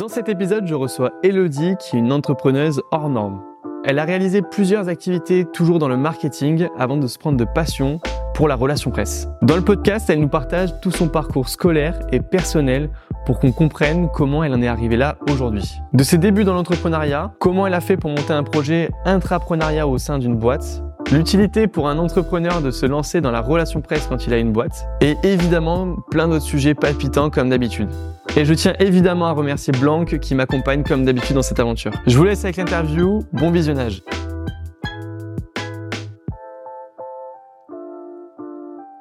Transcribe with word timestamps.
Dans 0.00 0.08
cet 0.08 0.30
épisode, 0.30 0.66
je 0.66 0.74
reçois 0.74 1.12
Elodie, 1.22 1.74
qui 1.78 1.94
est 1.94 1.98
une 1.98 2.10
entrepreneuse 2.10 2.80
hors 2.90 3.10
norme. 3.10 3.42
Elle 3.84 3.98
a 3.98 4.04
réalisé 4.04 4.40
plusieurs 4.40 4.88
activités 4.88 5.44
toujours 5.44 5.78
dans 5.78 5.88
le 5.88 5.98
marketing 5.98 6.68
avant 6.78 6.96
de 6.96 7.06
se 7.06 7.18
prendre 7.18 7.36
de 7.36 7.44
passion 7.44 8.00
pour 8.32 8.48
la 8.48 8.54
relation 8.54 8.90
presse. 8.90 9.28
Dans 9.42 9.56
le 9.56 9.60
podcast, 9.60 10.08
elle 10.08 10.20
nous 10.20 10.28
partage 10.30 10.72
tout 10.80 10.90
son 10.90 11.08
parcours 11.08 11.50
scolaire 11.50 11.98
et 12.12 12.20
personnel 12.20 12.88
pour 13.26 13.40
qu'on 13.40 13.52
comprenne 13.52 14.08
comment 14.08 14.42
elle 14.42 14.54
en 14.54 14.62
est 14.62 14.68
arrivée 14.68 14.96
là 14.96 15.18
aujourd'hui. 15.30 15.70
De 15.92 16.02
ses 16.02 16.16
débuts 16.16 16.44
dans 16.44 16.54
l'entrepreneuriat, 16.54 17.34
comment 17.38 17.66
elle 17.66 17.74
a 17.74 17.82
fait 17.82 17.98
pour 17.98 18.08
monter 18.08 18.32
un 18.32 18.42
projet 18.42 18.88
intrapreneuriat 19.04 19.86
au 19.86 19.98
sein 19.98 20.18
d'une 20.18 20.36
boîte, 20.36 20.82
l'utilité 21.12 21.66
pour 21.66 21.88
un 21.90 21.98
entrepreneur 21.98 22.62
de 22.62 22.70
se 22.70 22.86
lancer 22.86 23.20
dans 23.20 23.32
la 23.32 23.42
relation 23.42 23.82
presse 23.82 24.06
quand 24.06 24.26
il 24.26 24.32
a 24.32 24.38
une 24.38 24.52
boîte, 24.52 24.88
et 25.02 25.18
évidemment 25.24 25.96
plein 26.10 26.26
d'autres 26.26 26.46
sujets 26.46 26.72
palpitants 26.72 27.28
comme 27.28 27.50
d'habitude. 27.50 27.90
Et 28.36 28.44
je 28.44 28.54
tiens 28.54 28.74
évidemment 28.78 29.26
à 29.26 29.32
remercier 29.32 29.72
Blanc 29.72 30.04
qui 30.04 30.34
m'accompagne 30.34 30.84
comme 30.84 31.04
d'habitude 31.04 31.34
dans 31.34 31.42
cette 31.42 31.58
aventure. 31.58 31.90
Je 32.06 32.16
vous 32.16 32.24
laisse 32.24 32.44
avec 32.44 32.56
l'interview, 32.56 33.24
bon 33.32 33.50
visionnage. 33.50 34.02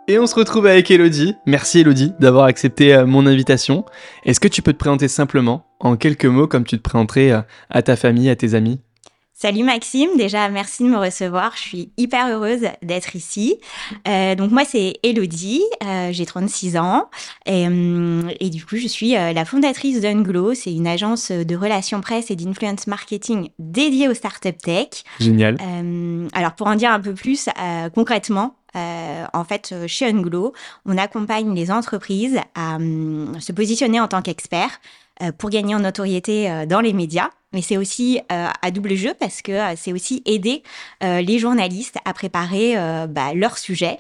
Et 0.08 0.18
on 0.18 0.26
se 0.26 0.34
retrouve 0.34 0.66
avec 0.66 0.90
Elodie. 0.90 1.36
Merci 1.46 1.82
Elodie 1.82 2.14
d'avoir 2.20 2.46
accepté 2.46 2.96
euh, 2.96 3.06
mon 3.06 3.28
invitation. 3.28 3.86
Est-ce 4.26 4.40
que 4.40 4.48
tu 4.48 4.64
peux 4.64 4.74
te 4.74 4.80
présenter 4.80 5.08
simplement, 5.08 5.68
en 5.80 5.98
quelques 5.98 6.26
mots, 6.26 6.48
comme 6.48 6.64
tu 6.64 6.78
te 6.78 6.82
présenterais 6.82 7.32
euh, 7.32 7.42
à 7.70 7.84
ta 7.84 7.96
famille, 7.96 8.32
à 8.32 8.36
tes 8.36 8.56
amis? 8.56 8.82
Salut 9.42 9.64
Maxime, 9.64 10.10
déjà 10.18 10.50
merci 10.50 10.84
de 10.84 10.90
me 10.90 10.98
recevoir, 10.98 11.54
je 11.56 11.62
suis 11.62 11.92
hyper 11.96 12.28
heureuse 12.28 12.68
d'être 12.82 13.16
ici. 13.16 13.58
Euh, 14.06 14.36
donc 14.36 14.52
moi 14.52 14.66
c'est 14.66 14.96
Elodie, 15.02 15.64
euh, 15.82 16.10
j'ai 16.12 16.26
36 16.26 16.76
ans 16.76 17.10
et, 17.46 17.66
euh, 17.66 18.24
et, 18.42 18.50
du 18.50 18.66
coup 18.66 18.76
je 18.76 18.88
suis 18.88 19.16
euh, 19.16 19.32
la 19.32 19.46
fondatrice 19.46 20.02
d'Unglow, 20.02 20.56
c'est 20.56 20.74
une 20.74 20.88
agence 20.88 21.32
de 21.32 21.56
relations 21.56 22.02
presse 22.02 22.30
et 22.32 22.36
d'influence 22.36 22.86
marketing 22.86 23.48
dédiée 23.60 24.10
aux 24.10 24.14
startups 24.14 24.52
tech. 24.62 25.06
Génial. 25.22 25.56
Euh, 25.62 26.28
alors 26.34 26.52
pour 26.56 26.68
en 26.68 26.76
dire 26.76 26.92
un 26.92 27.00
peu 27.00 27.14
plus 27.14 27.48
concrètement, 27.96 28.58
euh, 28.76 29.24
en 29.32 29.46
fait, 29.46 29.74
chez 29.88 30.08
Unglow, 30.08 30.52
on 30.86 30.98
accompagne 30.98 31.56
les 31.56 31.72
entreprises 31.72 32.40
à 32.56 32.78
se 32.78 33.54
positionner 33.54 34.02
en 34.02 34.10
tant 34.10 34.22
qu'experts 34.22 34.80
euh, 35.22 35.34
pour 35.34 35.50
gagner 35.50 35.76
en 35.76 35.80
notoriété 35.80 36.50
euh, 36.50 36.66
dans 36.66 36.80
les 36.80 36.94
médias. 36.94 37.30
Mais 37.54 37.62
c'est 37.62 37.78
aussi 37.78 38.20
euh, 38.32 38.48
à 38.62 38.72
double 38.72 38.96
jeu 38.96 39.14
parce 39.20 39.42
que 39.42 39.60
c'est 39.76 39.94
aussi 39.94 40.22
aider 40.26 40.64
les 41.02 41.40
journalistes 41.40 41.98
à 42.06 42.14
préparer 42.14 42.76
bah, 43.08 43.34
leurs 43.34 43.58
sujets 43.58 44.00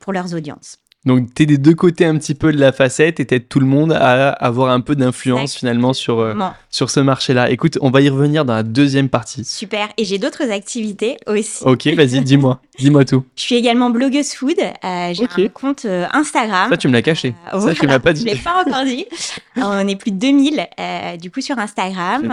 pour 0.00 0.12
leurs 0.12 0.34
audiences. 0.34 0.78
Donc, 1.06 1.32
tu 1.34 1.44
es 1.44 1.46
des 1.46 1.56
deux 1.56 1.74
côtés 1.74 2.04
un 2.04 2.18
petit 2.18 2.34
peu 2.34 2.52
de 2.52 2.58
la 2.58 2.72
facette 2.72 3.20
et 3.20 3.24
t'aides 3.24 3.48
tout 3.48 3.58
le 3.58 3.64
monde 3.64 3.92
à 3.92 4.28
avoir 4.32 4.70
un 4.70 4.80
peu 4.80 4.94
d'influence 4.94 5.56
finalement 5.56 5.94
sur, 5.94 6.18
euh, 6.20 6.34
sur 6.68 6.90
ce 6.90 7.00
marché-là. 7.00 7.50
Écoute, 7.50 7.78
on 7.80 7.90
va 7.90 8.02
y 8.02 8.10
revenir 8.10 8.44
dans 8.44 8.54
la 8.54 8.62
deuxième 8.62 9.08
partie. 9.08 9.42
Super. 9.46 9.88
Et 9.96 10.04
j'ai 10.04 10.18
d'autres 10.18 10.50
activités 10.50 11.16
aussi. 11.26 11.64
Ok, 11.64 11.86
vas-y, 11.86 12.20
dis-moi. 12.24 12.60
dis-moi 12.78 13.06
tout. 13.06 13.24
Je 13.34 13.42
suis 13.42 13.54
également 13.54 13.88
blogueuse 13.88 14.34
food. 14.34 14.58
Euh, 14.58 15.14
j'ai 15.14 15.24
un 15.24 15.48
compte 15.48 15.86
euh, 15.86 16.04
Instagram. 16.12 16.68
Ça, 16.70 16.76
tu 16.76 16.88
me 16.88 16.92
l'as 16.92 17.02
caché. 17.02 17.34
ça, 17.50 17.56
voilà, 17.56 17.74
tu 17.74 17.86
m'as 17.86 17.98
pas 17.98 18.12
dit. 18.14 18.20
Je 18.20 18.26
l'ai 18.26 18.36
pas 18.36 18.62
encore 18.66 18.84
dit. 18.84 19.06
on 19.56 19.88
est 19.88 19.96
plus 19.96 20.10
de 20.10 20.18
2000 20.18 20.66
du 21.18 21.30
coup 21.30 21.40
sur 21.40 21.58
Instagram. 21.58 22.24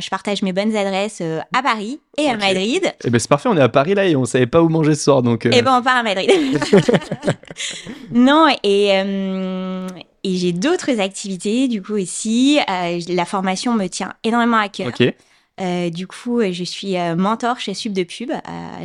je 0.00 0.08
partage 0.08 0.42
mes 0.42 0.52
bonnes 0.52 0.76
adresses 0.76 1.20
à 1.52 1.62
Paris 1.62 1.98
et 2.16 2.28
à 2.28 2.36
Madrid. 2.36 2.94
Eh 3.04 3.10
ben 3.10 3.18
c'est 3.18 3.28
parfait, 3.28 3.48
on 3.48 3.56
est 3.56 3.62
à 3.62 3.68
Paris 3.68 3.94
là 3.94 4.06
et 4.06 4.16
on 4.16 4.24
savait 4.24 4.46
pas 4.46 4.62
où 4.62 4.68
manger 4.68 4.94
ce 4.94 5.04
soir. 5.04 5.22
Donc, 5.22 5.46
Eh 5.50 5.62
ben 5.62 5.78
on 5.78 5.82
part 5.82 5.96
à 5.96 6.02
Madrid. 6.02 6.30
Non, 8.12 8.48
et, 8.62 8.90
euh, 8.94 9.88
et 10.22 10.36
j'ai 10.36 10.52
d'autres 10.52 11.00
activités, 11.00 11.68
du 11.68 11.82
coup, 11.82 11.94
aussi. 11.94 12.58
Euh, 12.68 13.00
la 13.08 13.24
formation 13.24 13.74
me 13.74 13.86
tient 13.86 14.14
énormément 14.24 14.58
à 14.58 14.68
cœur. 14.68 14.92
Euh, 15.60 15.88
du 15.88 16.08
coup, 16.08 16.40
je 16.50 16.64
suis 16.64 16.96
mentor 17.16 17.60
chez 17.60 17.74
Sub 17.74 17.92
de 17.92 18.02
Pub. 18.02 18.32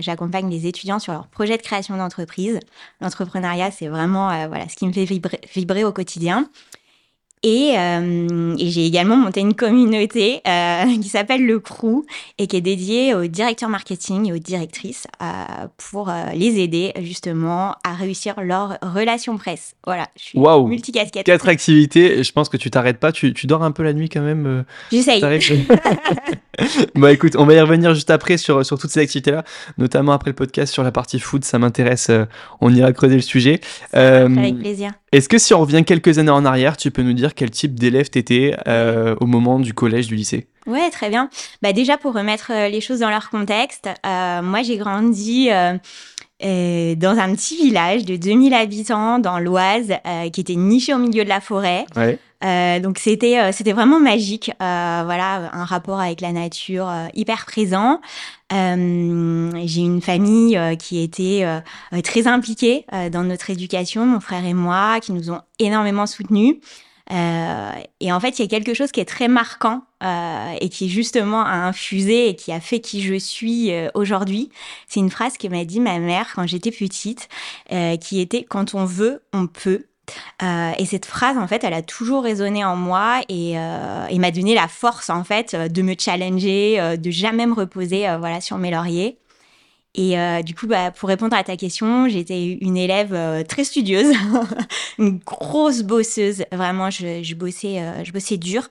J'accompagne 0.01 0.49
les 0.51 0.67
étudiants 0.67 0.99
sur 0.99 1.13
leur 1.13 1.27
projet 1.27 1.57
de 1.57 1.61
création 1.63 1.97
d'entreprise. 1.97 2.59
L'entrepreneuriat, 3.01 3.71
c'est 3.71 3.87
vraiment 3.87 4.47
voilà 4.47 4.69
ce 4.69 4.75
qui 4.75 4.85
me 4.85 4.93
fait 4.93 5.05
vibrer 5.05 5.83
au 5.83 5.91
quotidien. 5.91 6.47
Et, 7.41 7.75
euh, 7.77 8.55
et 8.59 8.69
j'ai 8.69 8.85
également 8.85 9.15
monté 9.15 9.39
une 9.39 9.53
communauté 9.53 10.41
euh, 10.45 10.97
qui 11.01 11.07
s'appelle 11.07 11.45
le 11.45 11.59
Crew 11.59 12.03
et 12.37 12.47
qui 12.47 12.57
est 12.57 12.61
dédiée 12.61 13.13
aux 13.13 13.27
directeurs 13.27 13.69
marketing 13.69 14.27
et 14.27 14.33
aux 14.33 14.39
directrices 14.39 15.07
euh, 15.21 15.67
pour 15.77 16.11
les 16.33 16.59
aider 16.59 16.91
justement 17.01 17.75
à 17.85 17.93
réussir 17.93 18.41
leur 18.41 18.77
relation 18.81 19.37
presse. 19.37 19.75
Voilà, 19.85 20.07
je 20.17 20.23
suis 20.23 20.39
wow. 20.39 20.67
multicasquette. 20.67 21.25
Quatre 21.25 21.47
activités, 21.47 22.23
je 22.23 22.31
pense 22.33 22.49
que 22.49 22.57
tu 22.57 22.69
t'arrêtes 22.69 22.99
pas, 22.99 23.13
tu, 23.13 23.33
tu, 23.33 23.47
dors 23.47 23.63
un 23.63 23.71
peu 23.71 23.83
la 23.83 23.93
nuit 23.93 24.09
quand 24.09 24.21
même. 24.21 24.65
J'essaye. 24.91 25.21
bon 26.95 27.07
écoute, 27.07 27.37
on 27.37 27.45
va 27.45 27.53
y 27.53 27.61
revenir 27.61 27.93
juste 27.93 28.09
après 28.09 28.37
sur, 28.37 28.65
sur 28.65 28.77
toutes 28.77 28.91
ces 28.91 28.99
activités-là, 28.99 29.45
notamment 29.77 30.11
après 30.11 30.31
le 30.31 30.35
podcast 30.35 30.73
sur 30.73 30.83
la 30.83 30.91
partie 30.91 31.19
food, 31.19 31.45
ça 31.45 31.57
m'intéresse, 31.57 32.11
on 32.59 32.73
ira 32.73 32.91
creuser 32.91 33.15
le 33.15 33.21
sujet. 33.21 33.61
avec 33.93 34.59
plaisir. 34.59 34.91
Est-ce 35.11 35.27
que 35.27 35.37
si 35.37 35.53
on 35.53 35.61
revient 35.61 35.83
quelques 35.83 36.19
années 36.19 36.29
en 36.29 36.45
arrière, 36.45 36.77
tu 36.77 36.91
peux 36.91 37.01
nous 37.01 37.13
dire 37.13 37.33
quel 37.33 37.49
type 37.49 37.79
d'élève 37.79 38.09
t'étais 38.09 38.55
euh, 38.67 39.15
au 39.19 39.25
moment 39.25 39.59
du 39.59 39.73
collège, 39.73 40.07
du 40.07 40.15
lycée? 40.15 40.47
Ouais, 40.67 40.89
très 40.91 41.09
bien. 41.09 41.29
Bah 41.61 41.73
déjà 41.73 41.97
pour 41.97 42.13
remettre 42.13 42.51
euh, 42.53 42.69
les 42.69 42.79
choses 42.79 42.99
dans 42.99 43.09
leur 43.09 43.29
contexte, 43.31 43.89
euh, 44.05 44.41
moi 44.43 44.61
j'ai 44.61 44.77
grandi 44.77 45.49
euh, 45.49 46.95
dans 46.95 47.17
un 47.17 47.33
petit 47.33 47.57
village 47.57 48.05
de 48.05 48.15
2000 48.15 48.53
habitants 48.53 49.19
dans 49.19 49.39
l'Oise 49.39 49.93
qui 50.31 50.41
était 50.41 50.55
niché 50.55 50.93
au 50.93 50.99
milieu 50.99 51.23
de 51.23 51.29
la 51.29 51.41
forêt. 51.41 51.85
Ouais. 51.95 52.17
Euh, 52.43 52.79
donc 52.79 52.99
c'était 52.99 53.51
c'était 53.51 53.73
vraiment 53.73 53.99
magique, 53.99 54.51
voilà, 54.59 55.49
un 55.53 55.65
rapport 55.65 55.99
avec 55.99 56.21
la 56.21 56.31
nature 56.31 56.91
hyper 57.13 57.45
présent. 57.45 58.01
J'ai 58.51 59.81
une 59.81 60.01
famille 60.01 60.59
qui 60.77 61.01
était 61.01 61.61
très 62.03 62.27
impliquée 62.27 62.85
dans 63.11 63.23
notre 63.23 63.49
éducation, 63.49 64.05
mon 64.05 64.19
frère 64.19 64.45
et 64.45 64.53
moi, 64.53 64.99
qui 65.01 65.11
nous 65.11 65.31
ont 65.31 65.41
énormément 65.59 66.05
soutenus. 66.05 66.55
Euh, 67.11 67.71
et 67.99 68.11
en 68.11 68.19
fait, 68.19 68.37
il 68.37 68.43
y 68.43 68.45
a 68.45 68.47
quelque 68.47 68.73
chose 68.73 68.91
qui 68.91 68.99
est 68.99 69.05
très 69.05 69.27
marquant 69.27 69.83
euh, 70.03 70.55
et 70.61 70.69
qui 70.69 70.89
justement 70.89 71.41
a 71.41 71.53
infusé 71.53 72.29
et 72.29 72.35
qui 72.35 72.51
a 72.51 72.59
fait 72.59 72.79
qui 72.79 73.01
je 73.01 73.15
suis 73.15 73.71
euh, 73.71 73.89
aujourd'hui. 73.95 74.49
C'est 74.87 74.99
une 74.99 75.09
phrase 75.09 75.37
que 75.37 75.47
m'a 75.47 75.65
dit 75.65 75.79
ma 75.79 75.99
mère 75.99 76.31
quand 76.35 76.45
j'étais 76.45 76.71
petite, 76.71 77.27
euh, 77.71 77.97
qui 77.97 78.19
était 78.19 78.43
quand 78.43 78.75
on 78.75 78.85
veut, 78.85 79.23
on 79.33 79.47
peut. 79.47 79.85
Euh, 80.41 80.71
et 80.77 80.85
cette 80.85 81.05
phrase, 81.05 81.37
en 81.37 81.47
fait, 81.47 81.63
elle 81.63 81.73
a 81.73 81.81
toujours 81.81 82.23
résonné 82.23 82.63
en 82.63 82.75
moi 82.75 83.21
et, 83.29 83.57
euh, 83.57 84.17
m'a 84.17 84.31
donné 84.31 84.55
la 84.55 84.67
force, 84.67 85.09
en 85.09 85.23
fait, 85.23 85.55
de 85.55 85.81
me 85.81 85.95
challenger, 85.97 86.97
de 86.97 87.11
jamais 87.11 87.45
me 87.45 87.53
reposer, 87.53 88.05
voilà, 88.19 88.41
sur 88.41 88.57
mes 88.57 88.71
lauriers. 88.71 89.17
Et 89.95 90.19
euh, 90.19 90.41
du 90.43 90.53
coup, 90.53 90.67
bah, 90.67 90.91
pour 90.91 91.09
répondre 91.09 91.35
à 91.35 91.43
ta 91.43 91.57
question, 91.57 92.07
j'étais 92.07 92.57
une 92.61 92.77
élève 92.77 93.13
euh, 93.13 93.43
très 93.43 93.63
studieuse, 93.63 94.15
une 94.99 95.17
grosse 95.17 95.81
bosseuse. 95.81 96.43
Vraiment, 96.51 96.89
je, 96.89 97.33
bossais, 97.33 97.81
euh, 97.81 98.03
je 98.03 98.11
bossais 98.11 98.37
dur 98.37 98.69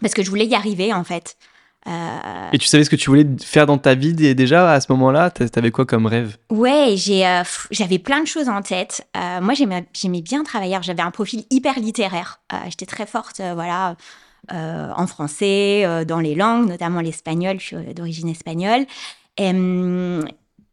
parce 0.00 0.12
que 0.12 0.22
je 0.22 0.30
voulais 0.30 0.46
y 0.46 0.54
arriver 0.54 0.92
en 0.92 1.04
fait. 1.04 1.36
Euh, 1.86 2.50
Et 2.52 2.58
tu 2.58 2.66
savais 2.66 2.84
ce 2.84 2.90
que 2.90 2.96
tu 2.96 3.08
voulais 3.08 3.26
faire 3.42 3.66
dans 3.66 3.78
ta 3.78 3.94
vie 3.94 4.12
déjà 4.12 4.72
à 4.72 4.80
ce 4.80 4.92
moment-là? 4.92 5.30
T'avais 5.30 5.70
quoi 5.70 5.86
comme 5.86 6.06
rêve? 6.06 6.36
Ouais, 6.50 6.94
euh, 7.08 7.42
j'avais 7.70 7.98
plein 7.98 8.20
de 8.20 8.26
choses 8.26 8.48
en 8.48 8.60
tête. 8.62 9.06
Euh, 9.16 9.40
moi, 9.40 9.54
j'aimais, 9.54 9.86
j'aimais 9.92 10.22
bien 10.22 10.44
travailler. 10.44 10.76
J'avais 10.82 11.02
un 11.02 11.10
profil 11.10 11.44
hyper 11.50 11.78
littéraire. 11.78 12.40
j'étais 12.66 12.86
très 12.86 13.06
forte, 13.06 13.40
voilà. 13.54 13.96
en 14.50 15.06
français, 15.06 16.04
dans 16.06 16.20
les 16.20 16.34
langues, 16.34 16.68
notamment 16.68 17.00
l'espagnol, 17.00 17.58
je 17.58 17.64
suis 17.64 17.94
d'origine 17.94 18.28
espagnole. 18.28 18.84
Et, 19.38 19.52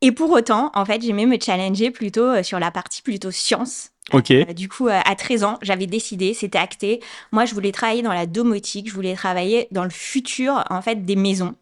et 0.02 0.12
pour 0.12 0.32
autant, 0.32 0.72
en 0.76 0.86
fait, 0.86 1.02
j'aimais 1.02 1.26
me 1.26 1.38
challenger 1.40 1.90
plutôt 1.92 2.44
sur 2.44 2.60
la 2.60 2.72
partie 2.72 3.02
plutôt 3.02 3.32
science. 3.32 3.92
Ok. 4.14 4.32
Euh, 4.32 4.46
du 4.54 4.70
coup, 4.70 4.88
à 4.88 5.16
13 5.16 5.44
ans, 5.44 5.60
j'avais 5.62 5.86
décidé, 5.86 6.34
c'était 6.34 6.58
acté. 6.58 7.02
Moi, 7.32 7.46
je 7.46 7.54
voulais 7.54 7.72
travailler 7.72 8.02
dans 8.02 8.14
la 8.14 8.26
domotique, 8.26 8.90
je 8.90 8.94
voulais 8.94 9.16
travailler 9.16 9.68
dans 9.72 9.84
le 9.84 9.90
futur, 9.90 10.64
en 10.70 10.82
fait, 10.82 11.06
des 11.06 11.16
maisons 11.16 11.56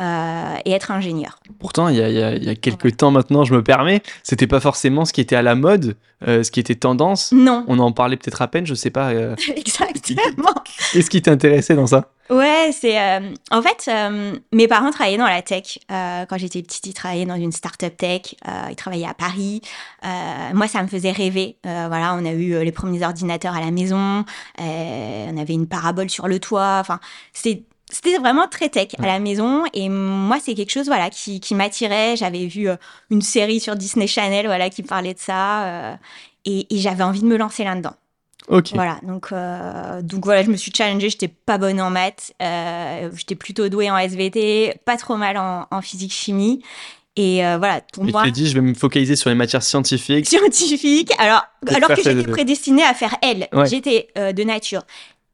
euh, 0.00 0.56
et 0.64 0.72
être 0.72 0.90
ingénieur. 0.90 1.38
Pourtant, 1.58 1.88
il 1.88 1.96
y 1.96 2.02
a, 2.02 2.08
y 2.08 2.22
a, 2.22 2.34
y 2.36 2.48
a 2.48 2.54
quelques 2.54 2.84
ouais. 2.84 2.92
temps 2.92 3.10
maintenant, 3.10 3.44
je 3.44 3.54
me 3.54 3.62
permets, 3.62 4.02
c'était 4.22 4.46
pas 4.46 4.60
forcément 4.60 5.04
ce 5.04 5.12
qui 5.12 5.20
était 5.20 5.36
à 5.36 5.42
la 5.42 5.54
mode, 5.54 5.96
euh, 6.26 6.42
ce 6.42 6.50
qui 6.50 6.60
était 6.60 6.74
tendance. 6.74 7.32
Non. 7.32 7.64
On 7.68 7.78
en 7.78 7.92
parlait 7.92 8.16
peut-être 8.16 8.40
à 8.40 8.48
peine, 8.48 8.66
je 8.66 8.74
sais 8.74 8.90
pas. 8.90 9.10
Euh, 9.10 9.36
Exactement. 9.56 10.54
Qu'est-ce 10.92 11.10
qui 11.10 11.20
t'intéressait 11.20 11.74
dans 11.74 11.86
ça? 11.86 12.12
Ouais, 12.30 12.70
c'est 12.72 12.96
euh, 13.00 13.34
en 13.50 13.60
fait 13.60 13.86
euh, 13.88 14.38
mes 14.52 14.68
parents 14.68 14.92
travaillaient 14.92 15.18
dans 15.18 15.26
la 15.26 15.42
tech 15.42 15.80
euh, 15.90 16.24
quand 16.26 16.38
j'étais 16.38 16.62
petite. 16.62 16.86
Ils 16.86 16.94
travaillaient 16.94 17.26
dans 17.26 17.34
une 17.34 17.50
start-up 17.50 17.96
tech. 17.96 18.36
ils 18.70 18.76
travaillaient 18.76 19.08
à 19.08 19.14
Paris. 19.14 19.62
moi, 20.54 20.68
ça 20.68 20.82
me 20.82 20.88
faisait 20.88 21.10
rêver. 21.10 21.56
voilà, 21.64 22.14
on 22.14 22.24
a 22.24 22.30
eu 22.30 22.62
les 22.64 22.72
premiers 22.72 23.04
ordinateurs 23.04 23.56
à 23.56 23.60
la 23.60 23.72
maison. 23.72 24.24
on 24.58 25.36
avait 25.36 25.54
une 25.54 25.66
parabole 25.66 26.08
sur 26.08 26.28
le 26.28 26.38
toit. 26.38 26.78
Enfin, 26.80 27.00
c'était 27.32 27.64
c'était 27.92 28.18
vraiment 28.18 28.46
très 28.46 28.68
tech 28.68 28.90
à 29.00 29.06
la 29.06 29.18
maison 29.18 29.64
et 29.74 29.88
moi 29.88 30.38
c'est 30.40 30.54
quelque 30.54 30.70
chose 30.70 30.86
voilà 30.86 31.10
qui, 31.10 31.40
qui 31.40 31.56
m'attirait 31.56 32.14
j'avais 32.16 32.46
vu 32.46 32.68
une 33.10 33.20
série 33.20 33.58
sur 33.58 33.74
Disney 33.74 34.06
Channel 34.06 34.46
voilà 34.46 34.70
qui 34.70 34.84
parlait 34.84 35.12
de 35.12 35.18
ça 35.18 35.98
et, 36.44 36.72
et 36.72 36.78
j'avais 36.78 37.02
envie 37.02 37.20
de 37.20 37.26
me 37.26 37.36
lancer 37.36 37.64
là-dedans 37.64 37.96
Ok. 38.48 38.70
Voilà, 38.74 38.98
donc, 39.02 39.28
euh, 39.32 40.02
donc 40.02 40.24
voilà, 40.24 40.42
je 40.42 40.50
me 40.50 40.56
suis 40.56 40.72
challengée, 40.74 41.10
j'étais 41.10 41.28
pas 41.28 41.58
bonne 41.58 41.80
en 41.80 41.90
maths, 41.90 42.32
euh, 42.42 43.10
j'étais 43.14 43.34
plutôt 43.34 43.68
douée 43.68 43.90
en 43.90 43.96
SVT, 43.96 44.80
pas 44.84 44.96
trop 44.96 45.16
mal 45.16 45.36
en, 45.36 45.66
en 45.70 45.82
physique-chimie. 45.82 46.62
Et 47.16 47.44
euh, 47.44 47.58
voilà, 47.58 47.82
pour 47.92 48.04
moi, 48.04 48.22
tu 48.22 48.28
t'es 48.28 48.32
dit, 48.32 48.48
je 48.48 48.54
vais 48.54 48.60
me 48.60 48.74
focaliser 48.74 49.14
sur 49.14 49.30
les 49.30 49.36
matières 49.36 49.62
scientifiques. 49.62 50.26
scientifique, 50.28 51.12
alors, 51.18 51.44
alors 51.68 51.90
que 51.90 52.02
j'étais 52.02 52.22
prédestinée 52.24 52.84
à 52.84 52.94
faire 52.94 53.14
L. 53.22 53.48
Ouais. 53.52 53.66
J'étais 53.66 54.08
de 54.16 54.42
nature 54.42 54.82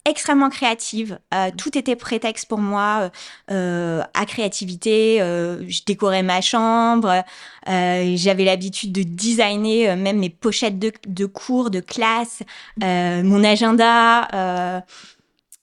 extrêmement 0.06 0.48
créative. 0.50 1.18
euh, 1.34 1.50
tout 1.58 1.76
était 1.76 1.96
prétexte 1.96 2.48
pour 2.48 2.58
moi 2.58 3.10
euh, 3.50 4.02
à 4.14 4.24
créativité. 4.26 5.20
euh, 5.20 5.62
je 5.68 5.82
décorais 5.84 6.22
ma 6.22 6.40
chambre. 6.40 7.22
euh, 7.68 8.12
J'avais 8.16 8.44
l'habitude 8.44 8.92
de 8.92 9.02
designer 9.02 9.90
euh, 9.90 9.96
même 9.96 10.18
mes 10.18 10.30
pochettes 10.30 10.78
de, 10.78 10.92
de 11.06 11.26
cours, 11.26 11.70
de 11.70 11.80
classe, 11.80 12.42
euh, 12.82 13.22
mon 13.22 13.44
agenda. 13.44 14.28
euh, 14.32 14.80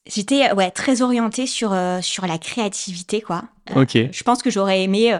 J'étais 0.06 0.52
ouais 0.52 0.70
très 0.70 1.02
orientée 1.02 1.48
sur 1.48 1.72
euh, 1.72 2.02
sur 2.02 2.28
la 2.28 2.38
créativité 2.38 3.22
quoi. 3.22 3.44
Euh, 3.72 3.82
Ok. 3.84 3.98
je 4.12 4.24
pense 4.24 4.42
que 4.44 4.50
j'aurais 4.50 4.84
aimé 4.84 5.14
euh, 5.14 5.20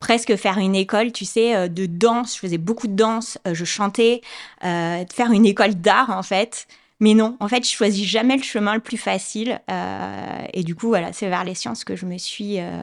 presque 0.00 0.36
faire 0.36 0.58
une 0.58 0.74
école, 0.74 1.12
tu 1.12 1.24
sais, 1.24 1.56
euh, 1.56 1.68
de 1.68 1.86
danse. 1.86 2.34
Je 2.34 2.40
faisais 2.40 2.58
beaucoup 2.58 2.88
de 2.88 2.92
danse, 2.94 3.38
euh, 3.46 3.54
je 3.54 3.64
chantais, 3.64 4.20
euh, 4.64 5.02
faire 5.10 5.32
une 5.32 5.46
école 5.46 5.74
d'art 5.76 6.10
en 6.10 6.22
fait. 6.22 6.66
Mais 7.00 7.14
non, 7.14 7.36
en 7.40 7.48
fait, 7.48 7.64
je 7.64 7.70
choisis 7.70 8.04
jamais 8.06 8.36
le 8.36 8.42
chemin 8.42 8.74
le 8.74 8.80
plus 8.80 8.96
facile. 8.96 9.60
euh, 9.70 10.38
et 10.52 10.62
du 10.64 10.74
coup, 10.74 10.88
voilà, 10.88 11.12
c'est 11.12 11.28
vers 11.28 11.44
les 11.44 11.54
sciences 11.54 11.84
que 11.84 11.94
je 11.96 12.06
me 12.06 12.18
suis 12.18 12.58
euh, 12.60 12.82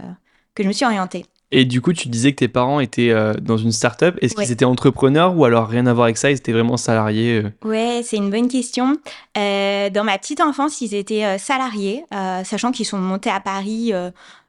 que 0.55 0.63
je 0.63 0.67
me 0.67 0.73
suis 0.73 0.85
orientée. 0.85 1.25
Et 1.51 1.63
du 1.63 1.79
coup, 1.81 1.93
tu 1.93 2.07
disais 2.09 2.31
que 2.31 2.37
tes 2.37 2.47
parents 2.47 2.79
étaient 2.79 3.11
euh, 3.11 3.33
dans 3.33 3.57
une 3.57 3.71
start-up. 3.71 4.17
Est-ce 4.21 4.35
Ouais. 4.35 4.43
qu'ils 4.43 4.51
étaient 4.53 4.65
entrepreneurs 4.65 5.37
ou 5.37 5.45
alors 5.45 5.67
rien 5.67 5.85
à 5.85 5.93
voir 5.93 6.05
avec 6.05 6.17
ça 6.17 6.31
Ils 6.31 6.37
étaient 6.37 6.51
vraiment 6.51 6.75
salariés 6.77 7.43
euh? 7.43 7.67
Ouais, 7.67 8.01
c'est 8.03 8.17
une 8.17 8.29
bonne 8.31 8.47
question. 8.47 8.97
Euh, 9.37 9.89
dans 9.89 10.03
ma 10.03 10.17
petite 10.17 10.41
enfance, 10.41 10.81
ils 10.81 10.95
étaient 10.95 11.37
salariés, 11.37 12.03
sachant 12.43 12.71
qu'ils 12.71 12.85
sont 12.87 12.97
montés 12.97 13.29
à 13.29 13.39
Paris. 13.39 13.91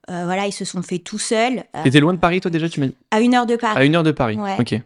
voilà, 0.09 0.47
ils 0.47 0.53
se 0.53 0.65
sont 0.65 0.83
fait 0.83 0.99
tout 0.99 1.19
seuls 1.19 1.65
T'étais 1.85 2.01
loin 2.01 2.15
de 2.15 2.19
Paris, 2.19 2.41
toi 2.41 2.51
déjà 2.51 2.69
Tu 2.69 2.81
m'as 2.81 2.87
dit? 2.87 2.97
À 3.11 3.21
une 3.21 3.35
heure 3.35 3.47
de 3.47 3.57
Paris. 3.57 3.77
À 3.79 3.85
une 3.85 3.95
heure 3.95 4.03
de 4.05 4.13
Paris. 4.13 4.37
Ouais. 4.39 4.57
Ok. 4.59 4.81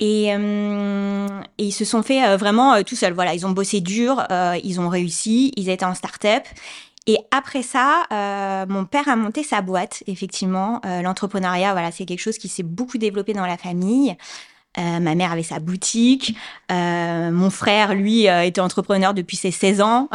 Et, 0.00 0.34
euh, 0.34 1.28
et 1.58 1.64
ils 1.64 1.72
se 1.72 1.84
sont 1.84 2.02
fait 2.02 2.24
euh, 2.24 2.36
vraiment 2.38 2.74
euh, 2.74 2.82
tout 2.82 2.96
seuls. 2.96 3.12
Voilà, 3.12 3.34
ils 3.34 3.46
ont 3.46 3.50
bossé 3.50 3.80
dur, 3.80 4.26
ils 4.64 4.80
ont 4.80 4.88
réussi, 4.88 5.52
ils 5.56 5.68
étaient 5.68 5.84
en 5.84 5.94
start-up. 5.94 6.42
Et 7.06 7.18
après 7.30 7.62
ça, 7.62 8.06
mon 8.68 8.84
père 8.84 9.08
a 9.08 9.16
monté 9.16 9.42
sa 9.42 9.62
boîte, 9.62 10.02
effectivement. 10.06 10.80
L'entrepreneuriat, 10.84 11.72
voilà, 11.72 11.90
c'est 11.90 12.04
quelque 12.04 12.20
chose 12.20 12.38
qui 12.38 12.48
s'est 12.48 12.62
beaucoup 12.62 12.98
développé 12.98 13.32
dans 13.32 13.46
la 13.46 13.56
famille. 13.56 14.16
Ma 14.76 15.14
mère 15.14 15.32
avait 15.32 15.42
sa 15.42 15.58
boutique. 15.58 16.36
Mon 16.68 17.50
frère, 17.50 17.94
lui, 17.94 18.26
était 18.26 18.60
entrepreneur 18.60 19.12
depuis 19.12 19.36
ses 19.36 19.50
16 19.50 19.80
ans. 19.80 20.08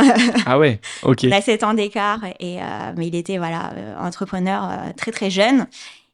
Ah 0.46 0.58
ouais. 0.58 0.80
Ok. 1.04 1.22
On 1.26 1.32
a 1.32 1.42
7 1.42 1.64
ans 1.64 1.74
d'écart, 1.74 2.24
et, 2.40 2.60
mais 2.96 3.08
il 3.08 3.16
était 3.16 3.40
voilà 3.40 3.74
entrepreneur 4.00 4.94
très 4.96 5.12
très 5.12 5.30
jeune. 5.30 5.68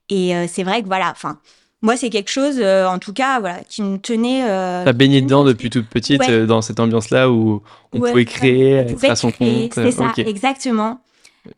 Et 0.09 0.33
c'est 0.47 0.63
vrai 0.63 0.81
que 0.81 0.87
voilà, 0.87 1.11
enfin, 1.11 1.37
moi 1.81 1.97
c'est 1.97 2.09
quelque 2.09 2.29
chose, 2.29 2.59
euh, 2.59 2.85
en 2.85 2.99
tout 2.99 3.13
cas, 3.13 3.39
voilà, 3.39 3.61
qui 3.67 3.81
me 3.81 3.97
tenait. 3.97 4.43
Euh, 4.49 4.85
T'as 4.85 4.93
baigné 4.93 5.21
dedans 5.21 5.43
depuis 5.43 5.69
toute 5.69 5.87
petite, 5.87 6.21
Ouais. 6.21 6.29
euh, 6.29 6.45
dans 6.45 6.61
cette 6.61 6.79
ambiance-là 6.79 7.31
où 7.31 7.61
on 7.93 7.99
Ouais, 7.99 8.11
pouvait 8.11 8.25
créer, 8.25 8.81
on 8.81 8.93
pouvait 8.93 9.09
à 9.09 9.15
son 9.15 9.31
créer, 9.31 9.69
compte. 9.69 9.83
C'est 9.83 9.91
ça, 9.91 10.13
exactement. 10.17 11.01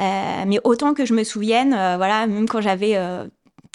Euh, 0.01 0.43
mais 0.47 0.59
autant 0.63 0.93
que 0.93 1.05
je 1.05 1.13
me 1.13 1.23
souvienne, 1.23 1.71
voilà, 1.71 2.25
même 2.27 2.47
quand 2.47 2.61
j'avais 2.61 2.97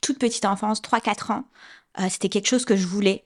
toute 0.03 0.19
petite 0.19 0.47
enfance, 0.47 0.81
3-4 0.81 1.33
ans, 1.33 1.45
c'était 2.09 2.29
quelque 2.29 2.49
chose 2.49 2.65
que 2.65 2.77
je 2.77 2.87
voulais. 2.87 3.25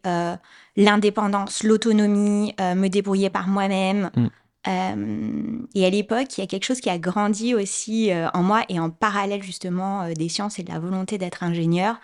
L'indépendance, 0.76 1.62
l'autonomie, 1.62 2.54
me 2.58 2.88
débrouiller 2.88 3.30
par 3.30 3.46
moi-même. 3.46 4.10
Mm. 4.16 4.26
Euh, 4.69 5.58
et 5.74 5.84
à 5.84 5.90
l'époque, 5.90 6.38
il 6.38 6.40
y 6.40 6.44
a 6.44 6.46
quelque 6.46 6.64
chose 6.64 6.80
qui 6.80 6.88
a 6.88 6.98
grandi 6.98 7.54
aussi 7.54 8.12
euh, 8.12 8.28
en 8.32 8.42
moi 8.42 8.62
et 8.69 8.78
en 8.78 8.90
parallèle 8.90 9.42
justement 9.42 10.02
euh, 10.02 10.12
des 10.12 10.28
sciences 10.28 10.58
et 10.58 10.62
de 10.62 10.70
la 10.70 10.78
volonté 10.78 11.19
d'être 11.19 11.42
ingénieur, 11.42 11.96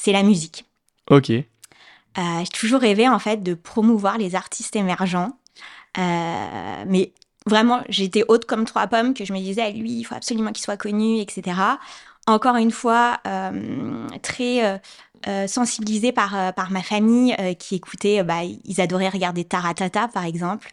c'est 0.00 0.12
la 0.12 0.22
musique. 0.22 0.64
Ok. 1.10 1.30
Euh, 1.30 1.42
j'ai 2.16 2.48
toujours 2.52 2.80
rêvé 2.80 3.08
en 3.08 3.18
fait 3.18 3.42
de 3.42 3.54
promouvoir 3.54 4.18
les 4.18 4.34
artistes 4.34 4.74
émergents. 4.76 5.38
Euh, 5.98 6.84
mais 6.86 7.12
vraiment, 7.46 7.82
j'étais 7.88 8.24
haute 8.28 8.46
comme 8.46 8.64
trois 8.64 8.86
pommes 8.86 9.14
que 9.14 9.24
je 9.24 9.32
me 9.32 9.38
disais, 9.38 9.70
lui, 9.72 9.92
il 9.92 10.04
faut 10.04 10.14
absolument 10.14 10.52
qu'il 10.52 10.64
soit 10.64 10.76
connu, 10.76 11.18
etc. 11.18 11.56
Encore 12.26 12.56
une 12.56 12.70
fois, 12.70 13.18
euh, 13.26 14.08
très 14.22 14.80
euh, 15.26 15.46
sensibilisée 15.46 16.12
par, 16.12 16.34
euh, 16.34 16.50
par 16.50 16.70
ma 16.70 16.82
famille 16.82 17.34
euh, 17.38 17.52
qui 17.52 17.74
écoutait, 17.74 18.22
bah, 18.22 18.40
ils 18.42 18.80
adoraient 18.80 19.10
regarder 19.10 19.44
Taratata 19.44 20.08
par 20.08 20.24
exemple. 20.24 20.70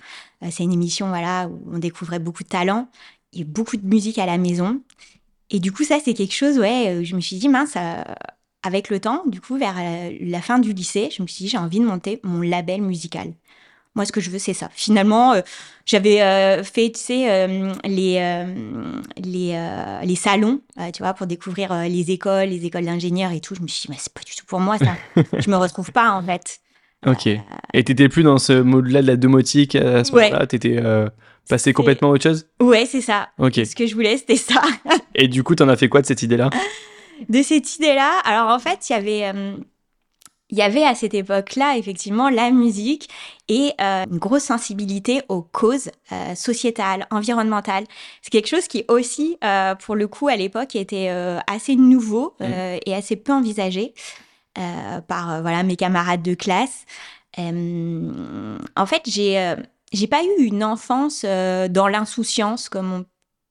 C'est 0.52 0.64
une 0.64 0.72
émission 0.72 1.10
voilà, 1.10 1.50
où 1.50 1.60
on 1.74 1.80
découvrait 1.80 2.20
beaucoup 2.20 2.44
de 2.44 2.48
talents 2.48 2.88
et 3.34 3.44
beaucoup 3.44 3.76
de 3.76 3.86
musique 3.86 4.20
à 4.20 4.26
la 4.26 4.38
maison. 4.38 4.82
Et 5.50 5.60
du 5.60 5.74
coup, 5.74 5.84
ça, 5.84 5.98
c'est 6.04 6.14
quelque 6.14 6.34
chose, 6.34 6.60
ouais, 6.60 7.02
je 7.04 7.16
me 7.16 7.22
suis 7.22 7.38
dit, 7.38 7.50
mince, 7.50 7.76
avec 8.68 8.90
le 8.90 9.00
temps, 9.00 9.24
du 9.26 9.42
coup, 9.42 9.58
vers 9.58 9.76
euh, 9.80 10.12
la 10.22 10.42
fin 10.42 10.60
du 10.60 10.74
lycée, 10.74 11.10
je 11.16 11.22
me 11.24 11.28
suis 11.28 11.46
dit, 11.46 11.50
j'ai 11.50 11.58
envie 11.58 11.80
de 11.80 11.86
monter 11.86 12.20
mon 12.24 12.42
label 12.42 12.82
musical. 12.82 13.34
Moi, 13.96 14.06
ce 14.06 14.12
que 14.12 14.22
je 14.22 14.30
veux, 14.30 14.38
c'est 14.38 14.54
ça. 14.54 14.70
Finalement, 14.76 15.34
euh, 15.34 15.42
j'avais 15.88 16.22
euh, 16.22 16.64
fait, 16.64 16.92
tu 16.92 17.00
sais, 17.00 17.32
euh, 17.32 17.74
les, 17.84 18.46
les, 19.18 20.00
les 20.04 20.16
salons, 20.16 20.62
tu 20.94 21.02
vois, 21.02 21.14
pour 21.16 21.26
découvrir 21.26 21.74
les 21.90 22.12
écoles, 22.12 22.50
les 22.50 22.64
écoles 22.66 22.86
d'ingénieurs 22.86 23.32
et 23.32 23.40
tout. 23.40 23.56
Je 23.56 23.62
me 23.62 23.68
suis 23.68 23.82
dit, 23.82 23.88
mais 23.90 23.98
c'est 24.00 24.14
pas 24.14 24.22
du 24.22 24.36
tout 24.36 24.46
pour 24.46 24.60
moi, 24.60 24.78
ça. 24.78 24.94
je 25.40 25.50
me 25.50 25.56
retrouve 25.56 25.92
pas, 25.92 26.12
en 26.12 26.22
fait. 26.22 26.60
Ok. 27.08 27.28
Et 27.74 27.84
t'étais 27.84 28.08
plus 28.10 28.22
dans 28.22 28.38
ce 28.38 28.54
mode-là 28.62 29.02
de 29.02 29.08
la 29.08 29.16
domotique 29.16 29.76
à 29.76 30.04
ce 30.04 30.12
Ouais. 30.12 30.30
moment-là? 30.30 30.46
T'étais 30.46 30.80
passé 31.50 31.74
complètement 31.74 32.10
à 32.10 32.12
autre 32.12 32.24
chose? 32.24 32.46
Ouais, 32.62 32.86
c'est 32.86 33.02
ça. 33.02 33.30
Ok. 33.40 33.56
Ce 33.66 33.76
que 33.76 33.88
je 33.88 33.96
voulais, 33.96 34.18
c'était 34.18 34.36
ça. 34.36 34.62
Et 35.16 35.28
du 35.28 35.42
coup, 35.42 35.56
t'en 35.56 35.70
as 35.70 35.76
fait 35.78 35.90
quoi 35.90 36.02
de 36.02 36.06
cette 36.06 36.22
idée-là? 36.22 36.52
de 37.30 37.42
cette 37.42 37.76
idée-là. 37.76 38.20
Alors 38.24 38.50
en 38.50 38.60
fait, 38.60 38.90
il 38.90 38.94
y 38.94 38.96
avait, 38.96 39.26
euh, 39.28 39.58
il 40.50 40.58
y 40.58 40.62
avait 40.62 40.84
à 40.84 40.96
cette 40.96 41.14
époque-là 41.14 41.78
effectivement 41.78 42.30
la 42.30 42.52
musique 42.52 43.10
et 43.50 43.74
euh, 43.82 44.06
une 44.10 44.18
grosse 44.18 44.46
sensibilité 44.46 45.22
aux 45.28 45.42
causes 45.42 45.92
euh, 46.12 46.36
sociétales, 46.36 47.06
environnementales. 47.12 47.86
C'est 48.22 48.30
quelque 48.30 48.48
chose 48.48 48.68
qui 48.68 48.86
aussi, 48.88 49.38
euh, 49.44 49.76
pour 49.76 49.96
le 49.96 50.08
coup, 50.08 50.30
à 50.30 50.36
l'époque, 50.36 50.76
était 50.76 51.10
assez 51.48 51.76
nouveau 51.76 52.34
euh, 52.42 52.78
et 52.86 52.94
assez 52.94 53.16
peu 53.16 53.34
envisagé 53.34 53.94
par 55.08 55.42
voilà 55.42 55.62
mes 55.62 55.76
camarades 55.76 56.24
de 56.24 56.34
classe. 56.34 56.86
En 57.38 58.86
fait, 58.88 59.04
j'ai 59.06 59.56
j'ai 59.94 60.08
pas 60.08 60.24
eu 60.24 60.44
une 60.44 60.64
enfance 60.64 61.24
dans 61.24 61.88
l'insouciance 61.88 62.68
comme 62.68 62.92
on 62.92 63.06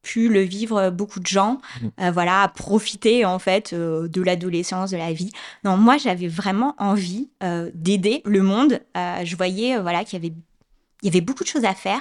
pu 0.07 0.29
le 0.29 0.43
vivre 0.43 0.91
beaucoup 0.91 1.19
de 1.19 1.27
gens, 1.27 1.59
euh, 2.01 2.13
voilà, 2.13 2.43
à 2.43 2.49
profiter 2.49 3.25
en 3.25 3.41
fait 3.41 3.73
euh, 3.73 4.07
de 4.07 4.23
l'adolescence, 4.23 4.93
de 4.93 4.97
la 4.97 5.13
vie. 5.13 5.33
Non, 5.65 5.77
moi 5.77 5.97
j'avais 5.99 6.29
vraiment 6.29 6.77
envie 6.79 7.29
euh, 7.43 7.71
d'aider 7.75 8.23
le 8.25 8.43
monde. 8.43 8.81
Euh, 8.97 9.25
je 9.25 9.37
voyais 9.37 9.77
euh, 9.77 9.83
voilà 9.83 10.05
qu'il 10.05 10.23
y 10.23 10.25
avait 10.25 10.35
il 11.03 11.07
y 11.07 11.09
avait 11.09 11.21
beaucoup 11.21 11.43
de 11.43 11.49
choses 11.49 11.65
à 11.65 11.75
faire 11.75 12.01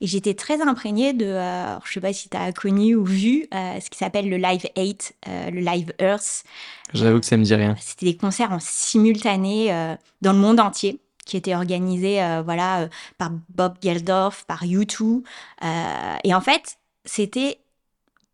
et 0.00 0.06
j'étais 0.06 0.34
très 0.34 0.60
imprégnée 0.60 1.12
de, 1.12 1.26
euh, 1.26 1.78
je 1.84 1.92
sais 1.92 2.00
pas 2.00 2.12
si 2.12 2.28
tu 2.28 2.36
as 2.36 2.52
connu 2.52 2.94
ou 2.94 3.04
vu 3.04 3.46
euh, 3.54 3.78
ce 3.80 3.90
qui 3.90 3.98
s'appelle 3.98 4.28
le 4.28 4.38
Live 4.38 4.66
8, 4.76 5.14
euh, 5.28 5.50
le 5.50 5.60
Live 5.60 5.92
Earth. 6.00 6.44
J'avoue 6.94 7.20
que 7.20 7.26
ça 7.26 7.36
me 7.36 7.44
dit 7.44 7.54
rien. 7.54 7.76
C'était 7.78 8.06
des 8.06 8.16
concerts 8.16 8.52
en 8.52 8.58
simultané 8.58 9.72
euh, 9.72 9.94
dans 10.22 10.32
le 10.32 10.38
monde 10.38 10.60
entier 10.60 11.00
qui 11.24 11.36
étaient 11.36 11.54
organisés 11.54 12.22
euh, 12.22 12.42
voilà 12.42 12.80
euh, 12.80 12.88
par 13.18 13.30
Bob 13.54 13.76
Geldof, 13.82 14.44
par 14.46 14.64
U2 14.64 15.22
euh, 15.62 16.16
et 16.22 16.34
en 16.34 16.40
fait, 16.40 16.76
c'était 17.04 17.58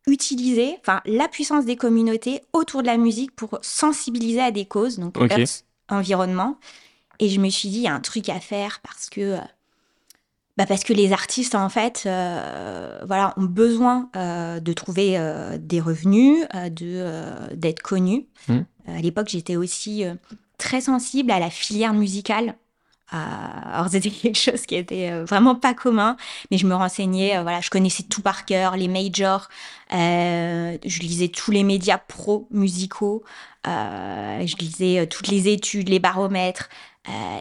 utiliser 0.06 0.76
enfin 0.80 1.00
la 1.04 1.28
puissance 1.28 1.64
des 1.64 1.76
communautés 1.76 2.40
autour 2.52 2.82
de 2.82 2.86
la 2.86 2.96
musique 2.96 3.34
pour 3.36 3.58
sensibiliser 3.62 4.40
à 4.40 4.50
des 4.50 4.64
causes 4.64 4.98
donc 4.98 5.16
Ok. 5.18 5.30
Earth, 5.30 5.64
environnement 5.88 6.58
et 7.18 7.28
je 7.28 7.38
me 7.40 7.48
suis 7.50 7.68
dit 7.68 7.78
il 7.78 7.82
y 7.82 7.88
a 7.88 7.94
un 7.94 8.00
truc 8.00 8.28
à 8.28 8.40
faire 8.40 8.80
parce 8.82 9.10
que 9.10 9.20
euh, 9.20 9.38
bah 10.56 10.66
parce 10.66 10.84
que 10.84 10.92
les 10.92 11.12
artistes 11.12 11.54
en 11.54 11.68
fait 11.68 12.04
euh, 12.06 12.98
voilà 13.06 13.34
ont 13.36 13.44
besoin 13.44 14.08
euh, 14.16 14.58
de 14.58 14.72
trouver 14.72 15.18
euh, 15.18 15.58
des 15.58 15.80
revenus 15.80 16.46
de 16.70 17.54
d'être 17.54 17.82
connus. 17.82 18.26
Euh, 18.48 18.62
à 18.86 19.00
l'époque 19.00 19.28
j'étais 19.28 19.56
aussi 19.56 20.04
très 20.58 20.80
sensible 20.80 21.30
à 21.30 21.38
la 21.38 21.50
filière 21.50 21.92
musicale 21.94 22.56
alors 23.10 23.88
c'était 23.90 24.10
quelque 24.10 24.38
chose 24.38 24.66
qui 24.66 24.76
était 24.76 25.10
euh, 25.10 25.24
vraiment 25.24 25.54
pas 25.54 25.74
commun 25.74 26.16
mais 26.50 26.58
je 26.58 26.66
me 26.66 26.74
renseignais 26.74 27.36
euh, 27.36 27.42
voilà 27.42 27.60
je 27.60 27.70
connaissais 27.70 28.04
tout 28.04 28.22
par 28.22 28.44
cœur 28.44 28.76
les 28.76 28.88
majors 28.88 29.48
euh, 29.92 30.78
je 30.84 31.00
lisais 31.00 31.28
tous 31.28 31.50
les 31.50 31.64
médias 31.64 31.98
pro 31.98 32.46
musicaux 32.50 33.22
je 33.64 34.56
lisais 34.56 35.06
toutes 35.06 35.28
les 35.28 35.48
études 35.48 35.88
les 35.88 35.98
baromètres 35.98 36.68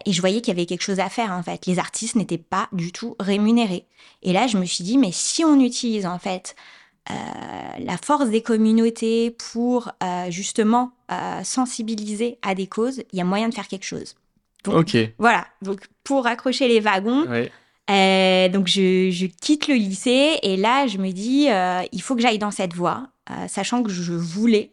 et 0.06 0.12
je 0.12 0.20
voyais 0.20 0.42
qu'il 0.42 0.54
y 0.54 0.58
avait 0.58 0.66
quelque 0.66 0.82
chose 0.82 1.00
à 1.00 1.10
faire 1.10 1.32
en 1.32 1.44
fait. 1.44 1.66
Les 1.66 1.80
artistes 1.80 2.16
n'étaient 2.16 2.38
pas 2.38 2.68
du 2.72 2.92
tout 2.92 3.16
rémunérés. 3.20 3.86
Et 4.24 4.34
là, 4.34 4.48
je 4.48 4.58
me 4.58 4.66
suis 4.66 4.84
dit, 4.84 4.98
mais 4.98 5.12
si 5.12 5.46
on 5.46 5.60
utilise 5.60 6.06
en 6.06 6.18
fait 6.18 6.56
la 7.08 7.98
force 8.02 8.30
des 8.30 8.42
communautés 8.42 9.32
pour 9.32 9.92
justement 10.30 10.92
sensibiliser 11.44 12.40
à 12.42 12.56
des 12.56 12.68
causes, 12.68 13.04
il 13.14 13.20
y 13.20 13.22
a 13.22 13.26
moyen 13.26 13.48
de 13.48 13.54
faire 13.54 13.68
quelque 13.68 13.86
chose. 13.86 14.16
Donc, 14.64 14.76
Ok. 14.76 14.98
Voilà. 15.18 15.48
Donc 15.62 15.82
pour 16.04 16.28
accrocher 16.28 16.68
les 16.68 16.80
wagons, 16.80 17.26
Ouais. 17.28 17.52
Euh, 17.90 18.50
donc 18.50 18.68
je, 18.68 19.10
je, 19.10 19.26
quitte 19.26 19.68
le 19.68 19.74
lycée 19.74 20.38
et 20.44 20.58
là 20.58 20.86
je 20.86 21.00
me 21.00 21.12
dis 21.12 21.50
euh, 21.50 21.82
il 21.92 22.02
faut 22.04 22.16
que 22.16 22.22
j'aille 22.22 22.38
dans 22.38 22.52
cette 22.52 22.76
voie, 22.76 23.08
euh, 23.32 23.48
sachant 23.48 23.82
que 23.82 23.90
je 23.90 24.14
voulais 24.14 24.72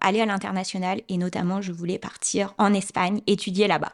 aller 0.00 0.20
à 0.20 0.26
l'international 0.26 1.00
et 1.08 1.16
notamment 1.16 1.62
je 1.62 1.70
voulais 1.70 1.98
partir 1.98 2.54
en 2.58 2.74
Espagne 2.74 3.20
étudier 3.28 3.68
là-bas. 3.68 3.92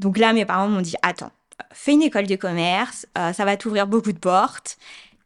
Donc 0.00 0.18
là 0.18 0.34
mes 0.34 0.44
parents 0.44 0.68
m'ont 0.68 0.82
dit 0.82 0.96
attends 1.02 1.32
fais 1.72 1.94
une 1.94 2.02
école 2.02 2.26
de 2.26 2.36
commerce, 2.36 3.06
ça 3.16 3.44
va 3.44 3.56
t'ouvrir 3.56 3.86
beaucoup 3.86 4.12
de 4.12 4.18
portes. 4.18 4.76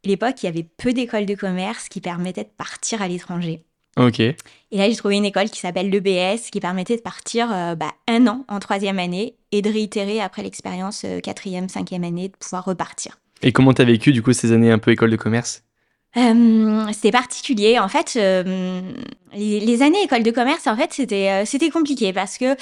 À 0.05 0.09
l'époque 0.09 0.43
il 0.43 0.47
y 0.47 0.49
avait 0.49 0.63
peu 0.63 0.93
d'écoles 0.93 1.27
de 1.27 1.35
commerce 1.35 1.89
qui 1.89 2.01
permettaient 2.01 2.45
de 2.45 2.49
partir 2.57 3.03
à 3.03 3.09
l'étranger. 3.09 3.65
Ok. 3.99 4.21
Et 4.21 4.37
là, 4.79 4.89
j'ai 4.89 4.97
trouvé 4.97 5.17
une 5.17 5.25
école 5.25 5.51
qui 5.51 5.61
s'appelle 5.61 5.91
l'EBS, 5.91 6.51
qui 6.51 6.61
permettait 6.61 6.97
de 6.97 7.03
partir 7.03 7.53
euh, 7.53 7.75
bah, 7.75 7.93
un 8.09 8.27
an 8.27 8.45
en 8.49 8.59
troisième 8.59 8.99
année 8.99 9.35
et 9.53 9.61
de 9.61 9.71
réitérer 9.71 10.21
après 10.21 10.43
l'expérience 10.43 11.03
euh, 11.05 11.21
quatrième, 11.21 11.69
cinquième 11.69 12.05
année, 12.05 12.29
de 12.29 12.37
pouvoir 12.37 12.65
repartir. 12.65 13.19
Et 13.43 13.53
comment 13.53 13.75
t'as 13.75 13.85
vécu 13.85 14.13
du 14.13 14.23
coup 14.23 14.33
ces 14.33 14.53
années 14.53 14.71
un 14.71 14.79
peu 14.79 14.93
école 14.93 15.11
de 15.11 15.17
commerce? 15.17 15.63
Euh, 16.17 16.87
c'était 16.93 17.11
particulier. 17.11 17.79
En 17.79 17.89
fait, 17.89 18.15
euh, 18.17 18.83
les, 19.33 19.61
les, 19.61 19.83
années 19.83 20.03
école 20.03 20.23
de 20.23 20.31
commerce, 20.31 20.67
en 20.67 20.77
fait, 20.77 20.93
c'était 20.93 21.31
euh, 21.31 21.45
c'était 21.47 21.71
compliqué 21.71 22.13
parce 22.13 22.37
que 22.37 22.55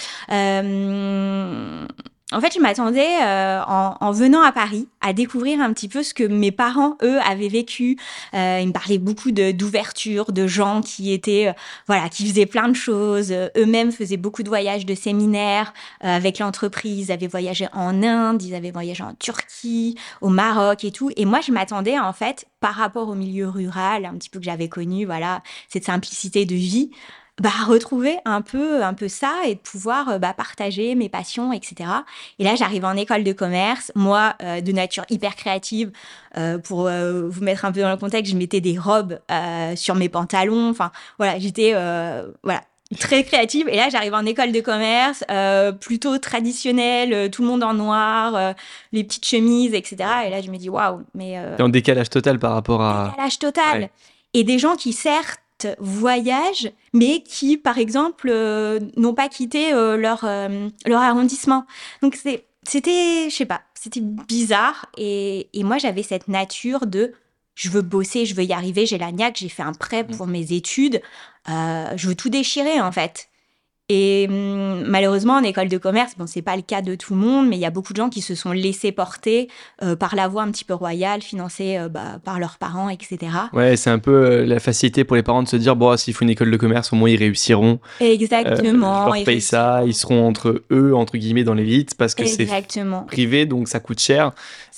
en 2.33 2.41
fait, 2.41 2.55
je 2.55 2.61
m'attendais 2.61 3.23
euh, 3.23 3.61
en, 3.67 3.97
en, 4.01 4.13
venant 4.13 4.43
à 4.43 4.53
Paris 4.53 4.87
à 5.01 5.13
découvrir 5.13 5.61
un 5.61 5.73
petit 5.73 5.89
peu 5.89 6.03
ce 6.03 6.15
que 6.15 6.25
mes 6.25 6.53
parents, 6.53 6.97
eux, 7.03 7.19
avaient 7.21 7.49
vécu. 7.49 7.97
Euh, 8.35 8.59
ils 8.61 8.69
me 8.69 8.73
parlaient 8.73 8.99
beaucoup 8.99 9.31
d'ouverture, 9.31 10.33
de, 10.33 10.47
gens 10.47 10.81
qui 10.81 11.13
étaient, 11.13 11.49
euh, 11.49 11.53
voilà, 11.87 12.09
qui 12.09 12.29
faisaient 12.29 12.47
plein 12.47 12.69
de 12.69 12.75
choses. 12.75 13.33
Eux-mêmes 13.57 13.93
faisaient 13.93 14.17
beaucoup 14.17 14.43
de 14.43 14.49
voyages 14.49 14.87
de 14.87 14.95
séminaires 14.95 15.73
euh, 16.05 16.17
avec 16.17 16.39
l'entreprise. 16.39 17.09
Ils 17.09 17.13
avaient 17.13 17.27
voyagé 17.27 17.67
en 17.73 18.03
Inde, 18.03 18.43
ils 18.43 18.55
avaient 18.55 18.71
voyagé 18.71 19.03
en 19.03 19.15
Turquie, 19.15 19.97
au 20.21 20.29
Maroc 20.29 20.85
et 20.85 20.93
tout. 20.93 21.11
Et 21.17 21.25
moi, 21.25 21.41
je 21.41 21.53
m'attendais, 21.53 21.99
en 21.99 22.13
fait, 22.13 22.47
par 22.61 22.75
rapport 22.75 23.09
au 23.09 23.15
milieu 23.15 23.49
rural, 23.49 24.05
un 24.05 24.15
petit 24.15 24.29
peu 24.29 24.39
que 24.39 24.45
j'avais 24.45 24.69
connu, 24.69 25.05
voilà, 25.05 25.43
cette 25.69 25.85
simplicité 25.85 26.45
de 26.45 26.55
vie, 26.55 26.91
bah, 27.41 27.51
retrouver 27.67 28.19
un 28.25 28.43
peu, 28.43 28.85
un 28.85 28.95
peu 28.95 29.09
ça 29.09 29.33
et 29.47 29.55
de 29.55 29.61
pouvoir 29.61 30.21
bah, 30.21 30.35
partager 30.35 30.95
mes 30.95 31.09
passions, 31.09 31.53
etc. 31.53 31.91
Et 32.39 32.45
là, 32.45 32.55
j'arrive 32.55 32.85
en 32.85 32.93
école 32.93 33.25
de 33.25 33.33
commerce, 33.33 33.91
moi, 33.95 34.35
euh, 34.43 34.61
de 34.61 34.73
nature 34.73 35.05
hyper 35.11 35.35
créative. 35.35 35.91
Euh, 36.37 36.59
pour 36.59 36.87
euh, 36.87 37.29
vous 37.29 37.43
mettre 37.43 37.65
un 37.65 37.73
peu 37.73 37.81
dans 37.81 37.91
le 37.91 37.97
contexte, 37.97 38.33
je 38.33 38.39
mettais 38.39 38.61
des 38.61 38.79
robes 38.79 39.19
euh, 39.31 39.75
sur 39.75 39.95
mes 39.95 40.09
pantalons. 40.09 40.71
Enfin, 40.71 40.93
voilà, 41.19 41.39
j'étais 41.39 41.73
euh, 41.75 42.31
voilà 42.43 42.63
très 42.99 43.25
créative. 43.25 43.69
Et 43.69 43.77
là, 43.77 43.89
j'arrive 43.89 44.15
en 44.15 44.25
école 44.27 44.53
de 44.53 44.61
commerce, 44.61 45.25
euh, 45.31 45.73
plutôt 45.73 46.19
traditionnelle, 46.19 47.31
tout 47.31 47.43
le 47.43 47.49
monde 47.49 47.63
en 47.63 47.75
noir, 47.75 48.55
les 48.93 49.05
petites 49.05 49.27
chemises, 49.27 49.75
etc. 49.75 49.97
Et 50.27 50.31
là, 50.31 50.43
je 50.43 50.51
me 50.51 50.57
dis 50.57 50.69
waouh, 50.69 51.03
mais 51.15 51.39
en 51.61 51.69
décalage 51.69 52.11
total 52.11 52.39
par 52.39 52.53
rapport 52.53 52.83
à 52.83 53.11
décalage 53.11 53.39
total. 53.39 53.81
Ouais. 53.81 53.91
Et 54.35 54.45
des 54.45 54.59
gens 54.59 54.77
qui 54.77 54.93
certes 54.93 55.41
voyagent, 55.79 56.71
mais 56.93 57.23
qui, 57.23 57.57
par 57.57 57.79
exemple, 57.79 58.29
euh, 58.31 58.81
n'ont 58.97 59.15
pas 59.15 59.29
quitté 59.29 59.73
euh, 59.73 59.97
leur, 59.97 60.25
euh, 60.25 60.69
leur 60.87 61.01
arrondissement. 61.01 61.67
Donc, 62.03 62.17
c'était, 62.17 63.31
je 63.31 63.35
sais 63.35 63.47
pas, 63.47 63.63
c'était 63.75 64.01
bizarre. 64.01 64.87
Et, 64.97 65.49
et 65.53 65.65
moi, 65.65 65.79
j'avais 65.79 66.03
cette 66.03 66.29
nature 66.29 66.87
de 66.87 67.13
je 67.55 67.69
veux 67.69 67.83
bosser, 67.83 68.25
je 68.25 68.35
veux 68.35 68.45
y 68.45 68.53
arriver, 68.53 68.87
j'ai 68.87 68.97
la 68.97 69.13
niaque, 69.13 69.37
j'ai 69.39 69.51
fait 69.51 69.63
un 69.63 69.73
prêt 69.75 70.07
pour 70.07 70.27
mes 70.27 70.53
études, 70.53 71.03
je 71.47 72.09
veux 72.09 72.15
tout 72.15 72.31
déchirer, 72.31 72.81
en 72.81 72.91
fait. 72.91 73.29
Et 73.93 74.29
hum, 74.31 74.85
malheureusement, 74.87 75.35
en 75.35 75.43
école 75.43 75.69
de 75.69 75.77
commerce, 75.77 76.13
bon, 76.17 76.29
c'est 76.29 76.43
pas 76.43 76.55
le 76.55 76.63
cas 76.63 76.81
de 76.81 76.95
tout 76.95 77.15
le 77.15 77.19
monde, 77.19 77.49
mais 77.49 77.57
il 77.57 77.61
y 77.61 77.67
a 77.67 77.71
beaucoup 77.71 77.93
de 77.93 77.97
gens 77.97 78.09
qui 78.09 78.21
se 78.21 78.37
sont 78.37 78.53
laissés 78.53 78.93
porter 78.93 79.49
euh, 79.83 79.97
par 79.97 80.15
la 80.15 80.29
voie 80.29 80.43
un 80.43 80.51
petit 80.53 80.65
peu 80.65 80.75
royale, 80.75 81.23
financée 81.23 81.77
euh, 81.77 81.89
bah, 81.89 82.21
par 82.25 82.39
leurs 82.39 82.59
parents, 82.59 82.89
etc. 82.89 83.19
Ouais, 83.53 83.77
c'est 83.77 83.91
un 83.91 83.99
peu 83.99 84.13
euh, 84.13 84.47
la 84.47 84.61
facilité 84.61 85.03
pour 85.03 85.17
les 85.17 85.25
parents 85.25 85.43
de 85.43 85.49
se 85.49 85.57
dire 85.57 85.75
bon, 85.75 85.97
s'il 85.97 86.15
faut 86.15 86.23
une 86.23 86.31
école 86.31 86.53
de 86.53 86.57
commerce, 86.57 86.93
au 86.93 86.97
moins 86.97 87.11
ils 87.11 87.17
réussiront. 87.17 87.81
Exactement. 87.99 89.09
Euh, 89.09 89.11
je 89.11 89.17
leur 89.17 89.25
paye 89.25 89.41
ça, 89.41 89.83
ils 89.85 89.95
seront 89.95 90.25
entre 90.25 90.63
eux, 90.71 90.95
entre 90.95 91.17
guillemets, 91.17 91.43
dans 91.43 91.55
l'élite, 91.55 91.97
parce 91.97 92.15
que 92.15 92.27
c'est 92.27 92.47
privé, 93.09 93.45
donc 93.45 93.67
ça 93.67 93.81
coûte 93.81 93.99
cher. 93.99 94.31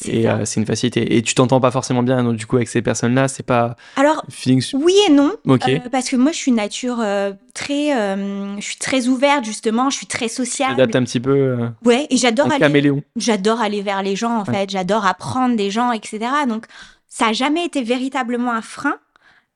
Et 0.08 0.26
c'est 0.44 0.60
une 0.60 0.66
facilité. 0.66 1.16
Et 1.16 1.22
tu 1.22 1.34
t'entends 1.34 1.60
pas 1.60 1.70
forcément 1.70 2.02
bien, 2.02 2.22
donc, 2.24 2.36
du 2.36 2.46
coup, 2.46 2.56
avec 2.56 2.68
ces 2.68 2.82
personnes-là, 2.82 3.28
c'est 3.28 3.42
pas. 3.42 3.76
Alors, 3.96 4.24
feeling... 4.30 4.62
oui 4.74 4.94
et 5.08 5.12
non. 5.12 5.32
Ok. 5.46 5.70
parce 5.90 6.08
que 6.08 6.16
moi, 6.16 6.32
je 6.32 6.36
suis 6.36 6.50
une 6.50 6.56
nature 6.56 7.04
très. 7.54 7.90
je 8.56 8.64
suis 8.64 8.76
très 8.76 9.08
ouverte 9.08 9.44
justement, 9.44 9.90
je 9.90 9.96
suis 9.96 10.06
très 10.06 10.28
sociale. 10.28 10.70
T'adaptes 10.70 10.96
un 10.96 11.04
petit 11.04 11.20
peu. 11.20 11.30
Euh, 11.30 11.68
ouais, 11.84 12.06
et 12.10 12.16
j'adore 12.16 12.46
aller. 12.46 12.58
Caméléon. 12.58 13.02
J'adore 13.16 13.60
aller 13.60 13.82
vers 13.82 14.02
les 14.02 14.16
gens 14.16 14.38
en 14.40 14.44
ouais. 14.44 14.52
fait, 14.54 14.70
j'adore 14.70 15.06
apprendre 15.06 15.56
des 15.56 15.70
gens, 15.70 15.92
etc. 15.92 16.20
Donc 16.48 16.66
ça 17.08 17.28
a 17.28 17.32
jamais 17.32 17.64
été 17.64 17.82
véritablement 17.82 18.52
un 18.52 18.62
frein. 18.62 18.96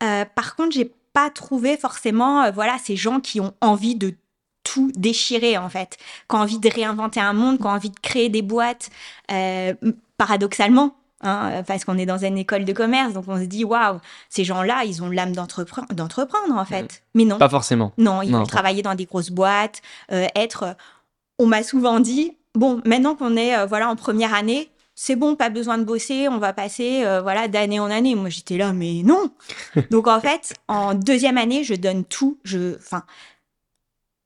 Euh, 0.03 0.25
par 0.35 0.57
contre, 0.57 0.73
j'ai 0.73 0.93
pas 1.13 1.31
trouvé 1.31 1.77
forcément, 1.77 2.43
euh, 2.43 2.51
voilà, 2.51 2.77
ces 2.83 2.97
gens 2.97 3.21
qui 3.21 3.41
ont 3.41 3.55
envie 3.61 3.95
de 3.95 4.15
tout 4.63 4.91
déchirer 4.97 5.57
en 5.57 5.69
fait, 5.69 5.97
qui 6.29 6.37
ont 6.37 6.41
envie 6.41 6.59
de 6.59 6.69
réinventer 6.69 7.21
un 7.21 7.33
monde, 7.33 7.59
qui 7.59 7.65
ont 7.65 7.71
envie 7.71 7.91
de 7.91 8.01
créer 8.01 8.29
des 8.29 8.43
boîtes. 8.43 8.91
Euh, 9.31 9.75
paradoxalement, 10.17 10.95
Hein, 11.23 11.63
parce 11.67 11.87
qu'on 11.87 11.97
est 11.97 12.05
dans 12.05 12.19
une 12.19 12.37
école 12.37 12.67
de 12.67 12.75
commerce, 12.75 13.15
donc 13.15 13.25
on 13.27 13.39
se 13.39 13.45
dit 13.45 13.65
waouh, 13.65 14.01
ces 14.29 14.45
gens-là, 14.45 14.85
ils 14.85 15.03
ont 15.03 15.09
l'âme 15.09 15.33
d'entreprendre, 15.33 15.89
d'entreprendre 15.95 16.55
en 16.55 16.65
fait. 16.67 17.03
Mais 17.15 17.25
non. 17.25 17.39
Pas 17.39 17.49
forcément. 17.49 17.93
Non, 17.97 18.21
ils 18.21 18.31
non, 18.31 18.41
veulent 18.41 18.47
travailler 18.47 18.83
dans 18.83 18.95
des 18.95 19.07
grosses 19.07 19.31
boîtes, 19.31 19.81
euh, 20.13 20.27
être. 20.35 20.77
On 21.39 21.47
m'a 21.47 21.63
souvent 21.63 22.01
dit 22.01 22.37
bon, 22.55 22.83
maintenant 22.85 23.15
qu'on 23.15 23.35
est 23.35 23.57
euh, 23.57 23.65
voilà 23.65 23.89
en 23.89 23.97
première 23.97 24.35
année, 24.35 24.69
c'est 24.95 25.17
bon, 25.17 25.37
pas 25.37 25.49
besoin 25.49 25.79
de 25.79 25.85
bosser, 25.85 26.29
on 26.29 26.37
va 26.37 26.53
passer 26.53 27.07
euh, 27.07 27.23
voilà 27.23 27.49
d'année 27.49 27.81
en 27.81 27.91
année. 27.91 28.15
Moi 28.15 28.29
j'étais 28.29 28.59
là, 28.59 28.75
mais 28.75 29.03
non. 29.03 29.31
donc 29.91 30.09
en 30.09 30.21
fait, 30.21 30.53
en 30.69 30.93
deuxième 30.93 31.39
année, 31.39 31.65
je 31.65 31.75
donne 31.75 32.05
tout. 32.05 32.39
Je, 32.45 32.77
enfin, 32.77 33.05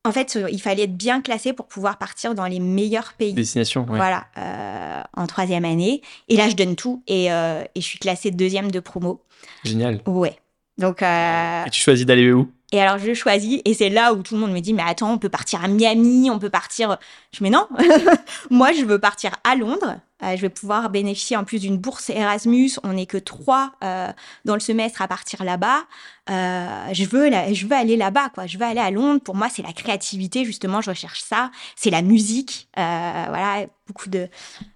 en 0.05 0.13
fait, 0.13 0.39
il 0.51 0.61
fallait 0.61 0.85
être 0.85 0.97
bien 0.97 1.21
classé 1.21 1.53
pour 1.53 1.67
pouvoir 1.67 1.99
partir 1.99 2.35
dans 2.35 2.47
les 2.47 2.59
meilleurs 2.59 3.13
pays. 3.13 3.35
Destination, 3.35 3.83
ouais. 3.83 3.97
Voilà, 3.97 4.27
euh, 4.39 5.03
en 5.15 5.27
troisième 5.27 5.65
année. 5.65 6.01
Et 6.29 6.37
là, 6.37 6.49
je 6.49 6.57
donne 6.57 6.75
tout 6.75 7.03
et, 7.07 7.31
euh, 7.31 7.63
et 7.75 7.81
je 7.81 7.87
suis 7.87 7.99
classée 7.99 8.31
deuxième 8.31 8.71
de 8.71 8.81
promo. 8.81 9.23
Génial. 9.65 10.01
Ouais. 10.07 10.37
Donc. 10.79 11.03
Euh... 11.03 11.65
Et 11.67 11.71
tu 11.71 11.83
choisis 11.83 12.07
d'aller 12.07 12.33
où? 12.33 12.51
Et 12.73 12.81
alors, 12.81 12.99
je 12.99 13.15
choisis, 13.15 13.61
et 13.65 13.75
c'est 13.75 13.89
là 13.89 14.15
où 14.15 14.23
tout 14.23 14.35
le 14.35 14.41
monde 14.41 14.53
me 14.53 14.61
dit, 14.61 14.73
mais 14.73 14.85
attends, 14.87 15.13
on 15.13 15.19
peut 15.19 15.29
partir 15.29 15.65
à 15.65 15.69
Miami, 15.69 16.31
on 16.31 16.39
peut 16.39 16.51
partir. 16.51 16.99
Je 17.33 17.43
mais 17.43 17.51
non, 17.51 17.67
moi, 18.51 18.73
je 18.73 18.85
veux 18.85 19.01
partir 19.01 19.33
à 19.43 19.57
Londres. 19.57 19.97
Euh, 20.23 20.37
je 20.37 20.43
vais 20.43 20.51
pouvoir 20.51 20.91
bénéficier 20.91 21.37
en 21.37 21.45
plus 21.45 21.61
d'une 21.61 21.79
bourse 21.79 22.11
Erasmus. 22.11 22.73
On 22.85 22.93
n'est 22.93 23.07
que 23.07 23.17
trois 23.17 23.73
euh, 23.83 24.13
dans 24.45 24.55
le 24.55 24.61
semestre 24.61 25.03
à 25.03 25.09
partir 25.09 25.43
là-bas. 25.43 25.85
Euh, 26.31 26.93
je 26.93 27.05
veux, 27.07 27.31
je 27.53 27.67
veux 27.67 27.75
aller 27.75 27.97
là-bas, 27.97 28.29
quoi. 28.29 28.47
Je 28.47 28.57
veux 28.57 28.65
aller 28.65 28.81
à 28.81 28.91
Londres. 28.91 29.21
Pour 29.21 29.35
moi, 29.35 29.49
c'est 29.49 29.63
la 29.63 29.73
créativité, 29.73 30.45
justement. 30.45 30.81
Je 30.81 30.91
recherche 30.91 31.23
ça. 31.23 31.51
C'est 31.75 31.91
la 31.91 32.03
musique. 32.03 32.69
Euh, 32.79 33.25
voilà, 33.29 33.67
beaucoup 33.89 34.11
de, 34.11 34.29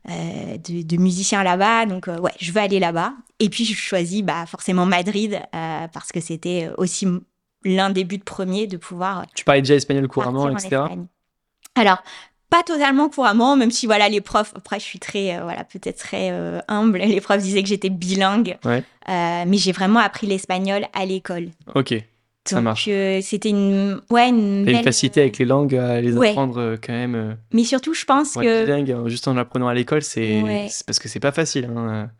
euh, 0.09 0.57
de, 0.57 0.83
de 0.83 0.97
musiciens 0.97 1.45
là-bas. 1.45 1.87
Donc, 1.87 2.07
ouais, 2.07 2.33
je 2.41 2.51
veux 2.51 2.61
aller 2.61 2.81
là-bas. 2.81 3.13
Et 3.39 3.51
puis, 3.51 3.65
je 3.65 3.75
choisis 3.75 4.23
bah, 4.23 4.47
forcément 4.47 4.87
Madrid 4.87 5.41
parce 5.53 6.11
que 6.11 6.21
c'était 6.21 6.71
aussi 6.79 7.07
l'un 7.65 7.91
des 7.91 8.05
buts 8.05 8.19
premiers 8.19 8.67
de 8.67 8.77
pouvoir. 8.77 9.25
Tu 9.35 9.45
parlais 9.45 9.63
déjà 9.63 9.75
espagnol 9.75 10.07
couramment, 10.09 10.49
etc. 10.51 10.83
Alors, 11.75 12.03
pas 12.51 12.63
totalement 12.63 13.09
couramment, 13.09 13.57
même 13.57 13.71
si 13.73 13.87
voilà 13.87 14.09
les 14.09 14.21
profs. 14.21 14.53
Après, 14.57 14.79
je 14.79 14.85
suis 14.85 14.99
très 15.01 15.37
euh, 15.37 15.43
voilà 15.43 15.65
peut-être 15.65 15.99
très 15.99 16.31
euh, 16.31 16.61
humble. 16.69 16.99
Les 17.05 17.21
profs 17.21 17.43
disaient 17.43 17.63
que 17.63 17.69
j'étais 17.69 17.89
bilingue, 17.91 18.59
ouais. 18.65 18.85
euh, 19.09 19.45
mais 19.47 19.57
j'ai 19.57 19.73
vraiment 19.73 19.99
appris 19.99 20.27
l'espagnol 20.29 20.85
à 20.93 21.05
l'école. 21.05 21.49
Ok. 21.75 21.95
Ça 22.47 22.61
marche. 22.61 22.87
euh, 22.91 23.21
c'était 23.23 23.49
une 23.49 24.03
ouais 24.11 24.29
une, 24.29 24.67
belle... 24.67 24.77
une 24.77 24.83
facilité 24.85 25.23
avec 25.23 25.39
les 25.39 25.47
langues 25.47 25.75
à 25.75 25.99
les 26.03 26.13
Ouais. 26.13 26.29
apprendre 26.29 26.59
euh, 26.61 26.77
quand 26.81 26.93
même. 26.93 27.15
euh, 27.15 27.33
Mais 27.53 27.65
surtout, 27.65 27.95
je 27.95 28.05
pense 28.05 28.35
que 28.35 28.65
bilingue, 28.67 28.93
euh, 28.93 29.09
juste 29.09 29.27
en 29.29 29.37
apprenant 29.39 29.67
à 29.67 29.73
l'école, 29.75 30.03
c'est 30.03 30.43
Ouais. 30.43 30.67
c'est 30.69 30.85
parce 30.87 30.99
que 30.99 31.09
c'est 31.09 31.21
pas 31.21 31.33
facile. 31.33 31.65
Hein, 31.75 32.11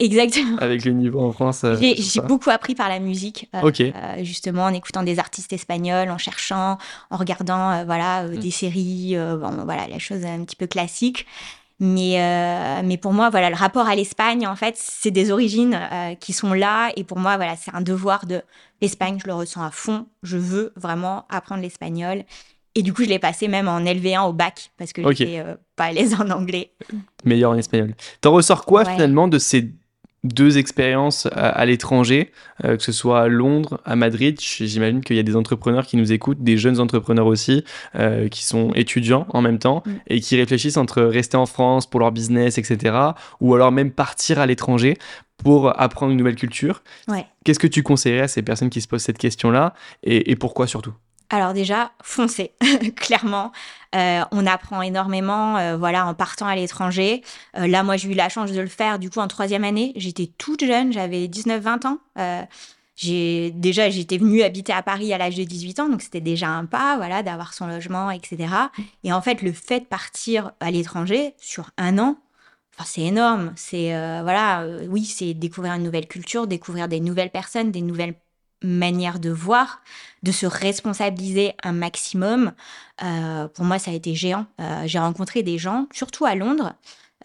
exactement. 0.00 0.56
avec 0.58 0.84
le 0.84 0.92
niveau 0.92 1.20
en 1.20 1.32
France. 1.32 1.62
euh, 1.64 1.76
J'ai 1.80 2.20
beaucoup 2.22 2.50
appris 2.50 2.74
par 2.74 2.88
la 2.88 2.98
musique, 2.98 3.48
euh, 3.54 3.70
euh, 3.80 4.24
justement 4.24 4.64
en 4.64 4.72
écoutant 4.74 5.02
des 5.04 5.18
artistes 5.18 5.52
espagnols, 5.52 6.10
en 6.10 6.18
cherchant, 6.18 6.78
en 7.10 7.16
regardant 7.16 7.84
voilà 7.84 8.24
Mm. 8.24 8.36
des 8.36 8.50
séries, 8.50 9.14
bon, 9.16 9.50
voilà 9.64 9.86
la 9.88 9.98
chose 9.98 10.24
un 10.24 10.42
petit 10.44 10.56
peu 10.56 10.66
classique. 10.66 11.26
Mais 11.82 12.82
mais 12.84 12.98
pour 12.98 13.14
moi 13.14 13.30
voilà 13.30 13.48
le 13.48 13.56
rapport 13.56 13.88
à 13.88 13.94
l'Espagne 13.96 14.46
en 14.46 14.54
fait 14.54 14.74
c'est 14.76 15.10
des 15.10 15.30
origines 15.30 15.80
qui 16.20 16.34
sont 16.34 16.52
là 16.52 16.90
et 16.94 17.04
pour 17.04 17.18
moi 17.18 17.36
voilà 17.36 17.56
c'est 17.56 17.74
un 17.74 17.80
devoir 17.80 18.26
de 18.26 18.42
l'Espagne 18.82 19.18
je 19.22 19.26
le 19.26 19.32
ressens 19.32 19.62
à 19.62 19.70
fond 19.70 20.06
je 20.22 20.36
veux 20.36 20.74
vraiment 20.76 21.24
apprendre 21.30 21.62
l'espagnol 21.62 22.24
et 22.74 22.82
du 22.82 22.92
coup 22.92 23.02
je 23.02 23.08
l'ai 23.08 23.18
passé 23.18 23.48
même 23.48 23.66
en 23.66 23.80
LV1 23.80 24.28
au 24.28 24.34
bac 24.34 24.72
parce 24.76 24.92
que 24.92 25.00
Ok. 25.00 25.14
j'étais 25.16 25.38
euh, 25.40 25.54
pas 25.74 25.84
à 25.84 25.92
l'aise 25.92 26.14
en 26.20 26.28
anglais 26.28 26.72
Meilleur 27.24 27.52
en 27.52 27.56
espagnol. 27.56 27.94
T'en 28.20 28.32
ressors 28.32 28.66
quoi 28.66 28.82
Ouais. 28.82 28.92
finalement 28.92 29.26
de 29.26 29.38
ces 29.38 29.72
deux 30.24 30.58
expériences 30.58 31.26
à, 31.32 31.64
l'étranger, 31.64 32.30
euh, 32.64 32.76
que 32.76 32.82
ce 32.82 32.92
soit 32.92 33.22
à 33.22 33.28
Londres, 33.28 33.80
à 33.84 33.96
Madrid. 33.96 34.38
J'imagine 34.40 35.00
qu'il 35.00 35.16
y 35.16 35.18
a 35.18 35.22
des 35.22 35.36
entrepreneurs 35.36 35.86
qui 35.86 35.96
nous 35.96 36.12
écoutent, 36.12 36.42
des 36.42 36.58
jeunes 36.58 36.78
entrepreneurs 36.78 37.26
aussi, 37.26 37.64
euh, 37.94 38.28
qui 38.28 38.44
sont 38.44 38.72
étudiants 38.74 39.26
en 39.30 39.40
même 39.40 39.58
temps 39.58 39.82
mm. 39.86 39.90
et 40.08 40.20
qui 40.20 40.36
réfléchissent 40.36 40.76
entre 40.76 41.02
rester 41.02 41.36
en 41.36 41.46
France 41.46 41.88
pour 41.88 42.00
leur 42.00 42.12
business, 42.12 42.58
etc., 42.58 42.94
ou 43.40 43.54
alors 43.54 43.72
même 43.72 43.90
partir 43.90 44.38
à 44.38 44.46
l'étranger 44.46 44.96
pour 45.38 45.80
apprendre 45.80 46.12
une 46.12 46.18
nouvelle 46.18 46.36
culture. 46.36 46.82
Qu'est-ce 47.44 47.58
que 47.58 47.66
tu 47.66 47.82
conseillerais 47.82 48.22
à 48.22 48.28
ces 48.28 48.42
personnes 48.42 48.68
qui 48.68 48.82
se 48.82 48.88
posent 48.88 49.02
cette 49.02 49.16
question-là 49.16 49.72
et 50.02 50.36
pourquoi 50.36 50.66
surtout? 50.66 50.92
Alors 51.30 51.54
déjà, 51.54 51.92
foncez, 52.02 52.52
clairement. 52.96 53.52
Euh, 53.94 54.22
on 54.32 54.46
apprend 54.46 54.82
énormément, 54.82 55.56
euh, 55.56 55.76
voilà, 55.76 56.06
en 56.06 56.14
partant 56.14 56.46
à 56.46 56.56
l'étranger. 56.56 57.22
Euh, 57.56 57.68
là, 57.68 57.84
moi, 57.84 57.96
j'ai 57.96 58.10
eu 58.10 58.14
la 58.14 58.28
chance 58.28 58.50
de 58.50 58.60
le 58.60 58.66
faire, 58.66 58.98
du 58.98 59.10
coup, 59.10 59.20
en 59.20 59.28
troisième 59.28 59.64
année. 59.64 59.92
J'étais 59.94 60.26
toute 60.26 60.64
jeune, 60.64 60.92
j'avais 60.92 61.28
19-20 61.28 61.86
ans. 61.86 61.98
j'ai 62.96 63.52
déjà, 63.52 63.88
j'étais 63.90 64.18
venue 64.18 64.42
habiter 64.42 64.72
à 64.72 64.82
Paris 64.82 65.12
à 65.14 65.18
l'âge 65.18 65.36
de 65.36 65.44
18 65.44 65.80
ans, 65.80 65.88
donc 65.88 66.02
c'était 66.02 66.20
déjà 66.20 66.48
un 66.48 66.66
pas, 66.66 66.96
voilà, 66.96 67.22
d'avoir 67.22 67.54
son 67.54 67.66
logement, 67.66 68.10
etc. 68.10 68.48
Et 69.04 69.12
en 69.12 69.22
fait, 69.22 69.40
le 69.40 69.52
fait 69.52 69.80
de 69.80 69.84
partir 69.86 70.52
à 70.60 70.70
l'étranger 70.70 71.34
sur 71.38 71.70
un 71.78 71.98
an, 71.98 72.18
c'est 72.84 73.02
énorme. 73.02 73.52
C'est 73.56 73.90
voilà, 74.22 74.66
oui, 74.88 75.04
c'est 75.04 75.34
découvrir 75.34 75.74
une 75.74 75.82
nouvelle 75.82 76.06
culture, 76.08 76.46
découvrir 76.46 76.88
des 76.88 77.00
nouvelles 77.00 77.30
personnes, 77.30 77.70
des 77.70 77.82
nouvelles 77.82 78.14
manière 78.62 79.20
de 79.20 79.30
voir, 79.30 79.80
de 80.22 80.32
se 80.32 80.46
responsabiliser 80.46 81.54
un 81.62 81.72
maximum. 81.72 82.52
Euh, 83.02 83.48
pour 83.48 83.64
moi, 83.64 83.78
ça 83.78 83.90
a 83.90 83.94
été 83.94 84.14
géant. 84.14 84.46
Euh, 84.60 84.82
j'ai 84.86 84.98
rencontré 84.98 85.42
des 85.42 85.58
gens, 85.58 85.86
surtout 85.92 86.24
à 86.24 86.34
Londres. 86.34 86.74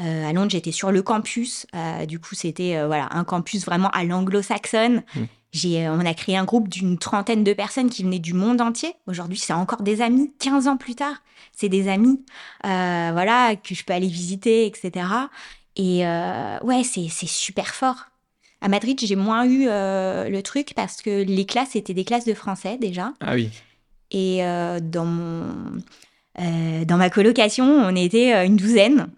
Euh, 0.02 0.30
à 0.30 0.34
Londres, 0.34 0.52
j'étais 0.52 0.72
sur 0.72 0.92
le 0.92 1.02
campus. 1.02 1.68
du 2.08 2.20
coup, 2.20 2.36
c'était 2.36 2.86
voilà 2.86 3.08
un 3.12 3.24
campus 3.24 3.66
vraiment 3.66 3.90
à 3.90 4.04
l'anglo-saxonne. 4.04 5.04
Mmh. 5.16 5.22
J'ai, 5.52 5.88
on 5.88 6.02
a 6.02 6.14
créé 6.14 6.36
un 6.36 6.44
groupe 6.44 6.68
d'une 6.68 6.98
trentaine 6.98 7.46
de 7.46 7.54
personnes 7.54 7.90
qui 7.90 8.04
venaient 8.04 8.20
du 8.20 8.34
monde 8.34 8.60
entier. 8.60 8.94
Aujourd'hui, 9.08 9.38
c'est 9.38 9.54
encore 9.54 9.84
des 9.84 10.02
amis. 10.02 10.34
15 10.40 10.68
ans 10.68 10.76
plus 10.76 10.96
tard, 10.96 11.16
c'est 11.54 11.70
des 11.70 11.88
amis, 11.88 12.26
voilà, 12.64 13.56
que 13.56 13.74
je 13.74 13.86
peux 13.86 13.94
aller 13.94 14.08
visiter, 14.08 14.66
etc. 14.66 15.08
Et 15.78 16.06
ouais, 16.64 16.84
c'est, 16.84 17.08
c'est 17.10 17.30
super 17.30 17.74
fort. 17.74 18.10
À 18.62 18.68
Madrid, 18.68 19.00
j'ai 19.04 19.16
moins 19.16 19.46
eu 19.46 19.68
euh, 19.68 20.30
le 20.30 20.42
truc 20.42 20.74
parce 20.76 21.02
que 21.02 21.24
les 21.24 21.46
classes 21.46 21.76
étaient 21.76 21.94
des 21.94 22.06
classes 22.06 22.26
de 22.26 22.34
français 22.34 22.78
déjà. 22.80 23.14
Ah 23.20 23.36
oui. 23.36 23.50
Et 24.12 24.44
euh, 24.44 24.80
dans 24.82 25.06
mon 25.06 25.46
euh, 26.40 26.86
dans 26.86 26.98
ma 26.98 27.10
colocation, 27.10 27.66
on 27.66 27.96
était 27.96 28.46
une 28.46 28.56
douzaine. 28.56 29.08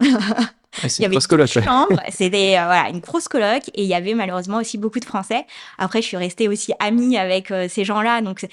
Ah, 0.80 0.88
c'est 0.88 1.02
une 1.02 1.10
grosse 1.10 1.26
coloc. 1.26 1.48
C'était 2.10 2.50
voilà, 2.50 2.88
une 2.90 3.00
grosse 3.00 3.26
coloc 3.26 3.68
et 3.74 3.82
il 3.82 3.88
y 3.88 3.94
avait 3.94 4.14
malheureusement 4.14 4.58
aussi 4.58 4.78
beaucoup 4.78 5.00
de 5.00 5.04
Français. 5.04 5.44
Après, 5.76 6.02
je 6.02 6.06
suis 6.06 6.16
restée 6.16 6.46
aussi 6.46 6.72
amie 6.78 7.18
avec 7.18 7.52
ces 7.68 7.84
gens-là, 7.84 8.20
donc 8.20 8.46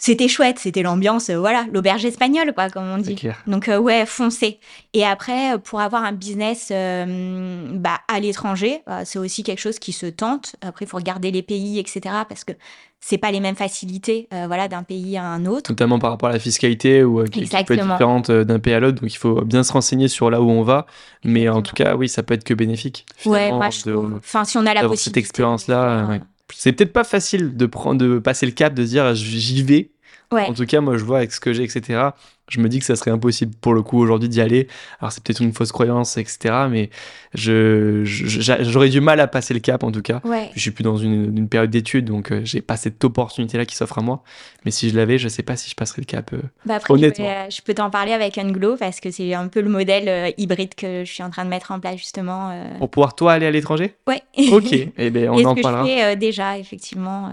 c'était 0.00 0.28
chouette, 0.28 0.58
c'était 0.58 0.80
l'ambiance, 0.80 1.28
euh, 1.28 1.38
voilà, 1.38 1.66
l'auberge 1.74 2.06
espagnole, 2.06 2.54
quoi, 2.54 2.70
comme 2.70 2.88
on 2.88 2.96
dit. 2.96 3.20
Donc, 3.46 3.68
euh, 3.68 3.78
ouais, 3.78 4.06
foncez. 4.06 4.58
Et 4.94 5.04
après, 5.04 5.52
euh, 5.52 5.58
pour 5.58 5.80
avoir 5.80 6.04
un 6.04 6.12
business 6.12 6.70
bah, 6.70 8.00
à 8.08 8.18
l'étranger, 8.18 8.82
c'est 9.04 9.18
aussi 9.18 9.42
quelque 9.42 9.58
chose 9.58 9.78
qui 9.78 9.92
se 9.92 10.06
tente. 10.06 10.56
Après, 10.62 10.86
il 10.86 10.88
faut 10.88 10.96
regarder 10.96 11.30
les 11.30 11.42
pays, 11.42 11.78
etc., 11.78 12.00
parce 12.26 12.44
que 12.44 12.52
c'est 12.98 13.18
pas 13.18 13.30
les 13.30 13.40
mêmes 13.40 13.56
facilités, 13.56 14.26
voilà, 14.30 14.68
d'un 14.68 14.82
pays 14.82 15.18
à 15.18 15.24
un 15.24 15.44
autre. 15.44 15.70
Notamment 15.70 15.98
par 15.98 16.10
rapport 16.10 16.30
à 16.30 16.32
la 16.32 16.38
fiscalité, 16.38 17.04
ou 17.04 17.22
qui, 17.24 17.44
peut 17.44 17.74
être 17.74 17.74
différente 17.74 18.30
d'un 18.30 18.58
pays 18.58 18.72
à 18.72 18.80
l'autre. 18.80 19.02
Donc, 19.02 19.12
il 19.12 19.18
faut 19.18 19.42
bien 19.42 19.62
se 19.62 19.72
renseigner 19.72 20.08
sur 20.08 20.30
là 20.30 20.40
où 20.40 20.48
on 20.50 20.62
va. 20.62 20.86
Mais 21.24 21.50
en 21.50 21.60
tout 21.60 21.74
cas, 21.74 21.94
oui, 21.94 22.08
ça 22.08 22.22
peut 22.22 22.32
être 22.32 22.44
que 22.44 22.54
bénéfique. 22.54 23.04
Ouais, 23.26 23.52
moi, 23.52 23.68
je 23.68 23.90
Enfin, 24.16 24.44
si 24.46 24.56
on 24.56 24.64
a 24.64 24.72
la 24.72 24.80
possibilité. 24.80 24.96
cette 24.96 25.16
expérience-là, 25.18 26.06
ouais 26.08 26.20
c'est 26.54 26.72
peut-être 26.72 26.92
pas 26.92 27.04
facile 27.04 27.56
de 27.56 27.66
prendre, 27.66 28.04
de 28.04 28.18
passer 28.18 28.46
le 28.46 28.52
cap, 28.52 28.74
de 28.74 28.84
dire 28.84 29.14
j'y 29.14 29.62
vais. 29.62 29.90
En 30.32 30.54
tout 30.54 30.66
cas, 30.66 30.80
moi, 30.80 30.96
je 30.96 31.04
vois 31.04 31.18
avec 31.18 31.32
ce 31.32 31.40
que 31.40 31.52
j'ai, 31.52 31.64
etc 31.64 32.10
je 32.50 32.60
me 32.60 32.68
dis 32.68 32.80
que 32.80 32.84
ça 32.84 32.96
serait 32.96 33.10
impossible 33.10 33.54
pour 33.60 33.72
le 33.72 33.82
coup 33.82 33.98
aujourd'hui 33.98 34.28
d'y 34.28 34.40
aller. 34.40 34.68
Alors 35.00 35.12
c'est 35.12 35.22
peut-être 35.22 35.40
une 35.40 35.52
fausse 35.52 35.72
croyance, 35.72 36.18
etc. 36.18 36.66
Mais 36.68 36.90
je, 37.32 38.02
j'aurais 38.04 38.88
du 38.88 39.00
mal 39.00 39.20
à 39.20 39.28
passer 39.28 39.54
le 39.54 39.60
cap 39.60 39.82
en 39.84 39.92
tout 39.92 40.02
cas. 40.02 40.20
Je 40.54 40.60
suis 40.60 40.72
plus 40.72 40.82
dans 40.82 40.96
une, 40.96 41.48
période 41.48 41.70
d'études, 41.70 42.04
donc 42.04 42.32
euh, 42.32 42.42
j'ai 42.44 42.60
pas 42.60 42.76
cette 42.76 43.02
opportunité-là 43.02 43.64
qui 43.64 43.74
s'offre 43.74 43.98
à 43.98 44.02
moi. 44.02 44.22
Mais 44.64 44.70
si 44.70 44.90
je 44.90 44.96
l'avais, 44.96 45.18
je 45.18 45.28
sais 45.28 45.42
pas 45.42 45.56
si 45.56 45.70
je 45.70 45.74
passerais 45.74 46.02
le 46.02 46.06
cap. 46.06 46.32
Euh, 46.32 46.42
bah 46.66 46.74
après, 46.76 46.92
honnêtement. 46.92 47.26
Euh, 47.26 47.46
je 47.50 47.62
peux, 47.62 47.74
t'en 47.74 47.90
parler 47.90 48.12
avec 48.12 48.36
Unglow 48.36 48.76
parce 48.76 49.00
que 49.00 49.10
c'est 49.10 49.32
un 49.34 49.48
peu 49.48 49.60
le 49.60 49.70
modèle 49.70 50.34
hybride 50.36 50.74
que 50.74 51.04
je 51.04 51.12
suis 51.12 51.22
en 51.22 51.30
train 51.30 51.44
de 51.44 51.50
mettre 51.50 51.70
en 51.70 51.80
place 51.80 51.96
justement. 51.96 52.52
Pour 52.78 52.90
pouvoir 52.90 53.14
toi 53.14 53.32
aller 53.32 53.46
à 53.46 53.50
l'étranger? 53.50 53.94
Ouais. 54.08 54.22
Ok. 54.52 54.74
Eh 55.02 55.10
ben 55.10 55.30
on 55.30 55.38
Et 55.38 55.46
en 55.46 55.56
ce 55.56 55.62
parlera. 55.62 55.84
Que 55.84 55.88
je 55.88 55.94
fais, 55.94 56.16
déjà 56.16 56.58
effectivement. 56.58 57.32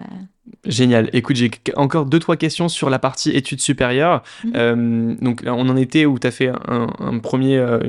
Génial. 0.65 1.09
Écoute, 1.13 1.35
j'ai 1.35 1.51
encore 1.75 2.05
deux, 2.05 2.19
trois 2.19 2.35
questions 2.35 2.69
sur 2.69 2.89
la 2.89 2.99
partie 2.99 3.31
études 3.31 3.61
supérieures. 3.61 4.23
Mhm 4.43 5.17
donc 5.21 5.43
on 5.45 5.69
en 5.69 5.77
était 5.77 6.05
où 6.05 6.19
tu 6.19 6.27
as 6.27 6.31
fait 6.31 6.49
un, 6.67 7.19
premier, 7.19 7.57
euh, 7.57 7.79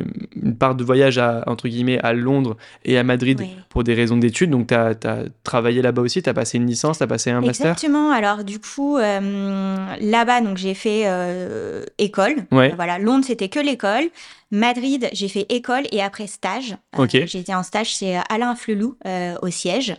une 0.40 0.56
part 0.56 0.74
de 0.74 0.84
voyage 0.84 1.18
à, 1.18 1.44
entre 1.46 1.68
guillemets, 1.68 1.98
à 2.00 2.12
Londres 2.12 2.56
et 2.84 2.98
à 2.98 3.04
Madrid 3.04 3.40
pour 3.68 3.84
des 3.84 3.94
raisons 3.94 4.16
d'études. 4.16 4.50
Donc 4.50 4.68
tu 4.68 4.74
as, 4.74 5.24
travaillé 5.44 5.82
là-bas 5.82 6.02
aussi, 6.02 6.22
tu 6.22 6.28
as 6.28 6.34
passé 6.34 6.58
une 6.58 6.66
licence, 6.66 6.98
tu 6.98 7.04
as 7.04 7.06
passé 7.06 7.30
un 7.30 7.40
master? 7.40 7.72
Exactement. 7.72 8.10
Alors 8.10 8.44
du 8.44 8.58
coup, 8.58 8.96
euh, 8.96 9.86
là-bas, 10.00 10.40
donc 10.40 10.56
j'ai 10.56 10.74
fait 10.74 11.02
euh, 11.06 11.84
école. 11.98 12.36
Voilà, 12.50 12.98
Londres, 12.98 13.24
c'était 13.26 13.48
que 13.48 13.60
l'école. 13.60 14.04
Madrid, 14.50 15.10
j'ai 15.12 15.28
fait 15.28 15.44
école 15.50 15.82
et 15.92 16.02
après 16.02 16.26
stage. 16.26 16.76
j'ai 17.12 17.38
été 17.38 17.54
en 17.54 17.62
stage 17.62 17.88
chez 17.88 18.18
Alain 18.30 18.54
Flelou 18.54 18.96
au 19.42 19.50
siège. 19.50 19.94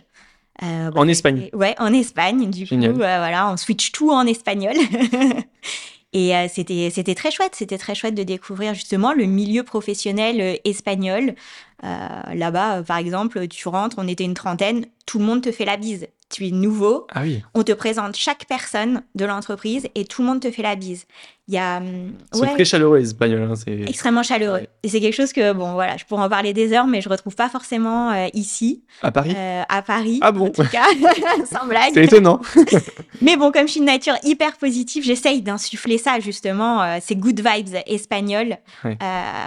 En 0.60 1.08
Espagne. 1.08 1.48
Ouais, 1.52 1.74
en 1.78 1.92
Espagne. 1.92 2.50
Du 2.50 2.66
coup, 2.66 2.76
voilà, 2.94 3.50
on 3.52 3.56
switch 3.56 3.92
tout 3.92 4.10
en 4.10 4.26
espagnol. 4.26 4.74
Et 6.12 6.34
euh, 6.34 6.46
c'était 6.48 6.90
c'était 6.90 7.14
très 7.14 7.30
chouette, 7.30 7.54
c'était 7.54 7.78
très 7.78 7.94
chouette 7.94 8.14
de 8.14 8.24
découvrir 8.24 8.74
justement 8.74 9.12
le 9.12 9.26
milieu 9.26 9.62
professionnel 9.62 10.40
euh, 10.40 10.56
espagnol. 10.64 11.34
Euh, 11.84 12.34
là-bas, 12.34 12.82
par 12.82 12.96
exemple, 12.96 13.46
tu 13.46 13.68
rentres, 13.68 13.96
on 13.98 14.08
était 14.08 14.24
une 14.24 14.34
trentaine, 14.34 14.86
tout 15.06 15.18
le 15.18 15.24
monde 15.24 15.42
te 15.42 15.52
fait 15.52 15.64
la 15.64 15.76
bise 15.76 16.08
tu 16.30 16.46
es 16.46 16.50
nouveau. 16.50 17.06
Ah 17.12 17.22
oui. 17.22 17.42
On 17.54 17.62
te 17.62 17.72
présente 17.72 18.16
chaque 18.16 18.46
personne 18.46 19.02
de 19.14 19.24
l'entreprise 19.24 19.88
et 19.94 20.04
tout 20.04 20.22
le 20.22 20.28
monde 20.28 20.40
te 20.40 20.50
fait 20.50 20.62
la 20.62 20.76
bise. 20.76 21.06
Il 21.48 21.54
y 21.54 21.58
a. 21.58 21.78
Hum, 21.78 22.12
c'est 22.32 22.46
très 22.46 22.64
chaleureux, 22.64 22.98
les 22.98 23.06
Espagnols. 23.06 23.42
Hein, 23.42 23.54
Extrêmement 23.88 24.22
chaleureux. 24.22 24.66
Et 24.84 24.88
c'est 24.88 25.00
quelque 25.00 25.16
chose 25.16 25.32
que, 25.32 25.52
bon, 25.52 25.72
voilà, 25.72 25.96
je 25.96 26.04
pourrais 26.04 26.22
en 26.22 26.28
parler 26.28 26.52
des 26.52 26.72
heures, 26.72 26.86
mais 26.86 27.00
je 27.00 27.08
retrouve 27.08 27.34
pas 27.34 27.48
forcément 27.48 28.12
euh, 28.12 28.28
ici. 28.34 28.84
À 29.02 29.10
Paris 29.10 29.34
euh, 29.36 29.62
À 29.68 29.82
Paris. 29.82 30.20
Ah 30.22 30.30
bon 30.30 30.46
En 30.46 30.50
tout 30.50 30.62
cas, 30.70 30.84
sans 31.50 31.66
blague. 31.66 31.92
C'est 31.92 32.04
étonnant. 32.04 32.40
mais 33.20 33.36
bon, 33.36 33.50
comme 33.50 33.66
je 33.66 33.72
suis 33.72 33.80
une 33.80 33.86
nature 33.86 34.14
hyper 34.22 34.56
positive, 34.58 35.02
j'essaye 35.02 35.42
d'insuffler 35.42 35.98
ça, 35.98 36.20
justement, 36.20 36.82
euh, 36.82 36.98
ces 37.02 37.16
good 37.16 37.40
vibes 37.40 37.76
espagnols. 37.86 38.56
Ouais. 38.84 38.96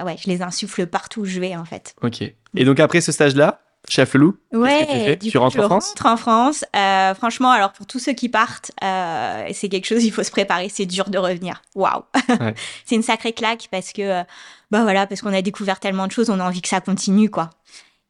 ouais, 0.05 0.15
je 0.21 0.29
les 0.29 0.41
insuffle 0.41 0.85
partout 0.87 1.21
où 1.21 1.25
je 1.25 1.39
vais, 1.39 1.55
en 1.55 1.65
fait. 1.65 1.95
Ok. 2.01 2.21
Et 2.21 2.65
donc, 2.65 2.81
après 2.81 2.99
ce 2.99 3.13
stage-là, 3.13 3.61
Chef 3.89 4.13
Loup 4.13 4.37
Ouais, 4.53 5.17
tu, 5.17 5.29
tu 5.29 5.37
rentres 5.37 5.59
en 5.59 5.63
France? 5.63 5.89
rentre 5.89 6.05
en 6.05 6.17
France. 6.17 6.65
Euh, 6.75 7.13
franchement, 7.15 7.51
alors 7.51 7.73
pour 7.73 7.85
tous 7.85 7.99
ceux 7.99 8.13
qui 8.13 8.29
partent, 8.29 8.71
euh, 8.83 9.47
c'est 9.53 9.69
quelque 9.69 9.85
chose, 9.85 10.03
il 10.05 10.11
faut 10.11 10.23
se 10.23 10.31
préparer, 10.31 10.69
c'est 10.69 10.85
dur 10.85 11.09
de 11.09 11.17
revenir. 11.17 11.61
Waouh 11.75 12.03
C'est 12.85 12.95
une 12.95 13.03
sacrée 13.03 13.33
claque 13.33 13.67
parce 13.71 13.91
que, 13.91 14.01
euh, 14.01 14.23
bah 14.71 14.83
voilà, 14.83 15.05
parce 15.05 15.21
qu'on 15.21 15.33
a 15.33 15.41
découvert 15.41 15.79
tellement 15.79 16.07
de 16.07 16.11
choses, 16.11 16.29
on 16.29 16.39
a 16.39 16.45
envie 16.45 16.61
que 16.61 16.69
ça 16.69 16.81
continue, 16.81 17.29
quoi. 17.29 17.49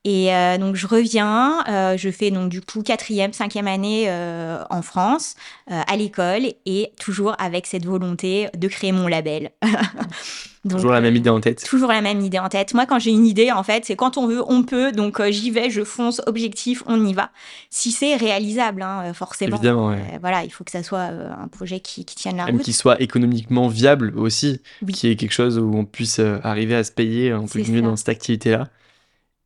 Et 0.05 0.33
euh, 0.33 0.57
donc 0.57 0.75
je 0.75 0.85
reviens, 0.85 1.63
euh, 1.69 1.95
je 1.95 2.09
fais 2.09 2.29
donc 2.29 2.49
du 2.49 2.59
coup 2.59 2.83
quatrième, 2.83 3.31
cinquième 3.31 3.67
année 3.67 4.05
euh, 4.07 4.61
en 4.69 4.81
France, 4.81 5.35
à 5.69 5.95
l'école, 5.95 6.43
et 6.65 6.91
toujours 6.99 7.35
avec 7.39 7.67
cette 7.67 7.85
volonté 7.85 8.49
de 8.55 8.67
créer 8.67 8.91
mon 8.91 9.07
label. 9.07 9.51
donc, 10.65 10.79
toujours 10.79 10.91
la 10.91 10.99
même 10.99 11.15
idée 11.15 11.29
en 11.29 11.39
tête. 11.39 11.63
Toujours 11.65 11.89
la 11.89 12.01
même 12.01 12.19
idée 12.19 12.37
en 12.37 12.49
tête. 12.49 12.73
Moi, 12.73 12.85
quand 12.85 12.99
j'ai 12.99 13.11
une 13.11 13.25
idée, 13.25 13.53
en 13.53 13.63
fait, 13.63 13.85
c'est 13.85 13.95
quand 13.95 14.17
on 14.17 14.27
veut, 14.27 14.43
on 14.45 14.63
peut. 14.63 14.91
Donc 14.91 15.21
j'y 15.29 15.51
vais, 15.51 15.69
je 15.69 15.85
fonce, 15.85 16.21
objectif, 16.27 16.83
on 16.85 17.05
y 17.05 17.13
va. 17.13 17.29
Si 17.69 17.93
c'est 17.93 18.17
réalisable, 18.17 18.81
hein, 18.81 19.13
forcément. 19.13 19.55
Évidemment, 19.55 19.87
ouais. 19.87 20.19
voilà, 20.19 20.43
il 20.43 20.49
faut 20.49 20.65
que 20.65 20.71
ça 20.71 20.83
soit 20.83 20.99
un 20.99 21.47
projet 21.47 21.79
qui, 21.79 22.03
qui 22.03 22.15
tienne 22.15 22.35
la 22.35 22.47
Même 22.47 22.55
route. 22.55 22.65
qui 22.65 22.73
soit 22.73 23.01
économiquement 23.01 23.69
viable 23.69 24.13
aussi, 24.17 24.59
qui 24.91 25.07
est 25.07 25.15
quelque 25.15 25.31
chose 25.31 25.57
où 25.57 25.71
on 25.73 25.85
puisse 25.85 26.19
arriver 26.43 26.75
à 26.75 26.83
se 26.83 26.91
payer 26.91 27.31
un 27.31 27.45
peu 27.45 27.59
mieux 27.59 27.81
dans 27.81 27.95
cette 27.95 28.09
activité-là. 28.09 28.67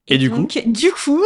Et 0.10 0.18
du 0.18 0.30
coup 0.30 0.48
Du 0.66 0.92
coup, 0.92 1.22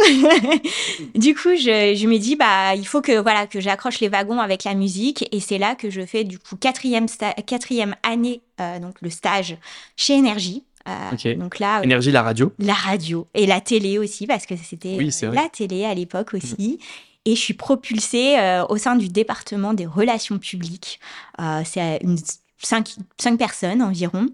du 1.14 1.34
coup, 1.34 1.54
je, 1.54 1.94
je 1.96 2.06
me 2.06 2.18
dis 2.18 2.36
bah 2.36 2.74
il 2.74 2.86
faut 2.86 3.00
que 3.00 3.20
voilà 3.20 3.46
que 3.46 3.60
j'accroche 3.60 4.00
les 4.00 4.08
wagons 4.08 4.40
avec 4.40 4.64
la 4.64 4.74
musique 4.74 5.28
et 5.32 5.40
c'est 5.40 5.58
là 5.58 5.74
que 5.74 5.90
je 5.90 6.04
fais 6.04 6.24
du 6.24 6.38
coup 6.38 6.56
quatrième 6.56 7.06
quatrième 7.46 7.94
année 8.02 8.42
euh, 8.60 8.78
donc 8.78 8.96
le 9.00 9.10
stage 9.10 9.56
chez 9.96 10.14
Énergie. 10.14 10.64
Euh, 10.88 11.34
Donc 11.36 11.60
là, 11.60 11.78
euh, 11.78 11.82
Énergie, 11.82 12.10
la 12.10 12.22
radio. 12.22 12.52
La 12.58 12.74
radio 12.74 13.28
et 13.34 13.46
la 13.46 13.60
télé 13.60 13.98
aussi 13.98 14.26
parce 14.26 14.46
que 14.46 14.56
c'était 14.56 14.98
la 15.32 15.48
télé 15.48 15.84
à 15.84 15.94
l'époque 15.94 16.34
aussi. 16.34 16.78
Mm. 16.80 16.84
Et 17.24 17.36
je 17.36 17.40
suis 17.40 17.54
propulsée 17.54 18.36
au 18.68 18.76
sein 18.78 18.96
du 18.96 19.08
département 19.08 19.74
des 19.74 19.86
relations 19.86 20.38
publiques. 20.38 20.98
c'est 21.64 22.00
une 22.02 22.18
cinq, 22.58 22.96
cinq 23.16 23.38
personnes 23.38 23.80
environ. 23.80 24.26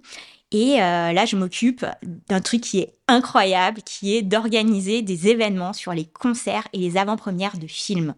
Et 0.51 0.77
là, 0.79 1.27
je 1.27 1.37
m'occupe 1.37 1.85
d'un 2.29 2.41
truc 2.41 2.63
qui 2.63 2.81
est 2.81 2.95
incroyable, 3.07 3.83
qui 3.83 4.17
est 4.17 4.23
d'organiser 4.23 5.03
des 5.03 5.29
événements 5.29 5.73
sur 5.73 5.93
les 5.93 6.07
concerts 6.07 6.69
et 6.73 6.79
les 6.79 6.97
avant-premières 6.97 7.59
de 7.59 7.67
films. 7.67 8.15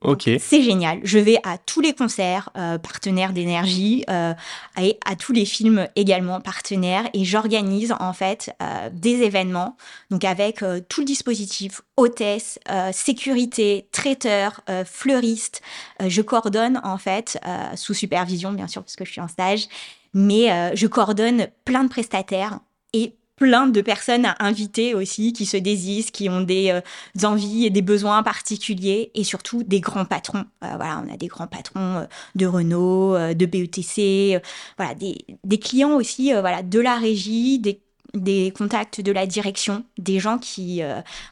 Ok. 0.00 0.30
C'est 0.38 0.62
génial. 0.62 1.00
Je 1.02 1.18
vais 1.18 1.40
à 1.42 1.58
tous 1.58 1.80
les 1.80 1.92
concerts 1.92 2.50
euh, 2.56 2.78
partenaires 2.78 3.32
d'énergie 3.32 4.04
euh, 4.08 4.32
et 4.80 4.96
à 5.04 5.16
tous 5.16 5.32
les 5.32 5.44
films 5.44 5.88
également 5.96 6.40
partenaires 6.40 7.10
et 7.14 7.24
j'organise 7.24 7.92
en 7.98 8.12
fait 8.12 8.54
euh, 8.62 8.90
des 8.92 9.22
événements 9.22 9.76
donc 10.12 10.22
avec 10.22 10.64
tout 10.88 11.00
le 11.00 11.04
dispositif 11.04 11.82
hôtesse, 11.96 12.60
sécurité, 12.92 13.88
traiteur, 13.90 14.60
fleuriste. 14.84 15.62
je 16.06 16.22
coordonne 16.22 16.80
en 16.84 16.96
fait 16.96 17.38
sous 17.74 17.92
supervision 17.92 18.52
bien 18.52 18.68
sûr 18.68 18.82
parce 18.82 18.94
que 18.94 19.04
je 19.04 19.10
suis 19.10 19.20
en 19.20 19.28
stage, 19.28 19.68
mais 20.14 20.74
je 20.76 20.86
coordonne 20.86 21.48
plein 21.64 21.84
de 21.84 21.88
prestataires 21.88 22.60
et 22.92 23.14
plein 23.38 23.68
de 23.68 23.80
personnes 23.80 24.26
à 24.26 24.36
inviter 24.40 24.94
aussi 24.94 25.32
qui 25.32 25.46
se 25.46 25.56
désisent, 25.56 26.10
qui 26.10 26.28
ont 26.28 26.40
des 26.40 26.70
euh, 26.70 27.26
envies 27.26 27.66
et 27.66 27.70
des 27.70 27.82
besoins 27.82 28.22
particuliers 28.22 29.10
et 29.14 29.24
surtout 29.24 29.62
des 29.62 29.80
grands 29.80 30.04
patrons. 30.04 30.44
Euh, 30.64 30.72
voilà, 30.76 31.02
on 31.04 31.12
a 31.12 31.16
des 31.16 31.28
grands 31.28 31.46
patrons 31.46 31.98
euh, 31.98 32.04
de 32.34 32.46
Renault, 32.46 33.16
de 33.16 33.46
BETC, 33.46 34.42
voilà, 34.76 34.94
des, 34.94 35.16
des, 35.44 35.58
clients 35.58 35.94
aussi 35.94 36.32
voilà, 36.32 36.62
de 36.62 36.80
la 36.80 36.96
régie, 36.96 37.58
des, 37.58 37.80
des 38.14 38.52
contacts 38.56 39.00
de 39.00 39.12
la 39.12 39.26
direction, 39.26 39.84
des 39.98 40.18
gens 40.18 40.38
qui, 40.38 40.82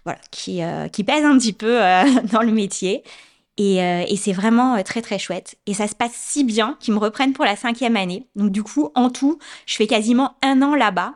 voilà, 0.04 0.20
qui, 0.30 0.60
qui 0.92 1.04
pèsent 1.04 1.24
un 1.24 1.38
petit 1.38 1.52
peu 1.52 1.78
dans 2.32 2.42
le 2.42 2.52
métier. 2.52 3.02
Et, 3.59 3.77
et 3.77 4.16
c'est 4.16 4.33
vraiment 4.35 4.83
très 4.83 5.01
très 5.01 5.19
chouette. 5.19 5.57
Et 5.66 5.73
ça 5.73 5.88
se 5.88 5.95
passe 5.95 6.12
si 6.12 6.45
bien 6.45 6.77
qu'ils 6.79 6.92
me 6.92 6.99
reprennent 6.99 7.33
pour 7.33 7.47
la 7.47 7.57
cinquième 7.57 7.97
année. 7.97 8.27
Donc 8.37 8.51
du 8.51 8.62
coup, 8.62 8.90
en 8.95 9.09
tout, 9.09 9.38
je 9.64 9.77
fais 9.77 9.87
quasiment 9.87 10.37
un 10.42 10.61
an 10.61 10.75
là-bas. 10.75 11.14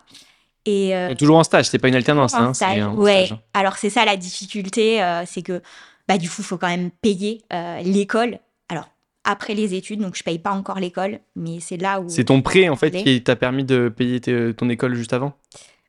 Et 0.67 0.95
euh, 0.95 1.15
toujours 1.15 1.39
en 1.39 1.45
stage, 1.45 1.69
c'est 1.69 1.79
pas 1.79 1.89
une 1.89 1.95
alternance. 1.95 2.35
Hein, 2.35 2.53
ouais. 2.95 3.29
Alors 3.55 3.77
c'est 3.77 3.91
ça 3.91 4.05
la 4.05 4.17
difficulté, 4.17 5.03
euh, 5.03 5.25
c'est 5.27 5.43
que 5.43 5.63
bah 6.07 6.19
du 6.19 6.29
coup, 6.29 6.37
il 6.41 6.45
faut 6.45 6.59
quand 6.59 6.69
même 6.69 6.91
payer 6.91 7.43
euh, 7.53 7.81
l'école. 7.83 8.39
Alors 8.69 8.91
après 9.25 9.55
les 9.55 9.75
études, 9.75 10.01
donc 10.01 10.17
je 10.17 10.23
paye 10.23 10.39
pas 10.39 10.53
encore 10.53 10.79
l'école, 10.79 11.21
mais 11.35 11.61
c'est 11.61 11.77
là 11.77 12.01
où. 12.01 12.09
C'est 12.09 12.25
ton 12.25 12.43
prêt 12.43 12.69
en 12.69 12.77
fait 12.77 12.91
qui 12.91 13.23
t'a 13.23 13.37
permis 13.37 13.65
de 13.65 13.89
payer 13.89 14.21
ton 14.21 14.69
école 14.69 14.95
juste 14.95 15.13
avant? 15.13 15.33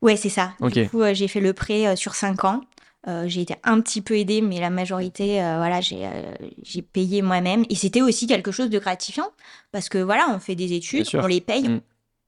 Ouais, 0.02 0.16
c'est 0.16 0.30
ça. 0.30 0.54
Du 0.62 0.90
coup, 0.90 1.04
j'ai 1.14 1.28
fait 1.28 1.42
le 1.42 1.54
prêt 1.54 1.96
sur 1.96 2.16
5 2.16 2.44
ans. 2.46 2.62
J'ai 3.26 3.42
été 3.42 3.56
un 3.64 3.82
petit 3.82 4.02
peu 4.02 4.18
aidée, 4.18 4.42
mais 4.42 4.60
la 4.60 4.70
majorité, 4.70 5.40
voilà, 5.58 5.80
j'ai 5.82 6.82
payé 6.82 7.22
moi-même. 7.22 7.66
Et 7.70 7.76
c'était 7.76 8.02
aussi 8.02 8.28
quelque 8.28 8.52
chose 8.52 8.70
de 8.70 8.80
gratifiant 8.80 9.30
parce 9.72 9.90
que 9.90 9.98
voilà, 9.98 10.28
on 10.30 10.40
fait 10.40 10.56
des 10.56 10.74
études, 10.74 11.08
on 11.16 11.28
les 11.28 11.42
paye, 11.42 11.68
mm 11.68 11.82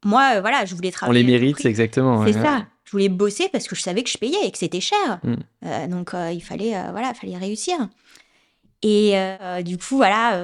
moi, 0.06 0.34
euh, 0.36 0.42
voilà, 0.42 0.66
je 0.66 0.76
voulais 0.76 0.92
travailler. 0.92 1.24
On 1.24 1.26
les 1.26 1.32
mérite, 1.32 1.58
c'est 1.60 1.70
exactement. 1.70 2.26
C'est 2.26 2.34
ça. 2.34 2.66
Je 2.86 2.92
voulais 2.92 3.10
bosser 3.10 3.50
parce 3.52 3.68
que 3.68 3.76
je 3.76 3.82
savais 3.82 4.04
que 4.04 4.10
je 4.10 4.18
payais 4.18 4.46
et 4.46 4.52
que 4.52 4.58
c'était 4.58 4.82
cher. 4.82 5.20
Mm. 5.24 5.34
Euh, 5.66 5.88
donc, 5.88 6.14
euh, 6.14 6.32
il 6.32 6.42
fallait, 6.42 6.76
voilà, 6.92 7.14
fallait 7.14 7.38
réussir. 7.38 7.76
Et 8.86 9.16
du 9.64 9.78
coup, 9.78 9.96
voilà, 9.96 10.38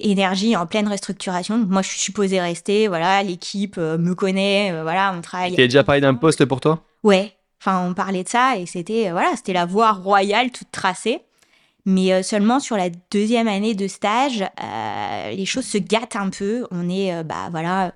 énergie 0.00 0.54
en 0.54 0.66
pleine 0.66 0.86
restructuration. 0.86 1.56
Moi, 1.56 1.80
je 1.80 1.88
suis 1.88 1.98
supposée 1.98 2.38
rester. 2.38 2.88
Voilà, 2.88 3.22
l'équipe 3.22 3.78
me 3.78 4.12
connaît. 4.14 4.82
voilà, 4.82 5.14
on 5.16 5.22
travaille. 5.22 5.54
Tu 5.54 5.62
as 5.62 5.66
déjà 5.66 5.82
parlé 5.82 6.02
d'un 6.02 6.14
poste 6.14 6.44
pour 6.44 6.60
toi? 6.60 6.84
Ouais. 7.02 7.32
Enfin, 7.60 7.86
on 7.86 7.94
parlait 7.94 8.24
de 8.24 8.28
ça 8.28 8.56
et 8.56 8.66
c'était 8.66 9.10
voilà, 9.10 9.36
c'était 9.36 9.52
la 9.52 9.66
voie 9.66 9.92
royale 9.92 10.50
toute 10.50 10.70
tracée. 10.70 11.20
Mais 11.86 12.22
seulement 12.22 12.60
sur 12.60 12.76
la 12.76 12.90
deuxième 13.10 13.48
année 13.48 13.74
de 13.74 13.88
stage, 13.88 14.44
les 15.32 15.46
choses 15.46 15.64
se 15.64 15.78
gâtent 15.78 16.14
un 16.14 16.28
peu. 16.28 16.66
On 16.70 16.90
est, 16.90 17.24
bah 17.24 17.48
voilà, 17.50 17.92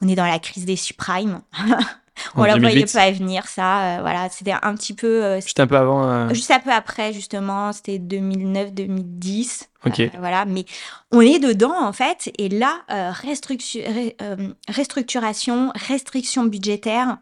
on 0.00 0.08
est 0.08 0.14
dans 0.14 0.26
la 0.26 0.38
crise 0.38 0.64
des 0.64 0.76
subprimes. 0.76 1.42
on 2.34 2.44
la 2.44 2.56
voyait 2.58 2.86
pas 2.86 3.10
venir, 3.10 3.46
ça. 3.46 3.98
Euh, 3.98 4.00
voilà, 4.00 4.28
c'était 4.30 4.52
un 4.52 4.74
petit 4.74 4.94
peu. 4.94 5.24
Euh, 5.24 5.40
juste 5.40 5.60
un 5.60 5.66
peu 5.66 5.76
avant. 5.76 6.08
Euh, 6.08 6.28
juste 6.32 6.50
un 6.50 6.60
peu 6.60 6.70
après, 6.70 7.12
justement. 7.12 7.72
C'était 7.72 7.98
2009-2010. 7.98 9.68
Ok. 9.84 10.02
voilà, 10.18 10.44
mais 10.46 10.64
on 11.12 11.20
est 11.20 11.38
dedans, 11.38 11.78
en 11.78 11.92
fait. 11.92 12.32
Et 12.38 12.48
là, 12.48 12.80
restructuration, 14.68 15.72
restriction 15.88 16.44
budgétaire. 16.44 17.18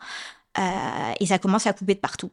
Et 1.21 1.27
ça 1.27 1.39
commence 1.39 1.67
à 1.67 1.73
couper 1.73 1.95
de 1.95 2.01
partout. 2.01 2.31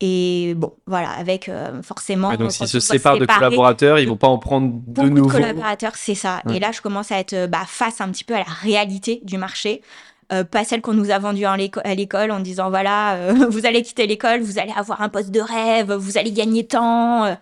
Et 0.00 0.54
bon, 0.56 0.74
voilà, 0.86 1.10
avec 1.10 1.48
forcément. 1.82 2.34
donc, 2.34 2.50
s'ils 2.50 2.66
se 2.66 2.80
séparent 2.80 3.18
de 3.18 3.26
collaborateurs, 3.26 4.00
ils 4.00 4.08
vont 4.08 4.16
pas 4.16 4.26
en 4.26 4.38
prendre 4.38 4.72
de 4.86 5.02
nouveaux. 5.02 5.28
de 5.28 5.32
collaborateurs, 5.32 5.92
c'est 5.94 6.16
ça. 6.16 6.42
Et 6.52 6.58
là, 6.58 6.72
je 6.72 6.80
commence 6.80 7.12
à 7.12 7.18
être 7.18 7.46
bah, 7.46 7.62
face 7.66 8.00
un 8.00 8.08
petit 8.10 8.24
peu 8.24 8.34
à 8.34 8.38
la 8.38 8.44
réalité 8.44 9.20
du 9.22 9.38
marché. 9.38 9.80
pas 10.28 10.64
celle 10.64 10.80
qu'on 10.80 10.94
nous 10.94 11.10
a 11.10 11.18
vendue 11.18 11.44
à 11.44 11.94
l'école 11.94 12.32
en 12.32 12.40
disant 12.40 12.68
voilà, 12.70 13.32
vous 13.50 13.64
allez 13.64 13.82
quitter 13.82 14.08
l'école, 14.08 14.40
vous 14.40 14.58
allez 14.58 14.72
avoir 14.74 15.02
un 15.02 15.08
poste 15.08 15.30
de 15.30 15.40
rêve, 15.40 15.92
vous 15.92 16.18
allez 16.18 16.32
gagner 16.32 16.66
tant. 16.66 17.36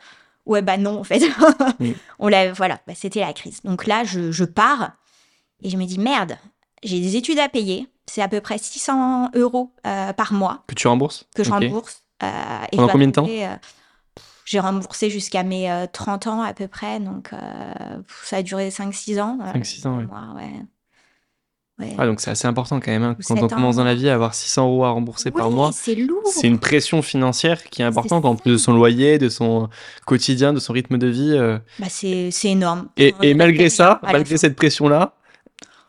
Ouais, 0.47 0.63
bah 0.63 0.77
non, 0.77 0.99
en 0.99 1.05
fait. 1.05 1.23
On 2.19 2.29
l'a, 2.29 2.53
voilà, 2.53 2.81
bah, 2.87 2.95
c'était 2.97 3.21
la 3.21 3.33
crise. 3.33 3.63
Donc 3.63 3.87
là, 3.87 4.05
je, 4.05 4.33
je 4.33 4.45
pars 4.45 4.93
et 5.63 5.71
je 5.71 5.77
me 5.77 5.85
dis 5.85 5.99
merde, 5.99 6.37
j'ai 6.83 7.01
des 7.01 7.17
études 7.17 7.39
à 7.39 7.49
payer. 7.49 7.87
C'est 8.07 8.23
à 8.23 8.29
peu 8.29 8.41
près 8.41 8.59
600 8.59 9.31
euros 9.35 9.73
par 9.83 10.33
mois. 10.33 10.65
Que 10.67 10.75
tu 10.75 10.89
rembourses 10.89 11.27
Que 11.35 11.45
je 11.45 11.51
rembourse. 11.51 12.03
Euh, 12.23 12.29
Pendant 12.73 12.89
combien 12.89 13.07
de 13.07 13.13
temps 13.13 13.27
euh, 13.29 13.57
j'ai 14.45 14.59
remboursé 14.59 15.11
jusqu'à 15.11 15.45
mes 15.45 15.73
30 15.93 16.27
euh, 16.27 16.31
ans 16.31 16.43
à 16.43 16.53
peu 16.53 16.67
près, 16.67 16.99
donc 16.99 17.31
ça 18.25 18.39
a 18.39 18.43
duré 18.43 18.71
5-6 18.71 19.21
ans. 19.21 19.39
5-6 19.55 19.87
ans, 19.87 19.99
ouais. 20.35 21.95
Ah, 21.97 22.05
donc 22.05 22.21
c'est 22.21 22.33
assez 22.33 22.49
important 22.49 22.81
quand 22.81 22.91
même. 22.91 23.05
Hein. 23.05 23.17
Quand 23.27 23.41
on 23.41 23.49
commence 23.49 23.77
dans 23.77 23.85
la 23.85 23.95
vie 23.95 24.09
avoir 24.11 24.35
600 24.35 24.67
euros 24.67 24.85
à 24.85 24.91
rembourser 24.91 25.31
par 25.31 25.51
mois, 25.51 25.71
c'est 25.73 25.95
lourd. 25.95 26.23
C'est 26.27 26.49
une 26.49 26.59
pression 26.59 27.01
financière 27.01 27.63
qui 27.65 27.81
est 27.81 27.85
importante 27.85 28.25
en 28.25 28.35
plus 28.35 28.51
de 28.51 28.57
son 28.57 28.75
loyer, 28.75 29.19
de 29.19 29.29
son 29.29 29.71
quotidien, 30.05 30.53
de 30.53 30.59
son 30.59 30.73
rythme 30.73 30.99
de 30.99 31.07
vie. 31.07 31.39
Bah, 31.79 31.87
c'est 31.89 32.31
énorme. 32.45 32.89
Et, 32.97 33.15
et 33.23 33.35
malgré 33.35 33.71
ça, 33.71 34.01
malgré 34.03 34.37
cette 34.37 34.57
pression-là, 34.57 35.15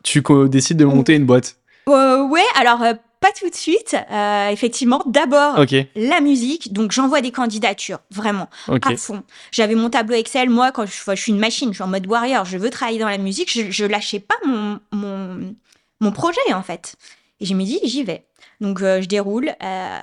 tu 0.03 0.23
décides 0.49 0.77
de 0.77 0.85
monter 0.85 1.15
une 1.15 1.25
boîte. 1.25 1.57
Ouais, 1.87 2.45
alors 2.55 2.83
pas 3.21 3.31
tout 3.39 3.49
de 3.49 3.55
suite. 3.55 3.95
Euh, 4.11 4.49
effectivement, 4.49 5.03
d'abord 5.05 5.63
la 5.95 6.19
musique. 6.19 6.73
Donc 6.73 6.91
j'envoie 6.91 7.21
des 7.21 7.31
candidatures, 7.31 7.99
vraiment 8.09 8.49
à 8.67 8.97
fond. 8.97 9.23
J'avais 9.51 9.75
mon 9.75 9.89
tableau 9.89 10.15
Excel. 10.15 10.49
Moi, 10.49 10.71
quand 10.71 10.85
je, 10.85 10.91
je, 10.91 11.21
suis 11.21 11.31
une 11.31 11.39
machine, 11.39 11.69
je 11.69 11.75
suis 11.75 11.83
en 11.83 11.87
mode 11.87 12.07
warrior. 12.07 12.45
Je 12.45 12.57
veux 12.57 12.71
travailler 12.71 12.99
dans 12.99 13.07
la 13.07 13.19
musique. 13.19 13.51
Je, 13.51 13.69
je 13.69 13.85
lâchais 13.85 14.19
pas 14.19 14.35
mon, 14.45 14.79
mon, 14.91 15.55
mon 16.01 16.11
projet 16.11 16.53
en 16.53 16.63
fait. 16.63 16.95
Et 17.39 17.45
je 17.45 17.53
me 17.53 17.63
dis, 17.63 17.79
j'y 17.83 18.03
vais. 18.03 18.25
Donc 18.61 18.81
euh, 18.81 19.01
je 19.01 19.07
déroule. 19.07 19.51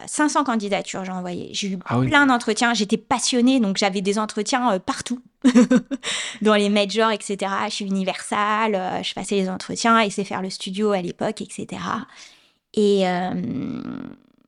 500 0.07 0.41
euh, 0.41 0.45
candidatures 0.45 1.05
j'ai 1.05 1.13
envoyé. 1.13 1.49
J'ai 1.53 1.69
eu 1.69 1.79
ah 1.87 1.99
plein 2.01 2.27
d'entretiens. 2.27 2.75
J'étais 2.75 2.99
passionnée, 2.99 3.61
donc 3.61 3.79
j'avais 3.79 4.03
des 4.03 4.19
entretiens 4.19 4.79
partout, 4.81 5.23
dans 6.43 6.55
les 6.55 6.69
majors, 6.69 7.13
etc. 7.13 7.51
Je 7.69 7.75
suis 7.75 7.85
Universal, 7.87 9.03
je 9.03 9.15
passais 9.15 9.37
les 9.37 9.49
entretiens, 9.49 10.01
et 10.01 10.11
c'est 10.11 10.25
faire 10.25 10.43
le 10.43 10.51
studio 10.51 10.91
à 10.91 11.01
l'époque, 11.01 11.41
etc. 11.41 11.79
Et, 12.75 13.09
euh, 13.09 13.83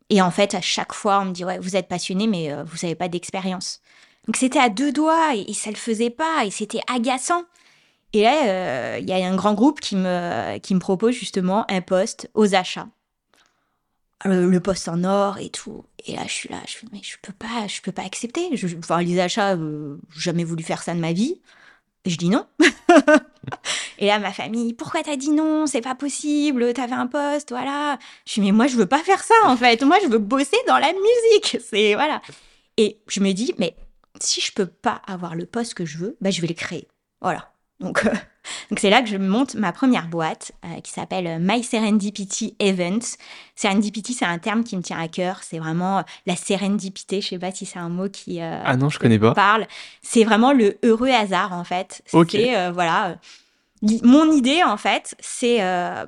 et 0.09 0.21
en 0.23 0.31
fait, 0.31 0.55
à 0.55 0.61
chaque 0.61 0.93
fois, 0.93 1.21
on 1.21 1.27
me 1.27 1.33
dit 1.33 1.45
Ouais, 1.45 1.59
vous 1.59 1.77
êtes 1.77 1.89
passionné, 1.89 2.27
mais 2.27 2.53
euh, 2.53 2.65
vous 2.65 2.77
n'avez 2.83 2.95
pas 2.95 3.09
d'expérience. 3.09 3.81
Donc 4.27 4.37
c'était 4.37 4.59
à 4.59 4.69
deux 4.69 4.93
doigts 4.93 5.35
et, 5.35 5.53
ça 5.55 5.65
ça 5.65 5.71
le 5.71 5.77
faisait 5.77 6.11
pas 6.11 6.45
et 6.45 6.51
c'était 6.51 6.81
agaçant. 6.93 7.45
Et 8.13 8.23
là, 8.23 8.45
euh, 8.45 8.99
il 9.01 9.09
y 9.09 9.13
a 9.13 9.27
un 9.27 9.37
grand 9.37 9.55
groupe 9.55 9.81
qui 9.81 9.97
me, 9.97 10.59
qui 10.59 10.75
me 10.75 10.81
propose 10.81 11.15
justement 11.15 11.65
un 11.71 11.81
poste 11.81 12.29
aux 12.35 12.55
achats. 12.55 12.89
Le, 14.25 14.59
poste 14.61 14.89
en 14.89 15.03
or 15.05 15.39
et 15.39 15.49
tout. 15.49 15.85
Et 16.07 16.15
là, 16.15 16.23
je 16.27 16.33
suis 16.33 16.49
là, 16.51 16.59
je 16.67 16.77
fais, 16.77 16.87
mais 16.93 17.01
je 17.03 17.17
peux 17.23 17.33
pas, 17.33 17.67
je 17.67 17.81
peux 17.81 17.93
pas 17.93 18.03
accepter. 18.03 18.55
Je, 18.55 18.67
enfin, 18.77 19.01
les 19.01 19.19
achats, 19.19 19.57
euh, 19.57 19.97
jamais 20.15 20.45
voulu 20.45 20.63
faire 20.63 20.83
ça 20.83 20.95
de 20.95 21.01
ma 21.01 21.13
vie. 21.13 21.41
Et 22.05 22.11
je 22.11 22.17
dis 22.19 22.29
non. 22.29 22.47
et 23.99 24.07
là, 24.07 24.19
ma 24.19 24.33
famille, 24.33 24.75
pourquoi 24.75 25.03
t'as 25.03 25.17
dit 25.17 25.31
non? 25.31 25.67
C'est 25.67 25.81
pas 25.81 25.95
possible, 25.95 26.73
t'avais 26.73 26.95
un 26.95 27.07
poste, 27.07 27.51
voilà. 27.51 27.99
Je 28.27 28.35
dis, 28.35 28.41
mais 28.41 28.53
moi, 28.53 28.67
je 28.67 28.77
veux 28.77 28.87
pas 28.87 29.03
faire 29.03 29.23
ça, 29.23 29.35
en 29.45 29.57
fait. 29.57 29.83
Moi, 29.83 29.97
je 30.03 30.09
veux 30.09 30.19
bosser 30.19 30.57
dans 30.67 30.79
la 30.79 30.93
musique. 30.93 31.59
C'est, 31.71 31.95
voilà. 31.95 32.23
Et 32.77 33.01
je 33.09 33.21
me 33.21 33.33
dis, 33.33 33.55
mais 33.59 33.77
si 34.21 34.41
je 34.41 34.53
peux 34.53 34.67
pas 34.67 35.01
avoir 35.07 35.35
le 35.35 35.47
poste 35.47 35.75
que 35.75 35.85
je 35.85 35.99
veux, 35.99 36.17
bah, 36.21 36.31
je 36.31 36.41
vais 36.41 36.49
le 36.49 36.55
créer. 36.55 36.89
Voilà. 37.21 37.53
Donc, 37.81 38.05
euh, 38.07 38.11
donc 38.71 38.79
c'est 38.79 38.91
là 38.91 39.03
que 39.03 39.09
je 39.09 39.17
monte 39.17 39.55
ma 39.55 39.73
première 39.73 40.09
boîte 40.09 40.53
euh, 40.65 40.81
qui 40.81 40.93
s'appelle 40.93 41.27
euh, 41.27 41.39
My 41.41 41.63
Serendipity 41.63 42.55
Events. 42.59 43.17
Serendipity, 43.55 44.15
c'est 44.15 44.25
un 44.25 44.39
terme 44.39 44.65
qui 44.65 44.77
me 44.77 44.83
tient 44.83 44.99
à 44.99 45.09
cœur. 45.09 45.41
C'est 45.43 45.59
vraiment 45.59 46.03
la 46.27 46.37
sérendipité. 46.37 47.21
Je 47.21 47.29
sais 47.29 47.39
pas 47.39 47.53
si 47.53 47.67
c'est 47.67 47.79
un 47.79 47.89
mot 47.89 48.09
qui 48.09 48.41
ah 48.41 48.77
non, 48.77 48.89
je 48.89 48.99
connais 48.99 49.19
pas. 49.19 49.35
Parle. 49.35 49.67
C'est 50.03 50.25
vraiment 50.25 50.53
le 50.53 50.79
heureux 50.83 51.11
hasard 51.11 51.53
en 51.53 51.65
fait. 51.65 52.03
C'est 52.07 52.71
voilà. 52.71 53.17
mon 53.83 54.31
idée 54.33 54.63
en 54.63 54.77
fait, 54.77 55.15
c'est 55.21 55.59
bah, 55.59 56.07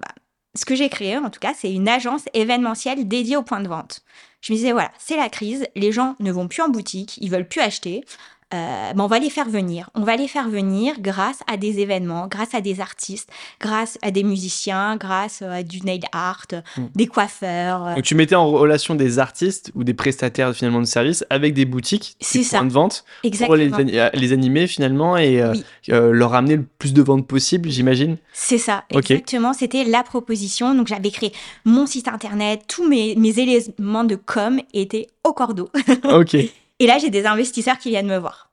ce 0.54 0.64
que 0.64 0.74
j'ai 0.74 0.88
créé 0.88 1.18
en 1.18 1.30
tout 1.30 1.40
cas, 1.40 1.52
c'est 1.56 1.72
une 1.72 1.88
agence 1.88 2.22
événementielle 2.32 3.06
dédiée 3.06 3.36
aux 3.36 3.42
points 3.42 3.60
de 3.60 3.68
vente. 3.68 4.02
Je 4.40 4.52
me 4.52 4.56
disais 4.56 4.72
voilà, 4.72 4.90
c'est 4.98 5.16
la 5.16 5.28
crise, 5.28 5.66
les 5.76 5.92
gens 5.92 6.16
ne 6.18 6.32
vont 6.32 6.48
plus 6.48 6.62
en 6.62 6.68
boutique, 6.68 7.16
ils 7.20 7.30
veulent 7.30 7.48
plus 7.48 7.60
acheter. 7.60 8.04
Ben, 8.52 9.00
on 9.02 9.06
va 9.06 9.18
les 9.18 9.30
faire 9.30 9.48
venir. 9.48 9.90
On 9.94 10.02
va 10.02 10.16
les 10.16 10.28
faire 10.28 10.48
venir 10.48 11.00
grâce 11.00 11.40
à 11.46 11.56
des 11.56 11.80
événements, 11.80 12.28
grâce 12.28 12.54
à 12.54 12.60
des 12.60 12.80
artistes, 12.80 13.30
grâce 13.60 13.98
à 14.02 14.10
des 14.10 14.22
musiciens, 14.22 14.96
grâce 14.96 15.42
à 15.42 15.62
du 15.62 15.80
nail 15.82 16.02
art, 16.12 16.46
hmm. 16.76 16.84
des 16.94 17.06
coiffeurs. 17.06 17.94
Donc 17.94 18.04
tu 18.04 18.14
mettais 18.14 18.34
en 18.34 18.50
relation 18.50 18.94
des 18.94 19.18
artistes 19.18 19.72
ou 19.74 19.84
des 19.84 19.94
prestataires 19.94 20.54
finalement 20.54 20.80
de 20.80 20.86
services 20.86 21.24
avec 21.30 21.54
des 21.54 21.64
boutiques, 21.64 22.16
des 22.32 22.44
points 22.44 22.64
de 22.64 22.72
vente 22.72 23.04
pour 23.44 23.56
les, 23.56 23.70
les, 24.14 24.32
animer 24.32 24.66
finalement 24.66 25.16
et 25.16 25.42
leur 25.88 26.34
amener 26.34 26.56
le 26.56 26.66
plus 26.78 26.92
de 26.92 27.02
ventes 27.02 27.26
possible, 27.26 27.70
j'imagine. 27.70 28.16
C'est 28.32 28.58
ça, 28.58 28.84
exactement. 28.90 29.52
C'était 29.52 29.84
la 29.84 30.02
proposition. 30.02 30.74
Donc 30.74 30.86
j'avais 30.86 31.10
créé 31.10 31.32
mon 31.64 31.86
site 31.86 32.08
internet, 32.08 32.62
tous 32.68 32.88
mes, 32.88 33.14
mes 33.16 33.38
éléments 33.38 34.04
de 34.04 34.16
com 34.16 34.60
étaient 34.74 35.06
au 35.24 35.32
cordeau. 35.32 35.70
ok. 36.04 36.36
Et 36.82 36.86
là, 36.86 36.98
j'ai 36.98 37.10
des 37.10 37.26
investisseurs 37.26 37.78
qui 37.78 37.90
viennent 37.90 38.08
me 38.08 38.18
voir. 38.18 38.50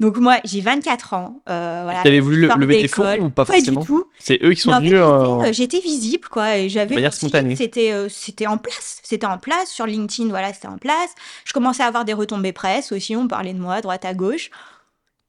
Donc 0.00 0.16
moi, 0.16 0.38
j'ai 0.44 0.60
24 0.60 1.14
ans. 1.14 1.40
Euh, 1.48 1.82
voilà, 1.84 2.02
tu 2.02 2.08
avais 2.08 2.18
voulu 2.18 2.48
lever 2.48 2.82
tes 2.82 2.88
fonds 2.88 3.16
ou 3.20 3.30
pas, 3.30 3.44
forcément 3.44 3.84
C'est 4.18 4.40
eux 4.42 4.54
qui 4.54 4.60
sont 4.60 4.76
venus. 4.76 4.94
Euh, 4.94 5.44
euh... 5.44 5.52
J'étais 5.52 5.78
visible, 5.78 6.26
quoi. 6.28 6.58
Et 6.58 6.68
j'avais. 6.68 6.90
De 6.90 6.94
manière 6.94 7.14
spontanée. 7.14 7.54
C'était, 7.54 7.92
euh, 7.92 8.08
c'était 8.08 8.48
en 8.48 8.58
place. 8.58 8.98
C'était 9.04 9.26
en 9.26 9.38
place 9.38 9.70
sur 9.70 9.86
LinkedIn. 9.86 10.30
Voilà, 10.30 10.52
c'était 10.52 10.66
en 10.66 10.78
place. 10.78 11.10
Je 11.44 11.52
commençais 11.52 11.84
à 11.84 11.86
avoir 11.86 12.04
des 12.04 12.12
retombées 12.12 12.52
presse 12.52 12.90
aussi. 12.90 13.14
On 13.14 13.28
parlait 13.28 13.54
de 13.54 13.60
moi 13.60 13.80
droite 13.82 14.04
à 14.04 14.14
gauche. 14.14 14.50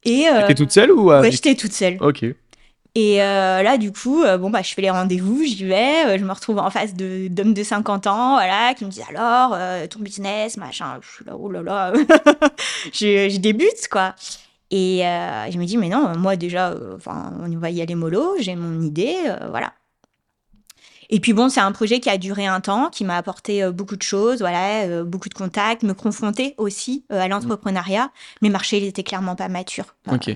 Et. 0.02 0.26
Euh... 0.28 0.40
T'étais 0.40 0.54
toute 0.56 0.72
seule 0.72 0.90
ou 0.90 1.10
Ouais, 1.10 1.30
j'étais 1.30 1.54
toute 1.54 1.72
seule. 1.72 1.96
Ok. 2.00 2.24
Et 2.94 3.22
euh, 3.22 3.62
là, 3.62 3.78
du 3.78 3.92
coup, 3.92 4.22
euh, 4.22 4.36
bon, 4.36 4.50
bah, 4.50 4.62
je 4.62 4.74
fais 4.74 4.82
les 4.82 4.90
rendez-vous, 4.90 5.44
j'y 5.44 5.64
vais, 5.64 6.06
euh, 6.06 6.18
je 6.18 6.24
me 6.24 6.32
retrouve 6.32 6.58
en 6.58 6.70
face 6.70 6.94
de, 6.94 7.28
d'hommes 7.28 7.54
de 7.54 7.62
50 7.62 8.08
ans, 8.08 8.34
voilà, 8.34 8.74
qui 8.74 8.84
me 8.84 8.90
disent 8.90 9.04
alors, 9.08 9.56
ton 9.88 10.00
business, 10.00 10.56
machin, 10.56 10.98
je 11.00 11.08
suis 11.08 11.24
là, 11.24 11.36
oh 11.36 11.50
là 11.50 11.62
là, 11.62 11.92
je, 12.92 13.28
je, 13.28 13.36
débute, 13.38 13.88
quoi. 13.90 14.14
Et 14.72 15.02
je 15.02 15.58
me 15.58 15.64
dis, 15.64 15.76
mais 15.76 15.88
non, 15.88 16.16
moi 16.18 16.36
déjà, 16.36 16.74
enfin, 16.96 17.32
on 17.40 17.58
va 17.58 17.70
y 17.70 17.80
aller 17.80 17.94
mollo, 17.94 18.34
j'ai 18.40 18.56
mon 18.56 18.80
idée, 18.80 19.16
voilà. 19.50 19.72
Et 21.12 21.18
puis 21.18 21.32
bon, 21.32 21.48
c'est 21.48 21.60
un 21.60 21.72
projet 21.72 21.98
qui 21.98 22.08
a 22.08 22.18
duré 22.18 22.46
un 22.46 22.60
temps, 22.60 22.88
qui 22.88 23.04
m'a 23.04 23.16
apporté 23.16 23.68
beaucoup 23.72 23.96
de 23.96 24.02
choses, 24.02 24.38
voilà, 24.40 25.02
beaucoup 25.02 25.28
de 25.28 25.34
contacts, 25.34 25.82
me 25.82 25.92
confronter 25.92 26.54
aussi 26.56 27.04
à 27.08 27.26
l'entrepreneuriat. 27.26 28.10
Mais 28.42 28.48
le 28.48 28.52
marché, 28.52 28.78
il 28.78 28.84
était 28.84 29.02
clairement 29.02 29.34
pas 29.34 29.48
mature. 29.48 29.96
Okay. 30.08 30.34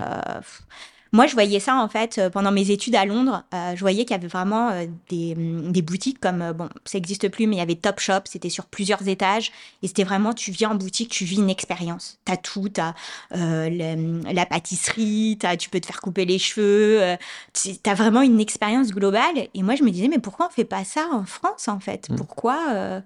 Moi, 1.15 1.27
je 1.27 1.33
voyais 1.33 1.61
ça 1.61 1.77
en 1.77 1.87
fait 1.87 2.17
euh, 2.17 2.29
pendant 2.29 2.51
mes 2.51 2.71
études 2.71 2.93
à 2.93 3.05
Londres. 3.05 3.45
Euh, 3.53 3.73
je 3.73 3.79
voyais 3.79 4.03
qu'il 4.03 4.11
y 4.11 4.19
avait 4.19 4.27
vraiment 4.27 4.71
euh, 4.71 4.85
des, 5.07 5.33
mm, 5.33 5.71
des, 5.71 5.81
boutiques 5.81 6.19
comme 6.19 6.51
bon, 6.51 6.67
ça 6.83 6.97
n'existe 6.97 7.29
plus, 7.29 7.47
mais 7.47 7.55
il 7.55 7.59
y 7.59 7.61
avait 7.61 7.75
Top 7.75 8.01
Shop. 8.01 8.19
C'était 8.25 8.49
sur 8.49 8.65
plusieurs 8.65 9.07
étages 9.07 9.53
et 9.81 9.87
c'était 9.87 10.03
vraiment 10.03 10.33
tu 10.33 10.51
viens 10.51 10.71
en 10.71 10.75
boutique, 10.75 11.09
tu 11.09 11.23
vis 11.23 11.37
une 11.37 11.49
expérience. 11.49 12.19
T'as 12.25 12.35
tout, 12.35 12.67
t'as 12.67 12.95
euh, 13.33 14.21
la 14.29 14.45
pâtisserie, 14.45 15.39
as, 15.43 15.55
tu 15.55 15.69
peux 15.69 15.79
te 15.79 15.85
faire 15.85 16.01
couper 16.01 16.25
les 16.25 16.37
cheveux. 16.37 17.15
tu 17.53 17.69
as 17.85 17.93
vraiment 17.93 18.21
une 18.21 18.41
expérience 18.41 18.89
globale. 18.89 19.47
Et 19.53 19.63
moi, 19.63 19.75
je 19.75 19.83
me 19.83 19.91
disais 19.91 20.09
mais 20.09 20.19
pourquoi 20.19 20.47
on 20.47 20.49
fait 20.49 20.65
pas 20.65 20.83
ça 20.83 21.07
en 21.13 21.23
France 21.23 21.69
en 21.69 21.79
fait? 21.79 22.09
Mmh. 22.09 22.15
Pourquoi 22.17 23.01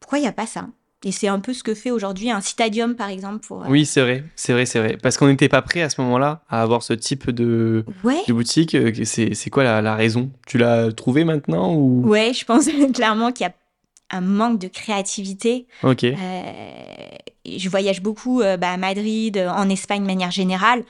pourquoi 0.00 0.18
il 0.18 0.24
y 0.24 0.26
a 0.26 0.32
pas 0.32 0.46
ça? 0.46 0.66
Et 1.04 1.12
c'est 1.12 1.28
un 1.28 1.40
peu 1.40 1.52
ce 1.52 1.62
que 1.62 1.74
fait 1.74 1.90
aujourd'hui 1.90 2.30
un 2.30 2.40
Citadium, 2.40 2.94
par 2.94 3.08
exemple. 3.08 3.44
Pour, 3.46 3.62
euh, 3.62 3.68
Oui, 3.68 3.86
c'est 3.86 4.00
vrai, 4.00 4.24
c'est 4.36 4.52
vrai, 4.52 4.66
c'est 4.66 4.78
vrai. 4.78 4.96
Parce 5.02 5.16
qu'on 5.16 5.26
n'était 5.26 5.48
pas 5.48 5.62
prêt 5.62 5.82
à 5.82 5.90
ce 5.90 6.00
moment-là 6.00 6.42
à 6.48 6.62
avoir 6.62 6.82
ce 6.82 6.92
type 6.92 7.30
de, 7.30 7.84
de 8.04 8.32
boutique. 8.32 8.74
Euh, 8.74 8.92
c'est 9.04 9.50
quoi 9.50 9.64
la, 9.64 9.82
la, 9.82 9.96
raison? 9.96 10.30
Tu 10.46 10.58
l'as 10.58 10.92
trouvé 10.92 11.24
maintenant 11.24 11.74
ou... 11.74 12.06
Ouais, 12.06 12.32
je 12.32 12.44
pense 12.44 12.68
clairement 12.94 13.32
qu'il 13.32 13.46
y 13.46 13.48
a 13.48 13.54
un 14.10 14.20
manque 14.20 14.58
de 14.58 14.68
créativité. 14.68 15.66
Ok. 15.82 16.04
Euh, 16.04 16.14
je 17.46 17.68
voyage 17.68 18.02
beaucoup 18.02 18.40
bah, 18.40 18.70
à 18.70 18.76
Madrid, 18.76 19.36
en 19.38 19.68
Espagne 19.68 20.02
de 20.02 20.06
manière 20.06 20.30
générale. 20.30 20.84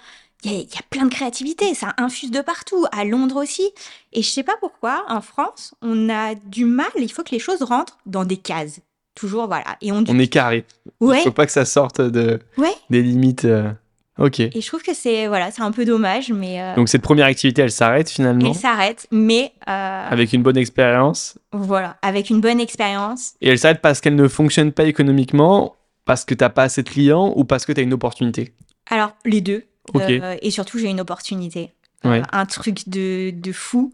Il 0.45 0.51
y, 0.51 0.57
y, 0.57 0.77
a 0.77 0.83
plein 0.91 1.05
de 1.05 1.15
créativité, 1.15 1.73
ça 1.73 1.95
infuse 1.99 2.33
de 2.33 2.41
partout, 2.41 2.85
à 2.91 3.05
Londres 3.05 3.41
aussi. 3.41 3.71
Et 4.13 4.23
je 4.23 4.29
sais 4.29 4.43
pas 4.43 4.57
pourquoi, 4.59 5.05
en 5.09 5.21
France, 5.21 5.73
on 5.83 6.11
a 6.11 6.35
du 6.35 6.65
mal, 6.65 6.91
il 6.97 7.13
faut 7.13 7.23
que 7.23 7.31
les 7.31 7.39
choses 7.39 7.63
rentrent 7.63 7.99
dans 8.07 8.25
des 8.25 8.37
cases 8.37 8.81
toujours 9.15 9.47
voilà. 9.47 9.77
Et 9.81 9.93
on, 9.93 10.05
on 10.09 10.19
est 10.19 10.29
carré. 10.29 10.65
Ouais. 11.01 11.21
il 11.21 11.25
faut 11.25 11.33
pas 11.33 11.47
que 11.47 11.53
ça 11.53 11.65
sorte 11.65 12.01
de 12.01 12.41
ouais. 12.59 12.73
des 12.91 13.03
limites 13.03 13.45
euh, 13.45 13.71
ok. 14.19 14.41
Et 14.41 14.61
je 14.61 14.67
trouve 14.67 14.83
que 14.83 14.95
c'est 14.95 15.27
voilà 15.27 15.51
c'est 15.51 15.63
un 15.63 15.73
peu 15.73 15.85
dommage 15.85 16.33
mais 16.33 16.61
euh... 16.61 16.75
donc 16.77 16.89
cette 16.89 17.03
première 17.03 17.27
activité 17.27 17.63
elle 17.63 17.71
s'arrête 17.71 18.09
finalement 18.11 18.49
elle 18.49 18.55
s'arrête 18.55 19.07
mais 19.11 19.53
euh... 19.69 20.09
avec 20.09 20.33
une 20.33 20.43
bonne 20.43 20.57
expérience. 20.57 21.39
voilà 21.53 21.97
avec 22.03 22.31
une 22.31 22.41
bonne 22.41 22.61
expérience. 22.61 23.35
Et 23.41 23.49
elle 23.49 23.59
s'arrête 23.59 23.81
parce 23.81 24.01
qu'elle 24.01 24.17
ne 24.17 24.29
fonctionne 24.29 24.73
pas 24.73 24.85
économiquement 24.85 25.77
parce 26.05 26.25
que 26.25 26.35
t'as 26.35 26.49
pas 26.49 26.65
assez 26.65 26.83
de 26.83 26.89
clients 26.89 27.33
ou 27.37 27.45
parce 27.45 27.65
que 27.67 27.73
tu 27.73 27.81
as 27.81 27.85
une 27.85 27.93
opportunité? 27.93 28.55
Alors 28.91 29.13
les 29.25 29.41
deux. 29.41 29.65
Okay. 29.95 30.39
Et 30.43 30.51
surtout 30.51 30.79
j'ai 30.79 30.89
une 30.89 31.01
opportunité 31.01 31.73
ouais. 32.05 32.23
un 32.33 32.47
truc 32.47 32.89
de, 32.89 33.31
de 33.31 33.53
fou. 33.53 33.93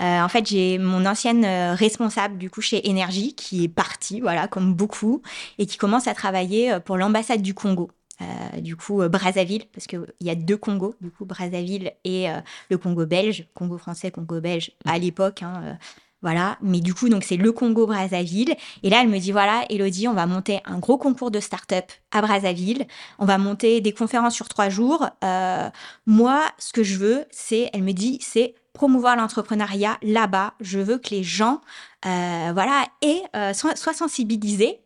Euh, 0.00 0.20
en 0.20 0.28
fait, 0.28 0.46
j'ai 0.46 0.78
mon 0.78 1.04
ancienne 1.06 1.44
euh, 1.44 1.74
responsable 1.74 2.38
du 2.38 2.50
coup 2.50 2.60
chez 2.60 2.88
Énergie 2.88 3.34
qui 3.34 3.64
est 3.64 3.68
partie, 3.68 4.20
voilà, 4.20 4.48
comme 4.48 4.74
beaucoup, 4.74 5.22
et 5.58 5.66
qui 5.66 5.76
commence 5.76 6.06
à 6.06 6.14
travailler 6.14 6.72
euh, 6.72 6.80
pour 6.80 6.96
l'ambassade 6.96 7.42
du 7.42 7.54
Congo. 7.54 7.90
Euh, 8.22 8.60
du 8.60 8.76
coup, 8.76 9.06
Brazzaville, 9.08 9.64
parce 9.72 9.86
qu'il 9.86 10.04
y 10.20 10.28
a 10.28 10.34
deux 10.34 10.56
Congos, 10.58 10.94
du 11.00 11.10
coup, 11.10 11.24
Brazzaville 11.24 11.92
et 12.04 12.26
le 12.68 12.76
Congo 12.76 13.06
belge, 13.06 13.46
Congo 13.54 13.78
français, 13.78 14.10
Congo 14.10 14.42
belge, 14.42 14.72
à 14.84 14.98
l'époque. 14.98 15.42
Hein, 15.42 15.78
voilà, 16.22 16.58
mais 16.60 16.80
du 16.80 16.92
coup, 16.92 17.08
donc 17.08 17.24
c'est 17.24 17.36
le 17.36 17.50
Congo 17.52 17.86
Brazzaville. 17.86 18.54
Et 18.82 18.90
là, 18.90 19.00
elle 19.02 19.08
me 19.08 19.18
dit 19.18 19.32
voilà, 19.32 19.64
Elodie, 19.70 20.06
on 20.06 20.12
va 20.12 20.26
monter 20.26 20.60
un 20.66 20.78
gros 20.78 20.98
concours 20.98 21.30
de 21.30 21.40
start-up 21.40 21.86
à 22.10 22.20
Brazzaville. 22.20 22.86
On 23.18 23.24
va 23.24 23.38
monter 23.38 23.80
des 23.80 23.92
conférences 23.92 24.34
sur 24.34 24.48
trois 24.48 24.68
jours. 24.68 25.08
Euh, 25.24 25.70
moi, 26.06 26.42
ce 26.58 26.72
que 26.72 26.82
je 26.82 26.98
veux, 26.98 27.24
c'est, 27.30 27.70
elle 27.72 27.82
me 27.82 27.92
dit, 27.92 28.18
c'est 28.20 28.54
promouvoir 28.72 29.16
l'entrepreneuriat 29.16 29.98
là-bas. 30.02 30.54
Je 30.60 30.78
veux 30.78 30.98
que 30.98 31.10
les 31.10 31.22
gens, 31.22 31.60
euh, 32.06 32.50
voilà, 32.52 32.84
et 33.02 33.22
euh, 33.36 33.52
soient, 33.52 33.76
soient, 33.76 33.94
sensibilisés. 33.94 34.80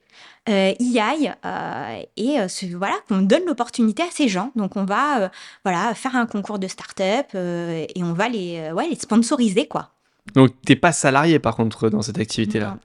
Euh, 0.48 0.74
y 0.78 0.98
aillent 1.00 1.32
euh, 1.46 2.02
et 2.18 2.36
voilà 2.74 2.96
qu'on 3.08 3.22
donne 3.22 3.46
l'opportunité 3.46 4.02
à 4.02 4.10
ces 4.10 4.28
gens 4.28 4.52
donc 4.54 4.76
on 4.76 4.84
va 4.84 5.30
voilà 5.64 5.94
faire 5.94 6.14
un 6.16 6.26
concours 6.26 6.58
de 6.58 6.68
start-up 6.68 7.34
et 7.34 8.02
on 8.02 8.12
va 8.12 8.28
les 8.28 8.70
ouais 8.72 8.86
les 8.86 8.96
sponsoriser 8.96 9.66
quoi 9.66 9.93
donc, 10.32 10.52
t'es 10.64 10.76
pas 10.76 10.92
salarié 10.92 11.38
par 11.38 11.56
contre 11.56 11.90
dans 11.90 12.02
cette 12.02 12.18
activité-là. 12.18 12.78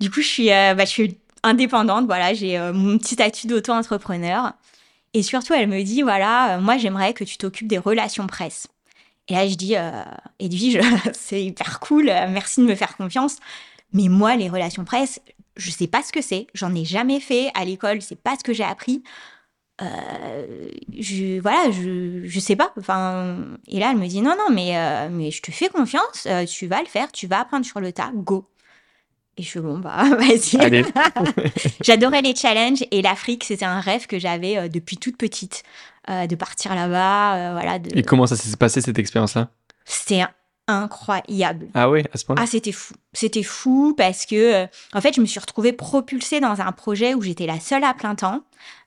Du 0.00 0.10
coup, 0.10 0.20
je 0.22 0.26
suis, 0.26 0.52
euh, 0.52 0.74
bah, 0.74 0.84
je 0.84 0.90
suis 0.90 1.18
indépendante. 1.42 2.06
Voilà, 2.06 2.34
j'ai 2.34 2.58
euh, 2.58 2.72
mon 2.72 2.98
petit 2.98 3.14
statut 3.14 3.46
d'auto-entrepreneur. 3.46 4.52
Et 5.14 5.22
surtout, 5.22 5.52
elle 5.52 5.68
me 5.68 5.82
dit 5.82 6.02
voilà, 6.02 6.56
euh, 6.56 6.60
moi, 6.60 6.78
j'aimerais 6.78 7.12
que 7.12 7.24
tu 7.24 7.36
t'occupes 7.36 7.68
des 7.68 7.78
relations 7.78 8.26
presse. 8.26 8.68
Et 9.28 9.34
là, 9.34 9.46
je 9.46 9.54
dis 9.54 9.74
Edwige, 10.40 10.80
c'est 11.12 11.44
hyper 11.44 11.78
cool. 11.80 12.06
merci 12.06 12.60
de 12.60 12.66
me 12.66 12.74
faire 12.74 12.96
confiance. 12.96 13.36
Mais 13.92 14.08
moi, 14.08 14.36
les 14.36 14.48
relations 14.48 14.84
presse, 14.84 15.20
je 15.56 15.70
sais 15.70 15.86
pas 15.86 16.02
ce 16.02 16.12
que 16.12 16.22
c'est. 16.22 16.46
J'en 16.54 16.74
ai 16.74 16.84
jamais 16.84 17.20
fait 17.20 17.50
à 17.54 17.64
l'école. 17.64 18.02
C'est 18.02 18.20
pas 18.20 18.36
ce 18.36 18.42
que 18.42 18.52
j'ai 18.52 18.64
appris. 18.64 19.02
Euh, 19.80 20.68
je 20.98 21.40
voilà 21.40 21.70
je 21.70 22.22
je 22.24 22.40
sais 22.40 22.56
pas. 22.56 22.72
Enfin 22.78 23.38
et 23.66 23.80
là 23.80 23.90
elle 23.90 23.96
me 23.96 24.06
dit 24.06 24.20
non 24.20 24.36
non 24.36 24.54
mais 24.54 24.76
euh, 24.76 25.08
mais 25.10 25.30
je 25.30 25.40
te 25.40 25.50
fais 25.50 25.68
confiance 25.68 26.26
euh, 26.26 26.44
tu 26.44 26.66
vas 26.66 26.80
le 26.80 26.86
faire 26.86 27.10
tu 27.10 27.26
vas 27.26 27.40
apprendre 27.40 27.64
sur 27.64 27.80
le 27.80 27.92
tas 27.92 28.10
go. 28.14 28.48
Et 29.38 29.42
je 29.42 29.48
suis 29.48 29.60
bon 29.60 29.78
bah 29.78 30.04
vas-y. 30.18 30.84
J'adorais 31.82 32.20
les 32.20 32.34
challenges 32.34 32.84
et 32.90 33.00
l'Afrique 33.00 33.44
c'était 33.44 33.64
un 33.64 33.80
rêve 33.80 34.06
que 34.06 34.18
j'avais 34.18 34.68
depuis 34.68 34.98
toute 34.98 35.16
petite 35.16 35.62
de 36.08 36.34
partir 36.34 36.74
là-bas 36.74 37.52
voilà 37.52 37.78
de... 37.78 37.96
et 37.96 38.02
comment 38.02 38.26
ça 38.26 38.36
s'est 38.36 38.56
passé 38.56 38.80
cette 38.80 38.98
expérience 38.98 39.34
là 39.34 39.50
c'était 39.84 40.24
incroyable. 40.68 41.68
Ah 41.74 41.90
oui, 41.90 42.02
à 42.12 42.16
ce 42.16 42.24
point 42.24 42.36
Ah, 42.38 42.46
c'était 42.46 42.72
fou. 42.72 42.94
C'était 43.12 43.42
fou 43.42 43.94
parce 43.96 44.26
que, 44.26 44.64
euh, 44.64 44.66
en 44.94 45.00
fait, 45.00 45.14
je 45.14 45.20
me 45.20 45.26
suis 45.26 45.40
retrouvée 45.40 45.72
propulsée 45.72 46.40
dans 46.40 46.60
un 46.60 46.72
projet 46.72 47.14
où 47.14 47.22
j'étais 47.22 47.46
la 47.46 47.60
seule 47.60 47.84
à 47.84 47.94
plein 47.94 48.14
temps. 48.14 48.42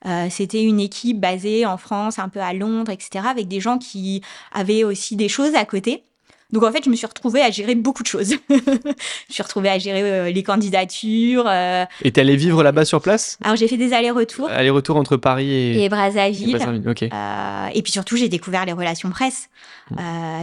Euh, 0.06 0.28
c'était 0.30 0.62
une 0.62 0.80
équipe 0.80 1.20
basée 1.20 1.66
en 1.66 1.76
France, 1.76 2.18
un 2.18 2.28
peu 2.28 2.40
à 2.40 2.52
Londres, 2.52 2.90
etc., 2.90 3.26
avec 3.28 3.48
des 3.48 3.60
gens 3.60 3.78
qui 3.78 4.22
avaient 4.52 4.84
aussi 4.84 5.16
des 5.16 5.28
choses 5.28 5.54
à 5.54 5.64
côté. 5.64 6.04
Donc 6.52 6.62
en 6.62 6.72
fait, 6.72 6.84
je 6.84 6.90
me 6.90 6.96
suis 6.96 7.06
retrouvée 7.06 7.42
à 7.42 7.50
gérer 7.50 7.74
beaucoup 7.74 8.02
de 8.02 8.08
choses. 8.08 8.36
je 8.48 8.54
me 8.54 8.94
suis 9.28 9.42
retrouvée 9.42 9.68
à 9.68 9.78
gérer 9.78 10.02
euh, 10.02 10.30
les 10.30 10.42
candidatures. 10.42 11.44
Euh... 11.46 11.84
Et 12.02 12.12
t'es 12.12 12.20
allée 12.20 12.36
vivre 12.36 12.62
là-bas 12.62 12.84
sur 12.84 13.00
place? 13.00 13.38
Alors 13.42 13.56
j'ai 13.56 13.66
fait 13.66 13.76
des 13.76 13.92
allers-retours. 13.92 14.48
Allers-retours 14.48 14.96
entre 14.96 15.16
Paris 15.16 15.50
et, 15.50 15.84
et 15.84 15.88
Brazzaville. 15.88 16.50
Et, 16.50 16.58
Brazzaville. 16.58 16.88
Okay. 16.88 17.10
Euh, 17.12 17.66
et 17.74 17.82
puis 17.82 17.92
surtout, 17.92 18.16
j'ai 18.16 18.28
découvert 18.28 18.64
les 18.64 18.72
relations 18.72 19.10
presse. 19.10 19.48
Mmh. 19.90 19.96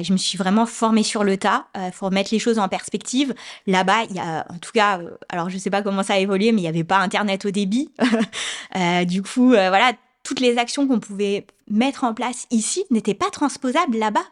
Je 0.04 0.14
me 0.14 0.18
suis 0.18 0.38
vraiment 0.38 0.66
formée 0.66 1.04
sur 1.04 1.24
le 1.24 1.38
tas. 1.38 1.68
Il 1.76 1.92
faut 1.92 2.06
remettre 2.06 2.30
les 2.32 2.40
choses 2.40 2.60
en 2.60 2.68
perspective. 2.68 3.34
Là-bas, 3.68 4.04
il 4.10 4.16
y 4.16 4.20
a, 4.20 4.46
en 4.50 4.58
tout 4.58 4.72
cas, 4.74 5.00
alors 5.30 5.50
je 5.50 5.58
sais 5.58 5.70
pas 5.70 5.82
comment 5.82 6.04
ça 6.04 6.14
a 6.14 6.18
évolué, 6.18 6.52
mais 6.52 6.60
il 6.60 6.64
n'y 6.64 6.70
avait 6.70 6.84
pas 6.84 6.98
Internet 6.98 7.46
au 7.46 7.52
débit. 7.52 7.90
Du 9.06 9.22
coup, 9.22 9.50
voilà, 9.50 9.94
toutes 10.24 10.40
les 10.40 10.58
actions 10.58 10.88
qu'on 10.88 11.00
pouvait 11.00 11.46
mettre 11.70 12.04
en 12.04 12.14
place 12.14 12.48
ici 12.50 12.86
n'étaient 12.90 13.14
pas 13.14 13.30
transposables 13.30 13.98
là-bas. 13.98 14.26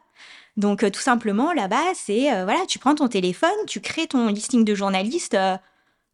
Donc, 0.57 0.83
euh, 0.83 0.89
tout 0.89 1.01
simplement, 1.01 1.53
là-bas, 1.53 1.93
c'est, 1.95 2.33
euh, 2.33 2.43
voilà, 2.43 2.65
tu 2.67 2.79
prends 2.79 2.95
ton 2.95 3.07
téléphone, 3.07 3.49
tu 3.67 3.79
crées 3.81 4.07
ton 4.07 4.27
listing 4.27 4.65
de 4.65 4.75
journalistes 4.75 5.33
euh, 5.33 5.57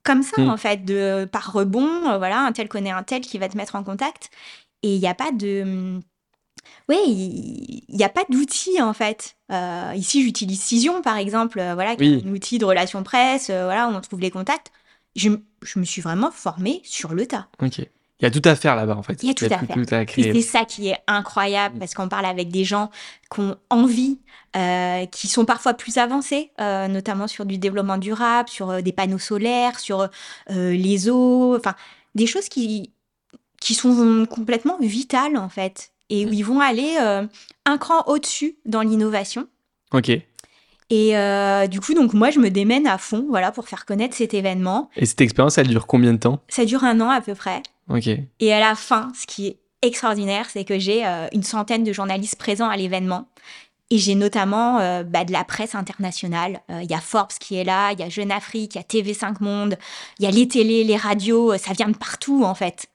comme 0.04 0.24
ça, 0.24 0.42
mmh. 0.42 0.50
en 0.50 0.58
fait, 0.58 0.86
de, 0.86 1.28
par 1.30 1.52
rebond, 1.52 2.18
voilà, 2.18 2.40
un 2.40 2.52
tel 2.52 2.70
connaît 2.70 2.92
un 2.92 3.04
tel 3.04 3.22
qui 3.22 3.38
va 3.38 3.50
te 3.50 3.58
mettre 3.58 3.76
en 3.76 3.84
contact. 3.84 4.30
Et 4.84 4.96
il 4.96 5.00
n'y 5.00 5.08
a 5.08 5.16
pas 5.16 5.32
de... 5.32 6.00
Oui, 6.90 7.84
il 7.90 7.96
n'y 7.96 8.04
a 8.04 8.10
pas 8.10 8.24
d'outil 8.30 8.82
en 8.82 8.94
fait. 8.94 9.36
Euh, 9.52 9.92
ici, 9.96 10.24
j'utilise 10.24 10.62
Cision 10.62 11.02
par 11.02 11.18
exemple, 11.18 11.60
euh, 11.60 11.74
voilà, 11.74 11.96
qui 11.96 12.06
est 12.06 12.26
un 12.26 12.32
outil 12.32 12.60
de 12.60 12.66
relation 12.66 13.04
presse, 13.04 13.50
euh, 13.50 13.66
voilà, 13.66 13.90
où 13.90 13.92
on 13.92 14.02
trouve 14.02 14.22
les 14.22 14.32
contacts. 14.32 14.72
Je, 15.16 15.30
je, 15.64 15.80
me 15.80 15.84
suis 15.84 16.02
vraiment 16.02 16.32
formée 16.32 16.82
sur 16.84 17.14
le 17.14 17.26
tas. 17.26 17.48
Il 18.20 18.24
y 18.24 18.26
a 18.26 18.32
tout 18.32 18.42
à 18.46 18.56
faire 18.56 18.76
là-bas 18.76 18.96
en 18.96 19.04
fait. 19.04 19.22
Il 19.22 19.28
y 19.28 19.32
a 19.32 19.34
tout, 19.34 19.46
à, 19.46 19.50
faire. 19.50 19.68
Tout 19.68 19.86
à 19.92 20.06
créer. 20.06 20.30
Et 20.30 20.34
c'est 20.34 20.42
ça 20.42 20.66
qui 20.66 20.90
est 20.90 20.98
incroyable 21.08 21.76
mm. 21.76 21.80
parce 21.80 21.94
qu'on 21.94 22.10
parle 22.10 22.26
avec 22.26 22.50
des 22.50 22.64
gens 22.64 22.90
qui 23.32 23.42
ont 23.42 23.58
envie, 23.70 24.20
qui 25.12 25.28
sont 25.28 25.46
parfois 25.46 25.76
plus 25.76 25.98
avancés, 25.98 26.52
notamment 26.60 27.28
sur 27.28 27.46
du 27.46 27.58
développement 27.58 27.98
durable, 27.98 28.50
sur 28.50 28.82
des 28.82 28.92
panneaux 28.92 29.20
solaires, 29.20 29.80
sur 29.80 30.10
les 30.50 31.10
eaux, 31.10 31.56
enfin 31.56 31.76
des 32.16 32.26
choses 32.26 32.50
qui 32.50 32.92
qui 33.60 33.74
sont 33.74 34.26
complètement 34.30 34.78
vitales 34.80 35.38
en 35.38 35.50
fait 35.50 35.92
et 36.10 36.26
où 36.26 36.34
ils 36.34 36.44
vont 36.46 36.60
aller 36.60 36.98
euh, 37.02 37.26
un 37.66 37.78
cran 37.78 38.04
au-dessus 38.08 38.58
dans 38.66 38.82
l'innovation. 38.82 39.48
Ok. 39.94 40.10
Et 40.90 41.18
euh, 41.18 41.68
du 41.68 41.82
coup, 41.82 41.94
donc 41.94 42.14
moi, 42.14 42.30
je 42.30 42.40
me 42.40 42.50
démène 42.50 42.88
à 42.88 42.98
fond, 42.98 43.26
voilà, 43.30 43.52
pour 43.52 43.68
faire 43.68 43.86
connaître 43.86 44.16
cet 44.16 44.34
événement. 44.34 44.90
Et 44.96 45.06
cette 45.06 45.20
expérience, 45.20 45.58
elle 45.58 45.68
dure 45.68 45.86
combien 45.86 46.14
de 46.14 46.20
temps? 46.20 46.40
Ça 46.48 46.64
dure 46.64 46.86
un 46.86 47.02
an 47.02 47.10
à 47.10 47.20
peu 47.20 47.36
près. 47.36 47.62
Et 48.40 48.54
à 48.54 48.60
la 48.60 48.76
fin, 48.76 49.12
ce 49.20 49.26
qui 49.26 49.48
est 49.48 49.58
extraordinaire, 49.82 50.50
c'est 50.50 50.66
que 50.66 50.80
j'ai 50.80 51.06
euh, 51.06 51.28
une 51.34 51.44
centaine 51.44 51.84
de 51.84 51.94
journalistes 51.94 52.38
présents 52.38 52.70
à 52.70 52.78
l'événement. 52.78 53.30
Et 53.90 53.98
j'ai 53.98 54.16
notamment 54.16 54.80
bah, 55.06 55.24
de 55.24 55.32
la 55.32 55.46
presse 55.46 55.74
internationale. 55.74 56.60
Il 56.68 56.92
y 56.92 56.94
a 56.94 57.00
Forbes 57.00 57.32
qui 57.40 57.56
est 57.56 57.64
là, 57.64 57.94
il 57.94 58.00
y 58.02 58.04
a 58.04 58.10
Jeune 58.10 58.34
Afrique, 58.34 58.76
il 58.76 58.80
y 58.80 58.82
a 58.82 58.84
TV5 58.84 59.36
Monde, 59.40 59.78
il 60.20 60.26
y 60.26 60.28
a 60.28 60.32
les 60.32 60.46
télés, 60.46 60.84
les 60.84 60.98
radios, 60.98 61.58
ça 61.58 61.72
vient 61.72 61.88
de 61.88 61.96
partout 61.96 62.44
en 62.44 62.54
fait. 62.54 62.90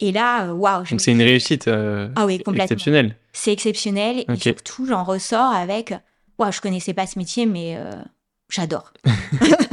Et 0.00 0.12
là, 0.12 0.46
euh, 0.46 0.52
waouh. 0.52 0.84
Donc 0.84 1.00
c'est 1.00 1.12
une 1.12 1.22
réussite 1.22 1.68
euh, 1.68 2.08
ah 2.16 2.26
oui, 2.26 2.42
exceptionnelle. 2.54 3.16
C'est 3.32 3.52
exceptionnel. 3.52 4.24
Et 4.28 4.36
surtout, 4.36 4.86
j'en 4.86 5.04
ressors 5.04 5.52
avec 5.52 5.94
waouh, 6.38 6.52
je 6.52 6.60
connaissais 6.60 6.92
pas 6.92 7.06
ce 7.06 7.18
métier, 7.18 7.46
mais 7.46 7.76
euh, 7.76 7.92
j'adore. 8.50 8.92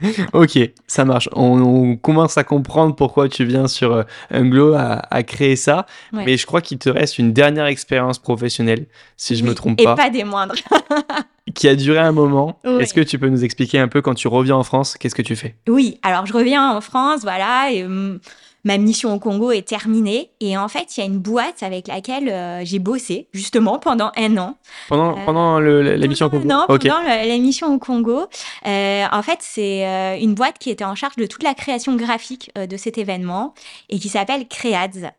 ok, 0.32 0.58
ça 0.86 1.04
marche. 1.04 1.28
On, 1.32 1.96
commence 1.96 2.38
à 2.38 2.44
comprendre 2.44 2.94
pourquoi 2.94 3.28
tu 3.28 3.44
viens 3.44 3.68
sur 3.68 4.04
Unglo 4.30 4.74
à, 4.74 5.22
créer 5.22 5.56
ça. 5.56 5.86
Mais 6.12 6.36
je 6.36 6.46
crois 6.46 6.60
qu'il 6.60 6.78
te 6.78 6.88
reste 6.88 7.18
une 7.18 7.32
dernière 7.32 7.66
expérience 7.66 8.18
professionnelle, 8.18 8.86
si 9.16 9.36
je 9.36 9.44
ne 9.44 9.48
me 9.48 9.54
trompe 9.54 9.82
pas. 9.82 9.92
Et 9.92 9.96
pas 9.96 10.10
des 10.10 10.24
moindres. 10.24 10.54
qui 11.54 11.68
a 11.68 11.74
duré 11.74 11.98
un 11.98 12.12
moment. 12.12 12.58
Est-ce 12.64 12.94
que 12.94 13.00
tu 13.00 13.18
peux 13.18 13.28
nous 13.28 13.44
expliquer 13.44 13.78
un 13.78 13.88
peu 13.88 14.02
quand 14.02 14.14
tu 14.14 14.28
reviens 14.28 14.56
en 14.56 14.64
France, 14.64 14.96
qu'est-ce 14.98 15.14
que 15.14 15.22
tu 15.22 15.36
fais? 15.36 15.56
Oui, 15.68 15.98
alors 16.02 16.26
je 16.26 16.32
reviens 16.32 16.76
en 16.76 16.80
France, 16.80 17.22
voilà, 17.22 17.70
et 17.70 17.84
hum, 17.84 18.20
ma 18.64 18.78
mission 18.78 19.14
au 19.14 19.18
Congo 19.18 19.50
est 19.50 19.66
terminée. 19.66 20.30
Et 20.40 20.56
en 20.56 20.68
fait, 20.68 20.96
il 20.96 21.00
y 21.00 21.02
a 21.02 21.06
une 21.06 21.18
boîte 21.18 21.62
avec 21.62 21.88
laquelle 21.88 22.28
euh, 22.28 22.64
j'ai 22.64 22.78
bossé, 22.78 23.28
justement, 23.32 23.78
pendant 23.78 24.12
un 24.16 24.36
an. 24.36 24.56
Pendant, 24.88 25.16
euh, 25.16 25.24
pendant 25.24 25.60
la 25.60 26.06
mission 26.06 26.26
au 26.26 26.30
Congo 26.30 26.44
Non, 26.44 26.64
pendant 26.66 27.02
la 27.02 27.38
mission 27.38 27.74
au 27.74 27.78
Congo. 27.78 28.26
Euh, 28.66 29.04
en 29.10 29.22
fait, 29.22 29.38
c'est 29.40 30.18
une 30.20 30.34
boîte 30.34 30.58
qui 30.58 30.70
était 30.70 30.84
en 30.84 30.94
charge 30.94 31.16
de 31.16 31.26
toute 31.26 31.42
la 31.42 31.54
création 31.54 31.96
graphique 31.96 32.50
de 32.56 32.76
cet 32.76 32.98
événement 32.98 33.54
et 33.88 33.98
qui 33.98 34.08
s'appelle 34.08 34.46
Creads. 34.48 35.12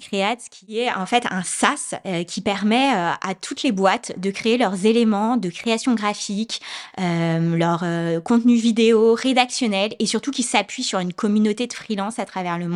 Creads, 0.00 0.48
qui 0.50 0.78
est 0.78 0.92
en 0.92 1.06
fait 1.06 1.24
un 1.30 1.42
SaaS 1.42 1.98
qui 2.26 2.40
permet 2.40 2.90
à 2.92 3.34
toutes 3.40 3.62
les 3.62 3.72
boîtes 3.72 4.18
de 4.18 4.30
créer 4.30 4.58
leurs 4.58 4.86
éléments 4.86 5.36
de 5.36 5.48
création 5.48 5.94
graphique, 5.94 6.60
leur 6.98 7.84
contenu 8.24 8.56
vidéo, 8.56 9.14
rédactionnel 9.14 9.94
et 9.98 10.06
surtout 10.06 10.30
qui 10.30 10.42
s'appuie 10.42 10.82
sur 10.82 10.98
une 10.98 11.12
communauté 11.12 11.66
de 11.66 11.72
freelance 11.72 12.18
à 12.18 12.24
travers 12.24 12.58
le 12.58 12.68
monde 12.68 12.75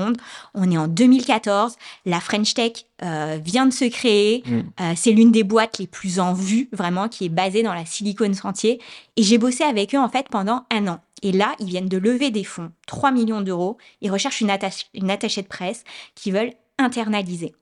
on 0.55 0.71
est 0.71 0.79
en 0.79 0.89
2014. 0.89 1.77
La 2.07 2.21
French 2.21 2.55
Tech 2.55 2.73
euh, 3.03 3.39
vient 3.43 3.67
de 3.67 3.73
se 3.73 3.85
créer. 3.85 4.43
Mm. 4.47 4.59
Euh, 4.81 4.93
c'est 4.97 5.13
l'une 5.13 5.33
des 5.33 5.45
boîtes 5.45 5.79
les 5.79 5.87
plus 5.87 6.21
en 6.21 6.33
vue, 6.33 6.69
vraiment, 6.73 7.09
qui 7.09 7.27
est 7.27 7.31
basée 7.31 7.63
dans 7.63 7.75
la 7.75 7.85
Silicon 7.85 8.33
Sentier. 8.33 8.81
Et 9.17 9.23
j'ai 9.23 9.39
bossé 9.39 9.65
avec 9.65 9.95
eux, 9.95 9.99
en 9.99 10.09
fait, 10.09 10.27
pendant 10.31 10.65
un 10.71 10.87
an. 10.89 11.01
Et 11.23 11.33
là, 11.33 11.55
ils 11.59 11.67
viennent 11.67 11.89
de 11.89 11.99
lever 11.99 12.31
des 12.31 12.45
fonds, 12.45 12.71
3 12.87 13.11
millions 13.11 13.43
d'euros. 13.43 13.77
Ils 14.01 14.11
recherchent 14.11 14.41
une, 14.41 14.53
une 14.95 15.11
attachée 15.11 15.43
de 15.43 15.49
presse 15.49 15.85
qui 16.15 16.31
veulent 16.31 16.53
internaliser. 16.79 17.55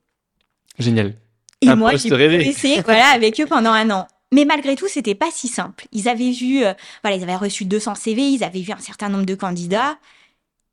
Génial. 0.77 1.15
Et 1.61 1.75
moi, 1.75 1.95
j'ai 1.95 2.09
bossé 2.09 2.81
voilà, 2.85 3.07
avec 3.07 3.39
eux 3.41 3.45
pendant 3.45 3.71
un 3.71 3.89
an. 3.89 4.07
Mais 4.31 4.45
malgré 4.45 4.75
tout, 4.75 4.87
c'était 4.87 5.15
pas 5.15 5.29
si 5.31 5.47
simple. 5.47 5.85
Ils 5.91 6.07
avaient 6.07 6.31
vu, 6.31 6.63
euh, 6.63 6.73
voilà, 7.03 7.17
ils 7.17 7.23
avaient 7.23 7.35
reçu 7.35 7.65
200 7.65 7.95
CV, 7.95 8.29
ils 8.29 8.43
avaient 8.43 8.61
vu 8.61 8.71
un 8.71 8.79
certain 8.79 9.09
nombre 9.09 9.25
de 9.25 9.35
candidats 9.35 9.97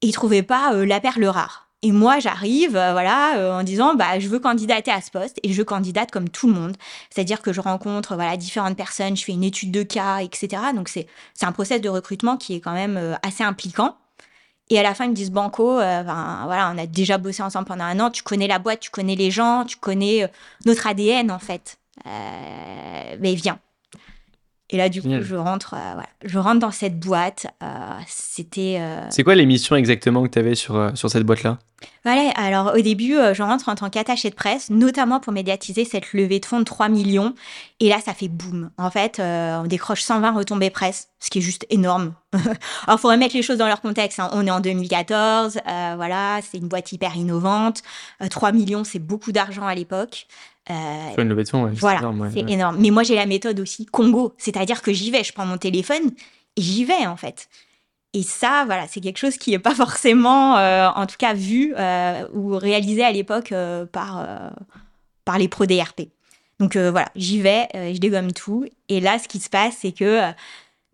et 0.03 0.09
ils 0.09 0.13
trouvaient 0.13 0.43
pas 0.43 0.73
la 0.73 1.01
perle 1.01 1.25
rare. 1.27 1.67
Et 1.83 1.93
moi, 1.93 2.19
j'arrive, 2.19 2.77
euh, 2.77 2.93
voilà, 2.93 3.37
euh, 3.37 3.61
en 3.61 3.63
disant, 3.63 3.95
bah, 3.95 4.19
je 4.19 4.29
veux 4.29 4.41
candidater 4.41 4.91
à 4.91 5.01
ce 5.01 5.11
poste 5.11 5.39
et 5.43 5.53
je 5.53 5.63
candidate 5.63 6.11
comme 6.11 6.29
tout 6.29 6.49
le 6.49 6.55
monde. 6.55 6.77
C'est-à-dire 7.11 7.43
que 7.43 7.53
je 7.53 7.61
rencontre, 7.61 8.15
voilà, 8.17 8.37
différentes 8.37 8.77
personnes, 8.77 9.17
je 9.17 9.25
fais 9.25 9.33
une 9.33 9.45
étude 9.45 9.71
de 9.71 9.83
cas, 9.83 10.19
etc. 10.21 10.63
Donc, 10.75 10.89
c'est, 10.89 11.07
c'est 11.35 11.47
un 11.47 11.53
process 11.53 11.81
de 11.81 11.89
recrutement 11.89 12.39
qui 12.39 12.55
est 12.55 12.61
quand 12.61 12.73
même 12.73 12.97
euh, 12.97 13.15
assez 13.23 13.45
impliquant. 13.45 13.97
Et 14.69 14.81
à 14.81 14.83
la 14.83 14.95
fin, 14.95 15.05
ils 15.05 15.11
me 15.11 15.15
disent, 15.15 15.31
Banco, 15.31 15.75
voilà, 15.75 16.73
on 16.75 16.79
a 16.79 16.87
déjà 16.87 17.19
bossé 17.19 17.43
ensemble 17.43 17.67
pendant 17.67 17.85
un 17.85 18.01
an, 18.01 18.11
tu 18.11 18.25
connais 18.25 18.49
la 18.49 18.59
boîte, 18.59 18.81
tu 18.81 18.91
connais 18.91 19.15
les 19.15 19.31
gens, 19.31 19.65
tu 19.65 19.77
connais 19.77 20.29
notre 20.65 20.89
ADN, 20.89 21.31
en 21.31 21.39
fait. 21.39 21.79
mais 22.05 23.35
viens. 23.37 23.61
Et 24.71 24.77
là, 24.77 24.89
du 24.89 25.01
coup, 25.01 25.09
je 25.21 25.37
rentre, 25.37 25.75
euh, 25.75 26.03
je 26.25 26.39
rentre 26.39 26.59
dans 26.59 26.73
cette 26.73 26.99
boîte. 26.99 27.47
Euh, 27.63 27.67
c'était. 28.09 28.79
Euh, 28.81 29.07
c'est 29.11 29.23
quoi 29.23 29.37
les 29.37 29.47
missions 29.47 29.77
exactement 29.77 30.25
que 30.25 30.29
tu 30.29 30.39
avais 30.41 30.57
sur, 30.57 30.91
sur 30.95 31.09
cette 31.09 31.23
boîte-là? 31.23 31.59
Voilà, 32.05 32.31
alors 32.37 32.75
au 32.75 32.81
début, 32.81 33.15
je 33.33 33.43
rentre 33.43 33.69
en 33.69 33.75
tant 33.75 33.91
qu'attaché 33.91 34.31
de 34.31 34.35
presse, 34.35 34.71
notamment 34.71 35.21
pour 35.21 35.33
médiatiser 35.33 35.85
cette 35.85 36.13
levée 36.15 36.41
de 36.41 36.47
fonds 36.47 36.59
de 36.59 36.65
3 36.65 36.89
millions. 36.89 37.35
Et 37.81 37.91
là, 37.91 38.01
ça 38.05 38.15
fait 38.15 38.29
boum. 38.29 38.71
En 38.79 38.91
fait, 38.91 39.21
on 39.21 39.67
décroche 39.67 40.03
120 40.03 40.33
retombées 40.33 40.71
presse, 40.71 41.09
ce 41.21 41.31
qui 41.31 41.39
est 41.39 41.43
juste 41.43 41.67
énorme. 41.69 42.15
alors, 42.33 42.49
il 42.89 42.99
faudrait 42.99 43.19
mettre 43.19 43.37
les 43.37 43.43
choses 43.43 43.59
dans 43.59 43.69
leur 43.69 43.83
contexte. 43.83 44.19
Hein. 44.21 44.31
On 44.33 44.47
est 44.47 44.51
en 44.51 44.61
2014, 44.61 45.61
voilà, 45.97 46.41
c'est 46.49 46.59
une 46.59 46.69
boîte 46.69 46.91
hyper 46.93 47.15
innovante. 47.15 47.83
3 48.31 48.53
millions, 48.53 48.83
c'est 48.83 48.99
beaucoup 48.99 49.33
d'argent 49.33 49.67
à 49.67 49.75
l'époque. 49.75 50.27
Euh, 50.71 51.23
une 51.23 51.29
levée 51.29 51.45
de 51.45 51.49
fonds, 51.49 51.71
voilà, 51.75 52.01
c'est 52.33 52.51
énorme. 52.51 52.77
Mais 52.81 52.91
moi, 52.91 53.03
j'ai 53.03 53.15
la 53.15 53.27
méthode 53.27 53.61
aussi 53.61 53.87
Congo, 53.87 54.35
c'est-à-dire 54.37 54.83
que 54.83 54.93
j'y 54.93 55.11
vais, 55.11 55.23
je 55.23 55.33
prends 55.33 55.47
mon 55.47 55.59
téléphone 55.59 56.11
et 56.57 56.63
j'y 56.63 56.85
vais 56.85 57.07
en 57.07 57.17
fait. 57.17 57.49
Et 58.13 58.23
ça, 58.23 58.65
voilà, 58.67 58.89
c'est 58.89 59.01
quelque 59.01 59.19
chose 59.19 59.37
qui 59.37 59.51
n'est 59.51 59.59
pas 59.59 59.75
forcément, 59.75 60.57
euh, 60.59 60.89
en 60.89 61.07
tout 61.07 61.17
cas, 61.19 61.35
vu 61.35 61.75
euh, 61.77 62.27
ou 62.33 62.57
réalisé 62.57 63.05
à 63.05 63.13
l'époque 63.13 63.55
par, 63.93 64.27
par 65.25 65.39
les 65.39 65.49
pros 65.49 65.67
DRP. 65.67 66.09
Donc 66.59 66.77
voilà, 66.77 67.09
j'y 67.15 67.41
vais, 67.41 67.69
je 67.75 67.99
dégomme 67.99 68.33
tout. 68.33 68.65
Et 68.89 69.01
là, 69.01 69.19
ce 69.19 69.29
qui 69.29 69.39
se 69.39 69.51
passe, 69.51 69.77
c'est 69.83 69.93
que, 69.93 70.33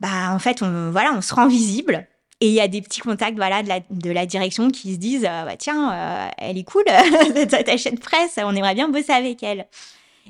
bah, 0.01 0.33
en 0.33 0.39
fait, 0.39 0.63
on, 0.63 0.91
voilà, 0.91 1.15
on 1.15 1.23
se 1.23 1.35
rend 1.35 1.47
visible. 1.49 2.07
Et 2.43 2.47
il 2.47 2.55
y 2.55 2.61
a 2.61 2.67
des 2.67 2.83
petits 2.83 3.01
contacts 3.01 3.37
voilà, 3.37 3.63
de, 3.63 4.11
la, 4.11 4.27
direction 4.27 4.69
qui 4.69 4.95
se 4.95 4.99
disent 4.99 5.25
euh, 5.25 5.45
bah, 5.45 5.55
Tiens, 5.57 5.93
euh, 5.93 6.29
elle 6.39 6.59
est 6.59 6.65
cool, 6.65 6.83
ta 6.85 7.77
chaîne 7.77 7.95
de 7.95 8.01
presse, 8.01 8.37
on 8.37 8.57
aimerait 8.57 8.75
bien 8.75 8.89
bosser 8.89 9.13
avec 9.13 9.45
elle. 9.45 9.69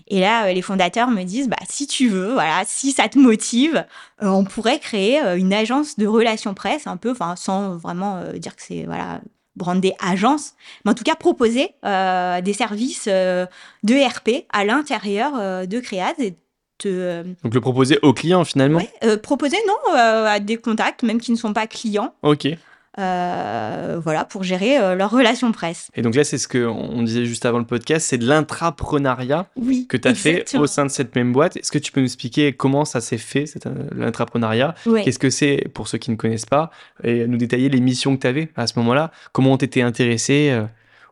Et 0.08 0.20
là, 0.20 0.44
euh, 0.44 0.52
les 0.52 0.60
fondateurs 0.60 1.08
me 1.08 1.22
disent 1.22 1.48
bah, 1.48 1.56
Si 1.70 1.86
tu 1.86 2.10
veux, 2.10 2.34
voilà, 2.34 2.64
si 2.66 2.92
ça 2.92 3.08
te 3.08 3.18
motive, 3.18 3.86
on 4.20 4.44
pourrait 4.44 4.78
créer 4.78 5.20
une 5.38 5.54
agence 5.54 5.96
de 5.96 6.06
relations 6.06 6.52
presse, 6.52 6.86
un 6.86 6.98
peu, 6.98 7.14
sans 7.36 7.78
vraiment 7.78 8.22
dire 8.34 8.56
que 8.56 8.62
c'est 8.62 8.84
voilà, 8.84 9.22
brandé 9.56 9.94
agence, 9.98 10.52
mais 10.84 10.90
en 10.90 10.94
tout 10.94 11.04
cas 11.04 11.14
proposer 11.14 11.70
des 11.82 12.52
services 12.52 13.08
de 13.08 14.06
RP 14.06 14.44
à 14.52 14.66
l'intérieur 14.66 15.66
de 15.66 15.80
Créaz 15.80 16.34
euh, 16.86 17.24
Donc 17.42 17.54
le 17.54 17.60
proposer 17.60 17.98
aux 18.02 18.12
clients 18.12 18.44
finalement 18.44 18.80
euh, 19.04 19.16
Proposer, 19.16 19.56
non, 19.66 19.94
euh, 19.94 20.26
à 20.26 20.40
des 20.40 20.56
contacts, 20.56 21.02
même 21.02 21.20
qui 21.20 21.32
ne 21.32 21.36
sont 21.36 21.52
pas 21.52 21.66
clients. 21.66 22.14
Ok. 22.22 22.48
voilà, 22.96 24.24
pour 24.28 24.42
gérer 24.42 24.96
leur 24.96 25.10
relation 25.10 25.50
presse. 25.52 25.88
Et 25.94 26.02
donc 26.02 26.14
là, 26.14 26.24
c'est 26.24 26.38
ce 26.38 26.48
qu'on 26.48 27.02
disait 27.02 27.24
juste 27.24 27.46
avant 27.46 27.58
le 27.58 27.64
podcast, 27.64 28.06
c'est 28.08 28.18
de 28.18 28.26
l'intrapreneuriat 28.26 29.46
oui, 29.56 29.86
que 29.88 29.96
tu 29.96 30.08
as 30.08 30.14
fait 30.14 30.56
au 30.56 30.66
sein 30.66 30.84
de 30.84 30.90
cette 30.90 31.14
même 31.16 31.32
boîte. 31.32 31.56
Est-ce 31.56 31.72
que 31.72 31.78
tu 31.78 31.92
peux 31.92 32.00
nous 32.00 32.06
expliquer 32.06 32.52
comment 32.52 32.84
ça 32.84 33.00
s'est 33.00 33.18
fait, 33.18 33.44
l'intrapreneuriat? 33.94 34.74
Qu'est-ce 35.04 35.18
que 35.18 35.30
c'est 35.30 35.68
pour 35.74 35.88
ceux 35.88 35.98
qui 35.98 36.10
ne 36.10 36.16
connaissent 36.16 36.46
pas? 36.46 36.70
Et 37.02 37.26
nous 37.26 37.38
détailler 37.38 37.68
les 37.68 37.80
missions 37.80 38.16
que 38.16 38.22
tu 38.22 38.26
avais 38.26 38.50
à 38.56 38.66
ce 38.66 38.78
moment-là 38.78 39.10
Comment 39.32 39.56
tu 39.58 39.64
étais 39.64 39.82
intéressé 39.82 40.62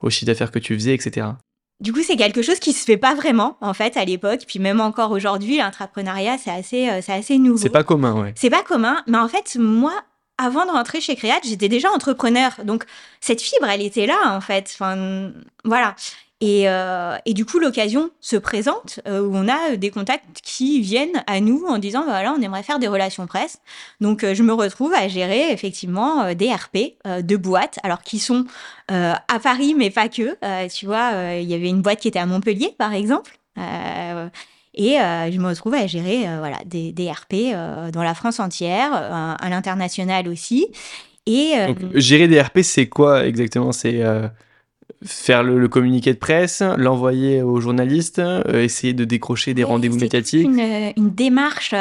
au 0.02 0.11
chiffre 0.11 0.26
d'affaires 0.26 0.50
que 0.50 0.59
tu 0.59 0.74
faisais, 0.74 0.94
etc. 0.94 1.26
Du 1.81 1.93
coup, 1.93 2.03
c'est 2.03 2.16
quelque 2.16 2.43
chose 2.43 2.59
qui 2.59 2.73
se 2.73 2.85
fait 2.85 2.99
pas 2.99 3.14
vraiment 3.14 3.57
en 3.61 3.73
fait 3.73 3.97
à 3.97 4.05
l'époque, 4.05 4.40
puis 4.47 4.59
même 4.59 4.81
encore 4.81 5.12
aujourd'hui, 5.12 5.59
l'entrepreneuriat 5.59 6.37
c'est 6.37 6.51
assez, 6.51 6.90
euh, 6.90 7.01
c'est 7.03 7.12
assez 7.12 7.38
nouveau. 7.38 7.57
C'est 7.57 7.71
pas 7.71 7.85
commun, 7.85 8.21
ouais. 8.21 8.33
C'est 8.37 8.51
pas 8.51 8.62
commun, 8.62 9.03
mais 9.07 9.19
en 9.19 9.29
fait, 9.29 9.57
moi, 9.59 9.95
avant 10.37 10.67
de 10.67 10.71
rentrer 10.71 11.00
chez 11.00 11.17
Créate, 11.17 11.44
j'étais 11.44 11.69
déjà 11.69 11.90
entrepreneur, 11.90 12.52
donc 12.65 12.85
cette 13.21 13.40
fibre, 13.40 13.67
elle 13.67 13.83
était 13.83 14.07
là 14.07 14.37
en 14.37 14.40
fait. 14.40 14.71
Enfin, 14.75 15.33
voilà. 15.65 15.94
Euh, 16.43 17.17
et, 17.27 17.35
du 17.35 17.45
coup, 17.45 17.59
l'occasion 17.59 18.11
se 18.21 18.37
présente 18.37 19.01
euh, 19.07 19.21
où 19.21 19.35
on 19.35 19.47
a 19.47 19.77
des 19.77 19.91
contacts 19.91 20.41
qui 20.43 20.81
viennent 20.81 21.23
à 21.27 21.41
nous 21.41 21.65
en 21.69 21.79
disant 21.79 22.01
bah, 22.01 22.13
voilà, 22.13 22.35
on 22.37 22.41
aimerait 22.41 22.63
faire 22.63 22.79
des 22.79 22.88
relations 22.88 23.27
presse. 23.27 23.61
Donc, 24.01 24.25
euh, 24.25 24.35
je 24.35 24.43
me 24.43 24.55
retrouve 24.55 24.95
à 24.95 25.07
gérer 25.09 25.53
effectivement 25.53 26.35
des 26.35 26.53
RP 26.53 26.97
de 27.05 27.37
boîtes, 27.37 27.79
alors 27.83 28.03
qui 28.03 28.19
sont 28.19 28.47
à 28.88 29.38
Paris, 29.43 29.75
mais 29.77 29.91
pas 29.91 30.09
que. 30.09 30.37
tu 30.69 30.87
vois, 30.87 31.13
il 31.35 31.49
y 31.49 31.55
avait 31.55 31.69
une 31.69 31.83
boîte 31.83 32.01
qui 32.01 32.09
était 32.09 32.19
à 32.19 32.27
Montpellier, 32.27 32.75
par 32.77 32.93
exemple. 32.93 33.38
et 33.57 34.97
je 34.97 35.38
me 35.38 35.49
retrouve 35.49 35.75
à 35.75 35.87
gérer 35.87 36.23
voilà, 36.38 36.59
des, 36.65 36.93
des 36.93 37.11
RP 37.11 37.53
dans 37.93 38.03
la 38.03 38.15
France 38.15 38.41
entière, 38.41 38.93
à 38.93 39.49
l'international 39.49 40.29
aussi. 40.29 40.67
Et, 41.27 41.55
Donc, 41.69 41.79
gérer 41.95 42.27
des 42.27 42.41
RP, 42.41 42.61
c'est 42.63 42.88
quoi 42.88 43.27
exactement? 43.27 43.73
C'est 43.73 44.03
faire 45.05 45.43
le, 45.43 45.69
communiqué 45.69 46.13
de 46.13 46.19
presse, 46.19 46.63
l'envoyer 46.77 47.43
aux 47.43 47.61
journalistes, 47.61 48.21
essayer 48.53 48.93
de 48.93 49.05
décrocher 49.05 49.55
des 49.55 49.65
rendez-vous 49.65 49.99
médiatiques 49.99 50.45
une, 50.45 50.93
une, 50.97 51.11
démarche 51.11 51.75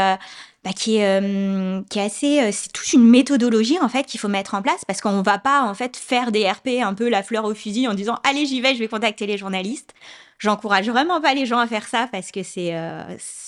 bah, 0.66 0.72
qui, 0.74 0.98
est, 0.98 1.22
euh, 1.22 1.82
qui 1.90 2.00
est 2.00 2.04
assez. 2.04 2.42
Euh, 2.42 2.50
c'est 2.52 2.74
toute 2.74 2.92
une 2.92 3.08
méthodologie 3.10 3.80
en 3.80 3.88
fait 3.88 4.04
qu'il 4.04 4.20
faut 4.20 4.28
mettre 4.28 4.56
en 4.56 4.62
place 4.62 4.84
parce 4.86 5.00
qu'on 5.00 5.14
ne 5.14 5.24
va 5.24 5.38
pas 5.38 5.64
en 5.64 5.74
fait 5.74 5.96
faire 5.96 6.34
des 6.34 6.50
RP 6.50 6.82
un 6.84 6.94
peu 6.94 7.08
la 7.08 7.24
fleur 7.24 7.46
au 7.46 7.54
fusil 7.54 7.88
en 7.88 7.94
disant 7.94 8.18
allez 8.26 8.46
j'y 8.46 8.60
vais, 8.60 8.74
je 8.74 8.80
vais 8.80 8.90
contacter 8.90 9.26
les 9.26 9.38
journalistes. 9.38 9.94
J'encourage 10.38 10.90
vraiment 10.90 11.22
pas 11.22 11.34
les 11.34 11.46
gens 11.46 11.60
à 11.60 11.68
faire 11.68 11.88
ça 11.88 12.10
parce 12.12 12.32
que 12.32 12.44
c'est 12.44 12.76
euh, 12.76 13.04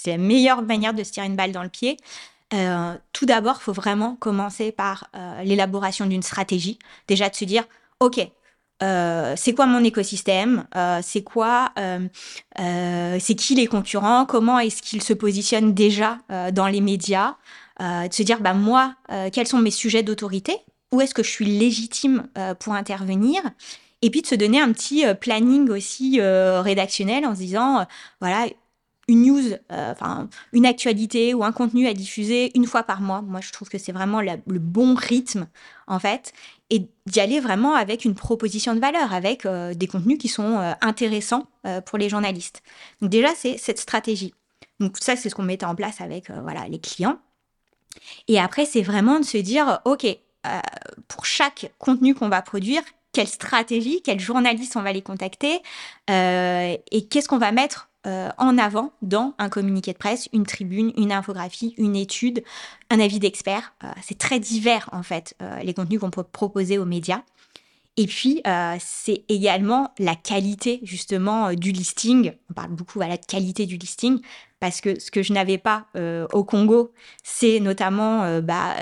la 0.05 0.18
meilleure 0.18 0.62
manière 0.62 0.93
de 0.93 1.03
se 1.03 1.12
tirer 1.12 1.26
une 1.26 1.36
balle 1.36 1.51
dans 1.51 1.64
le 1.64 1.70
pied. 1.70 1.97
tout 3.14 3.26
d'abord, 3.26 3.57
il 3.59 3.64
faut 3.64 3.74
vraiment 3.74 4.16
commencer 4.16 4.74
par 4.74 5.09
l'élaboration 5.43 6.05
d'une 6.05 6.22
stratégie. 6.22 6.80
Déjà 7.07 7.30
de 7.30 7.36
se 7.36 7.45
dire, 7.45 7.64
OK, 8.01 8.20
euh, 8.84 9.34
c'est 9.38 9.53
quoi 9.53 9.67
mon 9.67 9.84
écosystème, 9.84 10.65
euh, 10.75 10.99
c'est 11.03 11.21
quoi, 11.21 11.71
euh, 11.77 12.07
c'est 13.19 13.36
qui 13.36 13.55
les 13.55 13.67
concurrents, 13.67 14.25
comment 14.25 14.59
est-ce 14.59 14.82
qu'ils 14.82 15.03
se 15.03 15.13
positionnent 15.13 15.73
déjà 15.73 16.17
dans 16.53 16.67
les 16.67 16.82
médias, 16.82 17.36
de 17.79 18.13
se 18.13 18.23
dire 18.23 18.41
bah 18.41 18.53
moi 18.53 18.95
quels 19.32 19.47
sont 19.47 19.59
mes 19.59 19.71
sujets 19.71 20.03
d'autorité, 20.03 20.57
où 20.91 21.01
est-ce 21.01 21.13
que 21.13 21.23
je 21.23 21.29
suis 21.29 21.45
légitime 21.45 22.27
pour 22.59 22.73
intervenir, 22.73 23.41
et 24.01 24.09
puis 24.09 24.21
de 24.21 24.27
se 24.27 24.36
donner 24.36 24.59
un 24.59 24.71
petit 24.71 25.03
planning 25.19 25.69
aussi 25.69 26.19
rédactionnel 26.21 27.25
en 27.25 27.34
se 27.34 27.39
disant 27.39 27.86
voilà 28.19 28.47
une 29.07 29.23
news, 29.23 29.53
enfin 29.69 30.29
une 30.53 30.65
actualité 30.65 31.34
ou 31.34 31.43
un 31.43 31.51
contenu 31.51 31.88
à 31.88 31.93
diffuser 31.93 32.51
une 32.55 32.65
fois 32.65 32.84
par 32.84 33.01
mois. 33.01 33.21
Moi, 33.21 33.41
je 33.41 33.51
trouve 33.51 33.69
que 33.69 33.77
c'est 33.77 33.91
vraiment 33.91 34.21
le 34.21 34.59
bon 34.59 34.95
rythme 34.95 35.47
en 35.88 35.99
fait 35.99 36.34
et 36.72 36.88
d'y 37.05 37.19
aller 37.19 37.39
vraiment 37.41 37.76
avec 37.76 38.05
une 38.05 38.15
proposition 38.15 38.74
de 38.74 38.80
valeur, 38.80 39.13
avec 39.13 39.45
euh, 39.45 39.74
des 39.74 39.88
contenus 39.88 40.17
qui 40.17 40.30
sont 40.30 40.57
euh, 40.57 40.72
intéressants 40.80 41.45
euh, 41.67 41.82
pour 41.82 41.97
les 41.97 42.09
journalistes. 42.09 42.63
Donc 43.01 43.11
déjà, 43.11 43.36
c'est 43.36 43.57
cette 43.57 43.78
stratégie. 43.78 44.34
Donc 44.80 44.97
ça, 44.99 45.17
c'est 45.17 45.30
ce 45.30 45.36
qu'on 45.36 45.43
mettait 45.43 45.65
en 45.65 45.76
place 45.76 45.99
avec 46.01 46.32
voilà, 46.32 46.67
les 46.67 46.80
clients. 46.80 47.19
Et 48.28 48.39
après, 48.39 48.65
c'est 48.65 48.82
vraiment 48.82 49.19
de 49.19 49.26
se 49.26 49.38
dire, 49.38 49.80
OK, 49.86 50.07
pour 51.07 51.26
chaque 51.26 51.72
contenu 51.78 52.15
qu'on 52.15 52.30
va 52.30 52.41
produire, 52.41 52.82
quelle 53.11 53.28
stratégie, 53.28 54.01
quel 54.01 54.19
journaliste 54.19 54.76
on 54.78 54.82
va 54.82 54.91
les 54.91 55.03
contacter 55.03 55.61
et 56.07 57.07
qu'est-ce 57.09 57.28
qu'on 57.28 57.38
va 57.38 57.51
mettre 57.51 57.90
euh, 58.07 58.29
en 58.39 58.57
avant 58.57 58.91
dans 59.03 59.35
un 59.37 59.49
communiqué 59.49 59.93
de 59.93 59.97
presse, 59.97 60.27
une 60.33 60.45
tribune, 60.45 60.91
une 60.97 61.11
infographie, 61.11 61.75
une 61.77 61.95
étude, 61.95 62.43
un 62.89 62.99
avis 62.99 63.19
d'expert. 63.19 63.73
Euh, 63.83 63.91
c'est 64.01 64.17
très 64.17 64.39
divers 64.39 64.89
en 64.91 65.03
fait 65.03 65.35
euh, 65.41 65.59
les 65.59 65.73
contenus 65.75 65.99
qu'on 65.99 66.09
peut 66.09 66.23
proposer 66.23 66.79
aux 66.79 66.85
médias. 66.85 67.21
Et 67.97 68.07
puis, 68.07 68.41
c'est 68.79 69.25
également 69.27 69.93
la 69.99 70.15
qualité 70.15 70.79
justement 70.83 71.53
du 71.53 71.71
listing. 71.71 72.31
On 72.49 72.53
parle 72.53 72.71
beaucoup 72.71 72.99
voilà, 72.99 73.17
de 73.17 73.25
qualité 73.25 73.65
du 73.65 73.77
listing 73.77 74.19
parce 74.61 74.79
que 74.79 74.99
ce 74.99 75.11
que 75.11 75.23
je 75.23 75.33
n'avais 75.33 75.57
pas 75.57 75.87
au 76.31 76.43
Congo, 76.43 76.93
c'est 77.21 77.59
notamment 77.59 78.39
bah, 78.39 78.75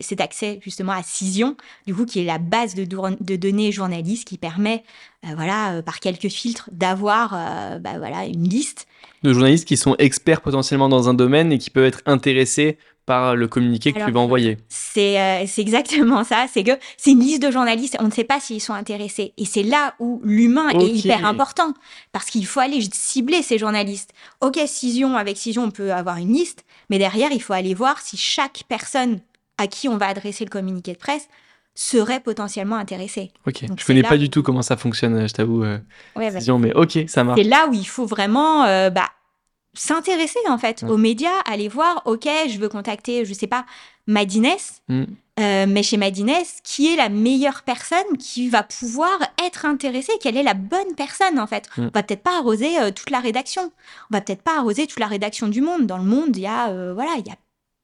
cet 0.00 0.20
accès 0.20 0.58
justement 0.62 0.92
à 0.92 1.02
Cision, 1.02 1.56
du 1.86 1.94
coup, 1.94 2.06
qui 2.06 2.20
est 2.20 2.24
la 2.24 2.38
base 2.38 2.74
de, 2.74 3.36
données 3.36 3.70
journalistes 3.70 4.26
qui 4.26 4.36
permet 4.36 4.82
euh, 5.26 5.34
voilà, 5.34 5.76
euh, 5.76 5.82
par 5.82 6.00
quelques 6.00 6.28
filtres, 6.28 6.68
d'avoir 6.72 7.34
euh, 7.34 7.78
bah, 7.78 7.98
voilà, 7.98 8.26
une 8.26 8.48
liste. 8.48 8.86
De 9.22 9.32
journalistes 9.32 9.66
qui 9.66 9.76
sont 9.76 9.96
experts 9.98 10.40
potentiellement 10.40 10.88
dans 10.88 11.08
un 11.08 11.14
domaine 11.14 11.52
et 11.52 11.58
qui 11.58 11.70
peuvent 11.70 11.86
être 11.86 12.02
intéressés 12.06 12.78
par 13.06 13.36
le 13.36 13.46
communiqué 13.46 13.92
que 13.92 14.04
tu 14.04 14.10
vas 14.10 14.20
envoyer. 14.20 14.58
C'est 14.68 15.46
exactement 15.58 16.24
ça. 16.24 16.46
C'est 16.52 16.64
que 16.64 16.72
c'est 16.96 17.12
une 17.12 17.20
liste 17.20 17.42
de 17.42 17.50
journalistes. 17.50 17.96
On 18.00 18.06
ne 18.06 18.10
sait 18.10 18.24
pas 18.24 18.40
s'ils 18.40 18.60
sont 18.60 18.74
intéressés. 18.74 19.32
Et 19.38 19.44
c'est 19.44 19.62
là 19.62 19.94
où 20.00 20.20
l'humain 20.24 20.68
est 20.70 20.88
hyper 20.88 21.24
important. 21.24 21.72
Parce 22.12 22.26
qu'il 22.26 22.46
faut 22.46 22.60
aller 22.60 22.80
cibler 22.92 23.42
ces 23.42 23.58
journalistes. 23.58 24.10
Ok, 24.40 24.58
Cision, 24.66 25.16
avec 25.16 25.36
Cision, 25.36 25.64
on 25.64 25.70
peut 25.70 25.92
avoir 25.92 26.16
une 26.16 26.32
liste. 26.32 26.64
Mais 26.90 26.98
derrière, 26.98 27.30
il 27.32 27.40
faut 27.40 27.52
aller 27.52 27.74
voir 27.74 28.00
si 28.00 28.16
chaque 28.16 28.64
personne 28.68 29.20
à 29.58 29.68
qui 29.68 29.88
on 29.88 29.96
va 29.96 30.08
adresser 30.08 30.44
le 30.44 30.50
communiqué 30.50 30.92
de 30.92 30.98
presse 30.98 31.28
serait 31.74 32.20
potentiellement 32.20 32.76
intéressé. 32.76 33.30
Ok, 33.46 33.64
je 33.78 33.84
connais 33.84 34.02
pas 34.02 34.16
du 34.16 34.30
tout 34.30 34.42
comment 34.42 34.62
ça 34.62 34.76
fonctionne, 34.76 35.28
je 35.28 35.32
t'avoue. 35.32 35.62
Euh, 35.62 35.78
bah, 36.16 36.22
mais 36.58 36.72
ok, 36.74 37.04
ça 37.06 37.22
marche. 37.22 37.38
C'est 37.40 37.46
là 37.46 37.68
où 37.68 37.74
il 37.74 37.86
faut 37.86 38.06
vraiment 38.06 38.64
euh, 38.64 38.90
bah, 38.90 39.10
s'intéresser 39.76 40.38
en 40.48 40.58
fait 40.58 40.82
aux 40.82 40.96
médias, 40.96 41.40
aller 41.44 41.68
voir, 41.68 42.02
ok, 42.04 42.28
je 42.48 42.58
veux 42.58 42.68
contacter, 42.68 43.24
je 43.24 43.34
sais 43.34 43.46
pas, 43.46 43.64
Madines, 44.06 44.46
hmm. 44.88 45.04
euh, 45.40 45.66
mais 45.68 45.82
chez 45.82 45.96
Madines, 45.96 46.32
qui 46.64 46.92
est 46.92 46.96
la 46.96 47.08
meilleure 47.08 47.62
personne 47.62 48.16
qui 48.18 48.48
va 48.48 48.62
pouvoir 48.62 49.18
être 49.44 49.64
intéressée, 49.64 50.12
quelle 50.20 50.36
est 50.36 50.42
la 50.42 50.54
bonne 50.54 50.94
personne 50.96 51.38
en 51.38 51.46
fait. 51.46 51.68
Hmm. 51.76 51.86
On 51.86 51.90
va 51.94 52.02
peut-être 52.02 52.22
pas 52.22 52.38
arroser 52.38 52.76
toute 52.94 53.10
la 53.10 53.20
rédaction, 53.20 53.72
on 54.10 54.14
va 54.14 54.20
peut-être 54.20 54.42
pas 54.42 54.58
arroser 54.58 54.86
toute 54.86 55.00
la 55.00 55.06
rédaction 55.06 55.48
du 55.48 55.60
monde. 55.60 55.86
Dans 55.86 55.98
le 55.98 56.04
monde, 56.04 56.36
il 56.36 56.42
y 56.42 56.46
a 56.46 56.92
voilà, 56.92 57.12
il 57.18 57.26
y 57.26 57.30
a 57.30 57.36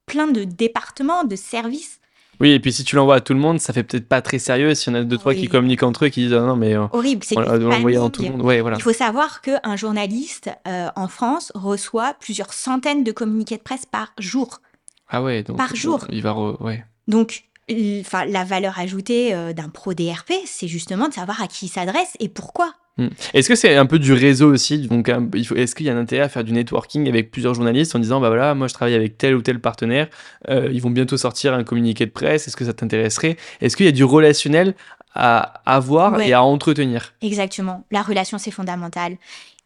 plein 0.06 0.26
de 0.26 0.44
départements, 0.44 1.24
de 1.24 1.36
services 1.36 2.01
oui, 2.40 2.50
et 2.50 2.60
puis 2.60 2.72
si 2.72 2.82
tu 2.82 2.96
l'envoies 2.96 3.16
à 3.16 3.20
tout 3.20 3.34
le 3.34 3.40
monde, 3.40 3.60
ça 3.60 3.72
fait 3.72 3.82
peut-être 3.84 4.08
pas 4.08 4.20
très 4.20 4.38
sérieux. 4.38 4.74
S'il 4.74 4.92
y 4.92 4.96
en 4.96 5.00
a 5.00 5.04
deux, 5.04 5.18
trois 5.18 5.34
qui 5.34 5.48
communiquent 5.48 5.82
entre 5.82 6.06
eux, 6.06 6.08
qui 6.08 6.22
disent 6.22 6.32
ah 6.32 6.40
non, 6.40 6.56
mais. 6.56 6.74
Euh, 6.74 6.86
Horrible, 6.92 7.24
c'est 7.24 7.36
l'envoyer 7.36 7.98
dans 7.98 8.10
tout 8.10 8.22
le 8.22 8.30
monde. 8.30 8.42
Ouais, 8.42 8.60
voilà. 8.60 8.78
Il 8.78 8.82
faut 8.82 8.92
savoir 8.92 9.40
qu'un 9.42 9.76
journaliste 9.76 10.50
euh, 10.66 10.88
en 10.96 11.08
France 11.08 11.52
reçoit 11.54 12.14
plusieurs 12.14 12.52
centaines 12.52 13.04
de 13.04 13.12
communiqués 13.12 13.58
de 13.58 13.62
presse 13.62 13.86
par 13.86 14.12
jour. 14.18 14.60
Ah 15.08 15.22
ouais, 15.22 15.42
donc. 15.42 15.56
Par 15.56 15.76
jour. 15.76 16.04
Il 16.10 16.22
va. 16.22 16.34
Ouais. 16.60 16.84
Donc, 17.06 17.44
enfin, 17.70 18.24
la 18.24 18.44
valeur 18.44 18.78
ajoutée 18.78 19.34
euh, 19.34 19.52
d'un 19.52 19.68
pro 19.68 19.94
DRP, 19.94 20.32
c'est 20.46 20.68
justement 20.68 21.08
de 21.08 21.14
savoir 21.14 21.42
à 21.42 21.46
qui 21.46 21.66
il 21.66 21.68
s'adresse 21.68 22.16
et 22.20 22.28
pourquoi. 22.28 22.74
Hmm. 22.98 23.08
Est-ce 23.32 23.48
que 23.48 23.54
c'est 23.54 23.74
un 23.76 23.86
peu 23.86 23.98
du 23.98 24.12
réseau 24.12 24.52
aussi 24.52 24.86
Donc, 24.86 25.08
est-ce 25.08 25.74
qu'il 25.74 25.86
y 25.86 25.90
a 25.90 25.94
un 25.94 25.98
intérêt 25.98 26.24
à 26.24 26.28
faire 26.28 26.44
du 26.44 26.52
networking 26.52 27.08
avec 27.08 27.30
plusieurs 27.30 27.54
journalistes 27.54 27.96
en 27.96 27.98
disant 27.98 28.20
bah 28.20 28.28
voilà, 28.28 28.54
moi 28.54 28.68
je 28.68 28.74
travaille 28.74 28.94
avec 28.94 29.16
tel 29.16 29.34
ou 29.34 29.40
tel 29.40 29.60
partenaire, 29.60 30.08
euh, 30.50 30.68
ils 30.70 30.82
vont 30.82 30.90
bientôt 30.90 31.16
sortir 31.16 31.54
un 31.54 31.64
communiqué 31.64 32.04
de 32.04 32.10
presse, 32.10 32.46
est-ce 32.46 32.56
que 32.56 32.66
ça 32.66 32.74
t'intéresserait? 32.74 33.38
Est-ce 33.62 33.78
qu'il 33.78 33.86
y 33.86 33.88
a 33.88 33.92
du 33.92 34.04
relationnel 34.04 34.74
à 35.14 35.62
avoir 35.64 36.20
et 36.20 36.34
à 36.34 36.42
entretenir? 36.42 37.14
Exactement. 37.22 37.84
La 37.90 38.02
relation, 38.02 38.36
c'est 38.36 38.50
fondamental. 38.50 39.16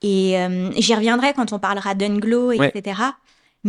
Et 0.02 0.38
euh, 0.38 0.70
j'y 0.76 0.94
reviendrai 0.94 1.32
quand 1.34 1.52
on 1.52 1.58
parlera 1.58 1.94
d'Unglo, 1.94 2.52
etc. 2.52 3.00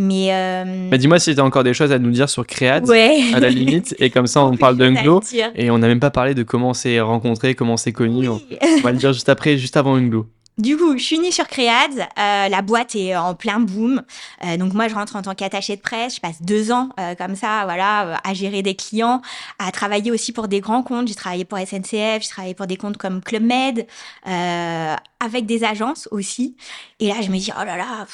Mais, 0.00 0.28
euh, 0.32 0.96
dis-moi 0.96 1.18
si 1.18 1.34
tu 1.34 1.40
as 1.40 1.44
encore 1.44 1.64
des 1.64 1.74
choses 1.74 1.90
à 1.90 1.98
nous 1.98 2.12
dire 2.12 2.28
sur 2.28 2.46
Créad, 2.46 2.88
à 2.88 3.40
la 3.40 3.50
limite, 3.50 3.96
et 3.98 4.10
comme 4.10 4.28
ça 4.28 4.44
on 4.44 4.56
parle 4.56 4.76
d'Unglo, 4.76 5.20
et 5.56 5.72
on 5.72 5.78
n'a 5.78 5.88
même 5.88 5.98
pas 5.98 6.12
parlé 6.12 6.34
de 6.34 6.44
comment 6.44 6.70
on 6.70 6.74
s'est 6.74 7.00
rencontré, 7.00 7.56
comment 7.56 7.72
on 7.72 7.76
s'est 7.76 7.90
connu. 7.90 8.28
On, 8.28 8.40
va 8.84 8.92
le 8.92 8.98
dire 8.98 9.12
juste 9.12 9.28
après, 9.28 9.58
juste 9.58 9.76
avant 9.76 9.96
Unglo. 9.96 10.28
Du 10.56 10.76
coup, 10.76 10.96
je 10.96 11.02
suis 11.02 11.18
née 11.18 11.32
sur 11.32 11.48
Créad, 11.48 11.90
euh, 11.98 12.48
la 12.48 12.62
boîte 12.62 12.94
est 12.94 13.16
en 13.16 13.34
plein 13.34 13.58
boom. 13.58 14.02
Euh, 14.44 14.56
donc 14.56 14.72
moi, 14.72 14.86
je 14.86 14.94
rentre 14.94 15.16
en 15.16 15.22
tant 15.22 15.34
qu'attachée 15.34 15.74
de 15.74 15.80
presse, 15.80 16.14
je 16.14 16.20
passe 16.20 16.42
deux 16.42 16.70
ans 16.70 16.90
comme 17.18 17.34
ça, 17.34 17.64
voilà, 17.64 18.20
à 18.22 18.34
gérer 18.34 18.62
des 18.62 18.76
clients, 18.76 19.20
à 19.58 19.72
travailler 19.72 20.12
aussi 20.12 20.30
pour 20.30 20.46
des 20.46 20.60
grands 20.60 20.84
comptes. 20.84 21.08
J'ai 21.08 21.16
travaillé 21.16 21.44
pour 21.44 21.58
SNCF, 21.58 22.22
j'ai 22.22 22.28
travaillé 22.30 22.54
pour 22.54 22.68
des 22.68 22.76
comptes 22.76 22.98
comme 22.98 23.20
Club 23.20 23.42
Med, 23.42 23.84
avec 24.24 25.46
des 25.46 25.64
agences 25.64 26.08
aussi. 26.12 26.56
Et 27.00 27.08
là, 27.08 27.14
je 27.20 27.30
me 27.30 27.36
dis, 27.38 27.50
oh 27.52 27.64
là 27.64 27.76
là, 27.76 28.06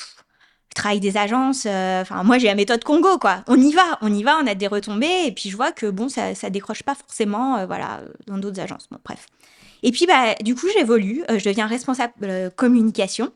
travail 0.75 1.01
des 1.01 1.17
agences. 1.17 1.67
Euh, 1.67 2.03
enfin, 2.03 2.23
moi, 2.25 2.39
j'ai 2.39 2.49
la 2.49 2.55
méthode 2.55 2.85
Congo, 2.85 3.19
quoi. 3.19 3.43
On 3.47 3.61
y 3.61 3.73
va, 3.73 3.99
on 4.03 4.13
y 4.13 4.23
va, 4.23 4.39
on 4.43 4.47
a 4.47 4.55
des 4.55 4.67
retombées, 4.67 5.27
et 5.27 5.33
puis 5.33 5.51
je 5.51 5.57
vois 5.57 5.73
que 5.73 5.87
bon, 5.87 6.09
ça, 6.09 6.35
ça 6.35 6.51
décroche 6.51 6.83
pas 6.83 6.95
forcément, 6.95 7.57
euh, 7.57 7.67
voilà, 7.67 8.03
dans 8.27 8.39
d'autres 8.39 8.61
agences. 8.61 8.89
Bon, 8.91 8.99
bref. 9.05 9.27
Et 9.83 9.93
puis, 9.93 10.07
bah, 10.07 10.35
du 10.43 10.55
coup, 10.55 10.67
j'évolue, 10.77 11.25
euh, 11.31 11.39
je 11.39 11.49
deviens 11.49 11.67
responsable 11.67 12.51
communication 12.57 13.33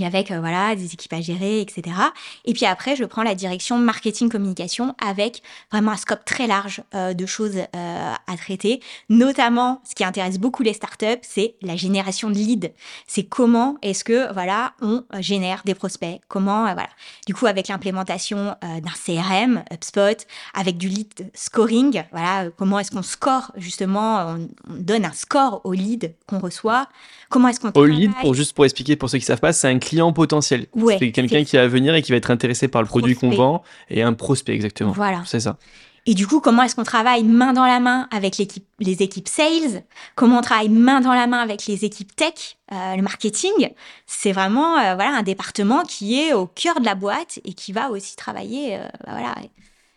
avec 0.00 0.30
euh, 0.30 0.38
voilà 0.40 0.76
des 0.76 0.94
équipes 0.94 1.12
à 1.12 1.20
gérer, 1.20 1.60
etc. 1.60 1.96
Et 2.44 2.52
puis 2.52 2.64
après, 2.64 2.96
je 2.96 3.04
prends 3.04 3.22
la 3.22 3.34
direction 3.34 3.78
marketing 3.78 4.28
communication 4.28 4.94
avec 5.04 5.42
vraiment 5.72 5.92
un 5.92 5.96
scope 5.96 6.24
très 6.24 6.46
large 6.46 6.82
euh, 6.94 7.12
de 7.12 7.26
choses 7.26 7.56
euh, 7.56 8.14
à 8.26 8.36
traiter. 8.36 8.80
Notamment, 9.08 9.82
ce 9.88 9.94
qui 9.94 10.04
intéresse 10.04 10.38
beaucoup 10.38 10.62
les 10.62 10.72
startups, 10.72 11.20
c'est 11.22 11.54
la 11.62 11.76
génération 11.76 12.30
de 12.30 12.34
leads. 12.34 12.68
C'est 13.06 13.24
comment 13.24 13.76
est-ce 13.82 14.04
que 14.04 14.32
voilà 14.32 14.72
on 14.80 15.04
génère 15.18 15.62
des 15.64 15.74
prospects? 15.74 16.20
Comment 16.28 16.62
voilà. 16.62 16.88
Du 17.26 17.34
coup, 17.34 17.46
avec 17.46 17.68
l'implémentation 17.68 18.54
d'un 18.62 18.92
CRM, 19.04 19.64
HubSpot, 19.72 20.26
avec 20.54 20.78
du 20.78 20.88
lead 20.88 21.30
scoring, 21.34 22.04
voilà 22.12 22.50
comment 22.56 22.78
est-ce 22.78 22.90
qu'on 22.90 23.02
score 23.02 23.52
justement, 23.56 24.36
on, 24.68 24.74
donne 24.74 25.04
un 25.04 25.12
score 25.12 25.60
au 25.64 25.72
lead 25.72 26.14
qu'on 26.26 26.38
reçoit? 26.38 26.88
Comment 27.28 27.48
est-ce 27.48 27.60
qu'on 27.60 27.72
au 27.74 27.86
lead 27.86 28.12
pour 28.20 28.34
juste 28.34 28.54
pour 28.54 28.64
expliquer 28.64 28.96
pour 28.96 29.10
ceux 29.10 29.18
qui 29.18 29.24
savent 29.24 29.40
pas, 29.40 29.52
c'est 29.52 29.68
un 29.68 29.79
client 29.80 30.12
potentiel. 30.12 30.66
c'est 30.98 31.10
quelqu'un 31.10 31.42
qui 31.42 31.56
va 31.56 31.66
venir 31.66 31.94
et 31.94 32.02
qui 32.02 32.12
va 32.12 32.16
être 32.16 32.30
intéressé 32.30 32.68
par 32.68 32.82
le 32.82 32.86
produit 32.86 33.16
qu'on 33.16 33.30
vend 33.30 33.62
et 33.88 34.02
un 34.02 34.12
prospect 34.12 34.54
exactement. 34.54 34.92
Voilà. 34.92 35.22
C'est 35.26 35.40
ça. 35.40 35.58
Et 36.06 36.14
du 36.14 36.26
coup, 36.26 36.40
comment 36.40 36.62
est-ce 36.62 36.74
qu'on 36.74 36.84
travaille 36.84 37.24
main 37.24 37.52
dans 37.52 37.66
la 37.66 37.78
main 37.78 38.08
avec 38.10 38.38
les 38.38 39.02
équipes 39.02 39.28
sales? 39.28 39.84
Comment 40.14 40.38
on 40.38 40.42
travaille 40.42 40.70
main 40.70 41.00
dans 41.00 41.12
la 41.12 41.26
main 41.26 41.38
avec 41.38 41.66
les 41.66 41.84
équipes 41.84 42.14
tech, 42.16 42.56
euh, 42.72 42.96
le 42.96 43.02
marketing? 43.02 43.70
C'est 44.06 44.32
vraiment 44.32 44.78
euh, 44.78 44.94
voilà 44.94 45.16
un 45.16 45.22
département 45.22 45.82
qui 45.82 46.20
est 46.20 46.32
au 46.32 46.46
cœur 46.46 46.80
de 46.80 46.86
la 46.86 46.94
boîte 46.94 47.38
et 47.44 47.52
qui 47.52 47.72
va 47.72 47.90
aussi 47.90 48.16
travailler, 48.16 48.76
euh, 48.76 48.88
bah, 49.06 49.12
voilà, 49.12 49.34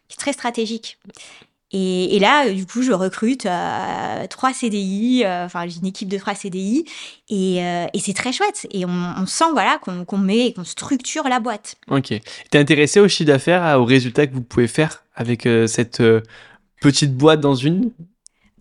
qui 0.08 0.16
est 0.16 0.20
très 0.20 0.34
stratégique. 0.34 0.98
Et, 1.74 2.16
et, 2.16 2.20
là, 2.20 2.50
du 2.52 2.68
coup, 2.68 2.84
je 2.84 2.92
recrute 2.92 3.48
euh, 3.48 4.28
trois 4.30 4.54
CDI, 4.54 5.24
euh, 5.26 5.46
enfin, 5.46 5.68
j'ai 5.68 5.80
une 5.80 5.88
équipe 5.88 6.08
de 6.08 6.18
trois 6.20 6.36
CDI, 6.36 6.86
et, 7.30 7.64
euh, 7.64 7.88
et 7.94 8.00
c'est 8.00 8.14
très 8.14 8.32
chouette. 8.32 8.68
Et 8.72 8.86
on, 8.86 9.26
sent, 9.26 9.52
voilà, 9.52 9.80
qu'on 9.80 10.18
met, 10.18 10.54
qu'on 10.54 10.64
structure 10.64 11.28
la 11.28 11.40
boîte. 11.40 11.76
Ok. 11.90 12.14
T'es 12.52 12.60
intéressé 12.60 13.00
au 13.00 13.08
chiffre 13.08 13.28
d'affaires, 13.28 13.80
aux 13.80 13.86
résultats 13.86 14.28
que 14.28 14.34
vous 14.34 14.44
pouvez 14.44 14.68
faire 14.68 15.04
avec 15.16 15.48
cette 15.68 16.02
petite 16.80 17.16
boîte 17.16 17.40
dans 17.40 17.56
une 17.56 17.92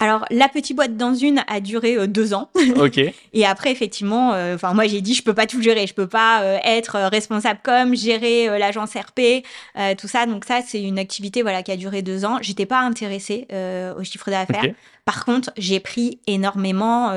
alors, 0.03 0.24
la 0.30 0.48
petite 0.48 0.74
boîte 0.74 0.96
dans 0.96 1.14
une 1.14 1.44
a 1.46 1.61
duré 1.61 1.94
euh, 1.96 2.09
deux 2.09 2.34
ans. 2.34 2.50
Ok. 2.76 2.98
et 2.98 3.46
après, 3.46 3.70
effectivement, 3.70 4.32
euh, 4.34 4.57
enfin, 4.57 4.74
moi, 4.74 4.88
j'ai 4.88 5.00
dit, 5.00 5.14
je 5.14 5.22
peux 5.22 5.32
pas 5.32 5.46
tout 5.46 5.62
gérer. 5.62 5.86
Je 5.86 5.94
peux 5.94 6.09
pas 6.09 6.42
euh, 6.42 6.59
être 6.64 6.98
responsable 7.09 7.61
comme, 7.62 7.94
gérer 7.94 8.59
l'agence 8.59 8.94
RP, 8.94 9.44
tout 9.96 10.09
ça. 10.09 10.26
Donc 10.26 10.44
ça, 10.44 10.59
c'est 10.66 10.82
une 10.82 10.98
activité, 10.98 11.42
voilà, 11.42 11.62
qui 11.62 11.70
a 11.70 11.76
duré 11.76 12.03
deux 12.03 12.24
ans. 12.24 12.38
J'étais 12.40 12.66
pas 12.66 12.80
intéressée 12.80 13.46
au 13.96 14.03
chiffre 14.03 14.28
d'affaires. 14.28 14.64
Ok. 14.64 14.74
Par 15.05 15.24
contre, 15.24 15.50
j'ai 15.57 15.78
pris 15.78 16.18
énormément 16.26 17.12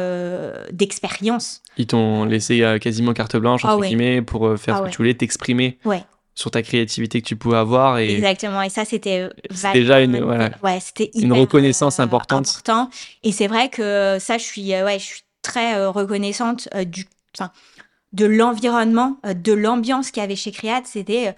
d'expérience. 0.71 1.61
Ils 1.77 1.87
t'ont 1.87 2.25
laissé 2.25 2.77
quasiment 2.81 3.13
carte 3.13 3.35
blanche, 3.37 3.65
entre 3.65 3.73
Ah 3.73 3.77
ouais. 3.77 3.87
guillemets, 3.87 4.21
pour 4.21 4.57
faire 4.59 4.75
Ah 4.75 4.77
ce 4.77 4.81
que 4.81 4.85
ouais. 4.85 4.91
tu 4.91 4.97
voulais, 4.97 5.13
t'exprimer 5.15 5.77
Ouais. 5.85 6.03
Sur 6.37 6.51
ta 6.51 6.61
créativité 6.61 7.21
que 7.21 7.27
tu 7.27 7.37
pouvais 7.37 7.55
avoir. 7.57 7.97
Et 7.97 8.13
Exactement. 8.13 8.61
Et 8.61 8.69
ça, 8.69 8.83
c'était 8.85 9.29
déjà 9.73 10.01
une- 10.01 10.19
voilà, 10.19 10.51
ouais, 10.63 10.79
c'était 10.81 11.09
une 11.15 11.31
reconnaissance 11.33 11.99
euh, 11.99 12.03
importante. 12.03 12.47
important. 12.49 12.89
Et 13.23 13.31
c'est 13.31 13.47
vrai 13.47 13.69
que 13.69 14.17
ça, 14.19 14.37
je 14.37 14.43
suis, 14.43 14.73
euh, 14.73 14.85
ouais, 14.85 14.99
je 14.99 15.05
suis 15.05 15.21
très 15.41 15.75
euh, 15.77 15.89
reconnaissante 15.89 16.67
du, 16.87 17.05
enfin, 17.37 17.51
de 18.11 18.25
l'environnement, 18.25 19.17
de 19.23 19.53
l'ambiance 19.53 20.11
qu'il 20.11 20.21
y 20.21 20.25
avait 20.25 20.35
chez 20.35 20.51
Créate. 20.51 20.85
C'était, 20.87 21.33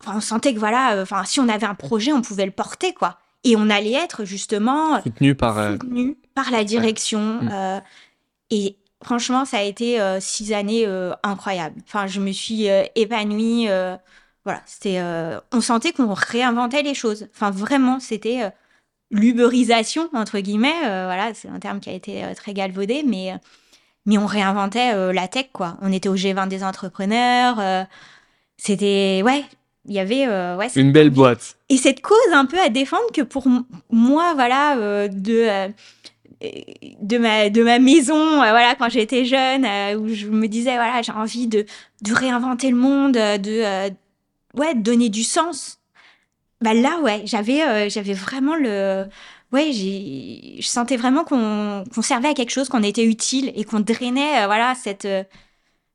enfin, 0.00 0.14
on 0.16 0.20
sentait 0.20 0.52
que 0.54 0.58
voilà, 0.58 1.00
enfin, 1.00 1.22
si 1.24 1.38
on 1.38 1.48
avait 1.48 1.66
un 1.66 1.76
projet, 1.76 2.12
on 2.12 2.20
pouvait 2.22 2.46
le 2.46 2.50
porter, 2.52 2.92
quoi. 2.92 3.18
Et 3.44 3.54
on 3.56 3.70
allait 3.70 3.92
être 3.92 4.24
justement 4.24 5.00
soutenu 5.02 5.34
par. 5.36 5.56
euh, 5.58 5.72
soutenu 5.72 6.16
par 6.34 6.50
la 6.50 6.64
direction. 6.64 7.20
Mm. 7.42 7.50
euh, 7.52 7.80
et 8.50 8.76
franchement, 9.04 9.44
ça 9.44 9.58
a 9.58 9.62
été 9.62 9.98
six 10.20 10.52
années 10.52 10.86
incroyables. 11.22 11.80
Enfin, 11.86 12.06
je 12.08 12.20
me 12.20 12.32
suis 12.32 12.66
épanouie. 12.96 13.68
Voilà, 14.44 14.62
c'était. 14.66 14.98
euh, 15.00 15.38
on 15.52 15.60
sentait 15.60 15.92
qu'on 15.92 16.12
réinventait 16.14 16.82
les 16.82 16.94
choses. 16.94 17.28
Enfin, 17.34 17.50
vraiment, 17.50 18.00
c'était 18.00 18.42
euh, 18.42 18.50
l'uberisation 19.10 20.08
entre 20.14 20.38
guillemets. 20.40 20.84
euh, 20.84 21.04
voilà, 21.06 21.32
c'est 21.34 21.48
un 21.48 21.58
terme 21.60 21.80
qui 21.80 21.90
a 21.90 21.92
été 21.92 22.22
très 22.36 22.52
galvaudé, 22.54 23.02
mais 23.06 23.34
mais 24.06 24.18
on 24.18 24.26
réinventait 24.26 25.12
la 25.12 25.28
tech, 25.28 25.46
quoi. 25.52 25.76
On 25.80 25.92
était 25.92 26.08
au 26.08 26.16
G20 26.16 26.48
des 26.48 26.64
entrepreneurs. 26.64 27.86
c'était 28.56 29.22
ouais. 29.24 29.44
Il 29.84 29.94
y 29.94 29.98
avait 29.98 30.26
euh, 30.28 30.56
ouais, 30.56 30.68
une 30.76 30.92
belle 30.92 31.10
boîte. 31.10 31.56
et 31.68 31.76
cette 31.76 32.02
cause 32.02 32.16
un 32.32 32.46
peu 32.46 32.56
à 32.60 32.68
défendre 32.68 33.10
que 33.12 33.22
pour 33.22 33.48
moi 33.90 34.32
voilà 34.34 34.76
euh, 34.76 35.08
de 35.08 35.34
euh, 35.34 35.68
de 37.00 37.18
ma 37.18 37.50
de 37.50 37.64
ma 37.64 37.80
maison 37.80 38.36
voilà 38.36 38.76
quand 38.76 38.88
j'étais 38.88 39.24
jeune 39.24 39.66
où 39.98 40.06
je 40.08 40.26
me 40.28 40.46
disais 40.46 40.74
voilà 40.74 41.02
j'ai 41.02 41.10
envie 41.10 41.48
de 41.48 41.66
de 42.02 42.14
réinventer 42.14 42.70
le 42.70 42.76
monde 42.76 43.14
de 43.14 43.90
ouais 44.54 44.74
donner 44.74 45.08
du 45.08 45.22
sens. 45.22 45.78
Bah 46.60 46.74
là 46.74 47.00
ouais 47.00 47.22
j'avais 47.26 47.62
euh, 47.62 48.14
vraiment 48.14 48.54
le 48.54 49.06
ouais 49.52 49.72
je 49.72 50.66
sentais 50.66 50.96
vraiment 50.96 51.24
qu'on 51.24 51.84
servait 52.02 52.28
à 52.28 52.34
quelque 52.34 52.50
chose 52.50 52.68
qu'on 52.68 52.82
était 52.84 53.04
utile 53.04 53.52
et 53.56 53.64
qu'on 53.64 53.80
drainait 53.80 54.42
euh, 54.44 54.46
voilà 54.46 54.74
cette 54.76 55.04
euh, 55.04 55.24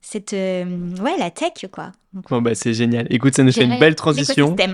cette 0.01 0.33
ouais 0.33 1.17
la 1.17 1.31
tech 1.31 1.65
quoi 1.71 1.93
Bon, 2.29 2.41
bah, 2.41 2.55
c'est 2.55 2.73
génial. 2.73 3.07
Écoute, 3.09 3.35
ça 3.35 3.43
nous 3.43 3.51
fait 3.51 3.63
une 3.63 3.79
belle 3.79 3.95
transition. 3.95 4.55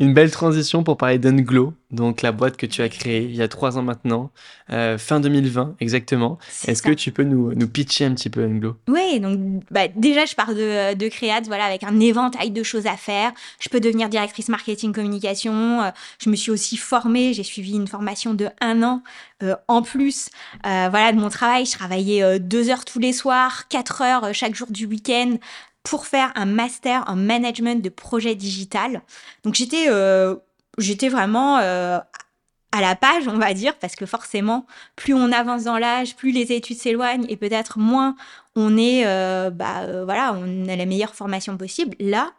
Une 0.00 0.14
belle 0.14 0.30
transition 0.30 0.82
pour 0.82 0.96
parler 0.96 1.18
d'Unglow, 1.18 1.74
donc 1.90 2.22
la 2.22 2.32
boîte 2.32 2.56
que 2.56 2.64
tu 2.64 2.80
as 2.80 2.88
créée 2.88 3.24
il 3.24 3.36
y 3.36 3.42
a 3.42 3.48
trois 3.48 3.76
ans 3.76 3.82
maintenant, 3.82 4.30
euh, 4.70 4.96
fin 4.96 5.20
2020 5.20 5.76
exactement. 5.80 6.38
Est-ce 6.66 6.82
que 6.82 6.92
tu 6.92 7.12
peux 7.12 7.22
nous, 7.22 7.52
nous 7.54 7.68
pitcher 7.68 8.06
un 8.06 8.14
petit 8.14 8.30
peu 8.30 8.42
Unglow 8.44 8.76
Oui, 8.88 9.20
donc 9.20 9.38
bah, 9.70 9.88
déjà, 9.94 10.24
je 10.24 10.34
pars 10.34 10.54
de, 10.54 10.94
de 10.94 11.08
Créate, 11.08 11.46
voilà, 11.46 11.64
avec 11.64 11.84
un 11.84 12.00
éventail 12.00 12.50
de 12.50 12.62
choses 12.62 12.86
à 12.86 12.96
faire. 12.96 13.32
Je 13.60 13.68
peux 13.68 13.78
devenir 13.78 14.08
directrice 14.08 14.48
marketing 14.48 14.92
communication. 14.92 15.82
Euh, 15.82 15.90
Je 16.18 16.30
me 16.30 16.36
suis 16.36 16.50
aussi 16.50 16.78
formée, 16.78 17.34
j'ai 17.34 17.44
suivi 17.44 17.72
une 17.72 17.88
formation 17.88 18.32
de 18.32 18.48
un 18.60 18.82
an 18.82 19.02
euh, 19.42 19.54
en 19.68 19.82
plus 19.82 20.30
euh, 20.66 20.88
voilà, 20.90 21.12
de 21.12 21.18
mon 21.18 21.28
travail. 21.28 21.66
Je 21.66 21.72
travaillais 21.72 22.38
deux 22.40 22.70
heures 22.70 22.86
tous 22.86 22.98
les 22.98 23.12
soirs, 23.12 23.68
quatre 23.68 24.00
heures 24.00 24.32
chaque 24.32 24.54
jour 24.54 24.68
du 24.70 24.86
week-end 24.86 25.36
pour 25.88 26.06
faire 26.06 26.32
un 26.34 26.44
master 26.44 27.02
en 27.06 27.16
management 27.16 27.82
de 27.82 27.88
projet 27.88 28.34
digital. 28.34 29.00
Donc 29.42 29.54
j'étais 29.54 29.86
euh, 29.88 30.36
j'étais 30.76 31.08
vraiment 31.08 31.56
euh, 31.58 31.98
à 32.72 32.80
la 32.82 32.94
page, 32.94 33.26
on 33.26 33.38
va 33.38 33.54
dire, 33.54 33.74
parce 33.78 33.96
que 33.96 34.04
forcément, 34.04 34.66
plus 34.96 35.14
on 35.14 35.32
avance 35.32 35.64
dans 35.64 35.78
l'âge, 35.78 36.14
plus 36.14 36.30
les 36.30 36.52
études 36.52 36.76
s'éloignent 36.76 37.24
et 37.30 37.38
peut-être 37.38 37.78
moins 37.78 38.16
on 38.54 38.76
est, 38.76 39.06
euh, 39.06 39.48
bah, 39.48 40.04
voilà, 40.04 40.34
on 40.34 40.68
a 40.68 40.76
la 40.76 40.84
meilleure 40.84 41.14
formation 41.14 41.56
possible. 41.56 41.96
Là, 42.00 42.32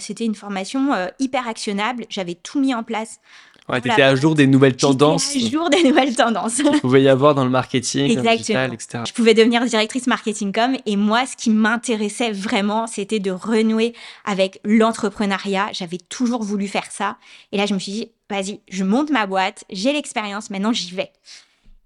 c'était 0.00 0.24
une 0.24 0.34
formation 0.34 0.92
hyper 1.18 1.46
actionnable. 1.46 2.06
J'avais 2.08 2.34
tout 2.34 2.58
mis 2.58 2.74
en 2.74 2.82
place. 2.82 3.20
Ouais, 3.68 3.80
Voilà. 3.80 3.96
t'étais 3.96 4.02
à 4.02 4.14
jour 4.14 4.34
des 4.36 4.46
nouvelles 4.46 4.76
tendances 4.76 5.34
à 5.34 5.38
jour 5.40 5.68
des 5.70 5.82
nouvelles 5.82 6.14
tendances. 6.14 6.56
qu'il 6.62 6.80
pouvait 6.80 7.02
y 7.02 7.08
avoir 7.08 7.34
dans 7.34 7.44
le 7.44 7.50
marketing, 7.50 8.02
dans 8.14 8.22
le 8.22 8.28
Exactement. 8.28 8.36
digital, 8.68 8.74
etc. 8.74 8.98
Je 9.08 9.12
pouvais 9.12 9.34
devenir 9.34 9.64
directrice 9.64 10.06
marketing 10.06 10.52
com 10.52 10.76
et 10.86 10.96
moi, 10.96 11.26
ce 11.26 11.36
qui 11.36 11.50
m'intéressait 11.50 12.30
vraiment, 12.30 12.86
c'était 12.86 13.18
de 13.18 13.30
renouer 13.32 13.92
avec 14.24 14.60
l'entrepreneuriat. 14.64 15.68
J'avais 15.72 15.98
toujours 15.98 16.42
voulu 16.42 16.68
faire 16.68 16.86
ça. 16.90 17.16
Et 17.52 17.56
là, 17.56 17.66
je 17.66 17.74
me 17.74 17.78
suis 17.78 17.92
dit, 17.92 18.10
vas-y, 18.30 18.60
je 18.70 18.84
monte 18.84 19.10
ma 19.10 19.26
boîte, 19.26 19.64
j'ai 19.70 19.92
l'expérience, 19.92 20.50
maintenant 20.50 20.72
j'y 20.72 20.94
vais. 20.94 21.10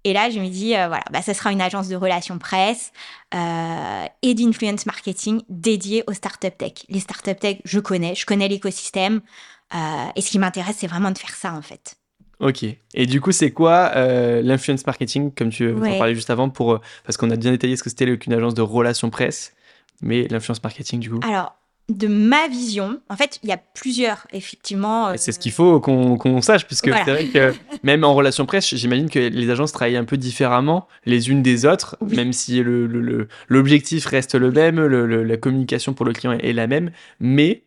Et 0.03 0.13
là, 0.13 0.31
je 0.31 0.39
me 0.39 0.47
dis, 0.47 0.75
euh, 0.75 0.87
voilà, 0.87 1.03
bah, 1.11 1.21
ça 1.21 1.33
sera 1.35 1.51
une 1.51 1.61
agence 1.61 1.87
de 1.87 1.95
relations 1.95 2.39
presse 2.39 2.91
euh, 3.35 4.05
et 4.23 4.33
d'influence 4.33 4.85
marketing 4.87 5.41
dédiée 5.49 6.03
aux 6.07 6.13
startup 6.13 6.57
tech. 6.57 6.73
Les 6.89 6.99
startup 6.99 7.39
tech, 7.39 7.57
je 7.65 7.79
connais, 7.79 8.15
je 8.15 8.25
connais 8.25 8.47
l'écosystème. 8.47 9.21
Euh, 9.73 9.77
et 10.15 10.21
ce 10.21 10.29
qui 10.29 10.39
m'intéresse, 10.39 10.77
c'est 10.79 10.87
vraiment 10.87 11.11
de 11.11 11.17
faire 11.17 11.33
ça, 11.35 11.53
en 11.53 11.61
fait. 11.61 11.95
Ok. 12.39 12.65
Et 12.93 13.05
du 13.05 13.21
coup, 13.21 13.31
c'est 13.31 13.51
quoi 13.51 13.91
euh, 13.95 14.41
l'influence 14.41 14.85
marketing, 14.87 15.31
comme 15.33 15.49
tu 15.49 15.71
en 15.71 15.79
parlais 15.97 16.15
juste 16.15 16.29
avant, 16.31 16.49
pour, 16.49 16.73
euh, 16.73 16.81
parce 17.05 17.15
qu'on 17.17 17.29
a 17.29 17.35
bien 17.35 17.51
détaillé 17.51 17.75
ce 17.75 17.83
que 17.83 17.89
c'était 17.89 18.17
qu'une 18.17 18.33
agence 18.33 18.53
de 18.55 18.61
relations 18.63 19.09
presse, 19.09 19.53
mais 20.01 20.27
l'influence 20.27 20.61
marketing, 20.63 20.99
du 20.99 21.09
coup? 21.11 21.19
Alors, 21.23 21.55
de 21.89 22.07
ma 22.07 22.47
vision, 22.47 22.99
en 23.09 23.15
fait, 23.15 23.39
il 23.43 23.49
y 23.49 23.51
a 23.51 23.57
plusieurs, 23.57 24.25
effectivement. 24.33 25.09
euh, 25.09 25.13
C'est 25.17 25.31
ce 25.33 25.39
qu'il 25.39 25.51
faut 25.51 25.79
qu'on 25.79 26.41
sache, 26.41 26.65
puisque 26.65 26.87
Voilà. 26.87 27.05
c'est 27.05 27.11
vrai 27.11 27.25
que 27.27 27.53
même 27.83 28.03
en 28.03 28.13
relation 28.15 28.45
presse, 28.47 28.73
j'imagine 28.73 29.09
que 29.09 29.19
les 29.19 29.49
agences 29.49 29.71
travaillent 29.71 29.97
un 29.97 30.05
peu 30.05 30.17
différemment 30.17 30.87
les 31.05 31.29
unes 31.29 31.43
des 31.43 31.65
autres, 31.65 31.95
Oui. 32.01 32.15
même 32.15 32.33
si 32.33 32.61
le- 32.63 32.87
le- 32.87 33.01
le- 33.01 33.27
l'objectif 33.49 34.05
reste 34.07 34.35
le 34.35 34.51
même, 34.51 34.79
la 34.83 35.37
communication 35.37 35.93
pour 35.93 36.05
le 36.05 36.13
client 36.13 36.31
est, 36.33 36.49
est 36.49 36.53
la 36.53 36.65
même, 36.67 36.91
mais 37.19 37.61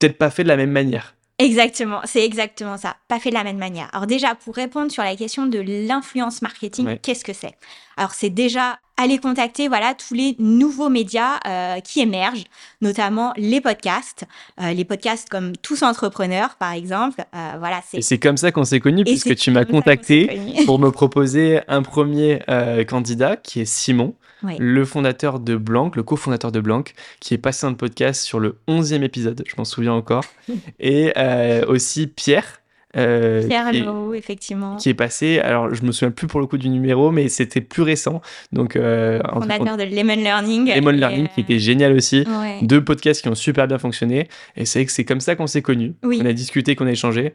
peut-être 0.00 0.18
pas 0.18 0.30
fait 0.30 0.42
de 0.42 0.48
la 0.48 0.56
même 0.56 0.72
manière. 0.72 1.14
Exactement, 1.38 2.00
c'est 2.04 2.22
exactement 2.22 2.76
ça. 2.76 2.96
Pas 3.08 3.18
fait 3.18 3.30
de 3.30 3.34
la 3.34 3.44
même 3.44 3.56
manière. 3.56 3.88
Alors 3.94 4.06
déjà, 4.06 4.34
pour 4.34 4.54
répondre 4.54 4.92
sur 4.92 5.02
la 5.02 5.16
question 5.16 5.46
de 5.46 5.58
l'influence 5.88 6.42
marketing, 6.42 6.86
Ouais. 6.86 6.98
qu'est-ce 7.02 7.24
que 7.24 7.32
c'est? 7.32 7.54
Alors 7.96 8.12
c'est 8.12 8.28
déjà 8.28 8.78
aller 8.98 9.16
contacter 9.18 9.68
voilà 9.68 9.94
tous 9.94 10.12
les 10.12 10.36
nouveaux 10.38 10.90
médias 10.90 11.38
euh, 11.46 11.80
qui 11.80 12.00
émergent, 12.00 12.44
notamment 12.82 13.32
les 13.38 13.62
podcasts, 13.62 14.26
Euh, 14.60 14.72
les 14.72 14.84
podcasts 14.84 15.30
comme 15.30 15.56
Tous 15.56 15.82
entrepreneurs 15.82 16.56
par 16.56 16.72
exemple. 16.72 17.22
Euh, 17.34 17.52
voilà, 17.58 17.80
c'est 17.88 17.98
Et 17.98 18.02
c'est 18.02 18.18
comme 18.18 18.36
ça 18.36 18.52
qu'on 18.52 18.64
s'est 18.64 18.80
connus, 18.80 19.04
puisque 19.04 19.34
tu 19.34 19.50
m'as 19.50 19.64
contacté 19.64 20.38
pour 20.66 20.78
me 20.78 20.90
proposer 20.90 21.60
un 21.68 21.80
premier 21.82 22.40
candidat 22.86 23.36
qui 23.36 23.60
est 23.62 23.64
Simon, 23.64 24.14
Oui. 24.42 24.54
le 24.58 24.84
fondateur 24.84 25.38
de 25.40 25.56
Blanc, 25.56 25.90
le 25.94 26.02
cofondateur 26.02 26.52
de 26.52 26.60
Blanc, 26.60 26.84
qui 27.20 27.34
est 27.34 27.38
passé 27.38 27.66
dans 27.66 27.70
le 27.70 27.76
podcast 27.76 28.22
sur 28.22 28.40
le 28.40 28.56
11e 28.68 29.02
épisode, 29.02 29.42
je 29.46 29.54
m'en 29.58 29.64
souviens 29.64 29.92
encore, 29.92 30.24
et 30.80 31.12
euh, 31.16 31.64
aussi 31.66 32.06
Pierre. 32.06 32.60
euh, 32.96 33.46
Pierre 33.46 33.70
qui, 33.70 33.76
est, 33.78 33.80
Leroux, 33.82 34.14
effectivement, 34.14 34.76
qui 34.76 34.88
est 34.88 34.94
passé, 34.94 35.38
alors 35.38 35.72
je 35.74 35.82
me 35.84 35.92
souviens 35.92 36.10
plus 36.10 36.26
pour 36.26 36.40
le 36.40 36.46
coup 36.46 36.58
du 36.58 36.68
numéro, 36.68 37.10
mais 37.12 37.28
c'était 37.28 37.60
plus 37.60 37.82
récent, 37.82 38.20
donc 38.50 38.74
euh, 38.76 39.20
en- 39.30 39.40
fondateur 39.42 39.76
de 39.76 39.84
Lemon 39.84 40.16
Learning. 40.16 40.72
en- 40.72 40.74
Lemon 40.74 40.90
Learning 40.90 41.28
qui 41.28 41.40
euh, 41.40 41.44
était 41.44 41.58
génial 41.60 41.92
aussi. 41.92 42.24
ouais. 42.26 42.58
Deux 42.62 42.82
podcasts 42.82 43.22
qui 43.22 43.28
ont 43.28 43.34
super 43.36 43.68
bien 43.68 43.78
fonctionné, 43.78 44.28
et 44.56 44.64
c'est 44.64 44.84
que 44.84 44.90
c'est 44.90 45.04
comme 45.04 45.20
ça 45.20 45.36
qu'on 45.36 45.46
s'est 45.46 45.62
connus, 45.62 45.94
Oui. 46.02 46.18
qu'on 46.18 46.26
a 46.26 46.32
discuté, 46.32 46.74
qu'on 46.76 46.86
a 46.86 46.92
échangé. 46.92 47.32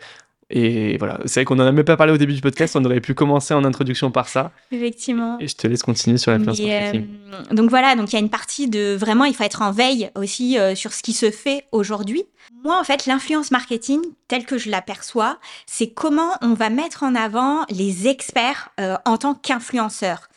Et 0.52 0.98
voilà, 0.98 1.20
c'est 1.26 1.40
vrai 1.40 1.46
qu'on 1.46 1.56
n'en 1.56 1.66
a 1.66 1.72
même 1.72 1.86
pas 1.86 1.98
parlé 1.98 2.14
au 2.14 2.18
début 2.18 2.34
du 2.34 2.42
podcast, 2.42 2.76
on 2.76 2.86
aurait 2.86 3.02
pu 3.02 3.16
commencer 3.16 3.56
en 3.56 3.66
introduction 3.66 4.12
par 4.12 4.30
ça. 4.30 4.52
Effectivement. 4.72 5.40
Et 5.40 5.48
je 5.48 5.56
te 5.56 5.66
laisse 5.66 5.82
continuer 5.82 6.20
sur 6.20 6.32
l'influence 6.32 6.60
marketing. 6.60 7.08
Euh, 7.34 7.56
donc 7.56 7.72
voilà, 7.72 7.96
donc 7.96 8.12
il 8.12 8.14
y 8.14 8.18
a 8.18 8.22
une 8.22 8.30
partie 8.30 8.70
de 8.70 8.96
vraiment, 8.96 9.26
il 9.26 9.34
faut 9.34 9.44
être 9.44 9.64
en 9.64 9.72
veille 9.72 10.12
aussi 10.14 10.60
euh, 10.60 10.76
sur 10.76 10.94
ce 10.94 11.02
qui 11.02 11.14
se 11.14 11.32
fait 11.32 11.66
aujourd'hui. 11.72 12.26
Moi, 12.64 12.80
en 12.80 12.84
fait, 12.84 13.08
l'influence 13.08 13.50
marketing, 13.50 14.02
telle 14.28 14.46
que 14.46 14.60
je 14.60 14.70
l'aperçois, 14.70 15.40
c'est 15.66 15.90
comment 15.90 16.34
on 16.44 16.54
va 16.54 16.70
mettre 16.70 17.02
en 17.02 17.16
avant 17.16 17.66
les 17.72 18.08
experts 18.08 18.70
euh, 18.80 18.98
en 19.06 19.18
tant 19.18 19.34
qu'influenceurs. 19.34 20.30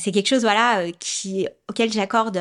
c'est 0.00 0.10
quelque 0.10 0.28
chose 0.28 0.42
voilà 0.42 0.90
qui 0.98 1.46
auquel 1.68 1.92
j'accorde 1.92 2.40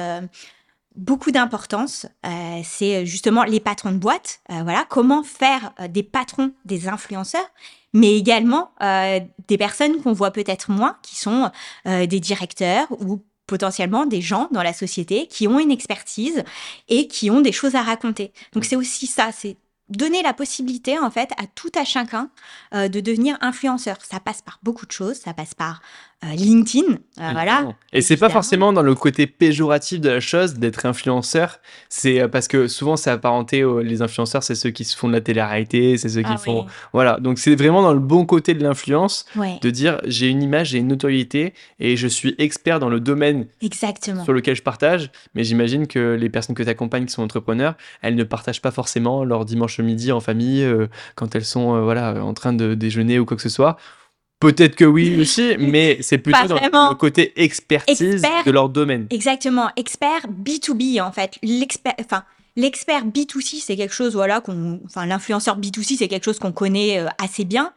beaucoup 0.96 1.32
d'importance. 1.32 2.06
Euh, 2.26 2.62
c'est 2.64 3.06
justement 3.06 3.44
les 3.44 3.60
patrons 3.60 3.92
de 3.92 3.98
boîte. 3.98 4.40
Euh, 4.52 4.64
voilà, 4.64 4.86
comment 4.90 5.24
faire 5.24 5.74
euh, 5.80 5.88
des 5.88 6.04
patrons 6.04 6.52
des 6.66 6.88
influenceurs, 6.88 7.48
mais 7.94 8.18
également 8.18 8.72
des 9.48 9.58
personnes 9.58 10.02
qu'on 10.02 10.12
voit 10.12 10.32
peut-être 10.32 10.70
moins, 10.70 10.98
qui 11.02 11.16
sont 11.16 11.50
des 11.86 12.20
directeurs 12.20 12.88
ou 12.92 13.22
potentiellement 13.48 14.06
des 14.06 14.20
gens 14.20 14.50
dans 14.52 14.64
la 14.64 14.74
société 14.74 15.28
qui 15.28 15.48
ont 15.48 15.60
une 15.60 15.72
expertise 15.72 16.44
et 16.90 17.08
qui 17.08 17.32
ont 17.32 17.40
des 17.40 17.54
choses 17.54 17.76
à 17.76 17.82
raconter. 17.82 18.34
Donc 18.52 18.66
c'est 18.66 18.76
aussi 18.76 19.08
ça, 19.08 19.32
c'est 19.32 19.56
donner 19.88 20.24
la 20.24 20.34
possibilité 20.34 21.00
en 21.00 21.10
fait 21.10 21.32
à 21.38 21.48
tout 21.48 21.72
à 21.74 21.86
chacun 21.86 22.30
de 22.74 23.00
devenir 23.00 23.38
influenceur. 23.40 23.96
Ça 24.04 24.20
passe 24.20 24.42
par 24.42 24.60
beaucoup 24.62 24.86
de 24.86 24.92
choses, 24.92 25.16
ça 25.16 25.34
passe 25.34 25.54
par 25.54 25.82
euh, 26.15 26.15
LinkedIn, 26.24 26.94
euh, 26.94 27.30
voilà. 27.32 27.76
Et 27.94 28.02
c'est 28.02 28.18
pas 28.18 28.30
forcément 28.30 28.74
dans 28.74 28.82
le 28.82 28.96
côté 28.96 29.28
péjoratif 29.28 30.02
de 30.02 30.10
la 30.10 30.20
chose 30.20 30.56
d'être 30.56 30.86
influenceur. 30.86 31.60
C'est 31.90 32.20
euh, 32.20 32.28
parce 32.28 32.48
que 32.48 32.68
souvent 32.68 32.96
c'est 32.96 33.12
apparenté 33.12 33.64
les 33.84 34.02
influenceurs, 34.02 34.42
c'est 34.44 34.56
ceux 34.56 34.72
qui 34.72 34.86
se 34.86 34.98
font 34.98 35.08
de 35.08 35.14
la 35.14 35.22
télé-réalité, 35.22 35.98
c'est 35.98 36.10
ceux 36.10 36.22
qui 36.22 36.32
ah 36.32 36.38
font, 36.38 36.66
voilà. 36.94 37.20
Donc 37.20 37.38
c'est 37.38 37.56
vraiment 37.56 37.82
dans 37.82 37.94
le 37.94 38.00
bon 38.00 38.26
côté 38.26 38.54
de 38.54 38.64
l'influence 38.64 39.26
de 39.36 39.70
dire 39.70 40.02
j'ai 40.06 40.28
une 40.28 40.42
image, 40.42 40.70
j'ai 40.70 40.80
une 40.80 40.88
notoriété 40.88 41.54
et 41.80 41.96
je 41.96 42.08
suis 42.08 42.36
expert 42.38 42.80
dans 42.80 42.90
le 42.90 43.00
domaine 43.00 43.48
Exactement. 43.62 44.24
sur 44.24 44.34
lequel 44.34 44.56
je 44.56 44.64
partage. 44.64 45.12
Mais 45.36 45.44
j'imagine 45.44 45.88
que 45.88 46.16
les 46.16 46.30
personnes 46.30 46.56
que 46.56 46.64
tu 46.64 46.70
accompagnes 46.70 47.06
qui 47.06 47.14
sont 47.14 47.24
entrepreneurs, 47.24 47.76
elles 48.02 48.16
ne 48.16 48.24
partagent 48.24 48.62
pas 48.62 48.72
forcément 48.72 49.24
leur 49.24 49.46
dimanche 49.46 49.80
midi 49.80 50.12
en 50.12 50.20
famille 50.20 50.68
quand 51.16 51.36
elles 51.36 51.46
sont 51.46 51.84
voilà 51.84 52.24
en 52.24 52.34
train 52.34 52.54
de 52.54 52.74
déjeuner 52.74 53.20
ou 53.20 53.26
quoi 53.26 53.38
que 53.38 53.44
ce 53.44 53.50
soit 53.50 53.78
Peut-être 54.40 54.76
que 54.76 54.86
oui 54.86 55.16
aussi, 55.22 55.56
mais 55.58 55.98
c'est 56.02 56.18
plutôt 56.18 56.48
dans 56.48 56.90
le 56.90 56.96
côté 56.96 57.34
expertise 57.42 58.22
de 58.46 58.52
leur 58.52 58.70
domaine. 58.70 59.08
Exactement, 59.10 59.70
expert 59.76 60.28
B2B 60.28 61.02
en 61.02 61.12
fait. 61.12 61.38
L'expert, 61.42 61.94
enfin, 62.00 62.24
l'expert 62.56 63.06
B2C, 63.06 63.62
c'est 63.62 63.76
quelque 63.76 63.94
chose, 63.94 64.14
voilà, 64.14 64.42
qu'on, 64.42 64.80
enfin, 64.86 65.06
l'influenceur 65.06 65.60
B2C, 65.60 65.98
c'est 65.98 66.08
quelque 66.08 66.26
chose 66.26 66.40
qu'on 66.40 66.52
connaît 66.52 67.00
euh, 67.00 67.08
assez 67.18 67.46
bien. 67.46 67.74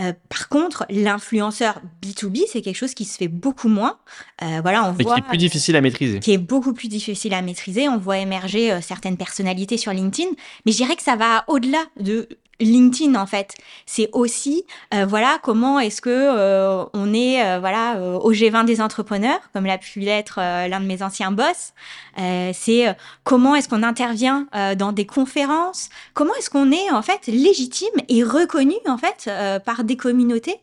Euh, 0.00 0.12
par 0.28 0.48
contre, 0.48 0.86
l'influenceur 0.90 1.80
B2B, 2.02 2.44
c'est 2.46 2.62
quelque 2.62 2.76
chose 2.76 2.94
qui 2.94 3.04
se 3.04 3.16
fait 3.16 3.26
beaucoup 3.26 3.68
moins. 3.68 3.98
Euh, 4.42 4.60
voilà, 4.62 4.84
on 4.84 4.92
voit, 4.92 5.14
qui 5.14 5.20
est 5.20 5.28
plus 5.28 5.38
difficile 5.38 5.74
à 5.74 5.80
maîtriser. 5.80 6.20
Qui 6.20 6.32
est 6.32 6.38
beaucoup 6.38 6.72
plus 6.72 6.88
difficile 6.88 7.34
à 7.34 7.42
maîtriser. 7.42 7.88
On 7.88 7.98
voit 7.98 8.18
émerger 8.18 8.80
certaines 8.80 9.16
personnalités 9.16 9.76
sur 9.76 9.92
LinkedIn, 9.92 10.30
mais 10.64 10.72
je 10.72 10.76
dirais 10.76 10.94
que 10.94 11.02
ça 11.02 11.16
va 11.16 11.44
au-delà 11.48 11.84
de 11.98 12.28
LinkedIn 12.60 13.14
en 13.14 13.26
fait. 13.26 13.54
C'est 13.86 14.08
aussi 14.12 14.64
euh, 14.94 15.06
voilà 15.06 15.38
comment 15.42 15.78
est-ce 15.78 16.00
que 16.00 16.10
euh, 16.10 16.84
on 16.92 17.12
est 17.14 17.44
euh, 17.44 17.58
voilà 17.60 18.00
au 18.00 18.32
G20 18.32 18.64
des 18.64 18.80
entrepreneurs 18.80 19.40
comme 19.52 19.66
l'a 19.66 19.78
pu 19.78 20.00
l'être 20.00 20.38
l'un 20.38 20.80
de 20.80 20.86
mes 20.86 21.02
anciens 21.02 21.30
boss. 21.30 21.72
c'est 22.16 22.96
comment 23.24 23.54
est-ce 23.54 23.68
qu'on 23.68 23.82
intervient 23.82 24.46
dans 24.76 24.92
des 24.92 25.06
conférences? 25.06 25.88
Comment 26.14 26.34
est-ce 26.34 26.50
qu'on 26.50 26.70
est 26.72 26.90
en 26.90 27.02
fait 27.02 27.26
légitime 27.26 27.94
et 28.08 28.22
reconnu 28.22 28.74
en 28.86 28.98
fait 28.98 29.30
par 29.64 29.84
des 29.84 29.96
communautés 29.96 30.56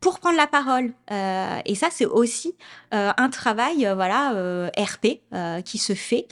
pour 0.00 0.18
prendre 0.18 0.36
la 0.36 0.46
parole? 0.46 0.92
et 1.10 1.74
ça, 1.74 1.88
c'est 1.90 2.06
aussi 2.06 2.54
un 2.92 3.28
travail, 3.30 3.88
voilà, 3.94 4.70
RP 4.78 5.20
qui 5.64 5.78
se 5.78 5.94
fait 5.94 6.26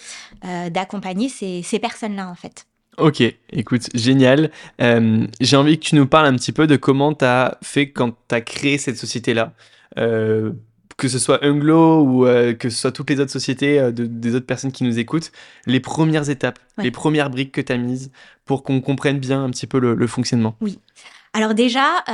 d'accompagner 0.71 1.29
ces, 1.29 1.63
ces 1.63 1.79
personnes-là, 1.79 2.29
en 2.29 2.35
fait. 2.35 2.67
Ok, 2.99 3.23
écoute, 3.53 3.89
génial. 3.95 4.51
Euh, 4.81 5.27
j'ai 5.41 5.57
envie 5.57 5.79
que 5.79 5.85
tu 5.85 5.95
nous 5.95 6.07
parles 6.07 6.27
un 6.27 6.35
petit 6.35 6.51
peu 6.51 6.67
de 6.67 6.77
comment 6.77 7.15
tu 7.15 7.25
as 7.25 7.57
fait 7.63 7.91
quand 7.91 8.13
tu 8.29 8.35
as 8.35 8.41
créé 8.41 8.77
cette 8.77 8.97
société-là. 8.97 9.53
Euh, 9.99 10.53
que 10.97 11.07
ce 11.07 11.21
soit 11.21 11.45
Unglo 11.45 12.03
ou 12.03 12.27
euh, 12.27 12.55
que 12.55 12.71
ce 12.71 12.77
soit 12.77 12.91
toutes 12.91 13.09
les 13.11 13.21
autres 13.21 13.31
sociétés 13.31 13.93
des 13.93 14.35
autres 14.35 14.47
personnes 14.47 14.73
qui 14.73 14.83
nous 14.83 14.99
écoutent, 14.99 15.31
les 15.67 15.79
premières 15.79 16.29
étapes, 16.29 16.59
les 16.77 16.91
premières 16.91 17.31
briques 17.31 17.53
que 17.53 17.61
tu 17.61 17.73
as 17.73 17.77
mises 17.77 18.11
pour 18.45 18.65
qu'on 18.65 18.81
comprenne 18.81 19.21
bien 19.21 19.45
un 19.45 19.51
petit 19.51 19.69
peu 19.69 19.79
le, 19.79 20.07
fonctionnement. 20.09 20.57
Oui. 20.61 20.81
Alors 21.35 21.55
déjà, 21.55 22.05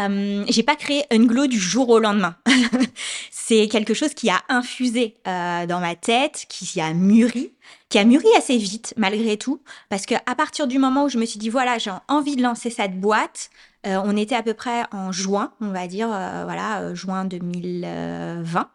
j'ai 0.49 0.63
pas 0.63 0.77
créé 0.77 1.05
Unglo 1.11 1.47
du 1.47 1.59
jour 1.59 1.89
au 1.89 1.99
lendemain. 1.99 2.37
c'est 3.31 3.69
quelque 3.69 3.95
chose 3.95 4.13
qui 4.13 4.29
a 4.29 4.41
infusé 4.49 5.17
dans 5.25 5.81
ma 5.81 5.95
tête, 5.95 6.47
qui 6.49 6.81
a 6.81 6.93
mûri 6.93 7.53
qui 7.95 7.99
a 8.01 8.05
mûri 8.05 8.27
assez 8.37 8.57
vite 8.57 8.93
malgré 8.97 9.37
tout, 9.37 9.61
parce 9.89 10.05
que 10.05 10.17
à 10.27 10.35
partir 10.35 10.67
du 10.67 10.81
moment 10.81 11.05
où 11.05 11.09
je 11.09 11.17
me 11.17 11.25
suis 11.25 11.39
dit 11.39 11.49
voilà 11.49 11.79
j'ai 11.79 11.93
envie 12.09 12.35
de 12.35 12.43
lancer 12.43 12.69
cette 12.69 12.99
boîte, 12.99 13.51
euh, 13.87 14.01
on 14.05 14.17
était 14.17 14.35
à 14.35 14.43
peu 14.43 14.53
près 14.55 14.83
en 14.91 15.13
juin, 15.13 15.53
on 15.61 15.69
va 15.69 15.87
dire 15.87 16.09
euh, 16.13 16.43
voilà 16.45 16.81
euh, 16.81 16.95
juin 16.97 17.25
2020. 17.25 18.69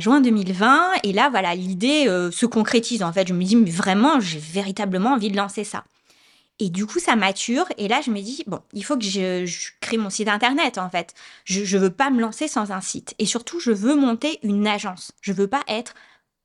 juin 0.00 0.20
2020 0.20 0.90
et 1.04 1.12
là 1.12 1.28
voilà 1.30 1.54
l'idée 1.54 2.06
se 2.32 2.46
concrétise 2.46 3.04
en 3.04 3.12
fait 3.12 3.28
je 3.28 3.34
me 3.34 3.44
dis 3.44 3.54
mais 3.54 3.70
vraiment 3.70 4.18
j'ai 4.18 4.40
véritablement 4.40 5.10
envie 5.10 5.30
de 5.30 5.36
lancer 5.36 5.62
ça 5.62 5.84
et 6.60 6.70
du 6.70 6.86
coup, 6.86 7.00
ça 7.00 7.16
mature. 7.16 7.66
Et 7.78 7.88
là, 7.88 8.00
je 8.00 8.10
me 8.10 8.20
dis, 8.20 8.44
bon, 8.46 8.60
il 8.72 8.84
faut 8.84 8.96
que 8.96 9.04
je, 9.04 9.44
crée 9.80 9.96
mon 9.96 10.10
site 10.10 10.28
internet, 10.28 10.78
en 10.78 10.88
fait. 10.88 11.14
Je 11.44 11.60
ne 11.60 11.82
veux 11.82 11.90
pas 11.90 12.10
me 12.10 12.20
lancer 12.20 12.48
sans 12.48 12.70
un 12.70 12.80
site. 12.80 13.14
Et 13.18 13.26
surtout, 13.26 13.58
je 13.58 13.72
veux 13.72 13.96
monter 13.96 14.38
une 14.42 14.66
agence. 14.66 15.12
Je 15.20 15.32
veux 15.32 15.48
pas 15.48 15.62
être 15.66 15.94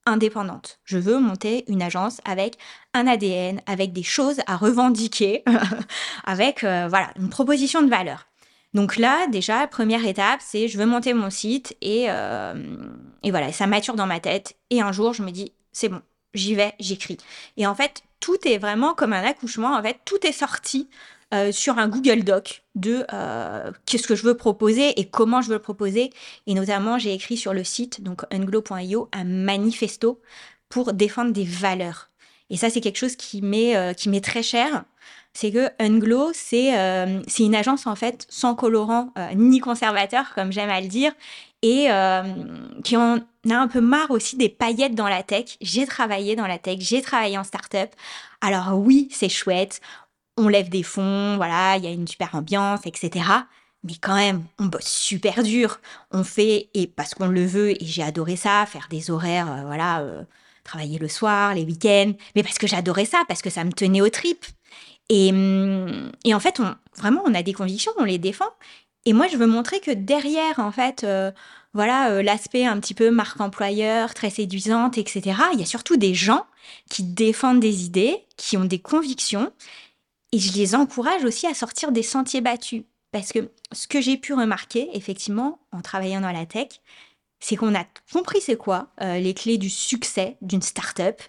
indépendante. 0.05 0.79
Je 0.83 0.97
veux 0.97 1.19
monter 1.19 1.65
une 1.67 1.83
agence 1.83 2.21
avec 2.25 2.57
un 2.95 3.05
ADN, 3.05 3.61
avec 3.67 3.93
des 3.93 4.03
choses 4.03 4.39
à 4.47 4.57
revendiquer, 4.57 5.43
avec 6.23 6.63
euh, 6.63 6.87
voilà 6.89 7.11
une 7.17 7.29
proposition 7.29 7.83
de 7.83 7.89
valeur. 7.89 8.27
Donc 8.73 8.97
là, 8.97 9.27
déjà, 9.27 9.67
première 9.67 10.05
étape, 10.05 10.41
c'est 10.43 10.67
je 10.67 10.77
veux 10.77 10.85
monter 10.85 11.13
mon 11.13 11.29
site 11.29 11.75
et, 11.81 12.05
euh, 12.09 12.77
et 13.23 13.31
voilà, 13.31 13.51
ça 13.51 13.67
mature 13.67 13.95
dans 13.95 14.07
ma 14.07 14.19
tête. 14.19 14.55
Et 14.69 14.81
un 14.81 14.91
jour, 14.91 15.13
je 15.13 15.21
me 15.21 15.31
dis, 15.31 15.53
c'est 15.71 15.89
bon, 15.89 16.01
j'y 16.33 16.55
vais, 16.55 16.73
j'écris. 16.79 17.17
Et 17.57 17.67
en 17.67 17.75
fait, 17.75 18.03
tout 18.19 18.37
est 18.45 18.57
vraiment 18.57 18.93
comme 18.93 19.13
un 19.13 19.23
accouchement. 19.23 19.75
En 19.75 19.81
fait, 19.81 19.97
tout 20.05 20.25
est 20.25 20.31
sorti 20.31 20.89
euh, 21.33 21.51
sur 21.51 21.77
un 21.77 21.87
Google 21.87 22.23
Doc 22.23 22.63
de 22.75 23.05
euh, 23.13 23.71
qu'est-ce 23.85 24.07
que 24.07 24.15
je 24.15 24.23
veux 24.23 24.35
proposer 24.35 24.99
et 24.99 25.05
comment 25.05 25.41
je 25.41 25.49
veux 25.49 25.55
le 25.55 25.61
proposer. 25.61 26.11
Et 26.47 26.53
notamment, 26.53 26.97
j'ai 26.97 27.13
écrit 27.13 27.37
sur 27.37 27.53
le 27.53 27.63
site, 27.63 28.01
donc 28.01 28.23
unglo.io, 28.31 29.09
un 29.13 29.23
manifesto 29.23 30.21
pour 30.69 30.93
défendre 30.93 31.31
des 31.31 31.43
valeurs. 31.43 32.09
Et 32.49 32.57
ça, 32.57 32.71
c'est 32.71 32.81
quelque 32.81 32.97
chose 32.97 33.15
qui 33.15 33.41
m'est 33.43 33.75
euh, 33.75 34.19
très 34.21 34.43
cher. 34.43 34.85
C'est 35.33 35.51
que 35.51 35.69
Unglo, 35.77 36.31
c'est 36.33 36.71
c'est 37.27 37.43
une 37.43 37.53
agence 37.53 37.85
en 37.85 37.95
fait 37.95 38.25
sans 38.29 38.55
colorant 38.55 39.13
ni 39.35 39.59
conservateur, 39.59 40.33
comme 40.33 40.51
j'aime 40.51 40.71
à 40.71 40.81
le 40.81 40.87
dire, 40.87 41.13
et 41.61 41.87
qui 42.83 42.97
en 42.97 43.19
a 43.49 43.57
un 43.57 43.67
peu 43.67 43.81
marre 43.81 44.11
aussi 44.11 44.35
des 44.35 44.49
paillettes 44.49 44.95
dans 44.95 45.07
la 45.07 45.23
tech. 45.23 45.57
J'ai 45.61 45.85
travaillé 45.85 46.35
dans 46.35 46.47
la 46.47 46.57
tech, 46.57 46.79
j'ai 46.79 47.01
travaillé 47.01 47.37
en 47.37 47.43
start-up. 47.43 47.89
Alors 48.41 48.77
oui, 48.77 49.09
c'est 49.11 49.29
chouette 49.29 49.81
on 50.39 50.47
lève 50.47 50.69
des 50.69 50.83
fonds, 50.83 51.35
voilà, 51.35 51.77
il 51.77 51.83
y 51.83 51.87
a 51.87 51.91
une 51.91 52.07
super 52.07 52.33
ambiance, 52.33 52.81
etc. 52.85 53.25
Mais 53.83 53.93
quand 54.01 54.15
même, 54.15 54.43
on 54.57 54.65
bosse 54.65 54.87
super 54.87 55.43
dur. 55.43 55.79
On 56.11 56.23
fait, 56.23 56.69
et 56.73 56.87
parce 56.87 57.13
qu'on 57.13 57.27
le 57.27 57.45
veut, 57.45 57.71
et 57.71 57.85
j'ai 57.85 58.03
adoré 58.03 58.35
ça, 58.35 58.65
faire 58.65 58.87
des 58.89 59.11
horaires, 59.11 59.51
euh, 59.51 59.65
voilà, 59.65 59.99
euh, 60.01 60.23
travailler 60.63 60.97
le 60.97 61.07
soir, 61.07 61.53
les 61.55 61.63
week-ends, 61.63 62.13
mais 62.35 62.43
parce 62.43 62.57
que 62.57 62.67
j'adorais 62.67 63.05
ça, 63.05 63.23
parce 63.27 63.41
que 63.41 63.49
ça 63.49 63.63
me 63.63 63.71
tenait 63.71 64.01
aux 64.01 64.09
tripes. 64.09 64.45
Et, 65.09 65.31
hum, 65.31 66.11
en 66.25 66.39
fait, 66.39 66.59
on, 66.59 66.75
vraiment, 66.97 67.21
on 67.25 67.33
a 67.33 67.43
des 67.43 67.53
convictions, 67.53 67.91
on 67.97 68.03
les 68.05 68.17
défend. 68.17 68.49
Et 69.05 69.13
moi, 69.13 69.27
je 69.27 69.37
veux 69.37 69.47
montrer 69.47 69.79
que 69.79 69.91
derrière, 69.91 70.59
en 70.59 70.71
fait, 70.71 71.03
euh, 71.03 71.31
voilà, 71.73 72.21
l'aspect 72.23 72.65
un 72.65 72.79
petit 72.79 72.93
peu 72.93 73.11
marque 73.11 73.39
employeur, 73.41 74.13
très 74.13 74.29
séduisante, 74.29 74.97
etc., 74.97 75.39
il 75.53 75.59
y 75.59 75.63
a 75.63 75.67
surtout 75.67 75.97
des 75.97 76.15
gens 76.15 76.45
qui 76.89 77.03
défendent 77.03 77.59
des 77.59 77.85
idées, 77.85 78.25
qui 78.37 78.57
ont 78.57 78.65
des 78.65 78.79
convictions 78.79 79.51
et 80.31 80.39
je 80.39 80.53
les 80.53 80.75
encourage 80.75 81.23
aussi 81.23 81.47
à 81.47 81.53
sortir 81.53 81.91
des 81.91 82.03
sentiers 82.03 82.41
battus. 82.41 82.83
Parce 83.11 83.31
que 83.31 83.51
ce 83.71 83.87
que 83.87 84.01
j'ai 84.01 84.17
pu 84.17 84.33
remarquer, 84.33 84.89
effectivement, 84.93 85.59
en 85.71 85.81
travaillant 85.81 86.21
dans 86.21 86.31
la 86.31 86.45
tech, 86.45 86.81
c'est 87.39 87.55
qu'on 87.55 87.73
a 87.73 87.85
compris 88.11 88.41
c'est 88.41 88.57
quoi 88.57 88.89
euh, 89.01 89.19
les 89.19 89.33
clés 89.33 89.57
du 89.57 89.69
succès 89.69 90.37
d'une 90.41 90.61
start-up. 90.61 91.21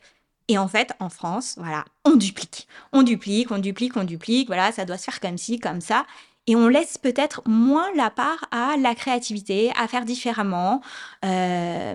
Et 0.49 0.59
en 0.59 0.69
fait, 0.69 0.93
en 0.99 1.09
France, 1.09 1.55
voilà, 1.57 1.85
on 2.05 2.17
duplique. 2.17 2.67
On 2.93 3.03
duplique, 3.03 3.51
on 3.51 3.59
duplique, 3.59 3.97
on 3.97 4.05
duplique. 4.05 4.49
Voilà, 4.49 4.73
ça 4.73 4.85
doit 4.85 4.99
se 4.99 5.05
faire 5.05 5.21
comme 5.21 5.39
ci, 5.39 5.59
comme 5.59 5.81
ça. 5.81 6.05
Et 6.51 6.57
on 6.57 6.67
laisse 6.67 6.99
peut-être 6.99 7.43
moins 7.47 7.87
la 7.95 8.11
part 8.11 8.45
à 8.51 8.77
la 8.77 8.97
créativité, 8.97 9.71
à 9.81 9.87
faire 9.87 10.05
différemment. 10.05 10.81
Euh, 11.25 11.95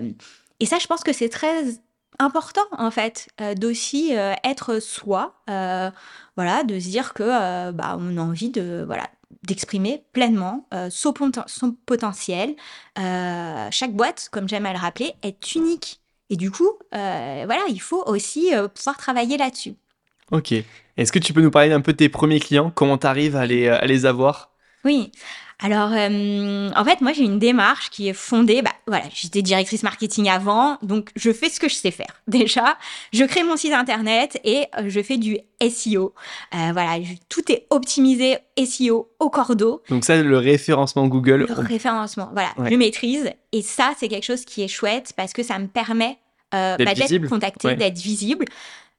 et 0.60 0.64
ça, 0.64 0.78
je 0.78 0.86
pense 0.86 1.04
que 1.04 1.12
c'est 1.12 1.28
très 1.28 1.76
important 2.18 2.62
en 2.72 2.90
fait 2.90 3.28
euh, 3.42 3.52
d'aussi 3.52 4.16
euh, 4.16 4.32
être 4.42 4.80
soi 4.80 5.34
euh, 5.50 5.90
voilà 6.34 6.64
de 6.64 6.80
se 6.80 6.88
dire 6.88 7.12
que 7.12 7.70
bah 7.72 7.98
on 7.98 8.16
a 8.16 8.20
envie 8.22 8.48
de 8.48 8.82
voilà 8.86 9.06
d'exprimer 9.42 10.02
pleinement 10.14 10.66
son, 10.90 11.12
son, 11.46 11.72
potentiel. 11.72 12.56
chaque 12.96 13.92
boîte, 13.92 14.28
comme 14.32 14.48
j'aime 14.48 14.66
à 14.66 14.72
le 14.72 14.78
rappeler, 14.78 15.14
est 15.22 15.54
unique. 15.54 16.00
Et 16.30 16.36
du 16.36 16.50
coup, 16.50 16.70
voilà, 16.90 17.60
il 17.68 17.80
faut 17.80 18.02
aussi 18.06 18.50
pouvoir 18.74 18.96
travailler 18.96 19.36
là-dessus. 19.36 19.76
Ok. 20.32 20.52
Est-ce 20.96 21.12
que 21.12 21.18
tu 21.18 21.32
peux 21.32 21.42
nous 21.42 21.50
parler 21.50 21.72
un 21.72 21.80
peu 21.80 21.92
de 21.92 21.98
tes 21.98 22.08
premiers 22.08 22.40
clients? 22.40 22.72
Comment 22.74 22.98
tu 22.98 23.06
arrives 23.06 23.36
à 23.36 23.46
les, 23.46 23.68
à 23.68 23.84
les 23.84 24.06
avoir? 24.06 24.50
Oui. 24.84 25.10
Alors, 25.58 25.90
euh, 25.92 26.70
en 26.76 26.84
fait, 26.84 27.00
moi, 27.00 27.14
j'ai 27.14 27.22
une 27.22 27.38
démarche 27.38 27.88
qui 27.88 28.08
est 28.08 28.12
fondée. 28.12 28.60
Bah, 28.60 28.72
voilà, 28.86 29.04
j'étais 29.14 29.40
directrice 29.40 29.82
marketing 29.82 30.28
avant, 30.28 30.76
donc 30.82 31.08
je 31.16 31.32
fais 31.32 31.48
ce 31.48 31.58
que 31.58 31.68
je 31.68 31.74
sais 31.74 31.90
faire. 31.90 32.20
Déjà, 32.26 32.76
je 33.12 33.24
crée 33.24 33.42
mon 33.42 33.56
site 33.56 33.72
internet 33.72 34.38
et 34.44 34.66
euh, 34.78 34.84
je 34.88 35.00
fais 35.00 35.16
du 35.16 35.38
SEO. 35.62 36.12
Euh, 36.54 36.72
voilà, 36.72 36.98
tout 37.30 37.50
est 37.50 37.66
optimisé 37.70 38.36
SEO 38.62 39.08
au 39.18 39.30
cordeau. 39.30 39.82
Donc 39.88 40.04
ça, 40.04 40.22
le 40.22 40.38
référencement 40.38 41.06
Google. 41.06 41.46
Le 41.48 41.54
référencement, 41.54 42.30
voilà, 42.34 42.50
je 42.70 42.76
maîtrise. 42.76 43.30
Et 43.52 43.62
ça, 43.62 43.92
c'est 43.98 44.08
quelque 44.08 44.24
chose 44.24 44.44
qui 44.44 44.62
est 44.62 44.68
chouette 44.68 45.14
parce 45.16 45.32
que 45.32 45.42
ça 45.42 45.58
me 45.58 45.68
permet 45.68 46.18
d'être 46.52 46.84
bah, 46.84 47.28
contacté, 47.28 47.74
d'être 47.76 47.98
visible. 47.98 48.44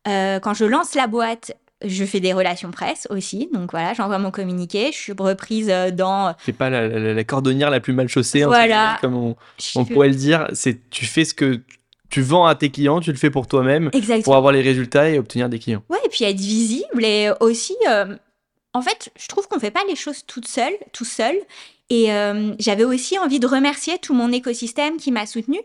Quand 0.06 0.54
je 0.54 0.66
lance 0.66 0.96
la 0.96 1.08
boîte, 1.08 1.54
je 1.86 2.06
fais 2.06 2.20
des 2.20 2.34
relations 2.34 2.72
presse 2.72 3.08
aussi, 3.10 3.50
donc 3.54 3.72
voilà, 3.72 3.94
j'envoie 3.94 4.18
mon 4.18 4.32
communiqué, 4.32 4.92
je 4.92 4.98
suis 4.98 5.14
reprise 5.18 5.70
euh, 5.70 5.92
dans. 5.92 6.36
C'est 6.44 6.54
pas 6.54 6.70
la, 6.70 7.24
cordonnière 7.24 7.70
la 7.70 7.80
plus 7.80 7.94
mal 7.94 8.08
chaussée, 8.08 8.44
voilà. 8.44 8.98
comme 9.02 9.36
on, 9.76 9.86
pourrait 9.86 10.10
le 10.10 10.16
dire. 10.16 10.48
C'est 10.54 10.90
tu 10.90 11.06
fais 11.06 11.24
ce 11.24 11.34
que 11.34 11.62
tu 12.10 12.22
vends 12.22 12.46
à 12.46 12.56
tes 12.56 12.72
clients, 12.72 13.00
tu 13.00 13.12
le 13.12 13.18
fais 13.18 13.30
pour 13.30 13.48
toi-même, 13.48 13.92
pour 14.24 14.36
avoir 14.36 14.54
les 14.54 14.62
résultats 14.62 15.10
et 15.10 15.20
obtenir 15.20 15.50
des 15.50 15.60
clients. 15.60 15.84
Ouais, 15.90 16.00
et 16.06 16.10
puis 16.10 16.24
être 16.24 16.40
visible 16.40 17.06
et 17.06 17.32
aussi, 17.42 17.76
euh, 17.88 18.16
en 18.74 18.82
fait, 18.82 19.10
je 19.16 19.28
trouve 19.28 19.48
qu'on 19.48 19.60
fait 19.60 19.72
pas 19.72 19.84
les 19.88 19.96
choses 19.96 20.24
toutes 20.26 20.48
seules, 20.48 20.78
tout 20.94 21.06
seul. 21.06 21.36
Et 21.90 22.12
euh, 22.12 22.54
j'avais 22.60 22.84
aussi 22.84 23.18
envie 23.18 23.40
de 23.40 23.48
remercier 23.48 23.98
tout 23.98 24.14
mon 24.14 24.32
écosystème 24.32 24.98
qui 24.98 25.12
m'a 25.12 25.26
soutenu. 25.26 25.60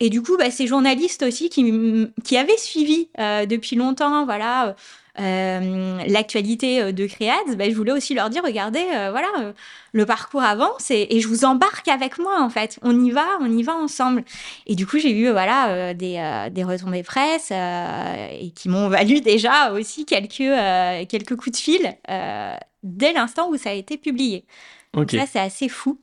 Et 0.00 0.08
du 0.08 0.22
coup, 0.22 0.36
bah, 0.36 0.50
ces 0.50 0.66
journalistes 0.66 1.22
aussi 1.22 1.50
qui, 1.50 2.10
qui 2.24 2.36
avaient 2.36 2.56
suivi 2.56 3.08
depuis 3.18 3.76
longtemps, 3.76 4.24
voilà, 4.24 4.74
euh, 5.18 5.98
l'actualité 6.06 6.80
euh, 6.80 6.92
de 6.92 7.06
Créades, 7.06 7.56
ben, 7.56 7.70
je 7.70 7.76
voulais 7.76 7.92
aussi 7.92 8.14
leur 8.14 8.30
dire, 8.30 8.42
regardez, 8.44 8.84
euh, 8.94 9.10
voilà, 9.10 9.52
le 9.92 10.06
parcours 10.06 10.42
avance 10.42 10.90
et, 10.90 11.20
je 11.20 11.28
vous 11.28 11.44
embarque 11.44 11.88
avec 11.88 12.18
moi, 12.18 12.40
en 12.40 12.48
fait. 12.48 12.78
On 12.82 13.04
y 13.04 13.10
va, 13.10 13.26
on 13.40 13.50
y 13.50 13.62
va 13.62 13.74
ensemble. 13.74 14.24
Et 14.66 14.74
du 14.74 14.86
coup, 14.86 14.98
j'ai 14.98 15.10
eu, 15.10 15.30
voilà, 15.30 15.94
des, 15.94 16.48
des 16.52 16.64
retombées 16.64 17.02
presse 17.02 17.50
et 17.50 18.52
qui 18.54 18.68
m'ont 18.68 18.88
valu 18.88 19.20
déjà 19.20 19.72
aussi 19.72 20.06
quelques, 20.06 21.08
quelques 21.08 21.36
coups 21.36 21.52
de 21.52 21.56
fil 21.56 21.96
dès 22.82 23.12
l'instant 23.12 23.50
où 23.50 23.56
ça 23.56 23.70
a 23.70 23.74
été 23.74 23.98
publié. 23.98 24.44
Donc 24.94 25.10
ça, 25.10 25.26
c'est 25.30 25.40
assez 25.40 25.68
fou. 25.68 25.98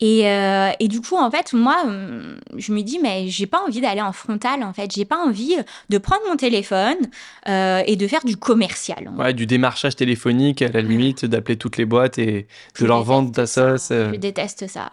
Et, 0.00 0.28
euh, 0.28 0.70
et, 0.78 0.86
du 0.86 1.00
coup, 1.00 1.16
en 1.16 1.28
fait, 1.30 1.52
moi, 1.52 1.76
hum, 1.84 2.38
je 2.56 2.72
me 2.72 2.82
dis, 2.82 3.00
mais 3.00 3.26
j'ai 3.28 3.46
pas 3.46 3.60
envie 3.66 3.80
d'aller 3.80 4.00
en 4.00 4.12
frontal, 4.12 4.62
en 4.62 4.72
fait. 4.72 4.92
J'ai 4.94 5.04
pas 5.04 5.18
envie 5.18 5.56
de 5.88 5.98
prendre 5.98 6.22
mon 6.28 6.36
téléphone 6.36 6.96
euh, 7.48 7.82
et 7.84 7.96
de 7.96 8.06
faire 8.06 8.24
du 8.24 8.36
commercial. 8.36 9.10
Ouais, 9.16 9.34
du 9.34 9.46
démarchage 9.46 9.96
téléphonique, 9.96 10.62
à 10.62 10.68
la 10.68 10.82
limite, 10.82 11.24
d'appeler 11.24 11.56
toutes 11.56 11.76
les 11.78 11.84
boîtes 11.84 12.18
et 12.18 12.46
de 12.78 12.86
leur 12.86 13.02
vendre 13.02 13.32
ta 13.32 13.46
sauce. 13.46 13.88
Euh. 13.90 14.12
Je 14.12 14.18
déteste 14.18 14.68
ça. 14.68 14.90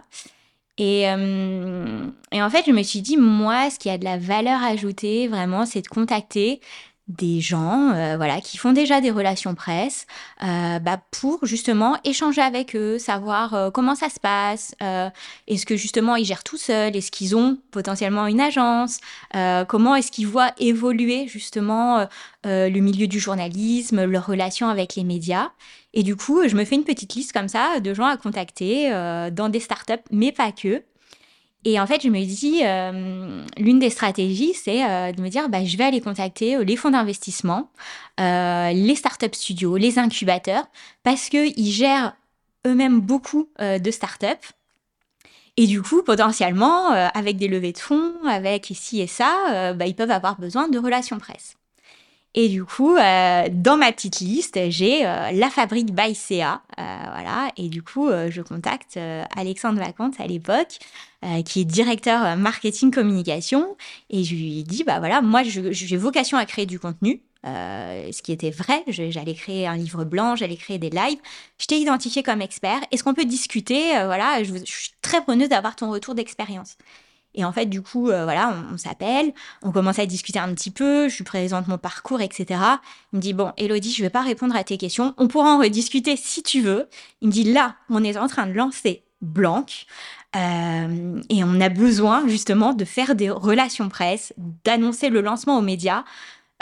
Et, 0.80 1.08
hum, 1.08 2.12
et 2.32 2.42
en 2.42 2.50
fait, 2.50 2.64
je 2.66 2.72
me 2.72 2.82
suis 2.82 3.02
dit, 3.02 3.16
moi, 3.16 3.70
ce 3.70 3.78
qui 3.78 3.92
a 3.92 4.00
de 4.00 4.06
la 4.06 4.18
valeur 4.18 4.64
ajoutée, 4.64 5.28
vraiment, 5.28 5.68
c'est 5.68 5.82
de 5.82 5.88
contacter 5.88 6.62
des 7.08 7.40
gens 7.40 7.92
euh, 7.92 8.18
voilà 8.18 8.42
qui 8.42 8.58
font 8.58 8.72
déjà 8.72 9.00
des 9.00 9.12
relations 9.12 9.54
presse 9.54 10.08
euh, 10.42 10.80
bah, 10.80 11.00
pour 11.12 11.46
justement 11.46 11.98
échanger 12.04 12.42
avec 12.42 12.76
eux 12.76 12.98
savoir 12.98 13.54
euh, 13.54 13.70
comment 13.70 13.94
ça 13.94 14.10
se 14.10 14.20
passe 14.20 14.74
est-ce 15.48 15.66
que 15.68 15.76
justement 15.76 16.16
ils 16.16 16.26
gèrent 16.26 16.44
tout 16.44 16.58
seuls 16.58 16.96
est-ce 16.96 17.12
qu'ils 17.12 17.36
ont 17.36 17.60
potentiellement 17.72 18.26
une 18.26 18.42
agence 18.42 19.00
comment 19.68 19.96
est-ce 19.96 20.12
qu'ils 20.12 20.28
voient 20.28 20.52
évoluer 20.58 21.28
justement 21.28 22.08
le 22.44 22.80
milieu 22.80 23.08
du 23.08 23.20
journalisme 23.20 24.06
leurs 24.06 24.26
relations 24.26 24.70
avec 24.70 24.96
les 24.96 25.04
médias. 25.04 25.52
Et 25.94 26.04
du 26.04 26.16
coup 26.16 26.48
je 26.48 26.56
me 26.56 26.66
fais 26.66 26.76
une 26.76 26.84
petite 26.84 27.14
liste 27.16 27.34
comme 27.34 27.48
ça 27.48 27.80
de 27.80 27.94
gens 27.94 28.06
à 28.06 28.18
contacter 28.18 28.90
dans 29.32 29.50
des 29.50 29.60
startups 29.60 29.94
mais 30.12 30.32
pas 30.32 30.52
que 30.52 30.84
et 31.68 31.80
en 31.80 31.88
fait, 31.88 32.04
je 32.04 32.10
me 32.10 32.24
dis, 32.24 32.62
euh, 32.64 33.44
l'une 33.58 33.80
des 33.80 33.90
stratégies, 33.90 34.54
c'est 34.54 34.86
euh, 34.86 35.12
de 35.12 35.20
me 35.20 35.30
dire, 35.30 35.50
bah, 35.50 35.66
je 35.66 35.76
vais 35.78 35.84
aller 35.84 36.00
contacter 36.00 36.58
euh, 36.58 36.64
les 36.64 36.76
fonds 36.76 36.92
d'investissement, 36.92 37.72
les 38.20 38.96
startup 38.96 39.34
studios, 39.34 39.76
les 39.76 39.98
incubateurs, 39.98 40.66
parce 41.02 41.28
qu'ils 41.28 41.72
gèrent 41.72 42.16
eux-mêmes 42.68 43.02
beaucoup 43.02 43.50
de 43.60 43.92
startups. 43.92 44.54
Et 45.58 45.68
du 45.68 45.82
coup, 45.82 46.02
potentiellement, 46.04 46.90
avec 46.90 47.38
des 47.38 47.48
levées 47.48 47.74
de 47.74 47.78
fonds, 47.78 48.14
avec 48.28 48.70
ici 48.70 49.02
et 49.02 49.08
ça, 49.08 49.74
bah, 49.74 49.86
ils 49.86 49.96
peuvent 49.96 50.12
avoir 50.12 50.40
besoin 50.40 50.70
de 50.70 50.80
relations 50.80 51.18
presse. 51.18 51.58
Et 52.38 52.50
du 52.50 52.66
coup, 52.66 52.98
euh, 52.98 53.48
dans 53.50 53.78
ma 53.78 53.94
petite 53.94 54.20
liste, 54.20 54.60
j'ai 54.68 55.08
euh, 55.08 55.32
la 55.32 55.50
fabrique 55.50 55.88
CA. 56.14 56.62
Euh, 56.78 56.84
voilà. 57.14 57.50
Et 57.56 57.70
du 57.70 57.82
coup, 57.82 58.10
je 58.10 58.42
contacte 58.42 59.00
Alexandre 59.36 59.80
Vacante 59.80 60.20
à 60.20 60.28
l'époque, 60.28 60.78
qui 61.46 61.62
est 61.62 61.66
directeur 61.66 62.36
marketing 62.36 62.92
communication. 62.92 63.78
Et 64.10 64.26
je 64.26 64.36
lui 64.36 64.64
dis, 64.64 64.84
bah 64.84 65.00
voilà, 65.00 65.22
moi, 65.22 65.44
j'ai 65.44 65.98
vocation 65.98 66.38
à 66.38 66.46
créer 66.46 66.66
du 66.66 66.78
contenu. 66.78 67.22
ce 67.46 68.22
qui 68.22 68.34
était 68.34 68.52
vrai, 68.52 68.84
j'allais 68.88 69.34
créer 69.34 69.66
un 69.66 69.78
livre 69.78 70.04
blanc, 70.04 70.36
j'allais 70.36 70.58
créer 70.58 70.78
des 70.78 70.90
lives. 70.90 71.20
Je 71.58 71.68
t'ai 71.68 71.80
identifié 71.80 72.22
comme 72.22 72.42
expert. 72.42 72.82
Est-ce 72.92 73.04
qu'on 73.04 73.14
peut 73.14 73.26
discuter 73.26 73.92
Voilà, 74.06 74.44
je 74.44 74.54
suis 74.66 74.92
très 75.02 75.22
preneuse 75.22 75.50
d'avoir 75.50 75.78
ton 75.78 75.90
retour 75.90 76.16
d'expérience. 76.16 76.76
Et 77.36 77.46
en 77.46 77.52
fait, 77.52 77.66
du 77.68 77.82
coup, 77.82 78.10
euh, 78.10 78.24
voilà, 78.24 78.56
on, 78.74 78.78
s'appelle, 78.78 79.34
on 79.62 79.72
commence 79.72 80.00
à 80.00 80.06
discuter 80.06 80.40
un 80.40 80.54
petit 80.54 80.72
peu, 80.72 81.10
je 81.10 81.18
lui 81.18 81.24
présente 81.24 81.68
mon 81.68 81.78
parcours, 81.78 82.22
etc. 82.22 82.60
Il 83.14 83.18
me 83.18 83.22
dit, 83.22 83.34
bon, 83.34 83.52
Elodie, 83.58 83.94
je 83.94 84.02
vais 84.02 84.10
pas 84.10 84.22
répondre 84.22 84.56
à 84.56 84.64
tes 84.64 84.78
questions, 84.78 85.14
on 85.18 85.28
pourra 85.28 85.56
en 85.56 85.60
rediscuter 85.60 86.16
si 86.16 86.42
tu 86.42 86.62
veux. 86.62 86.88
Il 87.22 87.28
me 87.28 87.34
dit, 87.34 87.44
là, 87.44 87.76
on 87.90 88.04
est 88.04 88.18
en 88.18 88.28
train 88.28 88.48
de 88.48 88.54
lancer 88.54 89.04
Blanc. 89.22 89.66
Euh, 90.36 91.22
et 91.30 91.44
on 91.44 91.62
a 91.62 91.70
besoin 91.70 92.28
justement 92.28 92.74
de 92.74 92.84
faire 92.84 93.16
des 93.16 93.30
relations 93.30 93.88
presse, 93.88 94.34
d'annoncer 94.66 95.10
le 95.10 95.22
lancement 95.22 95.58
aux 95.58 95.62
médias. 95.62 96.04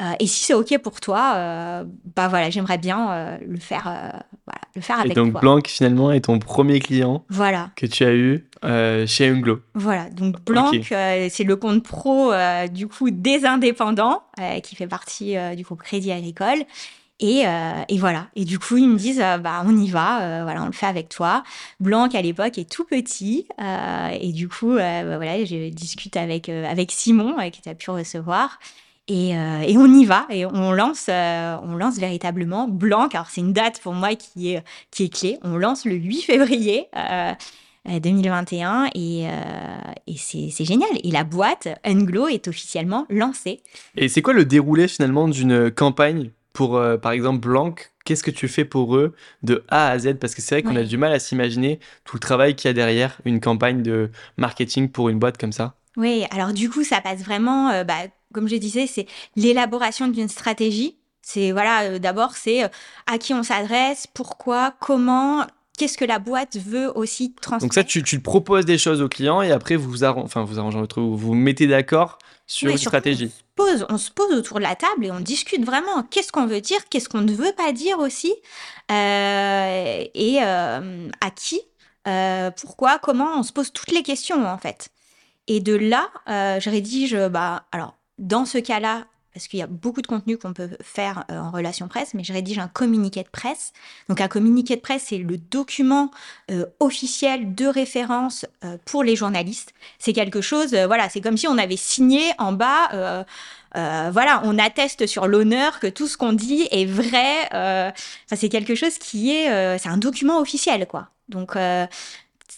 Euh, 0.04 0.14
et 0.20 0.28
si 0.28 0.44
c'est 0.44 0.54
ok 0.54 0.78
pour 0.80 1.00
toi, 1.00 1.34
euh, 1.36 1.84
bah 2.16 2.28
voilà, 2.28 2.50
j'aimerais 2.50 2.78
bien 2.78 3.12
euh, 3.12 3.38
le 3.48 3.58
faire, 3.58 3.84
voilà, 3.84 4.62
le 4.76 4.82
faire 4.82 5.00
avec 5.00 5.14
toi. 5.14 5.24
Et 5.24 5.26
donc 5.26 5.40
Blanc 5.40 5.60
finalement 5.66 6.12
est 6.12 6.22
ton 6.22 6.40
premier 6.40 6.80
client. 6.80 7.24
Voilà. 7.30 7.72
Que 7.76 7.86
tu 7.86 8.04
as 8.04 8.14
eu 8.14 8.46
chez 9.08 9.28
Unglo. 9.28 9.62
Voilà, 9.76 10.10
donc 10.10 10.44
Blanc, 10.44 10.72
c'est 10.90 11.44
le 11.44 11.56
compte 11.56 11.84
pro 11.84 12.32
du 12.72 12.88
coup 12.88 13.12
des 13.12 13.46
indépendants 13.46 14.24
qui 14.64 14.76
fait 14.76 14.88
partie 14.88 15.36
du 15.56 15.64
groupe 15.64 15.84
Crédit 15.84 16.12
Agricole. 16.12 16.64
Et, 17.20 17.44
et, 17.88 17.98
voilà. 18.00 18.28
Et 18.36 18.44
du 18.44 18.60
coup, 18.60 18.76
ils 18.76 18.90
me 18.90 18.98
disent, 18.98 19.24
bah, 19.42 19.64
on 19.66 19.78
y 19.78 19.90
va, 19.90 20.44
voilà, 20.44 20.64
on 20.64 20.66
le 20.66 20.74
fait 20.74 20.88
avec 20.88 21.08
toi. 21.08 21.44
Blanc, 21.80 22.10
à 22.14 22.22
l'époque, 22.22 22.58
est 22.58 22.70
tout 22.70 22.84
petit. 22.84 23.48
et 24.20 24.32
du 24.34 24.50
coup, 24.50 24.76
bah, 24.76 25.04
voilà, 25.04 25.46
je 25.46 25.70
discute 25.70 26.18
avec, 26.18 26.50
avec 26.50 26.92
Simon, 26.92 27.36
qui 27.52 27.62
t'a 27.62 27.76
pu 27.76 27.92
recevoir. 27.92 28.60
Euh, 29.12 29.62
et, 29.62 29.78
on 29.78 29.88
y 29.94 30.06
va 30.06 30.26
et 30.30 30.46
on 30.46 30.72
lance, 30.72 31.08
euh, 31.10 31.58
on 31.62 31.76
lance 31.76 31.98
véritablement 31.98 32.70
Blanc. 32.70 33.10
Alors 33.14 33.28
c'est 33.30 33.42
une 33.42 33.52
date 33.52 33.82
pour 33.82 33.94
moi 33.94 34.16
qui 34.16 34.54
est, 34.54 34.64
qui 34.92 35.04
est 35.04 35.14
clé. 35.14 35.40
On 35.42 35.58
lance 35.58 35.86
le 35.86 35.96
8 35.96 36.22
février 36.22 36.88
2021 37.86 38.86
euh, 38.86 38.88
et, 38.96 39.26
et 40.08 40.18
c'est 40.18 40.66
génial. 40.66 40.90
Et 41.04 41.12
la 41.12 41.26
boîte 41.26 41.68
Unglow 41.84 42.28
est 42.30 42.48
officiellement 42.48 43.06
lancée. 43.10 43.62
Et 43.98 44.08
c'est 44.08 44.22
quoi 44.22 44.34
le 44.34 44.46
déroulé 44.46 44.88
finalement 44.88 45.28
d'une 45.28 45.70
campagne 45.70 46.32
pour 46.54 46.82
par 47.02 47.12
exemple 47.12 47.40
Blanc? 47.40 47.76
Qu'est-ce 48.06 48.24
que 48.24 48.32
tu 48.32 48.48
fais 48.48 48.66
pour 48.66 48.96
eux 48.96 49.16
de 49.44 49.66
A 49.68 49.90
à 49.90 50.00
Z? 50.00 50.16
Parce 50.16 50.36
que 50.36 50.42
c'est 50.42 50.56
vrai 50.56 50.64
qu'on 50.64 50.76
a 50.78 50.84
du 50.84 50.98
mal 50.98 51.12
à 51.12 51.20
s'imaginer 51.20 51.80
tout 52.06 52.16
le 52.18 52.22
travail 52.22 52.56
qu'il 52.56 52.70
y 52.70 52.72
a 52.72 52.74
derrière 52.74 53.20
une 53.26 53.42
campagne 53.42 53.82
de 53.82 54.12
marketing 54.38 54.90
pour 54.90 55.10
une 55.10 55.20
boîte 55.20 55.38
comme 55.38 55.54
ça. 55.54 55.76
Oui, 55.96 56.26
alors 56.32 56.54
du 56.54 56.70
coup, 56.70 56.84
ça 56.84 57.02
passe 57.02 57.22
vraiment 57.24 57.84
bah, 57.84 58.08
comme 58.34 58.50
je 58.50 58.56
disais, 58.56 58.88
c'est 58.88 59.08
l'élaboration 59.36 60.08
d'une 60.10 60.30
stratégie. 60.30 60.98
C'est 61.26 61.54
voilà, 61.54 61.84
euh, 61.84 62.00
d'abord 62.00 62.36
c'est 62.36 62.66
euh, 62.66 62.68
à 63.08 63.18
qui 63.18 63.34
on 63.34 63.44
s'adresse, 63.44 64.08
pourquoi, 64.14 64.76
comment, 64.82 65.48
qu'est-ce 65.78 65.98
que 65.98 66.04
la 66.04 66.20
boîte 66.20 66.58
veut 66.58 66.92
aussi 66.98 67.34
transmettre. 67.34 67.64
Donc 67.64 67.74
ça, 67.74 67.86
tu, 67.86 68.04
tu 68.04 68.20
proposes 68.20 68.66
des 68.66 68.78
choses 68.78 69.02
aux 69.02 69.08
clients 69.08 69.42
et 69.42 69.50
après 69.52 69.78
vous 69.78 69.90
vous, 69.90 70.04
enfin, 70.04 70.44
vous 70.44 70.60
arrangez 70.60 70.78
votre, 70.78 71.00
vous 71.00 71.16
vous 71.16 71.34
mettez 71.34 71.66
d'accord 71.66 72.20
sur 72.46 72.70
une 72.70 72.78
stratégie. 72.78 73.32
On 73.58 73.64
se, 73.64 73.72
pose, 73.72 73.86
on 73.88 73.98
se 73.98 74.12
pose 74.12 74.34
autour 74.36 74.58
de 74.58 74.64
la 74.64 74.76
table 74.76 75.06
et 75.06 75.12
on 75.12 75.22
discute 75.22 75.64
vraiment. 75.64 76.04
Qu'est-ce 76.12 76.34
qu'on 76.34 76.46
veut 76.46 76.60
dire, 76.60 76.80
qu'est-ce 76.90 77.08
qu'on 77.08 77.22
ne 77.22 77.32
veut 77.32 77.54
pas 77.56 77.72
dire 77.72 78.00
aussi, 78.00 78.34
euh, 78.92 80.04
et 80.14 80.40
à 80.42 81.32
qui, 81.34 81.62
pourquoi, 82.62 83.00
comment. 83.00 83.40
On 83.40 83.44
se 83.44 83.54
pose 83.54 83.72
toutes 83.72 83.94
les 83.94 84.04
questions 84.04 84.46
en 84.46 84.58
fait. 84.58 84.90
Et 85.48 85.62
de 85.62 85.74
là, 85.74 86.10
je 86.28 86.70
rédige, 86.70 87.16
bah 87.32 87.66
alors 87.72 87.96
dans 88.18 88.46
ce 88.46 88.58
cas-là, 88.58 89.06
parce 89.34 89.48
qu'il 89.48 89.60
y 89.60 89.64
a 89.64 89.68
beaucoup 89.68 90.02
de 90.02 90.08
contenu 90.08 90.38
qu'on 90.38 90.54
peut 90.54 90.70
faire 90.82 91.26
euh, 91.32 91.40
en 91.40 91.52
relation 91.52 91.88
presse, 91.88 92.14
mais 92.14 92.24
je 92.24 92.34
rédige 92.34 92.60
un 92.60 92.68
communiqué 92.68 93.24
de 93.24 93.30
presse. 93.30 93.74
Donc 94.08 94.22
un 94.22 94.28
communiqué 94.28 94.76
de 94.76 94.82
presse, 94.82 95.06
c'est 95.08 95.18
le 95.18 95.38
document 95.38 96.12
euh, 96.52 96.66
officiel 96.80 97.56
de 97.56 97.66
référence 97.66 98.46
euh, 98.64 98.78
pour 98.86 99.04
les 99.04 99.16
journalistes. 99.16 99.74
C'est 99.98 100.14
quelque 100.14 100.42
chose, 100.42 100.76
voilà, 100.76 101.10
c'est 101.10 101.22
comme 101.22 101.38
si 101.38 101.48
on 101.48 101.58
avait 101.58 101.78
signé 101.78 102.22
en 102.38 102.52
bas. 102.52 103.26
voilà, 103.74 104.42
on 104.44 104.60
atteste 104.60 105.08
sur 105.08 105.28
l'honneur 105.28 105.80
que 105.80 105.88
tout 105.88 106.08
ce 106.08 106.16
qu'on 106.16 106.34
dit 106.34 106.68
est 106.70 106.86
vrai. 106.86 107.94
C'est 108.28 108.50
quelque 108.50 108.76
chose 108.76 108.98
qui 109.00 109.32
est, 109.32 109.80
c'est 109.80 109.90
un 109.90 109.98
document 109.98 110.40
officiel, 110.40 110.86
quoi. 110.88 111.10
Donc, 111.30 111.56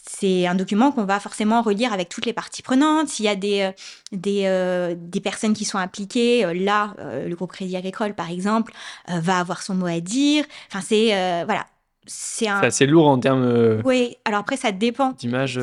c'est 0.08 0.46
un 0.46 0.54
document 0.54 0.92
qu'on 0.92 1.04
va 1.04 1.20
forcément 1.20 1.62
relire 1.62 1.92
avec 1.92 2.08
toutes 2.08 2.26
les 2.26 2.32
parties 2.32 2.62
prenantes. 2.62 3.08
S'il 3.08 3.24
y 3.24 3.28
a 3.28 3.36
des, 3.36 3.62
euh, 3.62 3.72
des, 4.12 4.42
euh, 4.46 4.94
des, 4.96 5.20
personnes 5.20 5.54
qui 5.54 5.64
sont 5.64 5.78
impliquées, 5.78 6.44
euh, 6.44 6.54
là, 6.54 6.94
le 6.98 7.34
groupe 7.34 7.52
Crédit 7.52 7.76
Agricole, 7.76 8.14
par 8.14 8.30
exemple, 8.30 8.72
va 9.08 9.38
avoir 9.38 9.62
son 9.62 9.74
mot 9.74 9.86
à 9.86 10.00
dire. 10.00 10.44
Enfin, 10.68 10.80
c'est... 10.80 11.44
voilà. 11.44 11.66
C'est 12.08 12.46
un... 12.46 12.60
assez 12.60 12.86
lourd 12.86 13.08
en 13.08 13.18
termes... 13.18 13.82
oui, 13.84 14.16
alors 14.24 14.40
après, 14.40 14.56
ça 14.56 14.72
dépend. 14.72 15.12
D'image... 15.12 15.60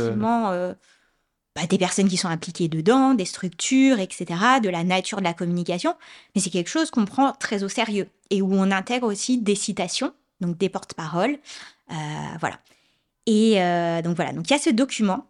Bah, 1.55 1.67
des 1.69 1.77
personnes 1.77 2.07
qui 2.07 2.17
sont 2.17 2.29
impliquées 2.29 2.67
dedans, 2.67 3.13
des 3.13 3.25
structures, 3.25 3.99
etc., 3.99 4.25
de 4.63 4.69
la 4.69 4.83
nature 4.83 5.19
de 5.19 5.23
la 5.23 5.35
communication. 5.35 5.93
Mais 6.33 6.41
c'est 6.41 6.49
quelque 6.49 6.67
chose 6.67 6.89
qu'on 6.89 7.05
prend 7.05 7.31
très 7.33 7.63
au 7.63 7.69
sérieux 7.69 8.07
et 8.31 8.41
où 8.41 8.51
on 8.55 8.71
intègre 8.71 9.05
aussi 9.05 9.37
des 9.37 9.53
citations, 9.53 10.15
donc 10.41 10.57
des 10.57 10.69
porte-paroles. 10.69 11.37
voilà. 12.39 12.57
Et 13.25 13.61
euh, 13.61 14.01
donc 14.01 14.15
voilà, 14.15 14.33
donc 14.33 14.49
il 14.49 14.53
y 14.53 14.55
a 14.55 14.59
ce 14.59 14.69
document. 14.69 15.27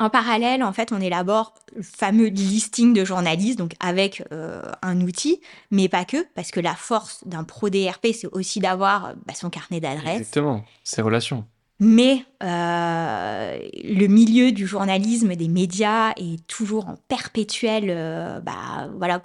En 0.00 0.10
parallèle, 0.10 0.62
en 0.62 0.72
fait, 0.72 0.92
on 0.92 1.00
élabore 1.00 1.54
le 1.74 1.82
fameux 1.82 2.28
listing 2.28 2.94
de 2.94 3.04
journalistes, 3.04 3.58
donc 3.58 3.72
avec 3.80 4.22
euh, 4.30 4.62
un 4.80 5.00
outil, 5.00 5.40
mais 5.72 5.88
pas 5.88 6.04
que, 6.04 6.24
parce 6.36 6.52
que 6.52 6.60
la 6.60 6.74
force 6.74 7.26
d'un 7.26 7.42
pro 7.42 7.68
DRP, 7.68 8.08
c'est 8.14 8.28
aussi 8.28 8.60
d'avoir 8.60 9.14
bah, 9.26 9.34
son 9.34 9.50
carnet 9.50 9.80
d'adresses. 9.80 10.18
Exactement, 10.18 10.64
ses 10.84 11.02
relations. 11.02 11.44
Mais 11.80 12.24
euh, 12.44 13.58
le 13.84 14.06
milieu 14.06 14.52
du 14.52 14.68
journalisme, 14.68 15.34
des 15.34 15.48
médias, 15.48 16.12
est 16.16 16.46
toujours 16.46 16.88
en 16.88 16.94
perpétuel, 17.08 18.40
bah, 18.44 18.88
voilà, 18.98 19.20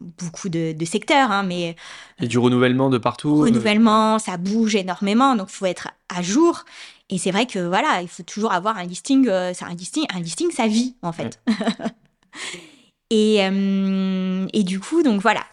beaucoup 0.00 0.48
de, 0.48 0.74
secteurs, 0.84 1.30
hein, 1.30 1.42
mais... 1.42 1.76
Et 2.20 2.26
du 2.26 2.38
renouvellement 2.38 2.90
de 2.90 2.98
partout. 2.98 3.36
Renouvellement, 3.36 4.18
ça 4.18 4.36
bouge 4.36 4.74
énormément, 4.74 5.36
donc 5.36 5.48
il 5.50 5.56
faut 5.56 5.66
être 5.66 5.88
à 6.08 6.22
jour. 6.22 6.64
Et 7.10 7.18
c'est 7.18 7.32
vrai 7.32 7.46
que 7.46 7.58
voilà, 7.58 8.02
il 8.02 8.08
faut 8.08 8.22
toujours 8.22 8.52
avoir 8.52 8.78
un 8.78 8.84
listing, 8.84 9.28
euh, 9.28 9.52
un 9.60 9.74
listing, 9.74 10.06
un 10.14 10.20
listing, 10.20 10.50
sa 10.52 10.68
vie 10.68 10.94
en 11.02 11.12
fait. 11.12 11.42
et, 13.10 13.44
euh, 13.44 14.46
et 14.52 14.62
du 14.62 14.78
coup, 14.78 15.02
donc 15.02 15.20
voilà. 15.20 15.44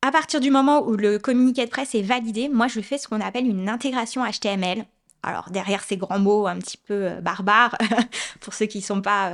À 0.00 0.10
partir 0.10 0.40
du 0.40 0.50
moment 0.50 0.82
où 0.82 0.96
le 0.96 1.18
communiqué 1.18 1.64
de 1.64 1.70
presse 1.70 1.94
est 1.94 2.02
validé, 2.02 2.48
moi 2.48 2.66
je 2.66 2.80
fais 2.80 2.96
ce 2.98 3.08
qu'on 3.08 3.20
appelle 3.20 3.46
une 3.46 3.68
intégration 3.68 4.22
HTML. 4.24 4.86
Alors 5.22 5.50
derrière 5.50 5.82
ces 5.82 5.96
grands 5.96 6.18
mots 6.18 6.46
un 6.46 6.58
petit 6.58 6.78
peu 6.78 7.10
euh, 7.10 7.20
barbares, 7.20 7.76
pour 8.40 8.54
ceux 8.54 8.66
qui 8.66 8.78
ne 8.78 8.82
sont 8.82 9.02
pas 9.02 9.30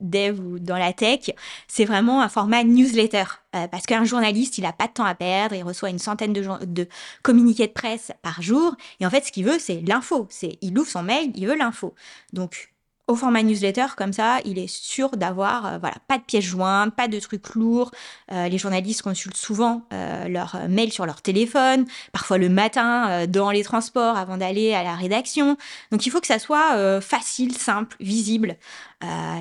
dev 0.00 0.40
ou 0.40 0.58
dans 0.58 0.76
la 0.76 0.92
tech, 0.92 1.30
c'est 1.68 1.84
vraiment 1.84 2.22
un 2.22 2.28
format 2.28 2.64
newsletter. 2.64 3.24
Euh, 3.56 3.66
parce 3.66 3.86
qu'un 3.86 4.04
journaliste, 4.04 4.58
il 4.58 4.62
n'a 4.62 4.72
pas 4.72 4.86
de 4.86 4.92
temps 4.92 5.04
à 5.04 5.14
perdre, 5.14 5.54
il 5.54 5.62
reçoit 5.62 5.90
une 5.90 5.98
centaine 5.98 6.32
de, 6.32 6.64
de, 6.64 6.88
communiqués 7.22 7.66
de 7.66 7.72
presse 7.72 8.12
par 8.22 8.42
jour. 8.42 8.76
Et 9.00 9.06
en 9.06 9.10
fait, 9.10 9.24
ce 9.24 9.32
qu'il 9.32 9.44
veut, 9.44 9.58
c'est 9.58 9.80
l'info. 9.86 10.26
C'est, 10.30 10.58
il 10.60 10.78
ouvre 10.78 10.88
son 10.88 11.02
mail, 11.02 11.32
il 11.34 11.46
veut 11.46 11.56
l'info. 11.56 11.94
Donc, 12.32 12.72
au 13.10 13.16
format 13.16 13.42
newsletter, 13.42 13.86
comme 13.96 14.12
ça, 14.12 14.38
il 14.44 14.58
est 14.58 14.68
sûr 14.68 15.10
d'avoir 15.10 15.66
euh, 15.66 15.78
voilà, 15.78 15.96
pas 16.06 16.16
de 16.16 16.22
pièces 16.22 16.44
jointes, 16.44 16.94
pas 16.94 17.08
de 17.08 17.18
trucs 17.18 17.54
lourds. 17.54 17.90
Euh, 18.32 18.48
les 18.48 18.56
journalistes 18.56 19.02
consultent 19.02 19.36
souvent 19.36 19.82
euh, 19.92 20.28
leur 20.28 20.56
mail 20.68 20.92
sur 20.92 21.06
leur 21.06 21.20
téléphone, 21.20 21.86
parfois 22.12 22.38
le 22.38 22.48
matin 22.48 23.26
dans 23.26 23.50
les 23.50 23.64
transports 23.64 24.16
avant 24.16 24.36
d'aller 24.36 24.74
à 24.74 24.84
la 24.84 24.94
rédaction. 24.94 25.56
Donc 25.90 26.06
il 26.06 26.10
faut 26.10 26.20
que 26.20 26.26
ça 26.26 26.38
soit 26.38 27.00
facile, 27.00 27.52
simple, 27.56 27.96
visible. 28.00 28.56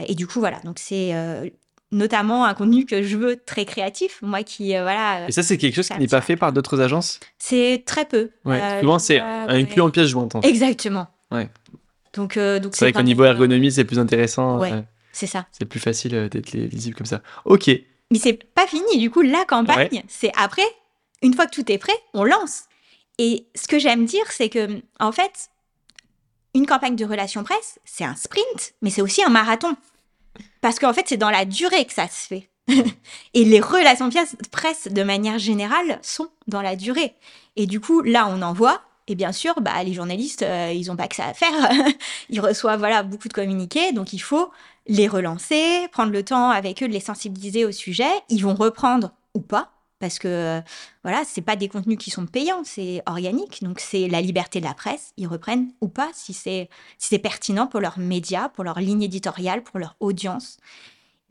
et 0.08 0.16
du 0.16 0.26
coup, 0.26 0.40
voilà, 0.40 0.60
donc 0.64 0.80
c'est 0.80 1.14
notamment 1.92 2.46
un 2.46 2.54
contenu 2.54 2.86
que 2.86 3.04
je 3.04 3.18
veux 3.18 3.36
très 3.38 3.66
créatif, 3.66 4.20
moi 4.22 4.44
qui 4.44 4.70
voilà. 4.70 5.28
Et 5.28 5.32
ça 5.32 5.44
c'est 5.44 5.58
quelque 5.58 5.76
chose 5.76 5.90
qui 5.90 6.00
n'est 6.00 6.08
pas 6.08 6.22
fait 6.22 6.36
par 6.36 6.52
d'autres 6.52 6.80
agences? 6.80 7.20
C'est 7.38 7.84
très 7.86 8.06
peu. 8.06 8.32
Ouais. 8.46 8.80
souvent 8.80 9.00
c'est 9.00 9.20
un 9.20 9.64
cul 9.66 9.82
en 9.82 9.90
pièce 9.90 10.08
jointe. 10.08 10.36
Exactement. 10.44 11.08
Ouais. 11.32 11.50
Donc, 12.14 12.38
euh, 12.38 12.60
donc 12.60 12.76
c'est 12.76 12.86
vrai 12.86 12.94
qu'au 12.94 13.02
niveau 13.02 13.24
ergonomie, 13.24 13.72
c'est 13.72 13.86
plus 13.86 14.00
intéressant. 14.00 14.60
Ouais, 14.60 14.84
c'est 15.12 15.28
ça. 15.28 15.46
C'est 15.52 15.66
plus 15.66 15.80
facile 15.80 16.16
euh, 16.16 16.30
d'être 16.30 16.52
lisible 16.54 16.96
comme 16.96 17.06
ça. 17.06 17.22
Ok. 17.46 17.68
Mais 18.12 18.20
c'est 18.20 18.44
pas 18.54 18.68
fini. 18.68 18.98
Du 18.98 19.12
coup, 19.12 19.22
la 19.22 19.46
campagne, 19.46 20.04
c'est 20.08 20.32
après, 20.36 20.66
une 21.22 21.34
fois 21.34 21.46
que 21.46 21.54
tout 21.54 21.72
est 21.72 21.78
prêt, 21.78 21.98
on 22.14 22.24
lance. 22.24 22.64
Et 23.18 23.46
ce 23.54 23.68
que 23.68 23.80
j'aime 23.80 24.06
dire, 24.06 24.24
c'est 24.32 24.50
que, 24.50 24.82
en 25.00 25.12
fait, 25.12 25.50
une 26.56 26.66
campagne 26.66 26.96
de 26.96 27.06
relations 27.06 27.44
presse, 27.44 27.80
c'est 27.86 28.06
un 28.06 28.16
sprint, 28.16 28.74
mais 28.82 28.90
c'est 28.90 29.02
aussi 29.02 29.24
un 29.24 29.30
marathon. 29.30 29.76
Parce 30.62 30.80
qu'en 30.80 30.94
fait, 30.94 31.06
c'est 31.08 31.18
dans 31.18 31.30
la 31.30 31.46
durée 31.46 31.86
que 31.86 31.94
ça 31.94 32.08
se 32.08 32.28
fait. 32.28 32.50
et 33.34 33.44
les 33.46 33.60
relations 33.60 34.10
presse, 34.52 34.88
de 34.90 35.04
manière 35.04 35.38
générale, 35.38 36.00
sont 36.02 36.30
dans 36.48 36.62
la 36.62 36.76
durée. 36.76 37.14
Et 37.56 37.66
du 37.66 37.80
coup, 37.80 38.02
là, 38.02 38.28
on 38.30 38.42
envoie, 38.42 38.82
et 39.10 39.16
bien 39.16 39.32
sûr, 39.32 39.62
bah, 39.62 39.84
les 39.84 39.94
journalistes, 39.94 40.44
euh, 40.44 40.72
ils 40.74 40.88
n'ont 40.88 40.96
pas 40.96 41.08
que 41.08 41.16
ça 41.16 41.26
à 41.26 41.34
faire. 41.34 41.52
ils 42.30 42.40
reçoivent 42.40 42.80
voilà, 42.80 43.04
beaucoup 43.04 43.28
de 43.28 43.34
communiqués, 43.34 43.92
donc 43.92 44.14
il 44.14 44.20
faut 44.20 44.52
les 44.88 45.08
relancer, 45.08 45.88
prendre 45.92 46.12
le 46.12 46.24
temps 46.24 46.50
avec 46.50 46.82
eux 46.84 46.88
de 46.88 46.94
les 46.94 47.00
sensibiliser 47.00 47.66
au 47.66 47.72
sujet. 47.72 48.10
Ils 48.30 48.44
vont 48.44 48.56
reprendre 48.56 49.12
ou 49.34 49.42
pas, 49.42 49.72
parce 50.00 50.18
que 50.18 50.28
euh, 50.28 50.62
voilà, 51.04 51.24
c'est 51.26 51.42
pas 51.42 51.56
des 51.56 51.68
contenus 51.68 51.98
qui 51.98 52.10
sont 52.10 52.26
payants, 52.26 52.64
c'est 52.64 53.02
organique, 53.06 53.64
donc 53.64 53.80
c'est 53.80 54.08
la 54.08 54.22
liberté 54.22 54.60
de 54.60 54.66
la 54.66 54.74
presse. 54.74 55.14
Ils 55.18 55.28
reprennent 55.28 55.72
ou 55.82 55.88
pas 55.88 56.10
si 56.14 56.34
c'est 56.34 56.70
si 56.98 57.10
c'est 57.10 57.20
pertinent 57.20 57.68
pour 57.68 57.80
leurs 57.80 58.00
médias, 58.00 58.50
pour 58.50 58.64
leur 58.64 58.80
ligne 58.80 59.04
éditoriale, 59.04 59.64
pour 59.64 59.80
leur 59.80 59.96
audience. 60.00 60.58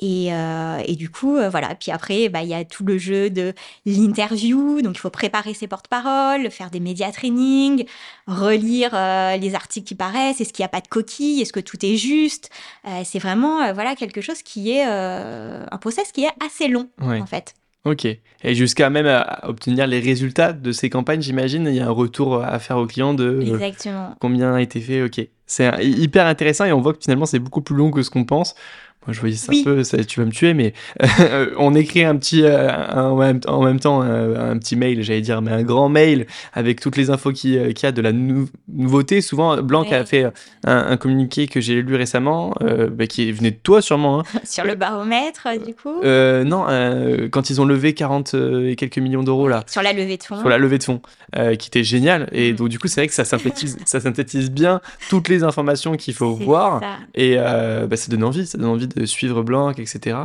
Et, 0.01 0.33
euh, 0.33 0.81
et, 0.87 0.95
du 0.95 1.11
coup, 1.11 1.37
euh, 1.37 1.51
voilà. 1.51 1.75
Puis 1.75 1.91
après, 1.91 2.29
bah, 2.29 2.43
il 2.43 2.49
y 2.49 2.55
a 2.55 2.65
tout 2.65 2.85
le 2.85 2.99
jeu 2.99 3.31
de 3.31 3.53
l'interview. 3.85 4.81
Donc, 4.81 4.97
il 4.97 5.01
faut 5.01 5.11
préparer 5.11 5.55
ses 5.55 5.67
porte-paroles, 5.67 6.51
faire 6.51 6.71
des 6.71 6.81
médias 6.81 7.11
training, 7.11 7.85
relire 8.27 8.91
euh, 8.95 9.37
les 9.37 9.55
articles 9.55 9.87
qui 9.87 9.95
paraissent. 9.95 10.41
Est-ce 10.41 10.53
qu'il 10.53 10.63
n'y 10.63 10.67
a 10.67 10.71
pas 10.71 10.81
de 10.81 10.89
coquilles? 10.89 11.41
Est-ce 11.41 11.53
que 11.53 11.61
tout 11.61 11.85
est 11.85 11.97
juste? 11.97 12.51
C'est 13.05 13.19
vraiment, 13.19 13.73
voilà, 13.73 13.95
quelque 13.97 14.21
chose 14.21 14.43
qui 14.43 14.71
est 14.71 14.83
un 14.83 15.79
process 15.81 16.13
qui 16.13 16.25
est 16.25 16.31
assez 16.45 16.69
long, 16.69 16.89
en 17.01 17.27
fait. 17.27 17.55
Ok. 17.85 18.07
Et 18.07 18.55
jusqu'à 18.55 18.91
même 18.91 19.25
obtenir 19.43 19.87
les 19.87 20.01
résultats 20.01 20.53
de 20.53 20.73
ces 20.73 20.91
campagnes, 20.91 21.23
j'imagine, 21.23 21.67
il 21.67 21.75
y 21.75 21.81
a 21.81 21.87
un 21.87 21.91
retour 21.91 22.43
à 22.43 22.59
faire 22.59 22.77
au 22.79 22.87
client 22.87 23.15
de 23.15 23.41
Exactement. 23.41 24.15
combien 24.21 24.55
a 24.55 24.61
été 24.61 24.81
fait. 24.81 25.03
Ok. 25.03 25.21
C'est 25.47 25.71
hyper 25.83 26.27
intéressant 26.27 26.67
et 26.67 26.73
on 26.73 26.81
voit 26.81 26.93
que 26.93 27.01
finalement 27.01 27.25
c'est 27.25 27.39
beaucoup 27.39 27.63
plus 27.63 27.75
long 27.75 27.91
que 27.91 28.03
ce 28.03 28.11
qu'on 28.11 28.25
pense. 28.25 28.55
Moi, 29.07 29.15
je 29.15 29.21
voyais 29.21 29.37
ça 29.37 29.53
un 29.55 29.63
peu, 29.63 29.85
ça, 29.85 30.05
tu 30.05 30.21
vas 30.21 30.27
me 30.27 30.33
tuer, 30.33 30.55
mais 30.55 30.75
on 31.57 31.75
écrit 31.75 32.05
un 32.05 32.17
petit, 32.17 32.43
euh, 32.43 32.69
en, 32.93 33.17
même, 33.17 33.81
temps, 33.81 34.03
un, 34.03 34.59
petit 34.59 34.77
mail, 34.77 35.03
j'allais 35.03 35.21
dire, 35.21 35.41
mais 35.41 35.53
un 35.53 35.63
grand 35.63 35.89
mail 35.89 36.27
avec 36.53 36.81
toutes 36.81 36.97
les 36.97 37.09
infos 37.09 37.33
qu'il 37.33 37.53
y 37.53 37.87
a 37.87 37.93
de 37.93 38.03
la 38.03 38.13
nouveauté. 38.13 39.21
Souvent, 39.21 39.63
Blanc 39.63 39.85
a 39.91 40.05
fait 40.05 40.27
un, 40.65 40.97
communiqué 40.97 41.47
que 41.47 41.61
j'ai 41.61 41.81
lu 41.81 41.95
récemment, 41.95 42.55
euh, 42.63 42.91
bah, 42.91 43.07
qui 43.07 43.31
venait 43.31 43.53
de 43.53 43.57
toi 43.57 43.81
sûrement. 43.81 44.21
Hein. 44.21 44.25
Sur 44.45 44.65
le 44.65 44.75
baromètre, 44.75 45.49
du 45.65 45.75
coup 45.75 46.03
euh, 46.03 46.45
Non, 46.45 46.67
quand 47.31 47.51
ils 47.51 47.61
ont 47.61 47.65
levé 47.65 47.95
40 47.95 48.35
et 48.35 48.77
quelques 48.77 48.99
millions 48.99 49.23
d'euros 49.23 49.49
là. 49.49 49.65
Sur 49.69 49.83
la 49.83 49.93
levée 49.93 50.17
de 50.17 50.23
fonds. 50.23 50.41
Sur 50.41 50.49
la 50.49 50.59
levée 50.59 50.79
de 50.79 50.85
fonds, 50.85 51.01
qui 51.35 51.69
était 51.69 51.85
génial. 51.85 52.29
Et 52.33 52.53
mm. 52.53 52.57
donc, 52.57 52.69
du 52.69 52.79
coup, 52.79 52.89
c'est 52.89 53.01
vrai 53.01 53.09
que 53.09 53.15
ça 53.15 53.25
synthétise, 53.25 53.79
ça 53.87 54.01
synthétise 54.01 54.51
bien 54.51 54.81
toutes 55.09 55.29
les 55.29 55.45
informations 55.45 55.97
qu'il 55.97 56.15
faut 56.15 56.35
voir. 56.35 56.83
Et 57.15 57.37
bah, 57.37 57.97
ça 57.97 58.11
donne 58.11 58.25
envie, 58.25 58.47
ça 58.47 58.59
donne 58.59 58.69
envie 58.69 58.88
de 58.95 59.07
suivre 59.07 59.43
Blanc, 59.43 59.71
etc. 59.71 60.17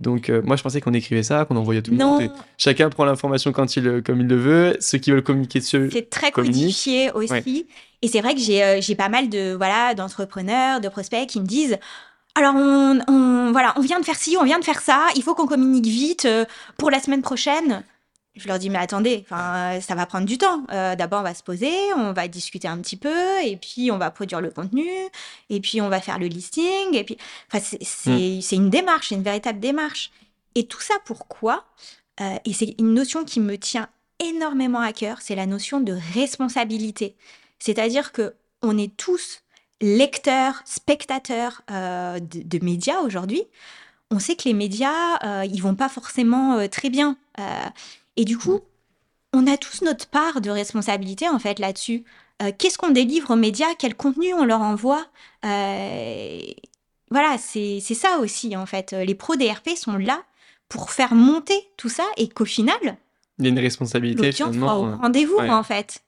Donc 0.00 0.30
euh, 0.30 0.42
moi 0.44 0.56
je 0.56 0.62
pensais 0.62 0.80
qu'on 0.80 0.94
écrivait 0.94 1.22
ça, 1.22 1.44
qu'on 1.44 1.56
envoyait 1.56 1.82
tout 1.82 1.92
le 1.92 1.98
monde. 1.98 2.30
chacun 2.58 2.90
prend 2.90 3.04
l'information 3.04 3.52
quand 3.52 3.76
il, 3.76 4.02
comme 4.04 4.20
il 4.20 4.26
le 4.26 4.36
veut. 4.36 4.76
Ceux 4.80 4.98
qui 4.98 5.10
veulent 5.10 5.22
communiquer 5.22 5.60
dessus. 5.60 5.88
C'est 5.92 6.10
très 6.10 6.30
codifié 6.30 7.10
aussi. 7.12 7.66
Et 8.02 8.08
c'est 8.08 8.20
vrai 8.20 8.34
que 8.34 8.40
euh, 8.50 8.80
j'ai 8.80 8.94
pas 8.94 9.08
mal 9.08 9.28
de 9.28 9.54
voilà 9.54 9.94
d'entrepreneurs, 9.94 10.80
de 10.80 10.88
prospects 10.88 11.26
qui 11.26 11.40
me 11.40 11.46
disent 11.46 11.78
alors 12.36 12.54
on, 12.54 12.98
on, 13.08 13.52
voilà, 13.52 13.72
on 13.76 13.80
vient 13.80 13.98
de 13.98 14.04
faire 14.04 14.16
ci, 14.16 14.36
on 14.38 14.44
vient 14.44 14.58
de 14.58 14.64
faire 14.64 14.80
ça, 14.80 15.06
il 15.16 15.22
faut 15.22 15.34
qu'on 15.34 15.46
communique 15.46 15.86
vite 15.86 16.26
euh, 16.26 16.44
pour 16.76 16.90
la 16.90 17.00
semaine 17.00 17.22
prochaine. 17.22 17.82
Je 18.36 18.48
leur 18.48 18.58
dis, 18.58 18.70
mais 18.70 18.78
attendez, 18.78 19.24
enfin, 19.24 19.80
ça 19.80 19.94
va 19.94 20.06
prendre 20.06 20.26
du 20.26 20.38
temps. 20.38 20.64
Euh, 20.72 20.94
d'abord, 20.94 21.20
on 21.20 21.24
va 21.24 21.34
se 21.34 21.42
poser, 21.42 21.72
on 21.96 22.12
va 22.12 22.28
discuter 22.28 22.68
un 22.68 22.78
petit 22.78 22.96
peu, 22.96 23.42
et 23.42 23.56
puis 23.56 23.90
on 23.90 23.98
va 23.98 24.10
produire 24.10 24.40
le 24.40 24.50
contenu, 24.50 24.86
et 25.50 25.60
puis 25.60 25.80
on 25.80 25.88
va 25.88 26.00
faire 26.00 26.18
le 26.18 26.26
listing, 26.26 26.94
et 26.94 27.04
puis, 27.04 27.16
enfin, 27.50 27.64
c'est 27.80 28.10
mm. 28.10 28.62
une 28.62 28.70
démarche, 28.70 29.08
c'est 29.08 29.14
une 29.14 29.22
véritable 29.22 29.60
démarche. 29.60 30.10
Et 30.54 30.66
tout 30.66 30.80
ça, 30.80 30.94
pourquoi? 31.04 31.64
Euh, 32.20 32.36
Et 32.44 32.52
c'est 32.52 32.74
une 32.78 32.94
notion 32.94 33.24
qui 33.24 33.40
me 33.40 33.56
tient 33.58 33.88
énormément 34.18 34.80
à 34.80 34.92
cœur, 34.92 35.18
c'est 35.20 35.34
la 35.34 35.46
notion 35.46 35.80
de 35.80 35.96
responsabilité. 36.14 37.16
C'est-à-dire 37.58 38.12
que 38.12 38.34
on 38.62 38.78
est 38.78 38.96
tous 38.96 39.42
lecteurs, 39.80 40.62
spectateurs 40.64 41.62
euh, 41.70 42.18
de, 42.18 42.42
de 42.42 42.64
médias 42.64 43.00
aujourd'hui 43.00 43.44
on 44.10 44.18
sait 44.18 44.36
que 44.36 44.44
les 44.44 44.54
médias, 44.54 45.18
euh, 45.24 45.44
ils 45.44 45.62
vont 45.62 45.74
pas 45.74 45.88
forcément 45.88 46.58
euh, 46.58 46.68
très 46.68 46.90
bien. 46.90 47.16
Euh, 48.16 48.22
et 48.22 48.24
du 48.24 48.38
coup, 48.38 48.60
on 49.32 49.46
a 49.46 49.56
tous 49.56 49.82
notre 49.82 50.06
part 50.06 50.40
de 50.40 50.50
responsabilité 50.50 51.28
en 51.28 51.38
fait 51.38 51.58
là-dessus. 51.58 52.04
Qu'est-ce 52.58 52.76
qu'on 52.76 52.90
délivre 52.90 53.30
aux 53.30 53.36
médias? 53.36 53.74
Quel 53.78 53.94
contenu 53.94 54.34
on 54.34 54.44
leur 54.44 54.60
envoie? 54.60 55.06
Voilà, 55.42 57.38
c'est 57.38 57.80
ça 57.80 58.18
aussi 58.18 58.56
en 58.56 58.66
fait. 58.66 58.92
Les 58.92 59.14
pros 59.14 59.36
DRP 59.36 59.70
sont 59.76 59.96
là 59.96 60.22
pour 60.68 60.90
faire 60.90 61.14
monter 61.14 61.54
tout 61.76 61.88
ça 61.88 62.04
et 62.16 62.28
qu'au 62.28 62.44
final, 62.44 62.98
il 63.38 63.44
y 63.44 63.48
a 63.48 63.50
une 63.50 63.58
responsabilité 63.58 64.32
finalement. 64.32 64.78
au 64.78 64.96
rendez-vous 64.96 65.38
en 65.38 65.62
fait. 65.62 66.02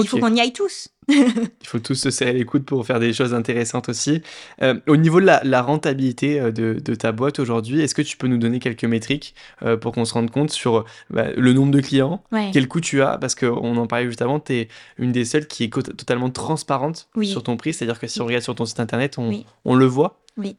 Il 0.00 0.08
faut 0.08 0.18
qu'on 0.18 0.34
y 0.34 0.40
aille 0.40 0.52
tous. 0.52 0.88
Il 1.08 1.50
faut 1.64 1.78
tous 1.78 1.94
se 1.94 2.10
serrer 2.10 2.32
les 2.32 2.44
coudes 2.44 2.64
pour 2.64 2.84
faire 2.84 2.98
des 2.98 3.12
choses 3.12 3.32
intéressantes 3.32 3.88
aussi. 3.88 4.22
Euh, 4.62 4.74
au 4.88 4.96
niveau 4.96 5.20
de 5.20 5.26
la, 5.26 5.62
rentabilité 5.62 6.40
euh, 6.40 6.50
de, 6.50 6.94
ta 6.94 7.12
boîte 7.12 7.38
aujourd'hui, 7.38 7.80
est-ce 7.80 7.94
que 7.94 8.02
tu 8.02 8.16
peux 8.16 8.26
nous 8.26 8.38
donner 8.38 8.58
quelques 8.58 8.84
métriques 8.84 9.34
euh, 9.62 9.76
pour 9.76 9.92
qu'on 9.92 10.04
se 10.04 10.14
rende 10.14 10.30
compte 10.30 10.50
sur 10.50 10.84
bah, 11.10 11.26
le 11.36 11.52
nombre 11.52 11.70
de 11.70 11.80
clients, 11.80 12.22
quel 12.52 12.66
coût 12.68 12.80
tu 12.80 13.02
as? 13.02 13.18
Parce 13.18 13.34
qu'on 13.34 13.76
en 13.76 13.86
parlait 13.86 14.06
juste 14.06 14.22
avant, 14.22 14.40
tu 14.40 14.54
es 14.54 14.68
une 14.98 15.12
des 15.12 15.24
seules 15.24 15.46
qui 15.46 15.64
est 15.64 15.70
totalement 15.70 16.30
transparente 16.30 17.08
sur 17.22 17.42
ton 17.42 17.56
prix. 17.56 17.72
C'est-à-dire 17.72 18.00
que 18.00 18.06
si 18.06 18.20
on 18.20 18.26
regarde 18.26 18.42
sur 18.42 18.54
ton 18.54 18.66
site 18.66 18.80
internet, 18.80 19.18
on, 19.18 19.44
on 19.64 19.74
le 19.74 19.86
voit. 19.86 20.20
Oui. 20.36 20.56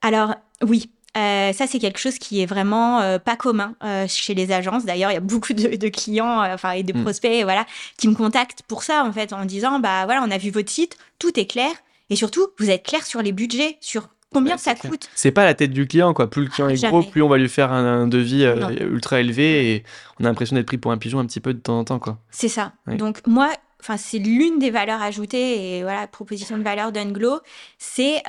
Alors, 0.00 0.34
oui, 0.62 0.90
euh, 1.16 1.52
ça, 1.52 1.66
c'est 1.66 1.78
quelque 1.78 1.98
chose 1.98 2.18
qui 2.18 2.40
est 2.40 2.46
vraiment 2.46 3.00
euh, 3.00 3.18
pas 3.18 3.36
commun 3.36 3.74
euh, 3.84 4.06
chez 4.08 4.34
les 4.34 4.50
agences. 4.50 4.84
D'ailleurs, 4.84 5.10
il 5.10 5.14
y 5.14 5.18
a 5.18 5.20
beaucoup 5.20 5.52
de, 5.52 5.88
clients, 5.88 6.42
enfin 6.52 6.72
et 6.72 6.82
de 6.82 6.96
mm. 6.96 7.02
prospects, 7.02 7.42
voilà, 7.42 7.66
qui 7.98 8.08
me 8.08 8.14
contactent 8.14 8.62
pour 8.62 8.82
ça 8.82 9.04
en 9.04 9.12
fait, 9.12 9.32
en 9.32 9.44
disant 9.44 9.78
bah 9.78 10.04
voilà, 10.06 10.22
on 10.26 10.30
a 10.30 10.38
vu 10.38 10.50
votre 10.50 10.70
site, 10.70 10.96
tout 11.18 11.38
est 11.38 11.46
clair, 11.46 11.70
et 12.08 12.16
surtout, 12.16 12.48
vous 12.58 12.70
êtes 12.70 12.84
clair 12.84 13.04
sur 13.04 13.20
les 13.20 13.32
budgets, 13.32 13.76
sur 13.80 14.08
combien 14.32 14.56
ça 14.56 14.74
coûte. 14.74 15.10
C'est 15.14 15.32
pas 15.32 15.44
la 15.44 15.52
tête 15.52 15.72
du 15.72 15.86
client, 15.86 16.14
quoi. 16.14 16.30
Plus 16.30 16.44
le 16.44 16.48
client 16.48 16.68
est 16.70 16.82
gros, 16.82 17.02
plus 17.02 17.20
on 17.20 17.28
va 17.28 17.36
lui 17.36 17.50
faire 17.50 17.72
un, 17.72 18.06
devis 18.06 18.44
ultra 18.80 19.20
élevé, 19.20 19.70
et 19.70 19.84
on 20.18 20.24
a 20.24 20.28
l'impression 20.28 20.56
d'être 20.56 20.66
pris 20.66 20.78
pour 20.78 20.92
un 20.92 20.98
pigeon 20.98 21.18
un 21.18 21.26
petit 21.26 21.40
peu 21.40 21.52
de 21.52 21.60
temps 21.60 21.78
en 21.78 21.84
temps, 21.84 21.98
quoi. 21.98 22.18
C'est 22.30 22.48
ça. 22.48 22.72
Donc 22.86 23.26
moi, 23.26 23.50
enfin 23.80 23.98
c'est 23.98 24.18
l'une 24.18 24.58
des 24.58 24.70
valeurs 24.70 25.02
ajoutées 25.02 25.76
et 25.76 25.82
voilà 25.82 26.06
proposition 26.06 26.56
de 26.56 26.62
valeur 26.62 26.90
d'Unglo, 26.90 27.40
c'est 27.76 28.22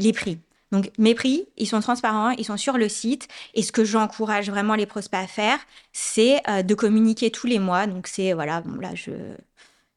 les 0.00 0.12
prix. 0.14 0.38
Donc 0.72 0.90
mes 0.98 1.14
prix, 1.14 1.46
ils 1.56 1.66
sont 1.66 1.80
transparents, 1.80 2.30
ils 2.30 2.44
sont 2.44 2.56
sur 2.56 2.78
le 2.78 2.88
site. 2.88 3.28
Et 3.54 3.62
ce 3.62 3.72
que 3.72 3.84
j'encourage 3.84 4.50
vraiment 4.50 4.74
les 4.74 4.86
prospects 4.86 5.20
à 5.20 5.26
faire, 5.26 5.58
c'est 5.92 6.40
euh, 6.48 6.62
de 6.62 6.74
communiquer 6.74 7.30
tous 7.30 7.46
les 7.46 7.58
mois. 7.58 7.86
Donc 7.86 8.06
c'est, 8.06 8.32
voilà, 8.32 8.60
bon, 8.60 8.80
là, 8.80 8.90
je, 8.94 9.10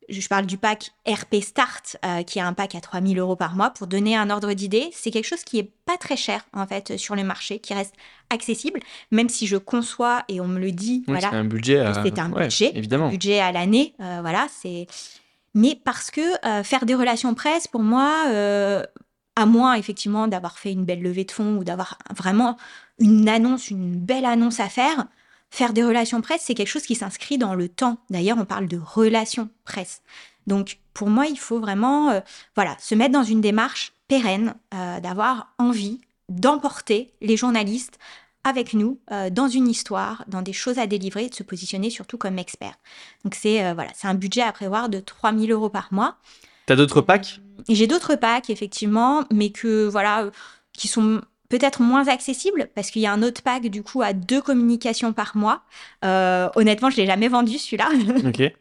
je 0.09 0.28
parle 0.28 0.47
du 0.47 0.57
pack 0.57 0.91
RP 1.07 1.36
Start, 1.41 1.97
euh, 2.03 2.24
qui 2.24 2.39
est 2.39 2.41
un 2.41 2.53
pack 2.53 2.74
à 2.74 2.82
3000 2.82 3.19
euros 3.19 3.36
par 3.36 3.55
mois. 3.55 3.69
Pour 3.69 3.86
donner 3.86 4.15
un 4.15 4.30
ordre 4.32 4.53
d'idée, 4.53 4.89
c'est 4.93 5.11
quelque 5.11 5.28
chose 5.28 5.43
qui 5.43 5.59
est 5.59 5.71
pas 5.86 5.97
très 5.97 6.17
cher, 6.17 6.43
en 6.53 6.65
fait, 6.65 6.97
sur 6.97 7.15
le 7.15 7.24
marché, 7.24 7.59
qui 7.59 7.76
reste 7.76 7.93
accessible, 8.32 8.80
même 9.11 9.30
si 9.30 9.45
je 9.45 9.57
conçois 9.57 10.24
et 10.28 10.41
on 10.41 10.47
me 10.47 10.59
le 10.59 10.71
dit. 10.71 11.03
voilà, 11.07 11.30
c'est 11.30 11.36
un 11.36 11.45
budget. 11.45 11.80
À... 11.80 11.93
C'est 12.03 12.17
un 12.17 12.30
budget, 12.30 12.71
évidemment. 12.76 13.09
budget 13.09 13.39
à 13.39 13.51
l'année. 13.51 13.93
Euh, 13.99 14.19
voilà, 14.21 14.47
c'est. 14.49 14.88
Mais 15.55 15.80
parce 15.84 16.09
que 16.09 16.21
faire 16.63 16.84
des 16.88 16.95
relations 16.95 17.36
presse, 17.36 17.67
pour 17.67 17.84
moi, 17.84 18.26
à 19.36 19.45
moins 19.45 19.73
effectivement 19.75 20.27
d'avoir 20.27 20.57
fait 20.57 20.71
une 20.71 20.86
belle 20.86 21.01
levée 21.01 21.25
de 21.25 21.31
fonds 21.31 21.57
ou 21.57 21.63
d'avoir 21.63 21.97
vraiment 22.15 22.57
une 22.99 23.27
annonce, 23.27 23.69
une 23.69 23.95
belle 23.95 24.25
annonce 24.25 24.59
à 24.59 24.69
faire, 24.69 25.07
faire 25.49 25.73
des 25.73 25.84
relations 25.84 26.21
presse, 26.21 26.41
c'est 26.43 26.55
quelque 26.55 26.67
chose 26.67 26.86
qui 26.86 26.95
s'inscrit 26.95 27.38
dans 27.38 27.55
le 27.55 27.69
temps. 27.69 27.97
D'ailleurs, 28.09 28.38
on 28.39 28.45
parle 28.45 28.67
de 28.67 28.77
relations 28.77 29.49
presse. 29.65 30.01
Donc, 30.47 30.79
pour 30.93 31.09
moi, 31.09 31.27
il 31.27 31.38
faut 31.38 31.59
vraiment, 31.59 32.09
euh, 32.09 32.19
voilà, 32.55 32.75
se 32.79 32.95
mettre 32.95 33.13
dans 33.13 33.23
une 33.23 33.41
démarche 33.41 33.93
pérenne, 34.07 34.55
euh, 34.73 34.99
d'avoir 34.99 35.53
envie 35.57 36.01
d'emporter 36.29 37.13
les 37.21 37.38
journalistes 37.38 37.99
avec 38.43 38.73
nous 38.73 38.99
euh, 39.11 39.29
dans 39.29 39.47
une 39.47 39.67
histoire, 39.67 40.25
dans 40.27 40.41
des 40.41 40.53
choses 40.53 40.79
à 40.79 40.88
délivrer, 40.88 41.29
de 41.29 41.36
se 41.36 41.43
positionner 41.43 41.89
surtout 41.89 42.17
comme 42.17 42.39
expert. 42.39 42.73
Donc, 43.23 43.36
c'est 43.36 43.73
voilà, 43.73 43.91
c'est 43.95 44.07
un 44.07 44.15
budget 44.15 44.41
à 44.41 44.51
prévoir 44.51 44.89
de 44.89 44.99
3000 44.99 45.51
euros 45.51 45.69
par 45.69 45.89
mois. 45.91 46.17
T'as 46.65 46.75
d'autres 46.75 47.01
packs? 47.01 47.39
J'ai 47.70 47.88
d'autres 47.88 48.16
packs, 48.16 48.49
effectivement, 48.49 49.24
mais 49.32 49.51
que, 49.51 49.88
voilà, 49.88 50.30
qui 50.74 50.88
sont 50.88 51.22
peut-être 51.53 51.84
moins 51.84 52.07
accessibles 52.07 52.68
parce 52.74 52.89
qu'il 52.89 53.03
y 53.03 53.05
a 53.05 53.11
un 53.11 53.22
autre 53.22 53.43
pack 53.43 53.68
du 53.68 53.84
coup 53.84 54.01
à 54.01 54.14
deux 54.14 54.41
communications 54.41 55.14
par 55.14 55.38
mois. 55.38 55.61
Euh, 56.03 56.49
honnêtement, 56.55 56.89
je 56.89 56.97
l'ai 56.97 57.05
jamais 57.05 57.28
vendu 57.28 57.57
celui-là. 57.59 57.89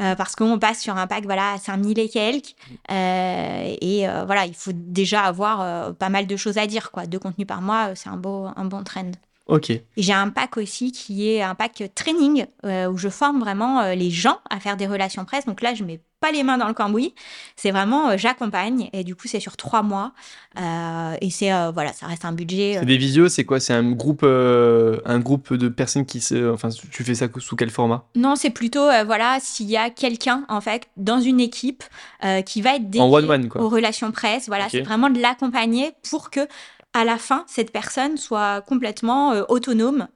Euh, 0.00 0.14
parce 0.14 0.36
qu'on 0.36 0.60
passe 0.60 0.80
sur 0.80 0.96
un 0.96 1.08
pack 1.08 1.24
voilà 1.24 1.54
à 1.54 1.58
5000 1.58 1.98
et 1.98 2.08
quelques 2.08 2.54
euh, 2.92 3.74
et 3.80 4.08
euh, 4.08 4.24
voilà, 4.24 4.46
il 4.46 4.54
faut 4.54 4.70
déjà 4.72 5.22
avoir 5.22 5.60
euh, 5.60 5.92
pas 5.92 6.08
mal 6.08 6.28
de 6.28 6.36
choses 6.36 6.56
à 6.56 6.68
dire 6.68 6.92
quoi. 6.92 7.06
Deux 7.06 7.18
contenus 7.18 7.48
par 7.48 7.60
mois, 7.60 7.96
c'est 7.96 8.08
un 8.08 8.16
beau 8.16 8.46
un 8.54 8.64
bon 8.64 8.84
trend. 8.84 9.10
Ok. 9.48 9.72
J'ai 9.96 10.12
un 10.12 10.28
pack 10.28 10.56
aussi 10.58 10.92
qui 10.92 11.28
est 11.28 11.42
un 11.42 11.54
pack 11.54 11.82
training 11.94 12.46
où 12.64 12.96
je 12.96 13.08
forme 13.08 13.40
vraiment 13.40 13.92
les 13.92 14.10
gens 14.10 14.38
à 14.50 14.60
faire 14.60 14.76
des 14.76 14.86
relations 14.86 15.24
presse. 15.24 15.46
Donc 15.46 15.62
là, 15.62 15.74
je 15.74 15.84
mets 15.84 16.00
pas 16.20 16.32
les 16.32 16.42
mains 16.42 16.58
dans 16.58 16.68
le 16.68 16.74
cambouis. 16.74 17.14
C'est 17.56 17.70
vraiment, 17.70 18.10
euh, 18.10 18.16
j'accompagne 18.16 18.90
et 18.92 19.04
du 19.04 19.14
coup, 19.14 19.28
c'est 19.28 19.40
sur 19.40 19.56
trois 19.56 19.82
mois. 19.82 20.12
Euh, 20.60 21.14
et 21.20 21.30
c'est, 21.30 21.52
euh, 21.52 21.70
voilà, 21.70 21.92
ça 21.92 22.06
reste 22.06 22.24
un 22.24 22.32
budget. 22.32 22.76
C'est 22.80 22.86
des 22.86 22.96
visios, 22.96 23.28
c'est 23.28 23.44
quoi? 23.44 23.60
C'est 23.60 23.72
un 23.72 23.92
groupe, 23.92 24.24
un 24.24 25.18
groupe 25.20 25.54
de 25.54 25.68
personnes 25.68 26.06
qui 26.06 26.20
se. 26.20 26.52
Enfin, 26.52 26.70
tu 26.90 27.04
fais 27.04 27.14
ça 27.14 27.26
sous 27.38 27.56
quel 27.56 27.70
format? 27.70 28.04
Non, 28.16 28.36
c'est 28.36 28.50
plutôt, 28.50 28.88
voilà, 29.06 29.38
s'il 29.40 29.70
y 29.70 29.76
a 29.76 29.90
quelqu'un, 29.90 30.44
en 30.48 30.60
fait, 30.60 30.88
dans 30.96 31.20
une 31.20 31.40
équipe 31.40 31.84
qui 32.44 32.62
va 32.62 32.76
être 32.76 32.84
dédié 32.84 33.00
en 33.00 33.12
one 33.12 33.26
-one, 33.26 33.48
quoi. 33.48 33.62
aux 33.62 33.68
relations 33.68 34.10
presse. 34.10 34.46
Voilà, 34.48 34.68
c'est 34.68 34.82
vraiment 34.82 35.10
de 35.10 35.20
l'accompagner 35.20 35.92
pour 36.10 36.30
que 36.30 36.40
à 36.98 37.04
la 37.04 37.18
fin, 37.18 37.44
cette 37.46 37.72
personne 37.72 38.16
soit 38.16 38.60
complètement 38.62 39.30
autonome 39.48 40.08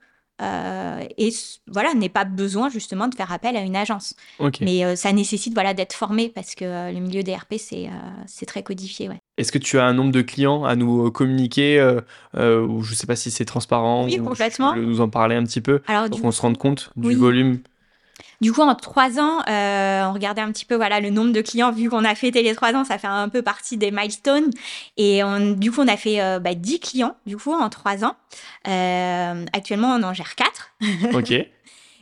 euh, 0.42 1.02
et 1.18 1.30
voilà, 1.68 1.94
n'ait 1.94 2.08
pas 2.08 2.24
besoin 2.24 2.68
justement 2.68 3.06
de 3.06 3.14
faire 3.14 3.32
appel 3.32 3.56
à 3.56 3.60
une 3.60 3.76
agence. 3.76 4.14
Mais 4.60 4.84
euh, 4.84 4.96
ça 4.96 5.12
nécessite 5.12 5.54
voilà 5.54 5.74
d'être 5.74 5.92
formé 5.92 6.28
parce 6.28 6.54
que 6.54 6.64
euh, 6.64 6.90
le 6.90 7.00
milieu 7.00 7.22
des 7.22 7.34
RP 7.34 7.54
c'est 7.58 8.46
très 8.46 8.62
codifié. 8.62 9.08
Ouais. 9.08 9.18
Est-ce 9.36 9.52
que 9.52 9.58
tu 9.58 9.78
as 9.78 9.84
un 9.84 9.92
nombre 9.92 10.10
de 10.10 10.22
clients 10.22 10.64
à 10.64 10.74
nous 10.74 11.10
communiquer 11.10 11.80
ou 12.34 12.82
je 12.82 12.90
ne 12.90 12.94
sais 12.94 13.06
pas 13.06 13.16
si 13.16 13.30
c'est 13.30 13.44
transparent 13.44 14.04
Oui, 14.04 14.18
complètement. 14.18 14.74
nous 14.74 15.00
en 15.00 15.08
parler 15.08 15.36
un 15.36 15.44
petit 15.44 15.60
peu 15.60 15.80
Alors, 15.86 16.08
pour 16.08 16.20
qu'on 16.20 16.32
se 16.32 16.42
rende 16.42 16.58
compte 16.58 16.90
du 16.96 17.14
volume? 17.14 17.60
Du 18.42 18.52
coup, 18.52 18.60
en 18.60 18.74
trois 18.74 19.20
ans, 19.20 19.40
euh, 19.48 20.04
on 20.04 20.12
regardait 20.12 20.40
un 20.40 20.50
petit 20.50 20.64
peu 20.64 20.74
voilà 20.74 21.00
le 21.00 21.10
nombre 21.10 21.32
de 21.32 21.40
clients. 21.40 21.70
Vu 21.70 21.88
qu'on 21.88 22.04
a 22.04 22.14
fêté 22.16 22.42
les 22.42 22.54
trois 22.54 22.74
ans, 22.74 22.84
ça 22.84 22.98
fait 22.98 23.06
un 23.06 23.28
peu 23.28 23.40
partie 23.42 23.76
des 23.76 23.92
milestones. 23.92 24.50
Et 24.96 25.22
on, 25.22 25.52
du 25.52 25.70
coup, 25.70 25.80
on 25.80 25.88
a 25.88 25.96
fait 25.96 26.20
euh, 26.20 26.40
bah, 26.40 26.54
10 26.54 26.80
clients 26.80 27.16
du 27.24 27.36
coup 27.36 27.52
en 27.52 27.68
trois 27.68 28.04
ans. 28.04 28.16
Euh, 28.66 29.44
actuellement, 29.52 29.94
on 29.94 30.02
en 30.02 30.12
gère 30.12 30.34
quatre. 30.34 30.72
Ok. 31.14 31.32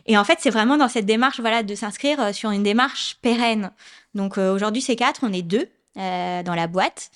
Et 0.06 0.16
en 0.16 0.24
fait, 0.24 0.38
c'est 0.40 0.50
vraiment 0.50 0.78
dans 0.78 0.88
cette 0.88 1.04
démarche 1.04 1.40
voilà 1.40 1.62
de 1.62 1.74
s'inscrire 1.74 2.34
sur 2.34 2.50
une 2.50 2.62
démarche 2.62 3.18
pérenne. 3.20 3.70
Donc 4.14 4.38
aujourd'hui, 4.38 4.80
c'est 4.80 4.96
quatre, 4.96 5.20
on 5.22 5.32
est 5.32 5.42
deux 5.42 5.68
dans 5.94 6.54
la 6.56 6.66
boîte. 6.66 7.10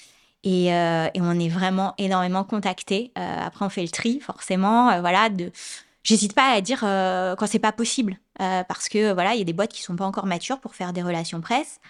Et, 0.45 0.67
et, 0.67 1.21
on 1.21 1.41
est 1.41 1.49
vraiment 1.49 1.95
énormément 1.97 2.45
contactés. 2.45 3.11
après, 3.17 3.65
on 3.65 3.71
fait 3.71 3.83
le 3.83 3.89
tri, 3.89 4.21
forcément, 4.21 5.01
voilà, 5.01 5.31
de, 5.31 5.51
j'hésite 6.05 6.35
pas 6.35 6.53
à 6.53 6.61
dire 6.61 6.83
euh, 6.85 7.35
quand 7.35 7.47
c'est 7.47 7.59
pas 7.59 7.73
possible 7.73 8.19
euh, 8.41 8.63
parce 8.65 8.89
que 8.89 9.13
voilà 9.13 9.35
il 9.35 9.39
y 9.39 9.43
a 9.43 9.45
des 9.45 9.53
boîtes 9.53 9.73
qui 9.73 9.83
sont 9.83 9.97
pas 9.97 10.05
encore 10.05 10.27
matures 10.27 10.61
pour 10.61 10.75
faire 10.75 10.93
des 10.93 11.03
relations 11.03 11.41
presse. 11.41 11.81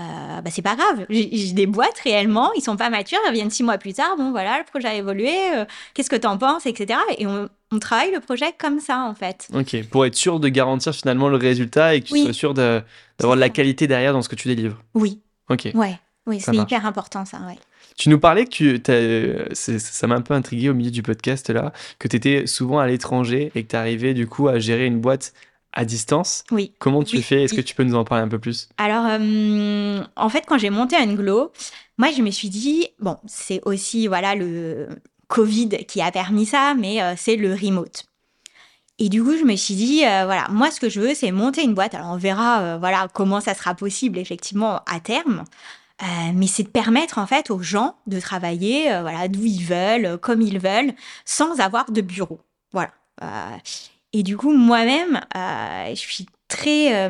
Euh, 0.00 0.40
bah 0.40 0.50
c'est 0.50 0.60
pas 0.60 0.74
grave. 0.74 1.06
J'ai 1.08 1.52
des 1.52 1.66
boîtes 1.66 2.00
réellement 2.02 2.52
ils 2.54 2.62
sont 2.62 2.76
pas 2.76 2.90
matures 2.90 3.20
elles 3.28 3.34
viennent 3.34 3.50
six 3.50 3.62
mois 3.62 3.78
plus 3.78 3.92
tard 3.92 4.16
bon 4.16 4.32
voilà 4.32 4.58
le 4.58 4.64
projet 4.64 4.88
a 4.88 4.94
évolué 4.94 5.32
euh, 5.54 5.64
qu'est-ce 5.94 6.10
que 6.10 6.16
t'en 6.16 6.36
penses 6.36 6.66
etc 6.66 6.98
et 7.16 7.28
on, 7.28 7.48
on, 7.70 7.78
travaille 7.78 8.10
le 8.10 8.18
projet 8.18 8.52
comme 8.58 8.80
ça 8.80 9.02
en 9.02 9.14
fait. 9.14 9.48
Ok. 9.54 9.84
Pour 9.90 10.04
être 10.04 10.16
sûr 10.16 10.40
de 10.40 10.48
garantir 10.48 10.92
finalement 10.92 11.28
le 11.28 11.36
résultat 11.36 11.94
et 11.94 12.00
que 12.00 12.08
tu 12.08 12.18
sois 12.18 12.32
sûr 12.32 12.54
d'avoir 12.54 13.36
de, 13.36 13.40
la 13.40 13.50
qualité 13.50 13.86
derrière 13.86 14.12
dans 14.12 14.22
ce 14.22 14.28
que 14.28 14.34
tu 14.34 14.48
délivres. 14.48 14.82
Oui. 14.94 15.20
Ok. 15.48 15.68
Ouais. 15.74 16.00
Oui 16.26 16.40
c'est 16.40 16.56
hyper 16.56 16.86
important 16.86 17.24
ça 17.24 17.38
ouais 17.46 17.58
tu 17.96 18.08
nous 18.08 18.18
parlais 18.18 18.46
que 18.46 18.76
tu 18.76 19.54
ça 19.54 20.06
m'a 20.06 20.16
un 20.16 20.22
peu 20.22 20.34
intrigué 20.34 20.68
au 20.68 20.74
milieu 20.74 20.90
du 20.90 21.02
podcast 21.02 21.50
là, 21.50 21.72
que 21.98 22.08
tu 22.08 22.16
étais 22.16 22.46
souvent 22.46 22.78
à 22.78 22.86
l'étranger 22.86 23.52
et 23.54 23.62
que 23.62 23.68
tu 23.68 23.76
arrivais 23.76 24.14
du 24.14 24.26
coup 24.26 24.48
à 24.48 24.58
gérer 24.58 24.86
une 24.86 25.00
boîte 25.00 25.32
à 25.74 25.84
distance. 25.84 26.44
Oui. 26.50 26.72
Comment 26.78 27.02
tu 27.02 27.20
fais? 27.20 27.42
Est-ce 27.42 27.54
que 27.54 27.60
tu 27.60 27.74
peux 27.74 27.84
nous 27.84 27.96
en 27.96 28.04
parler 28.04 28.24
un 28.24 28.28
peu 28.28 28.38
plus? 28.38 28.68
Alors, 28.78 29.04
euh, 29.08 30.02
en 30.16 30.28
fait, 30.28 30.44
quand 30.46 30.56
j'ai 30.58 30.70
monté 30.70 30.96
Unglo, 30.96 31.52
moi, 31.98 32.10
je 32.16 32.22
me 32.22 32.30
suis 32.30 32.48
dit, 32.48 32.88
bon, 33.00 33.16
c'est 33.26 33.60
aussi 33.64 34.06
voilà 34.06 34.34
le 34.34 34.88
Covid 35.28 35.70
qui 35.88 36.00
a 36.00 36.10
permis 36.10 36.46
ça, 36.46 36.74
mais 36.78 37.02
euh, 37.02 37.14
c'est 37.16 37.36
le 37.36 37.52
remote. 37.54 38.04
Et 39.00 39.08
du 39.08 39.22
coup, 39.24 39.36
je 39.36 39.42
me 39.42 39.56
suis 39.56 39.74
dit, 39.74 40.04
euh, 40.04 40.24
voilà, 40.24 40.46
moi, 40.50 40.70
ce 40.70 40.78
que 40.78 40.88
je 40.88 41.00
veux, 41.00 41.14
c'est 41.14 41.32
monter 41.32 41.64
une 41.64 41.74
boîte. 41.74 41.94
Alors, 41.94 42.12
on 42.12 42.16
verra, 42.16 42.78
voilà, 42.78 43.08
comment 43.12 43.40
ça 43.40 43.54
sera 43.54 43.74
possible, 43.74 44.18
effectivement, 44.18 44.80
à 44.86 45.00
terme. 45.00 45.44
Euh, 46.02 46.32
mais 46.34 46.48
c'est 46.48 46.64
de 46.64 46.68
permettre 46.68 47.18
en 47.18 47.26
fait 47.26 47.50
aux 47.50 47.62
gens 47.62 47.94
de 48.08 48.18
travailler 48.18 48.92
euh, 48.92 49.02
voilà 49.02 49.28
d'où 49.28 49.44
ils 49.44 49.64
veulent, 49.64 50.06
euh, 50.06 50.16
comme 50.16 50.42
ils 50.42 50.58
veulent, 50.58 50.92
sans 51.24 51.60
avoir 51.60 51.90
de 51.92 52.00
bureau. 52.00 52.40
Voilà. 52.72 52.92
et 54.12 54.24
du 54.24 54.36
coup, 54.36 54.52
moi-même, 54.52 55.20
je 55.32 55.94
suis 55.94 56.26
très 56.48 57.08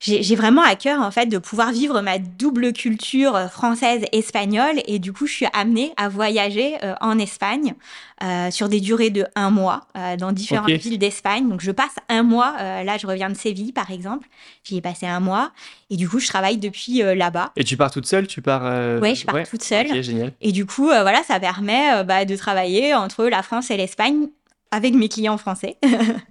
j'ai 0.00 0.34
vraiment 0.34 0.62
à 0.62 0.76
cœur 0.76 1.02
en 1.02 1.10
fait 1.10 1.26
de 1.26 1.36
pouvoir 1.36 1.72
vivre 1.72 2.00
ma 2.00 2.18
double 2.18 2.72
culture 2.72 3.36
euh, 3.36 3.48
française 3.48 4.02
espagnole 4.12 4.80
et 4.86 4.98
du 4.98 5.12
coup 5.12 5.26
je 5.26 5.32
suis 5.34 5.46
amenée 5.52 5.92
à 5.98 6.08
voyager 6.08 6.76
euh, 6.82 6.94
en 7.02 7.18
Espagne 7.18 7.74
euh, 8.22 8.50
sur 8.50 8.70
des 8.70 8.80
durées 8.80 9.10
de 9.10 9.26
un 9.34 9.50
mois 9.50 9.86
euh, 9.98 10.16
dans 10.16 10.32
différentes 10.32 10.70
villes 10.70 10.98
d'Espagne. 10.98 11.48
Donc 11.48 11.60
je 11.60 11.70
passe 11.70 11.94
un 12.08 12.22
mois. 12.22 12.54
Euh, 12.60 12.82
là 12.82 12.96
je 12.96 13.06
reviens 13.06 13.28
de 13.28 13.34
Séville 13.34 13.72
par 13.72 13.90
exemple. 13.90 14.26
J'y 14.64 14.78
ai 14.78 14.80
passé 14.80 15.06
un 15.06 15.20
mois 15.20 15.52
et 15.90 15.96
du 15.96 16.08
coup 16.08 16.18
je 16.18 16.28
travaille 16.28 16.56
depuis 16.56 17.02
là-bas. 17.02 17.52
Et 17.56 17.64
tu 17.64 17.76
pars 17.76 17.90
toute 17.90 18.06
seule? 18.06 18.26
Tu 18.26 18.40
pars 18.40 18.62
Oui, 19.02 19.14
je 19.14 19.26
pars 19.26 19.46
toute 19.46 19.62
seule. 19.62 19.86
Ok, 19.86 20.00
génial. 20.00 20.32
Et 20.40 20.52
du 20.52 20.64
coup 20.64 20.86
voilà 20.86 21.22
ça 21.24 21.38
permet 21.38 22.04
bah, 22.04 22.24
de 22.24 22.36
travailler 22.36 22.94
entre 22.94 23.26
la 23.26 23.42
France 23.42 23.70
et 23.70 23.76
l'Espagne 23.76 24.28
avec 24.70 24.94
mes 24.94 25.10
clients 25.10 25.36
français. 25.36 25.76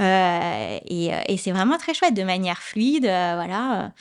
Euh, 0.00 0.78
et, 0.86 1.14
euh, 1.14 1.18
et 1.28 1.36
c'est 1.36 1.52
vraiment 1.52 1.78
très 1.78 1.94
chouette, 1.94 2.14
de 2.14 2.22
manière 2.22 2.58
fluide, 2.58 3.06
euh, 3.06 3.32
voilà. 3.34 3.92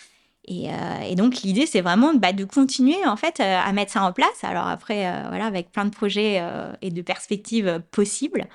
Et, 0.45 0.67
et, 1.07 1.15
donc 1.15 1.41
l'idée, 1.43 1.65
c'est 1.65 1.79
vraiment 1.79 2.13
bah, 2.13 2.33
de 2.33 2.43
continuer 2.43 2.97
en 3.05 3.15
fait 3.15 3.39
à 3.39 3.71
mettre 3.71 3.93
ça 3.93 4.03
en 4.03 4.11
place. 4.11 4.43
Alors 4.43 4.67
après, 4.67 5.09
voilà, 5.29 5.45
avec 5.45 5.71
plein 5.71 5.85
de 5.85 5.89
projets 5.89 6.43
et 6.81 6.89
de 6.89 7.01
perspectives 7.01 7.81
possibles. 7.91 8.47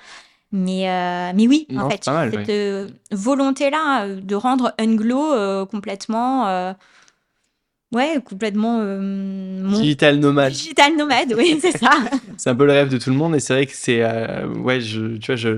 Mais, 0.51 0.83
mais 1.33 1.47
oui, 1.47 1.65
en 1.75 1.89
fait, 1.89 2.03
cette 2.03 2.93
volonté-là 3.09 4.07
de 4.07 4.35
rendre 4.35 4.75
Unglow 4.77 5.65
complètement 5.65 6.75
Ouais, 7.91 8.19
complètement. 8.23 8.81
Euh, 8.83 9.67
digital 9.79 10.19
nomade. 10.19 10.51
Digital 10.51 10.95
nomade, 10.95 11.33
oui, 11.35 11.57
c'est 11.59 11.75
ça. 11.75 11.89
c'est 12.37 12.51
un 12.51 12.55
peu 12.55 12.67
le 12.67 12.73
rêve 12.73 12.89
de 12.89 12.99
tout 12.99 13.09
le 13.09 13.15
monde 13.15 13.35
et 13.35 13.39
c'est 13.39 13.53
vrai 13.53 13.65
que 13.65 13.71
c'est. 13.73 14.03
Euh, 14.03 14.47
ouais, 14.47 14.79
je, 14.79 15.17
tu 15.17 15.31
vois, 15.31 15.35
je, 15.35 15.49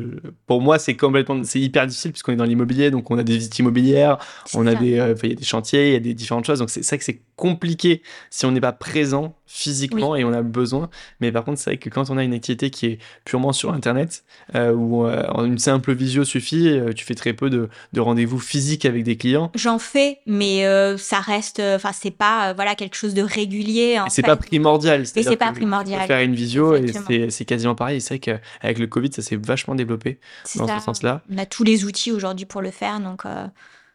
pour 0.47 0.61
moi, 0.61 0.79
c'est 0.79 0.95
complètement. 0.95 1.43
C'est 1.43 1.59
hyper 1.59 1.85
difficile 1.85 2.13
puisqu'on 2.13 2.31
est 2.31 2.37
dans 2.37 2.45
l'immobilier, 2.45 2.89
donc 2.89 3.11
on 3.11 3.17
a 3.17 3.23
des 3.23 3.33
visites 3.33 3.59
immobilières, 3.59 4.17
on 4.53 4.65
a 4.65 4.75
des, 4.75 4.97
euh, 4.97 5.13
il 5.23 5.29
y 5.29 5.33
a 5.33 5.35
des 5.35 5.43
chantiers, 5.43 5.89
il 5.89 5.93
y 5.93 5.97
a 5.97 5.99
des 5.99 6.13
différentes 6.13 6.45
choses. 6.45 6.59
Donc 6.59 6.69
c'est 6.69 6.87
vrai 6.87 6.97
que 6.99 7.03
c'est 7.03 7.19
compliqué 7.35 8.01
si 8.29 8.45
on 8.45 8.51
n'est 8.51 8.61
pas 8.61 8.71
présent 8.71 9.35
physiquement 9.45 10.15
et 10.15 10.23
on 10.23 10.31
a 10.31 10.41
besoin. 10.41 10.89
Mais 11.19 11.33
par 11.33 11.43
contre, 11.43 11.59
c'est 11.59 11.71
vrai 11.71 11.77
que 11.77 11.89
quand 11.89 12.09
on 12.11 12.17
a 12.17 12.23
une 12.23 12.33
activité 12.33 12.69
qui 12.69 12.85
est 12.85 12.99
purement 13.25 13.51
sur 13.51 13.73
Internet, 13.73 14.23
où 14.55 15.03
une 15.03 15.57
simple 15.57 15.93
visio 15.93 16.23
suffit, 16.23 16.79
tu 16.95 17.03
fais 17.03 17.15
très 17.15 17.33
peu 17.33 17.49
de, 17.49 17.67
de 17.91 17.99
rendez-vous 17.99 18.39
physiques 18.39 18.85
avec 18.85 19.03
des 19.03 19.17
clients. 19.17 19.51
J'en 19.55 19.79
fais, 19.79 20.19
mais 20.27 20.63
ça 20.97 21.19
reste, 21.19 21.59
enfin, 21.59 21.91
c'est 21.91 22.11
pas 22.21 22.53
voilà 22.53 22.75
quelque 22.75 22.95
chose 22.95 23.13
de 23.13 23.23
régulier. 23.23 23.99
C'est 24.09 24.21
pas 24.21 24.35
primordial. 24.35 25.01
Et 25.15 25.23
c'est 25.23 25.35
pas 25.35 25.51
primordial. 25.51 26.05
Faire 26.07 26.21
une 26.21 26.35
visio 26.35 26.75
et 26.75 27.29
c'est 27.29 27.45
quasiment 27.45 27.75
pareil. 27.75 28.01
C'est 28.01 28.15
vrai 28.15 28.19
qu'avec 28.19 28.79
le 28.79 28.87
Covid, 28.87 29.11
ça 29.13 29.21
s'est 29.21 29.37
vachement 29.37 29.75
développé 29.75 30.19
dans 30.55 30.67
ce 30.67 30.85
sens-là. 30.85 31.21
On 31.31 31.37
a 31.37 31.45
tous 31.45 31.63
les 31.63 31.85
outils 31.85 32.11
aujourd'hui 32.11 32.45
pour 32.45 32.61
le 32.61 32.71
faire, 32.71 32.99
donc 32.99 33.23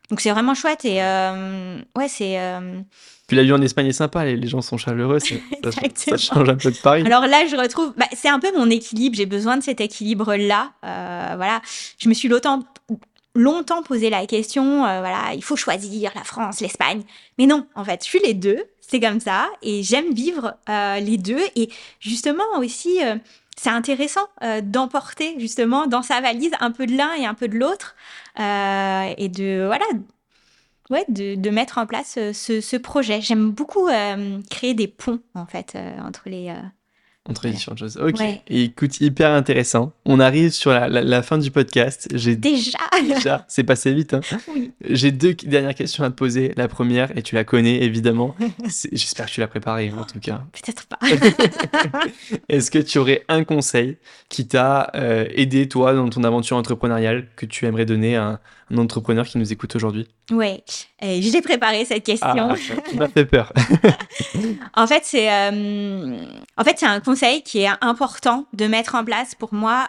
donc 0.08 0.20
c'est 0.20 0.30
vraiment 0.30 0.54
chouette 0.54 0.84
et 0.84 1.00
ouais 1.96 2.08
c'est 2.08 2.38
puis 3.26 3.36
la 3.36 3.42
vie 3.42 3.52
en 3.52 3.60
Espagne 3.60 3.86
est 3.86 3.92
sympa, 3.92 4.24
les, 4.24 4.46
gens 4.46 4.62
sont 4.62 4.76
chaleureux, 4.76 5.18
ça, 5.64 5.70
ça, 5.94 6.16
change 6.16 6.48
un 6.48 6.54
peu 6.54 6.70
de 6.70 6.76
Paris. 6.76 7.02
Alors 7.04 7.26
là, 7.26 7.44
je 7.50 7.56
retrouve, 7.56 7.92
bah, 7.96 8.06
c'est 8.12 8.28
un 8.28 8.38
peu 8.38 8.56
mon 8.56 8.70
équilibre, 8.70 9.16
j'ai 9.16 9.26
besoin 9.26 9.56
de 9.56 9.64
cet 9.64 9.80
équilibre-là. 9.80 10.70
Euh, 10.84 11.32
voilà, 11.36 11.60
je 11.98 12.08
me 12.08 12.14
suis 12.14 12.28
longtemps, 12.28 12.62
longtemps 13.36 13.82
posé 13.82 14.10
la 14.10 14.26
question, 14.26 14.84
euh, 14.84 15.00
voilà, 15.00 15.34
il 15.34 15.42
faut 15.42 15.56
choisir 15.56 16.12
la 16.14 16.24
France, 16.24 16.60
l'Espagne. 16.60 17.02
Mais 17.38 17.46
non, 17.46 17.66
en 17.74 17.84
fait, 17.84 18.02
je 18.04 18.08
suis 18.08 18.20
les 18.20 18.34
deux, 18.34 18.64
c'est 18.80 19.00
comme 19.00 19.20
ça, 19.20 19.48
et 19.62 19.82
j'aime 19.82 20.12
vivre 20.12 20.56
euh, 20.68 21.00
les 21.00 21.18
deux. 21.18 21.42
Et 21.54 21.68
justement 22.00 22.44
aussi, 22.58 23.00
c'est 23.56 23.70
intéressant 23.70 24.28
d'emporter 24.62 25.34
justement 25.38 25.86
dans 25.86 26.02
sa 26.02 26.20
valise 26.20 26.52
un 26.60 26.70
peu 26.70 26.86
de 26.86 26.96
l'un 26.96 27.14
et 27.14 27.26
un 27.26 27.34
peu 27.34 27.48
de 27.48 27.58
l'autre, 27.58 27.96
et 28.38 29.28
de 29.28 29.64
voilà 29.66 29.86
ouais, 30.90 31.04
de, 31.08 31.50
mettre 31.50 31.78
en 31.78 31.86
place 31.86 32.16
euh, 32.18 32.32
ce, 32.32 32.76
projet. 32.76 33.20
J'aime 33.20 33.50
beaucoup 33.50 33.88
euh, 33.88 34.40
créer 34.50 34.74
des 34.74 34.88
ponts, 34.88 35.20
en 35.34 35.46
fait, 35.46 35.74
euh, 35.74 35.98
entre 36.00 36.28
les... 36.28 36.54
entre 37.28 37.46
les 37.46 37.52
différentes 37.52 37.78
choses. 37.78 37.96
Ok. 37.98 38.20
écoute, 38.48 39.00
hyper 39.00 39.30
intéressant. 39.30 39.92
On 40.04 40.20
arrive 40.20 40.50
sur 40.50 40.70
la, 40.70 40.88
la, 40.88 41.22
fin 41.22 41.38
du 41.38 41.50
podcast. 41.50 42.08
J'ai 42.14 42.36
déjà. 42.36 42.78
Déjà. 43.02 43.44
C'est 43.48 43.64
passé 43.64 43.92
vite. 43.92 44.14
Hein. 44.14 44.20
Oui. 44.48 44.72
J'ai 44.88 45.10
deux 45.10 45.34
dernières 45.34 45.74
questions 45.74 46.04
à 46.04 46.10
te 46.10 46.14
poser. 46.14 46.52
La 46.56 46.68
première, 46.68 47.16
et 47.16 47.22
tu 47.22 47.34
la 47.34 47.44
connais 47.44 47.82
évidemment. 47.82 48.34
J'espère 48.92 49.26
que 49.26 49.32
tu 49.32 49.40
l'as 49.40 49.48
préparée 49.48 49.92
en 49.96 50.04
tout 50.04 50.20
cas. 50.20 50.42
Peut-être 50.52 50.86
pas. 50.86 50.98
Est-ce 52.48 52.70
que 52.70 52.78
tu 52.78 52.98
aurais 52.98 53.24
un 53.28 53.44
conseil 53.44 53.96
qui 54.28 54.46
t'a 54.46 54.90
aidé 55.34 55.68
toi 55.68 55.94
dans 55.94 56.08
ton 56.08 56.24
aventure 56.24 56.56
entrepreneuriale 56.56 57.28
que 57.36 57.46
tu 57.46 57.66
aimerais 57.66 57.86
donner 57.86 58.16
à 58.16 58.40
un 58.70 58.78
entrepreneur 58.78 59.24
qui 59.26 59.38
nous 59.38 59.52
écoute 59.52 59.76
aujourd'hui 59.76 60.08
Oui, 60.30 60.62
j'ai 61.00 61.40
préparé 61.40 61.84
cette 61.84 62.04
question. 62.04 62.50
Ah, 62.50 62.54
tu 62.88 62.96
m'as 62.96 63.08
fait 63.08 63.24
peur. 63.24 63.52
en 64.74 64.86
fait, 64.86 65.02
c'est 65.04 65.32
euh, 65.32 66.18
en 66.56 66.64
fait, 66.64 66.82
un 66.82 67.00
conseil 67.00 67.42
qui 67.42 67.60
est 67.60 67.70
important 67.80 68.46
de 68.52 68.66
mettre 68.66 68.94
en 68.94 69.04
place 69.04 69.34
pour 69.34 69.54
moi 69.54 69.88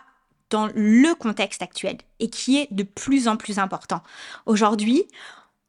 dans 0.49 0.69
le 0.75 1.13
contexte 1.15 1.61
actuel 1.61 1.97
et 2.19 2.30
qui 2.30 2.57
est 2.57 2.67
de 2.71 2.84
plus 2.84 3.28
en 3.28 3.36
plus 3.36 3.59
important. 3.59 4.01
Aujourd'hui, 4.45 5.05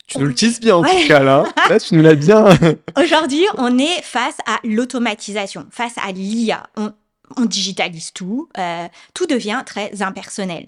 tu 0.07 0.19
nous 0.19 0.27
le 0.27 0.35
tises 0.35 0.61
bien 0.61 0.77
en 0.77 0.83
tout 0.83 1.07
cas 1.07 1.23
là. 1.23 1.45
Là, 1.69 1.79
tu 1.79 1.95
nous 1.95 2.03
l'as 2.03 2.15
bien. 2.15 2.47
Aujourd'hui, 2.97 3.45
on 3.59 3.79
est 3.79 4.03
face 4.03 4.39
à 4.47 4.59
l'automatisation, 4.65 5.67
face 5.71 5.97
à 5.99 6.13
l'IA. 6.13 6.67
On, 6.77 6.93
on, 7.37 7.45
digitalise 7.45 8.13
tout, 8.15 8.49
euh, 8.57 8.89
tout 9.13 9.27
devient 9.27 9.63
très 9.67 10.01
impersonnel. 10.01 10.67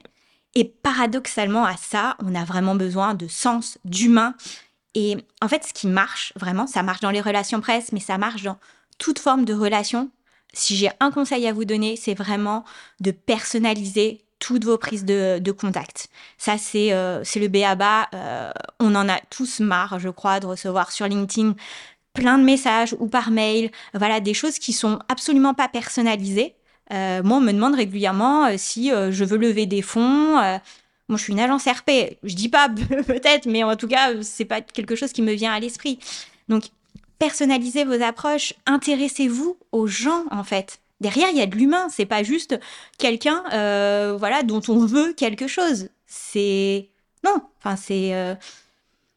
Et 0.55 0.65
paradoxalement 0.65 1.65
à 1.65 1.77
ça, 1.77 2.17
on 2.25 2.35
a 2.35 2.45
vraiment 2.45 2.75
besoin 2.75 3.15
de 3.15 3.29
sens, 3.29 3.79
d'humain. 3.85 4.35
Et 4.95 5.17
en 5.41 5.49
fait, 5.49 5.65
ce 5.65 5.73
qui 5.73 5.87
marche 5.87 6.33
vraiment, 6.37 6.67
ça 6.67 6.83
marche 6.83 7.01
dans 7.01 7.11
les 7.11 7.21
relations 7.21 7.61
presse, 7.61 7.93
mais 7.93 8.01
ça 8.01 8.19
marche 8.19 8.43
dans 8.43 8.59
toute 8.99 9.19
forme 9.19 9.45
de 9.45 9.55
relation. 9.55 10.11
Si 10.53 10.77
j'ai 10.77 10.91
un 10.99 11.13
conseil 11.13 11.47
à 11.47 11.53
vous 11.53 11.65
donner, 11.65 11.97
c'est 11.97 12.15
vraiment 12.15 12.65
de 13.01 13.13
personnaliser 13.13 14.25
toutes 14.41 14.65
vos 14.65 14.79
prises 14.79 15.05
de, 15.05 15.53
contact. 15.53 16.09
Ça, 16.39 16.59
c'est 16.59 16.93
euh, 16.93 17.23
le 17.37 17.49
béaba. 17.49 18.09
Euh, 18.15 18.51
on 18.81 18.95
en 18.95 19.09
a 19.09 19.21
tous 19.31 19.61
marre, 19.61 20.01
je 20.01 20.09
crois, 20.09 20.41
de 20.41 20.47
recevoir 20.47 20.91
sur 20.91 21.07
LinkedIn 21.07 21.55
plein 22.15 22.39
de 22.39 22.45
messages 22.45 22.97
ou 22.99 23.07
par 23.07 23.31
mail, 23.31 23.71
voilà, 23.95 24.19
des 24.19 24.35
choses 24.35 24.59
qui 24.59 24.73
sont 24.73 24.99
absolument 25.09 25.55
pas 25.55 25.69
personnalisées. 25.69 26.57
Euh, 26.93 27.23
moi, 27.23 27.39
on 27.39 27.41
me 27.41 27.53
demande 27.53 27.75
régulièrement 27.75 28.47
euh, 28.47 28.55
si 28.57 28.93
euh, 28.93 29.13
je 29.13 29.25
veux 29.25 29.37
lever 29.37 29.67
des 29.67 29.83
fonds. 29.83 30.35
moi, 30.35 31.17
je 31.17 31.23
suis 31.23 31.33
une 31.33 31.41
agence 31.41 31.67
RP. 31.67 32.19
Je 32.23 32.35
dis 32.35 32.49
pas 32.49 32.69
peut-être, 33.07 33.47
mais 33.47 33.63
en 33.63 33.77
tout 33.77 33.89
cas, 33.89 34.23
c'est 34.23 34.45
pas 34.45 34.61
quelque 34.61 34.97
chose 34.97 35.13
qui 35.13 35.23
me 35.23 35.33
vient 35.33 35.53
à 35.53 35.61
l'esprit. 35.61 35.99
Donc, 36.49 36.65
personnalisez 37.19 37.85
vos 37.85 38.03
approches, 38.03 38.55
intéressez-vous 38.67 39.57
aux 39.73 39.87
gens 39.87 40.25
en 40.31 40.45
fait. 40.45 40.81
Derrière, 41.01 41.29
il 41.31 41.39
y 41.39 41.43
a 41.43 41.47
de 41.47 41.57
l'humain. 41.57 41.89
C'est 41.91 42.07
pas 42.07 42.23
juste 42.23 42.59
quelqu'un, 42.99 43.43
voilà, 44.19 44.43
dont 44.43 44.63
on 44.69 44.85
veut 44.85 45.13
quelque 45.13 45.47
chose. 45.47 45.89
C'est 46.07 46.89
non. 47.25 47.43
Enfin, 47.59 47.77
c'est 47.77 48.37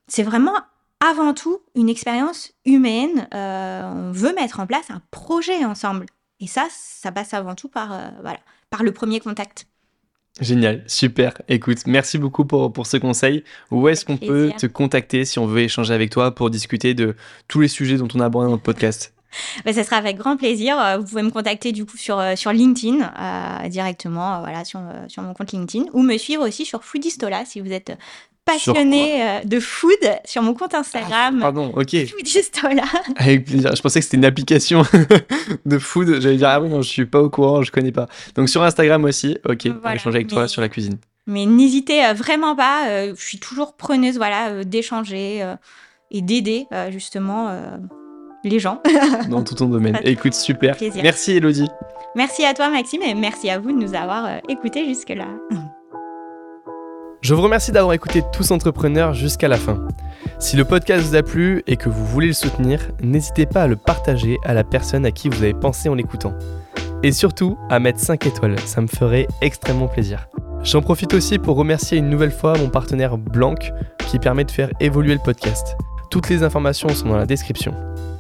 c'est 0.08 0.24
vraiment 0.24 0.56
avant 1.00 1.34
tout 1.34 1.60
une 1.76 1.90
expérience 1.90 2.54
humaine. 2.66 3.28
on 3.34 4.12
veut 4.12 4.34
mettre 4.34 4.60
en 4.60 4.68
place 4.68 4.90
un 4.90 5.02
projet 5.12 5.66
ensemble. 5.66 6.06
Et 6.44 6.48
ça, 6.48 6.68
ça 6.70 7.14
passe 7.14 7.34
avant 7.34 7.56
tout 7.56 7.70
par, 7.70 7.94
euh, 7.94 8.10
voilà, 8.22 8.40
par 8.70 8.84
le 8.84 8.92
premier 8.92 9.22
contact. 9.22 9.66
Génial, 10.42 10.84
super. 10.88 11.42
Écoute, 11.48 11.88
merci 11.88 12.18
beaucoup 12.18 12.44
pour, 12.44 12.74
pour 12.74 12.86
ce 12.86 12.98
conseil. 12.98 13.46
Où 13.72 13.88
est-ce 13.88 14.04
qu'on 14.04 14.18
peut 14.18 14.52
te 14.58 14.66
contacter 14.66 15.24
si 15.24 15.40
on 15.40 15.46
veut 15.46 15.62
échanger 15.62 15.94
avec 15.94 16.10
toi 16.10 16.36
pour 16.36 16.50
discuter 16.50 16.94
de 16.94 17.16
tous 17.48 17.62
les 17.62 17.70
sujets 17.70 17.96
dont 17.96 18.10
on 18.14 18.20
a 18.20 18.26
abordé 18.26 18.48
dans 18.48 18.52
notre 18.52 18.64
podcast? 18.64 19.14
Bah, 19.66 19.74
ça 19.74 19.84
sera 19.84 19.98
avec 19.98 20.18
grand 20.18 20.38
plaisir. 20.38 20.80
Euh, 20.80 20.98
vous 20.98 21.06
pouvez 21.06 21.24
me 21.24 21.32
contacter 21.32 21.72
du 21.72 21.86
coup 21.86 21.98
sur, 21.98 22.20
euh, 22.20 22.36
sur 22.36 22.52
LinkedIn 22.52 23.12
directement, 23.70 24.40
voilà, 24.42 24.66
sur, 24.66 24.82
sur 25.08 25.24
mon 25.24 25.34
compte 25.34 25.52
LinkedIn, 25.52 25.86
ou 25.94 26.02
me 26.02 26.18
suivre 26.18 26.48
aussi 26.48 26.66
sur 26.66 26.84
Foodistola 26.84 27.46
si 27.46 27.62
vous 27.62 27.72
êtes 27.72 27.94
passionné 28.46 29.24
euh, 29.24 29.40
de 29.44 29.60
food 29.60 29.98
sur 30.26 30.42
mon 30.42 30.54
compte 30.54 30.74
Instagram. 30.74 31.38
Ah, 31.40 31.42
pardon, 31.42 31.72
ok. 31.76 32.08
Foodistola. 32.08 32.84
Avec 33.16 33.46
plaisir. 33.46 33.76
Je 33.76 33.82
pensais 33.82 34.00
que 34.00 34.06
c'était 34.06 34.18
une 34.18 34.26
application 34.26 34.84
de 35.66 35.78
food. 35.78 36.20
J'allais 36.22 36.38
dire, 36.38 36.50
ah 36.50 36.62
oui, 36.62 36.70
non, 36.70 36.82
je 36.82 36.90
suis 36.90 37.06
pas 37.06 37.22
au 37.22 37.30
courant, 37.30 37.62
je 37.64 37.72
connais 37.72 37.92
pas. 37.92 38.08
Donc 38.36 38.50
sur 38.50 38.64
Instagram 38.64 39.04
aussi, 39.06 39.38
ok, 39.46 39.68
on 39.68 39.80
va 39.80 39.96
échanger 39.96 40.18
avec 40.18 40.28
toi 40.28 40.48
sur 40.48 40.62
la 40.62 40.70
cuisine. 40.70 40.98
Mais 41.26 41.46
n'hésitez 41.46 42.06
euh, 42.06 42.14
vraiment 42.14 42.56
pas, 42.56 42.90
euh, 42.90 43.14
je 43.18 43.24
suis 43.24 43.40
toujours 43.40 43.76
preneuse 43.78 44.18
voilà, 44.18 44.64
d'échanger 44.66 45.54
et 46.12 46.22
d'aider 46.22 46.68
justement 46.92 47.50
les 48.44 48.60
gens. 48.60 48.82
Dans 49.30 49.44
tout 49.44 49.56
ton 49.56 49.68
domaine. 49.68 50.00
Écoute, 50.04 50.34
super. 50.34 50.76
Merci 51.02 51.34
Elodie. 51.34 51.70
Merci 52.16 52.46
à 52.46 52.54
toi 52.54 52.70
Maxime 52.70 53.02
et 53.02 53.16
merci 53.16 53.50
à 53.50 53.58
vous 53.58 53.72
de 53.72 53.78
nous 53.78 53.96
avoir 53.96 54.26
euh, 54.26 54.38
écoutés 54.48 54.86
jusque-là. 54.86 55.26
Je 57.22 57.34
vous 57.34 57.42
remercie 57.42 57.72
d'avoir 57.72 57.94
écouté 57.94 58.22
Tous 58.34 58.52
Entrepreneurs 58.52 59.14
jusqu'à 59.14 59.48
la 59.48 59.58
fin. 59.58 59.88
Si 60.40 60.58
le 60.58 60.66
podcast 60.66 61.06
vous 61.06 61.16
a 61.16 61.24
plu 61.24 61.64
et 61.68 61.78
que 61.78 61.88
vous 61.88 62.06
voulez 62.06 62.28
le 62.28 62.34
soutenir, 62.34 62.82
n'hésitez 63.02 63.46
pas 63.46 63.64
à 63.64 63.68
le 63.68 63.78
partager 63.78 64.38
à 64.44 64.54
la 64.54 64.66
personne 64.66 65.06
à 65.06 65.12
qui 65.12 65.30
vous 65.30 65.42
avez 65.42 65.54
pensé 65.54 65.88
en 65.88 65.96
l'écoutant. 65.96 66.34
Et 67.02 67.14
surtout, 67.14 67.58
à 67.70 67.80
mettre 67.80 68.00
5 68.00 68.28
étoiles, 68.28 68.60
ça 68.60 68.82
me 68.82 68.88
ferait 68.88 69.28
extrêmement 69.42 69.88
plaisir. 69.88 70.28
J'en 70.64 70.82
profite 70.82 71.14
aussi 71.14 71.40
pour 71.40 71.56
remercier 71.56 71.98
une 71.98 72.10
nouvelle 72.10 72.32
fois 72.32 72.58
mon 72.58 72.70
partenaire 72.70 73.18
Blanc 73.18 73.56
qui 74.08 74.20
permet 74.20 74.44
de 74.44 74.52
faire 74.52 74.70
évoluer 74.80 75.14
le 75.14 75.20
podcast. 75.20 75.78
Toutes 76.12 76.30
les 76.30 76.44
informations 76.44 76.90
sont 76.90 77.08
dans 77.08 77.18
la 77.18 77.26
description. 77.26 77.74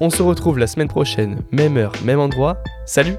On 0.05 0.09
se 0.09 0.21
retrouve 0.21 0.59
la 0.59 0.67
semaine 0.67 0.89
prochaine, 0.89 1.43
même 1.53 1.77
heure, 1.77 1.93
même 2.03 2.19
endroit. 2.19 2.57
Salut 2.85 3.15